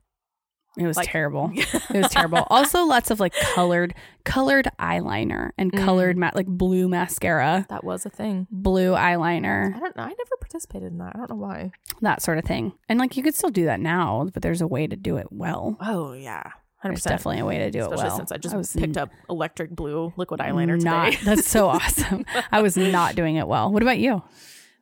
it 0.77 0.87
was 0.87 0.97
Like- 0.97 1.07
terrible 1.11 1.51
it 1.55 1.93
was 2.01 2.09
terrible 2.09 2.47
also 2.49 2.83
lots 2.85 3.11
of 3.11 3.19
like 3.19 3.33
colored 3.53 3.93
colored 4.23 4.67
eyeliner 4.79 5.51
and 5.59 5.71
Mm. 5.71 5.83
colored 5.85 6.17
ma- 6.17 6.31
like 6.33 6.47
blue 6.47 6.87
mascara 6.87 7.65
That 7.69 7.83
was 7.83 8.05
a 8.05 8.09
thing. 8.09 8.47
blue 8.49 8.93
eyeliner. 8.93 9.75
I 9.75 9.79
don't 9.79 9.95
know. 9.95 10.03
I 10.03 10.07
never 10.07 10.37
participated 10.39 10.91
in 10.91 10.97
that. 10.99 11.11
I 11.15 11.19
don't 11.19 11.29
know 11.29 11.35
why. 11.35 11.71
that 12.01 12.21
sort 12.23 12.37
of 12.39 12.45
thing 12.45 12.73
and 12.89 12.97
like 12.99 13.15
you 13.15 13.21
could 13.21 13.35
still 13.35 13.51
do 13.51 13.65
that 13.65 13.79
now 13.79 14.27
but 14.33 14.41
there's 14.41 14.61
a 14.61 14.67
way 14.67 14.87
to 14.87 14.95
do 14.95 15.17
it 15.17 15.27
well 15.29 15.77
Oh, 15.81 16.13
yeah. 16.13 16.51
100%. 16.85 16.89
there's 16.89 17.03
definitely 17.03 17.39
a 17.39 17.45
way 17.45 17.57
to 17.59 17.71
do 17.71 17.79
Especially 17.81 18.05
it 18.05 18.07
well 18.07 18.17
since 18.17 18.31
I 18.31 18.37
just 18.37 18.55
was 18.55 18.73
picked 18.73 18.97
up 18.97 19.09
electric 19.29 19.71
blue 19.71 20.13
liquid 20.17 20.39
eyeliner 20.39 20.81
not, 20.81 21.11
today. 21.11 21.23
that's 21.23 21.47
so 21.47 21.67
awesome 21.75 22.25
i 22.51 22.61
was 22.61 22.77
not 22.77 23.15
doing 23.15 23.35
it 23.35 23.47
well 23.47 23.71
what 23.71 23.81
about 23.81 23.99
you 23.99 24.21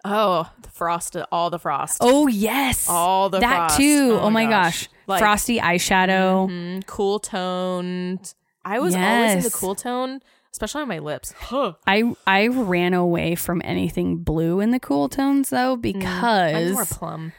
oh, 0.05 0.49
the 0.61 0.69
frost, 0.69 1.15
all 1.31 1.49
the 1.49 1.59
frost. 1.59 1.97
oh 2.01 2.27
yes 2.27 2.87
all 2.89 3.29
the 3.29 3.39
frost. 3.39 3.49
that 3.49 3.57
frost. 3.69 3.77
too 3.77 4.17
oh, 4.21 4.29
my 4.29 4.45
gosh, 4.45 4.89
Like, 5.07 5.19
frosty 5.19 5.59
eyeshadow 5.59 6.49
mhm, 6.49 6.85
cool 6.85 7.19
toned. 7.19 8.33
I 8.65 8.79
was 8.79 8.95
always 8.95 9.33
in 9.33 9.41
the 9.41 9.49
cool 9.51 9.75
tone, 9.75 10.21
especially 10.51 10.83
on 10.83 10.87
my 10.87 10.99
lips. 10.99 11.33
Huh. 11.37 11.73
I 11.87 12.15
I 12.25 12.47
ran 12.47 12.93
away 12.93 13.35
from 13.35 13.61
anything 13.63 14.17
blue 14.17 14.59
in 14.59 14.71
the 14.71 14.79
cool 14.79 15.09
tones 15.09 15.49
though 15.49 15.75
because 15.75 16.05
I'm 16.05 16.53
because 16.53 16.71
more 16.73 16.85
plum. 16.85 17.33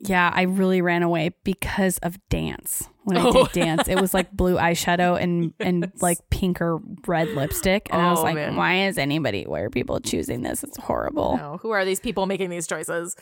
Yeah, 0.00 0.30
I 0.34 0.42
really 0.42 0.80
ran 0.82 1.02
away 1.02 1.30
because 1.44 1.98
of 1.98 2.18
dance. 2.28 2.88
When 3.04 3.16
I 3.16 3.22
Oh. 3.24 3.32
did 3.32 3.52
dance, 3.64 3.88
it 3.88 4.00
was 4.00 4.14
like 4.14 4.30
blue 4.32 4.56
eyeshadow 4.56 5.20
and 5.20 5.52
and 5.60 5.90
like 6.00 6.18
pink 6.30 6.60
or 6.60 6.80
red 7.06 7.28
lipstick, 7.28 7.88
and 7.92 8.00
I 8.00 8.10
was 8.10 8.20
Oh, 8.20 8.22
like, 8.22 8.34
man. 8.34 8.56
why 8.56 8.86
is 8.86 8.98
anybody? 8.98 9.44
Why 9.46 9.60
are 9.60 9.70
people 9.70 10.00
choosing 10.00 10.42
this? 10.42 10.62
It's 10.64 10.76
horrible. 10.78 11.36
No, 11.36 11.58
who 11.62 11.70
are 11.70 11.84
these 11.84 12.00
people 12.00 12.26
making 12.26 12.50
these 12.50 12.66
choices? 12.66 13.16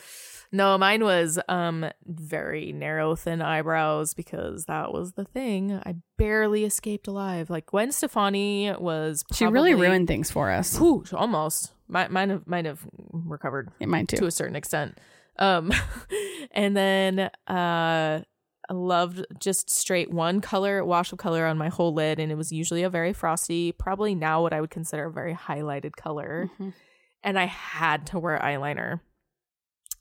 No, 0.51 0.79
mine 0.79 1.05
was 1.05 1.39
um 1.49 1.85
very 2.07 2.73
narrow, 2.73 3.15
thin 3.15 3.43
eyebrows 3.43 4.15
because 4.15 4.65
that 4.65 4.93
was 4.93 5.13
the 5.13 5.25
thing. 5.25 5.73
I 5.85 5.97
barely 6.17 6.65
escaped 6.65 7.07
alive. 7.07 7.51
Like 7.51 7.67
Gwen 7.67 7.93
Stefani 7.93 8.73
was. 8.79 9.25
She 9.35 9.47
really 9.47 9.75
ruined 9.75 10.09
things 10.09 10.31
for 10.31 10.51
us. 10.51 10.79
Whew, 10.79 11.05
almost. 11.13 11.73
Mi- 11.89 12.09
mine 12.09 12.31
have 12.31 12.47
might 12.47 12.65
have 12.67 12.87
recovered 13.13 13.71
Yeah, 13.79 13.87
mine 13.89 14.07
to 14.09 14.27
a 14.27 14.31
certain 14.31 14.57
extent. 14.57 14.99
Um, 15.39 15.73
and 16.53 16.77
then 16.77 17.19
uh, 17.21 18.23
I 18.71 18.73
loved 18.73 19.25
just 19.39 19.71
straight 19.71 20.11
one 20.11 20.41
color 20.41 20.85
wash 20.85 21.13
of 21.13 21.19
color 21.19 21.47
on 21.47 21.57
my 21.59 21.69
whole 21.69 21.95
lid, 21.95 22.19
and 22.19 22.31
it 22.31 22.37
was 22.37 22.53
usually 22.53 22.83
a 22.83 22.91
very 22.91 23.13
frosty, 23.13 23.73
probably 23.73 24.15
now 24.15 24.43
what 24.43 24.53
I 24.53 24.61
would 24.61 24.71
consider 24.71 25.07
a 25.07 25.13
very 25.13 25.35
highlighted 25.35 25.97
color. 25.97 26.51
Mhm. 26.59 26.75
And 27.23 27.39
I 27.39 27.47
had 27.47 28.07
to 28.09 28.19
wear 28.19 28.39
eyeliner. 28.39 29.01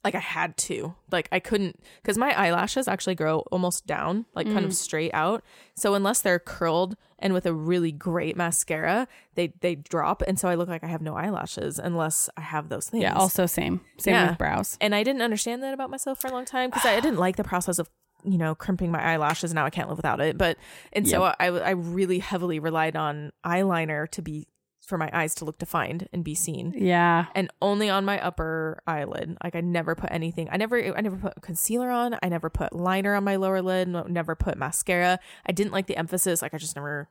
Like 0.07 0.15
I 0.15 0.19
had 0.19 0.57
to. 0.57 0.95
Like 1.11 1.27
I 1.31 1.39
couldn't 1.39 1.79
because 2.01 2.17
my 2.17 2.31
eyelashes 2.37 2.87
actually 2.87 3.15
grow 3.15 3.39
almost 3.51 3.85
down, 3.85 4.25
like 4.35 4.47
kind 4.47 4.59
Mm. 4.59 4.65
of 4.65 4.73
straight 4.73 5.13
out. 5.13 5.43
So 5.75 5.93
unless 5.93 6.21
they're 6.21 6.39
curled 6.39 6.95
and 7.19 7.33
with 7.33 7.45
a 7.45 7.53
really 7.53 7.91
great 7.91 8.35
mascara, 8.37 9.07
they 9.35 9.53
they 9.61 9.75
drop, 9.75 10.21
and 10.27 10.39
so 10.39 10.47
I 10.49 10.55
look 10.55 10.69
like 10.69 10.83
I 10.83 10.87
have 10.87 11.01
no 11.01 11.15
eyelashes 11.15 11.79
unless 11.79 12.29
I 12.37 12.41
have 12.41 12.69
those 12.69 12.89
things. 12.89 13.03
Yeah, 13.03 13.13
also 13.13 13.45
same. 13.45 13.81
Same 13.97 14.13
Yeah. 14.13 14.29
with 14.29 14.37
brows. 14.37 14.77
and 14.81 14.93
I 14.95 15.03
didn't 15.03 15.21
understand 15.21 15.61
that 15.63 15.73
about 15.73 15.89
myself 15.89 16.19
for 16.21 16.27
a 16.27 16.31
long 16.31 16.45
time 16.45 16.69
because 16.69 16.85
I 16.85 16.99
didn't 16.99 17.19
like 17.19 17.35
the 17.35 17.43
process 17.43 17.79
of 17.79 17.89
you 18.23 18.37
know 18.37 18.55
crimping 18.55 18.91
my 18.91 19.01
eyelashes. 19.01 19.53
Now 19.53 19.65
I 19.65 19.69
can't 19.69 19.87
live 19.89 19.97
without 19.97 20.19
it. 20.19 20.37
But 20.37 20.57
and 20.93 21.07
so 21.07 21.23
I 21.23 21.35
I 21.47 21.69
really 21.71 22.19
heavily 22.19 22.59
relied 22.59 22.95
on 22.95 23.31
eyeliner 23.45 24.09
to 24.11 24.21
be 24.21 24.47
for 24.88 24.97
my 24.97 25.09
eyes 25.11 25.35
to 25.35 25.43
look 25.45 25.57
defined 25.57 26.07
and 26.13 26.23
be 26.23 26.33
seen 26.33 26.73
Yeah. 26.75 27.25
and 27.35 27.51
only 27.61 27.89
on 27.89 28.05
my 28.05 28.23
upper 28.23 28.81
eyelid. 28.88 29.38
Like 29.43 29.53
I 29.53 29.59
never 29.61 29.95
put 29.95 30.09
anything. 30.11 30.47
I 30.49 30.55
never 30.55 30.81
I 30.97 31.01
never 31.01 31.17
put 31.17 31.41
concealer 31.41 31.89
on. 31.91 32.17
I 32.23 32.29
never 32.29 32.49
put 32.49 32.71
liner 32.73 33.13
on 33.13 33.25
my 33.25 33.35
lower 33.35 33.61
lid. 33.61 33.89
No, 33.89 34.03
never 34.03 34.33
put 34.33 34.57
mascara. 34.57 35.19
I 35.45 35.51
didn't 35.51 35.73
like 35.73 35.88
the 35.88 35.97
emphasis. 35.97 36.41
Like 36.41 36.53
I 36.53 36.57
just 36.57 36.77
never. 36.77 37.09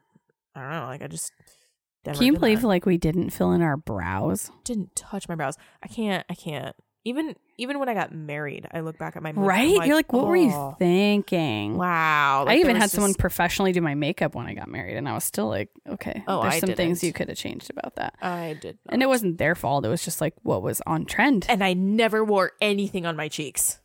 I 0.54 0.62
don't 0.62 0.70
know. 0.70 0.86
Like 0.86 1.02
I 1.02 1.06
just. 1.06 1.32
Can 2.04 2.22
you 2.22 2.32
believe 2.32 2.62
that. 2.62 2.66
like 2.68 2.86
we 2.86 2.96
didn't 2.96 3.30
fill 3.30 3.52
in 3.52 3.60
our 3.60 3.76
brows? 3.76 4.50
Didn't 4.64 4.96
touch 4.96 5.28
my 5.28 5.34
brows. 5.34 5.56
I 5.82 5.88
can't. 5.88 6.24
I 6.30 6.34
can't. 6.34 6.74
Even 7.06 7.36
even 7.56 7.78
when 7.78 7.88
I 7.88 7.94
got 7.94 8.12
married, 8.12 8.66
I 8.72 8.80
look 8.80 8.98
back 8.98 9.14
at 9.14 9.22
my 9.22 9.28
I'm 9.28 9.38
Right? 9.38 9.86
You're 9.86 9.94
like, 9.94 10.12
what 10.12 10.26
were 10.26 10.34
you 10.34 10.50
oh, 10.52 10.74
thinking? 10.76 11.76
Wow. 11.76 12.42
Like, 12.46 12.56
I 12.56 12.60
even 12.60 12.74
had 12.74 12.90
someone 12.90 13.14
professionally 13.14 13.70
do 13.70 13.80
my 13.80 13.94
makeup 13.94 14.34
when 14.34 14.44
I 14.46 14.54
got 14.54 14.68
married, 14.68 14.96
and 14.96 15.08
I 15.08 15.12
was 15.14 15.22
still 15.22 15.46
like, 15.46 15.70
okay, 15.88 16.24
Oh, 16.26 16.42
there's 16.42 16.54
I 16.54 16.58
some 16.58 16.74
things 16.74 17.00
didn't. 17.00 17.06
you 17.06 17.12
could 17.12 17.28
have 17.28 17.38
changed 17.38 17.70
about 17.70 17.94
that. 17.94 18.16
I 18.20 18.58
did. 18.60 18.78
And 18.88 19.04
it 19.04 19.06
wasn't 19.06 19.38
their 19.38 19.54
fault. 19.54 19.84
It 19.84 19.88
was 19.88 20.04
just 20.04 20.20
like 20.20 20.34
what 20.42 20.62
was 20.62 20.82
on 20.84 21.04
trend. 21.04 21.46
And 21.48 21.62
I 21.62 21.74
never 21.74 22.24
wore 22.24 22.52
anything 22.60 23.06
on 23.06 23.14
my 23.14 23.28
cheeks. 23.28 23.78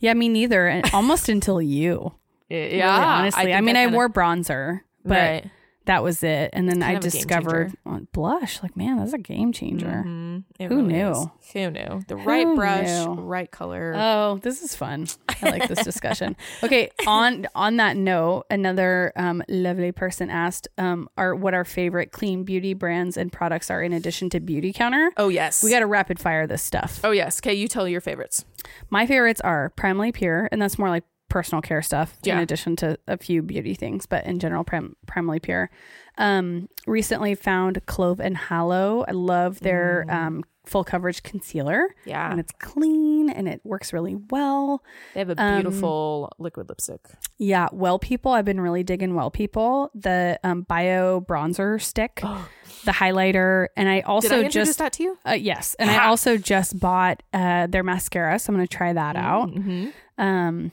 Yeah, 0.00 0.14
me 0.14 0.30
neither. 0.30 0.66
And 0.66 0.88
almost 0.94 1.28
until 1.36 1.60
you. 1.60 2.14
Yeah. 2.48 2.56
really, 2.58 2.80
honestly. 2.82 3.42
I, 3.52 3.56
think 3.56 3.66
mean, 3.66 3.76
I, 3.76 3.84
kinda- 3.84 3.96
wore 3.96 4.08
bronzer, 4.08 4.80
but 5.04 5.14
Right. 5.14 5.50
That 5.86 6.02
was 6.02 6.22
it. 6.22 6.50
And 6.52 6.68
then 6.68 6.82
I 6.82 6.94
kind 6.94 6.98
of 6.98 7.04
a 7.04 7.10
game 7.10 7.10
discovered 7.22 7.72
blush, 8.12 8.62
like, 8.62 8.76
man, 8.76 8.98
that's 8.98 9.12
a 9.12 9.18
game 9.18 9.52
changer. 9.52 10.04
Mhm. 10.06 10.44
Who 10.58 10.68
really 10.68 10.82
knew? 10.92 11.10
is. 11.12 11.26
Who 11.52 11.70
knew? 11.70 12.02
The 12.08 12.16
right 12.16 12.44
Who 12.46 12.56
brush, 12.56 12.86
knew? 12.88 13.14
right 13.14 13.50
color. 13.50 13.94
Oh, 13.96 14.38
this 14.42 14.62
is 14.62 14.74
fun. 14.74 15.06
I 15.42 15.50
like 15.50 15.68
this 15.68 15.82
discussion. 15.84 16.36
Okay, 16.62 16.90
on 17.06 17.46
on 17.54 17.76
that 17.76 17.96
note, 17.96 18.44
another 18.50 19.12
um, 19.16 19.42
lovely 19.48 19.92
person 19.92 20.30
asked, 20.30 20.66
um, 20.78 21.08
"Are 21.16 21.34
what 21.34 21.54
our 21.54 21.64
favorite 21.64 22.10
clean 22.10 22.42
beauty 22.44 22.74
brands 22.74 23.16
and 23.16 23.30
products 23.32 23.70
are 23.70 23.82
in 23.82 23.92
addition 23.92 24.28
to 24.30 24.40
Beautycounter?" 24.40 25.08
oh 25.16 25.28
yes. 25.28 25.62
We 25.62 25.70
got 25.70 25.80
to 25.80 25.86
rapid 25.86 26.18
fire 26.18 26.46
this 26.46 26.62
stuff. 26.62 27.00
Oh 27.04 27.12
yes. 27.12 27.38
Okay, 27.40 27.54
you 27.54 27.68
tell 27.68 27.86
your 27.86 28.00
favorites. 28.00 28.44
My 28.90 29.06
favorites 29.06 29.40
are 29.42 29.72
Primally 29.76 30.12
Pure, 30.12 30.48
and 30.50 30.60
that's 30.60 30.78
more 30.78 30.88
like 30.88 31.04
personal 31.28 31.60
care 31.62 31.82
stuff 31.82 32.16
in 32.24 32.38
addition 32.38 32.76
to 32.76 32.98
a 33.08 33.16
few 33.18 33.42
beauty 33.42 33.74
things, 33.74 34.06
but 34.06 34.24
in 34.26 34.38
general, 34.38 34.64
Prim- 34.64 34.96
Primally 35.06 35.42
Pure. 35.42 35.70
Um, 36.18 36.68
recently 36.86 37.34
found 37.34 37.84
Clove 37.86 38.20
and 38.20 38.36
Hallow. 38.36 39.04
I 39.06 39.12
love 39.12 39.60
their 39.60 40.06
um, 40.08 40.44
full 40.64 40.82
coverage 40.82 41.22
concealer, 41.22 41.94
Yeah. 42.06 42.30
and 42.30 42.40
it's 42.40 42.52
clean 42.58 43.28
and 43.28 43.46
it 43.48 43.60
works 43.64 43.92
really 43.92 44.14
well. 44.30 44.82
They 45.14 45.20
have 45.20 45.30
a 45.30 45.40
Um, 45.40 45.60
beautiful 45.62 46.32
liquid 46.38 46.68
lipstick. 46.70 47.00
Yeah, 47.38 47.68
Well 47.70 47.98
People. 47.98 48.32
I've 48.32 48.44
been 48.46 48.60
really 48.60 48.82
digging 48.82 49.14
Well 49.14 49.30
People. 49.30 49.90
The 49.94 50.40
um, 50.42 50.62
Bio 50.62 51.20
Bronzer 51.20 51.80
Stick, 51.82 52.22
the 52.84 52.92
highlighter, 52.92 53.66
and 53.76 53.88
I 53.88 54.00
also 54.00 54.28
Did 54.28 54.46
I 54.46 54.48
just 54.48 54.78
that 54.78 54.92
to 54.94 55.02
you? 55.02 55.18
uh, 55.28 55.32
yes, 55.32 55.74
and 55.78 55.90
I 55.90 56.06
also 56.06 56.36
just 56.38 56.80
bought 56.80 57.22
uh, 57.34 57.66
their 57.66 57.82
mascara, 57.82 58.38
so 58.38 58.52
I'm 58.52 58.56
going 58.56 58.66
to 58.66 58.74
try 58.74 58.92
that 58.94 59.16
out. 59.16 59.50
Mm-hmm. 59.50 59.88
Um, 60.18 60.72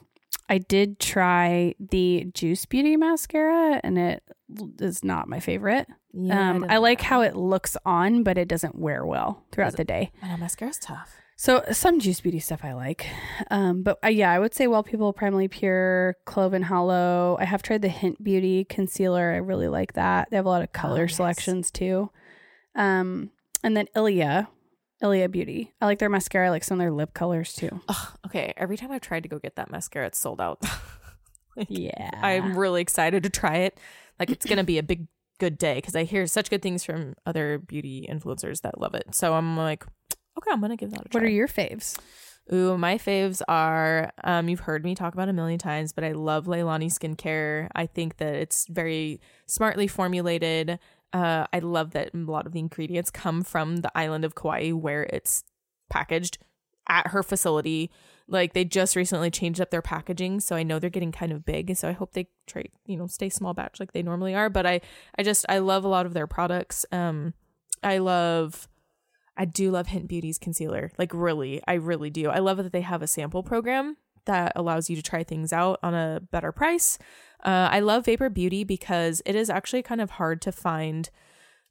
I 0.49 0.57
did 0.57 0.99
try 0.99 1.73
the 1.79 2.29
Juice 2.33 2.65
Beauty 2.65 2.97
mascara, 2.97 3.79
and 3.83 3.97
it 3.97 4.23
is 4.79 5.03
not 5.03 5.27
my 5.29 5.39
favorite. 5.39 5.87
um, 6.29 6.65
I, 6.69 6.77
like 6.77 7.01
how 7.01 7.21
it 7.21 7.35
looks 7.35 7.75
on, 7.85 8.23
but 8.23 8.37
it 8.37 8.47
doesn't 8.47 8.75
wear 8.75 9.05
well 9.05 9.43
throughout 9.51 9.77
the 9.77 9.83
day. 9.85 10.11
I 10.21 10.27
know 10.27 10.37
mascara's 10.37 10.77
tough. 10.77 11.15
So 11.35 11.63
some 11.71 11.99
Juice 11.99 12.21
Beauty 12.21 12.39
stuff 12.39 12.59
I 12.63 12.73
like, 12.73 13.07
um, 13.49 13.81
but 13.83 13.97
uh, 14.03 14.07
yeah, 14.09 14.31
I 14.31 14.37
would 14.39 14.53
say 14.53 14.67
Well 14.67 14.83
People, 14.83 15.13
Primally 15.13 15.49
Pure, 15.49 16.15
Clove 16.25 16.53
and 16.53 16.65
Hallow. 16.65 17.37
I 17.39 17.45
have 17.45 17.63
tried 17.63 17.81
the 17.81 17.89
Hint 17.89 18.23
Beauty 18.23 18.63
concealer. 18.65 19.31
I 19.31 19.37
really 19.37 19.67
like 19.67 19.93
that. 19.93 20.29
They 20.29 20.37
have 20.37 20.45
a 20.45 20.49
lot 20.49 20.61
of 20.61 20.71
color 20.73 21.01
Oh, 21.01 21.03
yes. 21.05 21.15
selections 21.15 21.71
too. 21.71 22.11
Um, 22.75 23.31
and 23.63 23.75
then 23.75 23.87
Ilia, 23.95 24.47
Ilia 25.03 25.27
Beauty. 25.29 25.73
I 25.81 25.85
like 25.85 25.99
their 25.99 26.09
mascara. 26.09 26.47
I 26.47 26.49
like 26.49 26.63
some 26.63 26.79
of 26.79 26.83
their 26.83 26.91
lip 26.91 27.13
colors 27.13 27.53
too. 27.53 27.81
Ugh, 27.89 28.07
okay, 28.27 28.53
every 28.57 28.77
time 28.77 28.91
I've 28.91 29.01
tried 29.01 29.23
to 29.23 29.29
go 29.29 29.37
get 29.37 29.57
that 29.57 29.69
mascara, 29.69 30.07
it's 30.07 30.17
sold 30.19 30.39
out. 30.41 30.61
Like, 31.55 31.67
Yeah, 31.69 32.09
I'm 32.23 32.57
really 32.57 32.81
excited 32.81 33.21
to 33.21 33.29
try 33.29 33.57
it. 33.57 33.79
Like 34.19 34.31
it's 34.31 34.43
gonna 34.43 34.63
be 34.63 34.79
a 34.79 34.83
big 34.83 35.07
good 35.39 35.59
day 35.59 35.75
because 35.75 35.95
I 35.95 36.03
hear 36.03 36.25
such 36.25 36.49
good 36.49 36.63
things 36.63 36.83
from 36.83 37.13
other 37.27 37.59
beauty 37.59 38.07
influencers 38.09 38.61
that 38.61 38.81
love 38.81 38.95
it. 38.95 39.13
So 39.13 39.35
I'm 39.35 39.55
like, 39.55 39.85
okay, 40.37 40.49
I'm 40.51 40.61
gonna 40.61 40.75
give 40.77 40.89
that 40.89 41.05
a 41.05 41.09
try. 41.09 41.19
What 41.19 41.27
are 41.27 41.31
your 41.31 41.47
faves? 41.47 41.95
Ooh, 42.51 42.75
my 42.77 42.97
faves 42.97 43.41
are 43.47 44.11
um 44.23 44.49
you've 44.49 44.61
heard 44.61 44.83
me 44.83 44.95
talk 44.95 45.13
about 45.13 45.29
a 45.29 45.33
million 45.33 45.59
times, 45.59 45.93
but 45.93 46.03
I 46.03 46.13
love 46.13 46.45
Leahlani 46.45 46.87
skincare. 46.87 47.67
I 47.75 47.85
think 47.85 48.17
that 48.17 48.33
it's 48.33 48.65
very 48.67 49.21
smartly 49.45 49.87
formulated. 49.87 50.79
Uh 51.13 51.45
I 51.53 51.59
love 51.59 51.91
that 51.91 52.13
a 52.13 52.17
lot 52.17 52.45
of 52.45 52.53
the 52.53 52.59
ingredients 52.59 53.09
come 53.11 53.43
from 53.43 53.77
the 53.77 53.91
island 53.95 54.25
of 54.25 54.35
Kauai 54.35 54.71
where 54.71 55.03
it's 55.03 55.43
packaged 55.89 56.39
at 56.87 57.07
her 57.07 57.23
facility. 57.23 57.91
Like 58.27 58.53
they 58.53 58.65
just 58.65 58.95
recently 58.95 59.29
changed 59.29 59.59
up 59.59 59.69
their 59.69 59.81
packaging, 59.81 60.39
so 60.39 60.55
I 60.55 60.63
know 60.63 60.79
they're 60.79 60.89
getting 60.89 61.11
kind 61.11 61.31
of 61.31 61.45
big. 61.45 61.75
So 61.75 61.89
I 61.89 61.91
hope 61.91 62.13
they 62.13 62.29
try, 62.47 62.65
you 62.85 62.97
know, 62.97 63.07
stay 63.07 63.29
small 63.29 63.53
batch 63.53 63.79
like 63.79 63.91
they 63.91 64.01
normally 64.01 64.33
are. 64.33 64.49
But 64.49 64.65
I, 64.65 64.81
I 65.17 65.23
just 65.23 65.45
I 65.49 65.59
love 65.59 65.83
a 65.83 65.89
lot 65.89 66.05
of 66.05 66.13
their 66.13 66.27
products. 66.27 66.85
Um, 66.91 67.33
I 67.83 67.97
love, 67.97 68.69
I 69.35 69.43
do 69.43 69.71
love 69.71 69.87
Hint 69.87 70.07
Beauty's 70.07 70.37
concealer. 70.37 70.91
Like 70.97 71.11
really, 71.13 71.61
I 71.67 71.73
really 71.73 72.09
do. 72.09 72.29
I 72.29 72.39
love 72.39 72.57
that 72.57 72.71
they 72.71 72.81
have 72.81 73.01
a 73.01 73.07
sample 73.07 73.43
program 73.43 73.97
that 74.25 74.53
allows 74.55 74.89
you 74.89 74.95
to 74.95 75.01
try 75.01 75.23
things 75.23 75.53
out 75.53 75.79
on 75.83 75.93
a 75.93 76.21
better 76.31 76.51
price. 76.51 76.97
Uh, 77.43 77.69
I 77.71 77.79
love 77.79 78.05
Vapour 78.05 78.29
Beauty 78.29 78.63
because 78.63 79.21
it 79.25 79.35
is 79.35 79.49
actually 79.49 79.83
kind 79.83 80.01
of 80.01 80.11
hard 80.11 80.41
to 80.43 80.51
find 80.51 81.09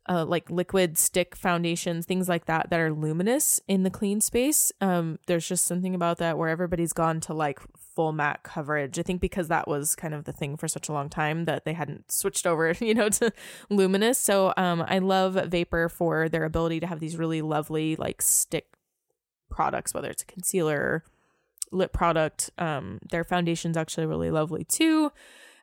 uh, 0.09 0.25
like 0.25 0.51
liquid 0.51 0.99
stick 0.99 1.37
foundations, 1.37 2.07
things 2.07 2.29
like 2.29 2.47
that, 2.47 2.71
that 2.71 2.81
are 2.81 2.93
luminous 2.93 3.61
in 3.69 3.83
the 3.83 3.91
clean 3.91 4.21
space. 4.21 4.73
Um, 4.81 5.19
there's 5.27 5.47
just 5.47 5.65
something 5.65 5.95
about 5.95 6.19
that 6.19 6.37
where 6.37 6.49
everybody's 6.49 6.93
gone 6.93 7.21
to 7.21 7.35
like 7.35 7.61
full 7.95 8.13
matte 8.13 8.43
coverage. 8.43 8.99
I 8.99 9.03
think 9.03 9.21
because 9.21 9.49
that 9.49 9.69
was 9.69 9.95
kind 9.95 10.13
of 10.13 10.25
the 10.25 10.33
thing 10.33 10.57
for 10.57 10.67
such 10.67 10.89
a 10.89 10.93
long 10.93 11.09
time 11.09 11.45
that 11.45 11.65
they 11.65 11.73
hadn't 11.73 12.11
switched 12.11 12.47
over, 12.47 12.73
you 12.81 12.95
know, 12.95 13.09
to 13.11 13.33
luminous. 13.71 14.19
So 14.19 14.53
um, 14.57 14.85
I 14.87 14.99
love 14.99 15.35
Vapour 15.35 15.89
for 15.89 16.29
their 16.29 16.45
ability 16.45 16.81
to 16.81 16.87
have 16.87 17.01
these 17.01 17.17
really 17.17 17.43
lovely 17.43 17.97
like 17.97 18.23
stick 18.23 18.67
products, 19.51 19.95
whether 19.95 20.09
it's 20.11 20.23
a 20.23 20.27
concealer, 20.27 21.05
lip 21.73 21.93
product. 21.93 22.51
Um, 22.59 22.99
their 23.11 23.25
foundation's 23.25 23.77
actually 23.77 24.07
really 24.07 24.31
lovely 24.31 24.65
too. 24.65 25.11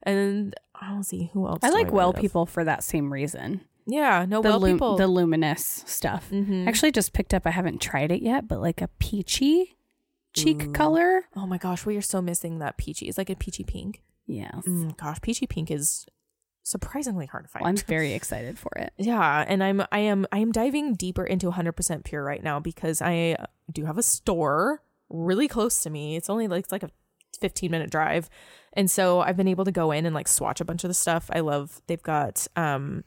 And 0.03 0.55
I'll 0.75 1.03
see 1.03 1.29
who 1.33 1.47
else. 1.47 1.59
I 1.63 1.69
like 1.69 1.87
really 1.87 1.95
Well? 1.97 2.13
People 2.13 2.45
for 2.45 2.63
that 2.63 2.83
same 2.83 3.11
reason. 3.11 3.61
Yeah, 3.85 4.25
no, 4.27 4.41
The 4.41 4.49
well 4.49 4.59
lum- 4.59 4.71
people. 4.73 4.97
the 4.97 5.07
luminous 5.07 5.83
stuff. 5.87 6.29
Mhm. 6.31 6.67
Actually, 6.67 6.91
just 6.91 7.11
picked 7.13 7.33
up. 7.33 7.47
I 7.47 7.49
haven't 7.51 7.81
tried 7.81 8.11
it 8.11 8.21
yet, 8.21 8.47
but 8.47 8.59
like 8.61 8.81
a 8.81 8.87
peachy 8.99 9.75
cheek 10.33 10.73
color. 10.73 11.23
Oh 11.35 11.47
my 11.47 11.57
gosh, 11.57 11.85
we 11.87 11.97
are 11.97 12.01
so 12.01 12.21
missing 12.21 12.59
that 12.59 12.77
peachy. 12.77 13.07
It's 13.07 13.17
like 13.17 13.29
a 13.31 13.35
peachy 13.35 13.63
pink. 13.63 14.03
Yes. 14.27 14.63
Mm, 14.67 14.95
gosh, 14.95 15.19
peachy 15.21 15.47
pink 15.47 15.71
is 15.71 16.05
surprisingly 16.61 17.25
hard 17.25 17.45
to 17.45 17.49
find. 17.49 17.63
Well, 17.63 17.69
I'm 17.71 17.77
very 17.77 18.13
excited 18.19 18.59
for 18.59 18.71
it. 18.77 18.93
yeah, 18.97 19.43
and 19.47 19.63
I'm 19.63 19.81
I 19.91 19.99
am 19.99 20.27
I 20.31 20.37
am 20.37 20.51
diving 20.51 20.93
deeper 20.93 21.25
into 21.25 21.49
100% 21.49 22.03
pure 22.03 22.23
right 22.23 22.43
now 22.43 22.59
because 22.59 23.01
I 23.01 23.37
do 23.71 23.85
have 23.85 23.97
a 23.97 24.03
store 24.03 24.83
really 25.09 25.47
close 25.47 25.81
to 25.83 25.89
me. 25.89 26.15
It's 26.15 26.29
only 26.29 26.47
like 26.47 26.63
it's 26.63 26.71
like 26.71 26.83
a 26.83 26.91
15 27.39 27.71
minute 27.71 27.89
drive. 27.89 28.29
And 28.73 28.89
so 28.89 29.21
I've 29.21 29.37
been 29.37 29.47
able 29.47 29.65
to 29.65 29.71
go 29.71 29.91
in 29.91 30.05
and 30.05 30.13
like 30.13 30.27
swatch 30.27 30.61
a 30.61 30.65
bunch 30.65 30.83
of 30.83 30.89
the 30.89 30.93
stuff. 30.93 31.29
I 31.33 31.39
love 31.39 31.81
they've 31.87 32.01
got 32.01 32.47
um 32.55 33.03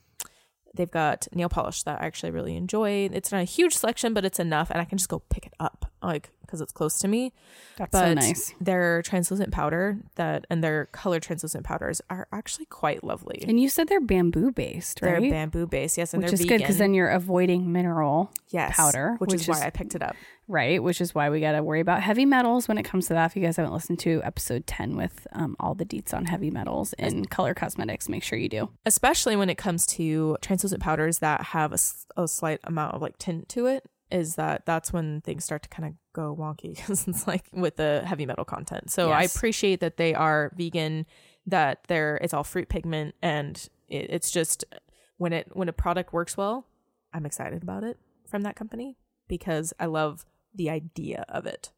they've 0.74 0.90
got 0.90 1.28
nail 1.34 1.48
polish 1.48 1.82
that 1.84 2.00
I 2.00 2.06
actually 2.06 2.32
really 2.32 2.56
enjoy. 2.56 3.08
It's 3.12 3.30
not 3.30 3.42
a 3.42 3.44
huge 3.44 3.74
selection, 3.74 4.14
but 4.14 4.24
it's 4.24 4.40
enough 4.40 4.70
and 4.70 4.80
I 4.80 4.84
can 4.84 4.98
just 4.98 5.10
go 5.10 5.20
pick 5.20 5.46
it 5.46 5.54
up. 5.60 5.90
Like 6.02 6.30
because 6.52 6.60
it's 6.60 6.72
close 6.72 6.98
to 6.98 7.08
me. 7.08 7.32
That's 7.78 7.90
But 7.92 7.98
so 8.08 8.14
nice. 8.14 8.54
their 8.60 9.00
translucent 9.00 9.50
powder 9.52 9.96
that 10.16 10.46
and 10.50 10.62
their 10.62 10.84
color 10.86 11.18
translucent 11.18 11.64
powders 11.64 12.02
are 12.10 12.28
actually 12.30 12.66
quite 12.66 13.02
lovely. 13.02 13.42
And 13.48 13.58
you 13.58 13.70
said 13.70 13.88
they're 13.88 14.00
bamboo 14.00 14.52
based, 14.52 15.00
right? 15.00 15.18
they're 15.22 15.30
bamboo 15.30 15.66
based, 15.66 15.96
yes, 15.96 16.12
and 16.12 16.22
which 16.22 16.32
is 16.34 16.40
vegan. 16.42 16.58
good 16.58 16.62
because 16.62 16.76
then 16.76 16.92
you're 16.92 17.08
avoiding 17.08 17.72
mineral, 17.72 18.30
yes, 18.50 18.76
powder, 18.76 19.16
which, 19.18 19.30
which 19.30 19.40
is 19.42 19.48
why 19.48 19.62
I 19.64 19.70
picked 19.70 19.94
it 19.94 20.02
up. 20.02 20.14
right? 20.46 20.82
Which 20.82 21.00
is 21.00 21.14
why 21.14 21.30
we 21.30 21.40
got 21.40 21.52
to 21.52 21.62
worry 21.62 21.80
about 21.80 22.02
heavy 22.02 22.26
metals 22.26 22.68
when 22.68 22.76
it 22.76 22.82
comes 22.82 23.06
to 23.06 23.14
that. 23.14 23.30
If 23.30 23.36
you 23.36 23.42
guys 23.42 23.56
haven't 23.56 23.72
listened 23.72 23.98
to 24.00 24.20
episode 24.24 24.66
10 24.66 24.94
with 24.96 25.26
um, 25.32 25.56
all 25.58 25.74
the 25.74 25.86
deets 25.86 26.12
on 26.12 26.26
heavy 26.26 26.50
metals 26.50 26.92
in 26.98 27.24
color 27.24 27.54
cosmetics, 27.54 28.08
make 28.10 28.22
sure 28.22 28.38
you 28.38 28.50
do. 28.50 28.68
especially 28.84 29.36
when 29.36 29.48
it 29.48 29.56
comes 29.56 29.86
to 29.86 30.36
translucent 30.42 30.82
powders 30.82 31.20
that 31.20 31.40
have 31.46 31.72
a 31.72 32.28
slight 32.28 32.60
amount 32.64 32.94
of 32.94 33.00
like 33.00 33.16
tint 33.16 33.48
to 33.48 33.64
it 33.66 33.84
is 34.12 34.36
that 34.36 34.66
that's 34.66 34.92
when 34.92 35.20
things 35.22 35.44
start 35.44 35.62
to 35.62 35.68
kind 35.68 35.88
of 35.88 35.94
go 36.12 36.36
wonky 36.38 36.76
because 36.76 37.08
it's 37.08 37.26
like 37.26 37.46
with 37.52 37.76
the 37.76 38.02
heavy 38.04 38.26
metal 38.26 38.44
content. 38.44 38.90
So 38.90 39.10
i 39.10 39.22
appreciate 39.22 39.80
that 39.80 39.96
they 39.96 40.14
are 40.14 40.52
vegan 40.56 41.06
that 41.46 41.84
they're 41.88 42.16
it's 42.22 42.34
all 42.34 42.44
fruit 42.44 42.68
pigment 42.68 43.14
and 43.22 43.68
it, 43.88 44.06
it's 44.10 44.30
just 44.30 44.64
when 45.18 45.32
it 45.32 45.48
when 45.52 45.68
a 45.68 45.72
product 45.72 46.12
works 46.12 46.36
well 46.36 46.66
i'm 47.12 47.26
excited 47.26 47.62
about 47.62 47.82
it 47.84 47.98
from 48.26 48.42
that 48.42 48.56
company 48.56 48.96
because 49.28 49.72
i 49.80 49.86
love 49.86 50.24
the 50.54 50.70
idea 50.70 51.24
of 51.28 51.46
it 51.46 51.72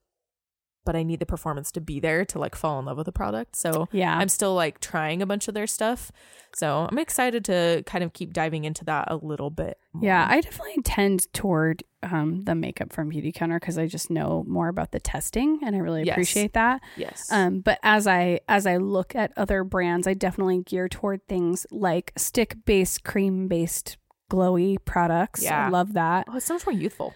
but 0.84 0.94
i 0.96 1.02
need 1.02 1.18
the 1.20 1.26
performance 1.26 1.72
to 1.72 1.80
be 1.80 1.98
there 2.00 2.24
to 2.24 2.38
like 2.38 2.54
fall 2.54 2.78
in 2.78 2.84
love 2.84 2.96
with 2.96 3.06
the 3.06 3.12
product 3.12 3.56
so 3.56 3.88
Yeah. 3.92 4.16
I'm 4.16 4.28
still 4.28 4.54
like 4.54 4.80
trying 4.80 5.22
a 5.22 5.26
bunch 5.26 5.48
of 5.48 5.54
their 5.54 5.66
stuff. 5.66 6.10
So 6.56 6.86
I'm 6.88 6.98
excited 6.98 7.44
to 7.46 7.82
kind 7.84 8.04
of 8.04 8.12
keep 8.12 8.32
diving 8.32 8.62
into 8.64 8.84
that 8.84 9.06
a 9.10 9.16
little 9.16 9.50
bit. 9.50 9.76
more. 9.92 10.04
Yeah, 10.04 10.24
I 10.30 10.40
definitely 10.40 10.82
tend 10.84 11.32
toward 11.32 11.82
um, 12.04 12.42
the 12.42 12.54
makeup 12.54 12.92
from 12.92 13.10
Beautycounter 13.10 13.56
because 13.58 13.76
I 13.76 13.86
just 13.88 14.08
know 14.08 14.44
more 14.46 14.68
about 14.68 14.92
the 14.92 15.00
testing 15.00 15.58
and 15.64 15.74
I 15.74 15.80
really 15.80 16.04
Yes. 16.04 16.14
appreciate 16.14 16.52
that. 16.52 16.80
yes. 16.96 17.28
Um, 17.32 17.58
but 17.60 17.78
as 17.82 18.06
I 18.06 18.40
as 18.48 18.66
I 18.66 18.76
look 18.76 19.16
at 19.16 19.32
other 19.36 19.64
brands, 19.64 20.06
I 20.06 20.14
definitely 20.14 20.62
gear 20.62 20.88
toward 20.88 21.26
things 21.26 21.66
like 21.72 22.12
stick 22.16 22.56
based, 22.64 23.02
cream 23.02 23.48
based, 23.48 23.96
glowy 24.30 24.76
products. 24.84 25.42
Yeah. 25.42 25.66
I 25.66 25.70
love 25.70 25.94
that. 25.94 26.26
oh, 26.28 26.36
it's 26.36 26.46
so 26.46 26.54
much 26.54 26.66
more 26.66 26.72
youthful. 26.74 27.14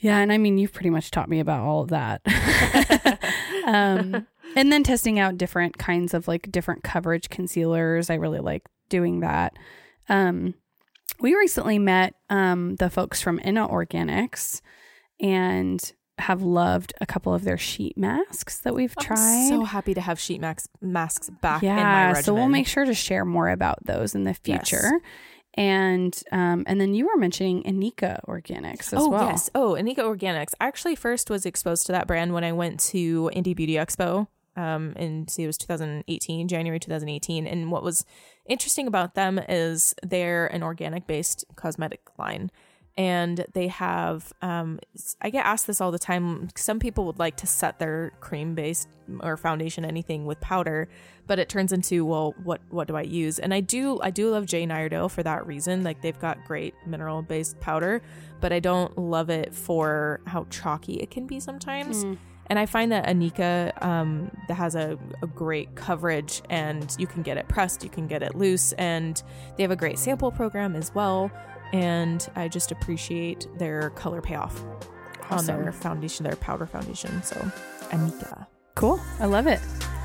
Yeah, 0.00 0.18
and 0.18 0.32
I 0.32 0.38
mean 0.38 0.58
you've 0.58 0.72
pretty 0.72 0.90
much 0.90 1.10
taught 1.10 1.28
me 1.28 1.40
about 1.40 1.60
all 1.60 1.82
of 1.82 1.88
that. 1.88 2.20
um, 3.66 4.26
and 4.56 4.72
then 4.72 4.82
testing 4.82 5.18
out 5.18 5.38
different 5.38 5.78
kinds 5.78 6.14
of 6.14 6.28
like 6.28 6.50
different 6.50 6.84
coverage 6.84 7.28
concealers. 7.28 8.10
I 8.10 8.14
really 8.14 8.40
like 8.40 8.66
doing 8.88 9.20
that. 9.20 9.56
Um, 10.08 10.54
we 11.20 11.34
recently 11.34 11.78
met 11.78 12.14
um, 12.30 12.76
the 12.76 12.90
folks 12.90 13.20
from 13.20 13.40
Inna 13.42 13.66
Organics 13.66 14.60
and 15.20 15.92
have 16.18 16.42
loved 16.42 16.92
a 17.00 17.06
couple 17.06 17.32
of 17.32 17.44
their 17.44 17.58
sheet 17.58 17.96
masks 17.96 18.58
that 18.58 18.74
we've 18.74 18.94
tried. 18.96 19.18
I'm 19.18 19.48
so 19.48 19.64
happy 19.64 19.94
to 19.94 20.00
have 20.00 20.18
sheet 20.18 20.40
max 20.40 20.68
masks 20.80 21.30
back 21.40 21.62
in 21.62 21.68
my 21.68 21.74
yeah, 21.74 22.12
so 22.14 22.34
we'll 22.34 22.48
make 22.48 22.66
sure 22.66 22.84
to 22.84 22.94
share 22.94 23.24
more 23.24 23.48
about 23.48 23.84
those 23.84 24.14
in 24.14 24.24
the 24.24 24.36
Yes. 24.90 25.02
And 25.58 26.16
um, 26.30 26.62
and 26.68 26.80
then 26.80 26.94
you 26.94 27.06
were 27.08 27.16
mentioning 27.16 27.64
Inika 27.64 28.24
Organics 28.28 28.92
as 28.92 28.94
oh 28.94 29.08
well. 29.08 29.24
yes. 29.24 29.50
Oh, 29.56 29.72
Inika 29.72 29.98
Organics. 29.98 30.54
I 30.60 30.68
actually 30.68 30.94
first 30.94 31.30
was 31.30 31.44
exposed 31.44 31.84
to 31.86 31.92
that 31.92 32.06
brand 32.06 32.32
when 32.32 32.44
I 32.44 32.52
went 32.52 32.78
to 32.90 33.28
Indie 33.34 33.56
Beauty 33.56 33.72
Expo. 33.72 34.28
Um, 34.54 34.92
and 34.94 35.28
see, 35.28 35.42
it 35.42 35.48
was 35.48 35.58
2018, 35.58 36.46
January 36.46 36.78
2018. 36.78 37.48
And 37.48 37.72
what 37.72 37.82
was 37.82 38.04
interesting 38.46 38.86
about 38.86 39.16
them 39.16 39.40
is 39.48 39.96
they're 40.00 40.46
an 40.46 40.62
organic 40.62 41.08
based 41.08 41.44
cosmetic 41.56 42.02
line. 42.16 42.52
And 42.98 43.46
they 43.54 43.68
have, 43.68 44.32
um, 44.42 44.80
I 45.22 45.30
get 45.30 45.46
asked 45.46 45.68
this 45.68 45.80
all 45.80 45.92
the 45.92 46.00
time. 46.00 46.48
Some 46.56 46.80
people 46.80 47.04
would 47.06 47.20
like 47.20 47.36
to 47.36 47.46
set 47.46 47.78
their 47.78 48.12
cream 48.18 48.56
based 48.56 48.88
or 49.20 49.36
foundation 49.36 49.84
anything 49.84 50.26
with 50.26 50.40
powder, 50.40 50.88
but 51.28 51.38
it 51.38 51.48
turns 51.48 51.72
into, 51.72 52.04
well, 52.04 52.34
what 52.42 52.60
what 52.70 52.88
do 52.88 52.96
I 52.96 53.02
use? 53.02 53.38
And 53.38 53.54
I 53.54 53.60
do 53.60 54.00
I 54.02 54.10
do 54.10 54.30
love 54.30 54.46
Jane 54.46 54.72
Iredale 54.72 55.08
for 55.08 55.22
that 55.22 55.46
reason. 55.46 55.84
Like 55.84 56.02
they've 56.02 56.18
got 56.18 56.44
great 56.44 56.74
mineral 56.86 57.22
based 57.22 57.60
powder, 57.60 58.02
but 58.40 58.52
I 58.52 58.58
don't 58.58 58.98
love 58.98 59.30
it 59.30 59.54
for 59.54 60.20
how 60.26 60.46
chalky 60.50 60.94
it 60.94 61.12
can 61.12 61.28
be 61.28 61.38
sometimes. 61.38 62.04
Mm. 62.04 62.18
And 62.50 62.58
I 62.58 62.66
find 62.66 62.90
that 62.92 63.06
Inika 63.06 63.80
um, 63.84 64.30
that 64.48 64.54
has 64.54 64.74
a, 64.74 64.98
a 65.22 65.26
great 65.26 65.74
coverage, 65.76 66.42
and 66.48 66.96
you 66.98 67.06
can 67.06 67.22
get 67.22 67.36
it 67.36 67.46
pressed, 67.46 67.84
you 67.84 67.90
can 67.90 68.08
get 68.08 68.22
it 68.22 68.34
loose, 68.34 68.72
and 68.72 69.22
they 69.56 69.62
have 69.62 69.70
a 69.70 69.76
great 69.76 69.98
sample 69.98 70.32
program 70.32 70.74
as 70.74 70.92
well. 70.94 71.30
And 71.72 72.26
I 72.36 72.48
just 72.48 72.72
appreciate 72.72 73.46
their 73.58 73.90
color 73.90 74.20
payoff 74.20 74.62
on 75.30 75.44
their 75.44 75.72
foundation, 75.72 76.24
their 76.24 76.36
powder 76.36 76.66
foundation. 76.66 77.22
So 77.22 77.36
Inika. 77.90 78.46
Cool. 78.74 79.00
I 79.18 79.26
love 79.26 79.46
it. 79.46 79.60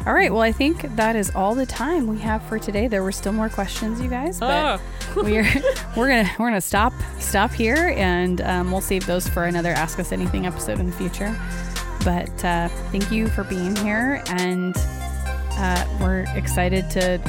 All 0.05 0.13
right. 0.13 0.31
Well, 0.31 0.41
I 0.41 0.51
think 0.51 0.81
that 0.95 1.15
is 1.15 1.33
all 1.33 1.55
the 1.55 1.65
time 1.65 2.07
we 2.07 2.19
have 2.19 2.43
for 2.43 2.59
today. 2.59 2.87
There 2.87 3.03
were 3.03 3.11
still 3.11 3.31
more 3.31 3.47
questions, 3.47 4.01
you 4.01 4.09
guys, 4.09 4.39
but 4.39 4.81
we're 5.15 5.47
we're 5.95 6.09
gonna 6.09 6.29
we're 6.37 6.47
gonna 6.49 6.59
stop 6.59 6.91
stop 7.19 7.51
here, 7.51 7.93
and 7.95 8.41
um, 8.41 8.71
we'll 8.71 8.81
save 8.81 9.05
those 9.05 9.29
for 9.29 9.45
another 9.45 9.69
Ask 9.69 9.99
Us 9.99 10.11
Anything 10.11 10.45
episode 10.45 10.79
in 10.79 10.87
the 10.87 10.91
future. 10.91 11.33
But 12.03 12.43
uh, 12.43 12.67
thank 12.91 13.11
you 13.11 13.29
for 13.29 13.45
being 13.45 13.77
here, 13.77 14.21
and 14.27 14.75
uh, 15.51 15.85
we're 16.01 16.25
excited 16.35 16.89
to 16.91 17.19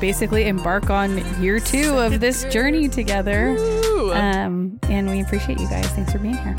basically 0.00 0.46
embark 0.46 0.90
on 0.90 1.18
year 1.40 1.60
two 1.60 1.98
of 1.98 2.20
this 2.20 2.44
journey 2.52 2.88
together. 2.88 3.56
Um, 4.12 4.78
and 4.88 5.08
we 5.08 5.20
appreciate 5.20 5.60
you 5.60 5.68
guys. 5.68 5.86
Thanks 5.88 6.12
for 6.12 6.18
being 6.18 6.36
here. 6.36 6.56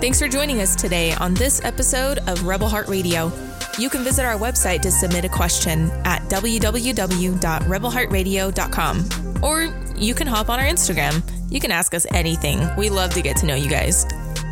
Thanks 0.00 0.18
for 0.20 0.28
joining 0.28 0.60
us 0.60 0.76
today 0.76 1.12
on 1.14 1.34
this 1.34 1.64
episode 1.64 2.18
of 2.28 2.44
Rebel 2.44 2.68
Heart 2.68 2.88
Radio. 2.88 3.32
You 3.78 3.90
can 3.90 4.02
visit 4.02 4.24
our 4.24 4.38
website 4.38 4.80
to 4.82 4.90
submit 4.90 5.24
a 5.24 5.28
question 5.28 5.90
at 6.04 6.22
www.rebelheartradio.com 6.22 9.08
or 9.42 9.62
you 9.96 10.14
can 10.14 10.26
hop 10.26 10.50
on 10.50 10.58
our 10.58 10.66
Instagram. 10.66 11.22
You 11.50 11.60
can 11.60 11.70
ask 11.70 11.94
us 11.94 12.06
anything. 12.10 12.68
We 12.76 12.90
love 12.90 13.14
to 13.14 13.22
get 13.22 13.36
to 13.38 13.46
know 13.46 13.54
you 13.54 13.70
guys. 13.70 14.04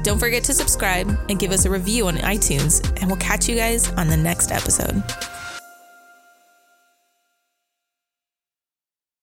Don't 0.02 0.18
forget 0.18 0.44
to 0.44 0.54
subscribe 0.54 1.08
and 1.28 1.38
give 1.38 1.50
us 1.50 1.64
a 1.64 1.70
review 1.70 2.06
on 2.06 2.16
iTunes, 2.18 2.80
and 3.00 3.08
we'll 3.08 3.16
catch 3.16 3.48
you 3.48 3.56
guys 3.56 3.90
on 3.94 4.08
the 4.08 4.16
next 4.16 4.52
episode. 4.52 5.02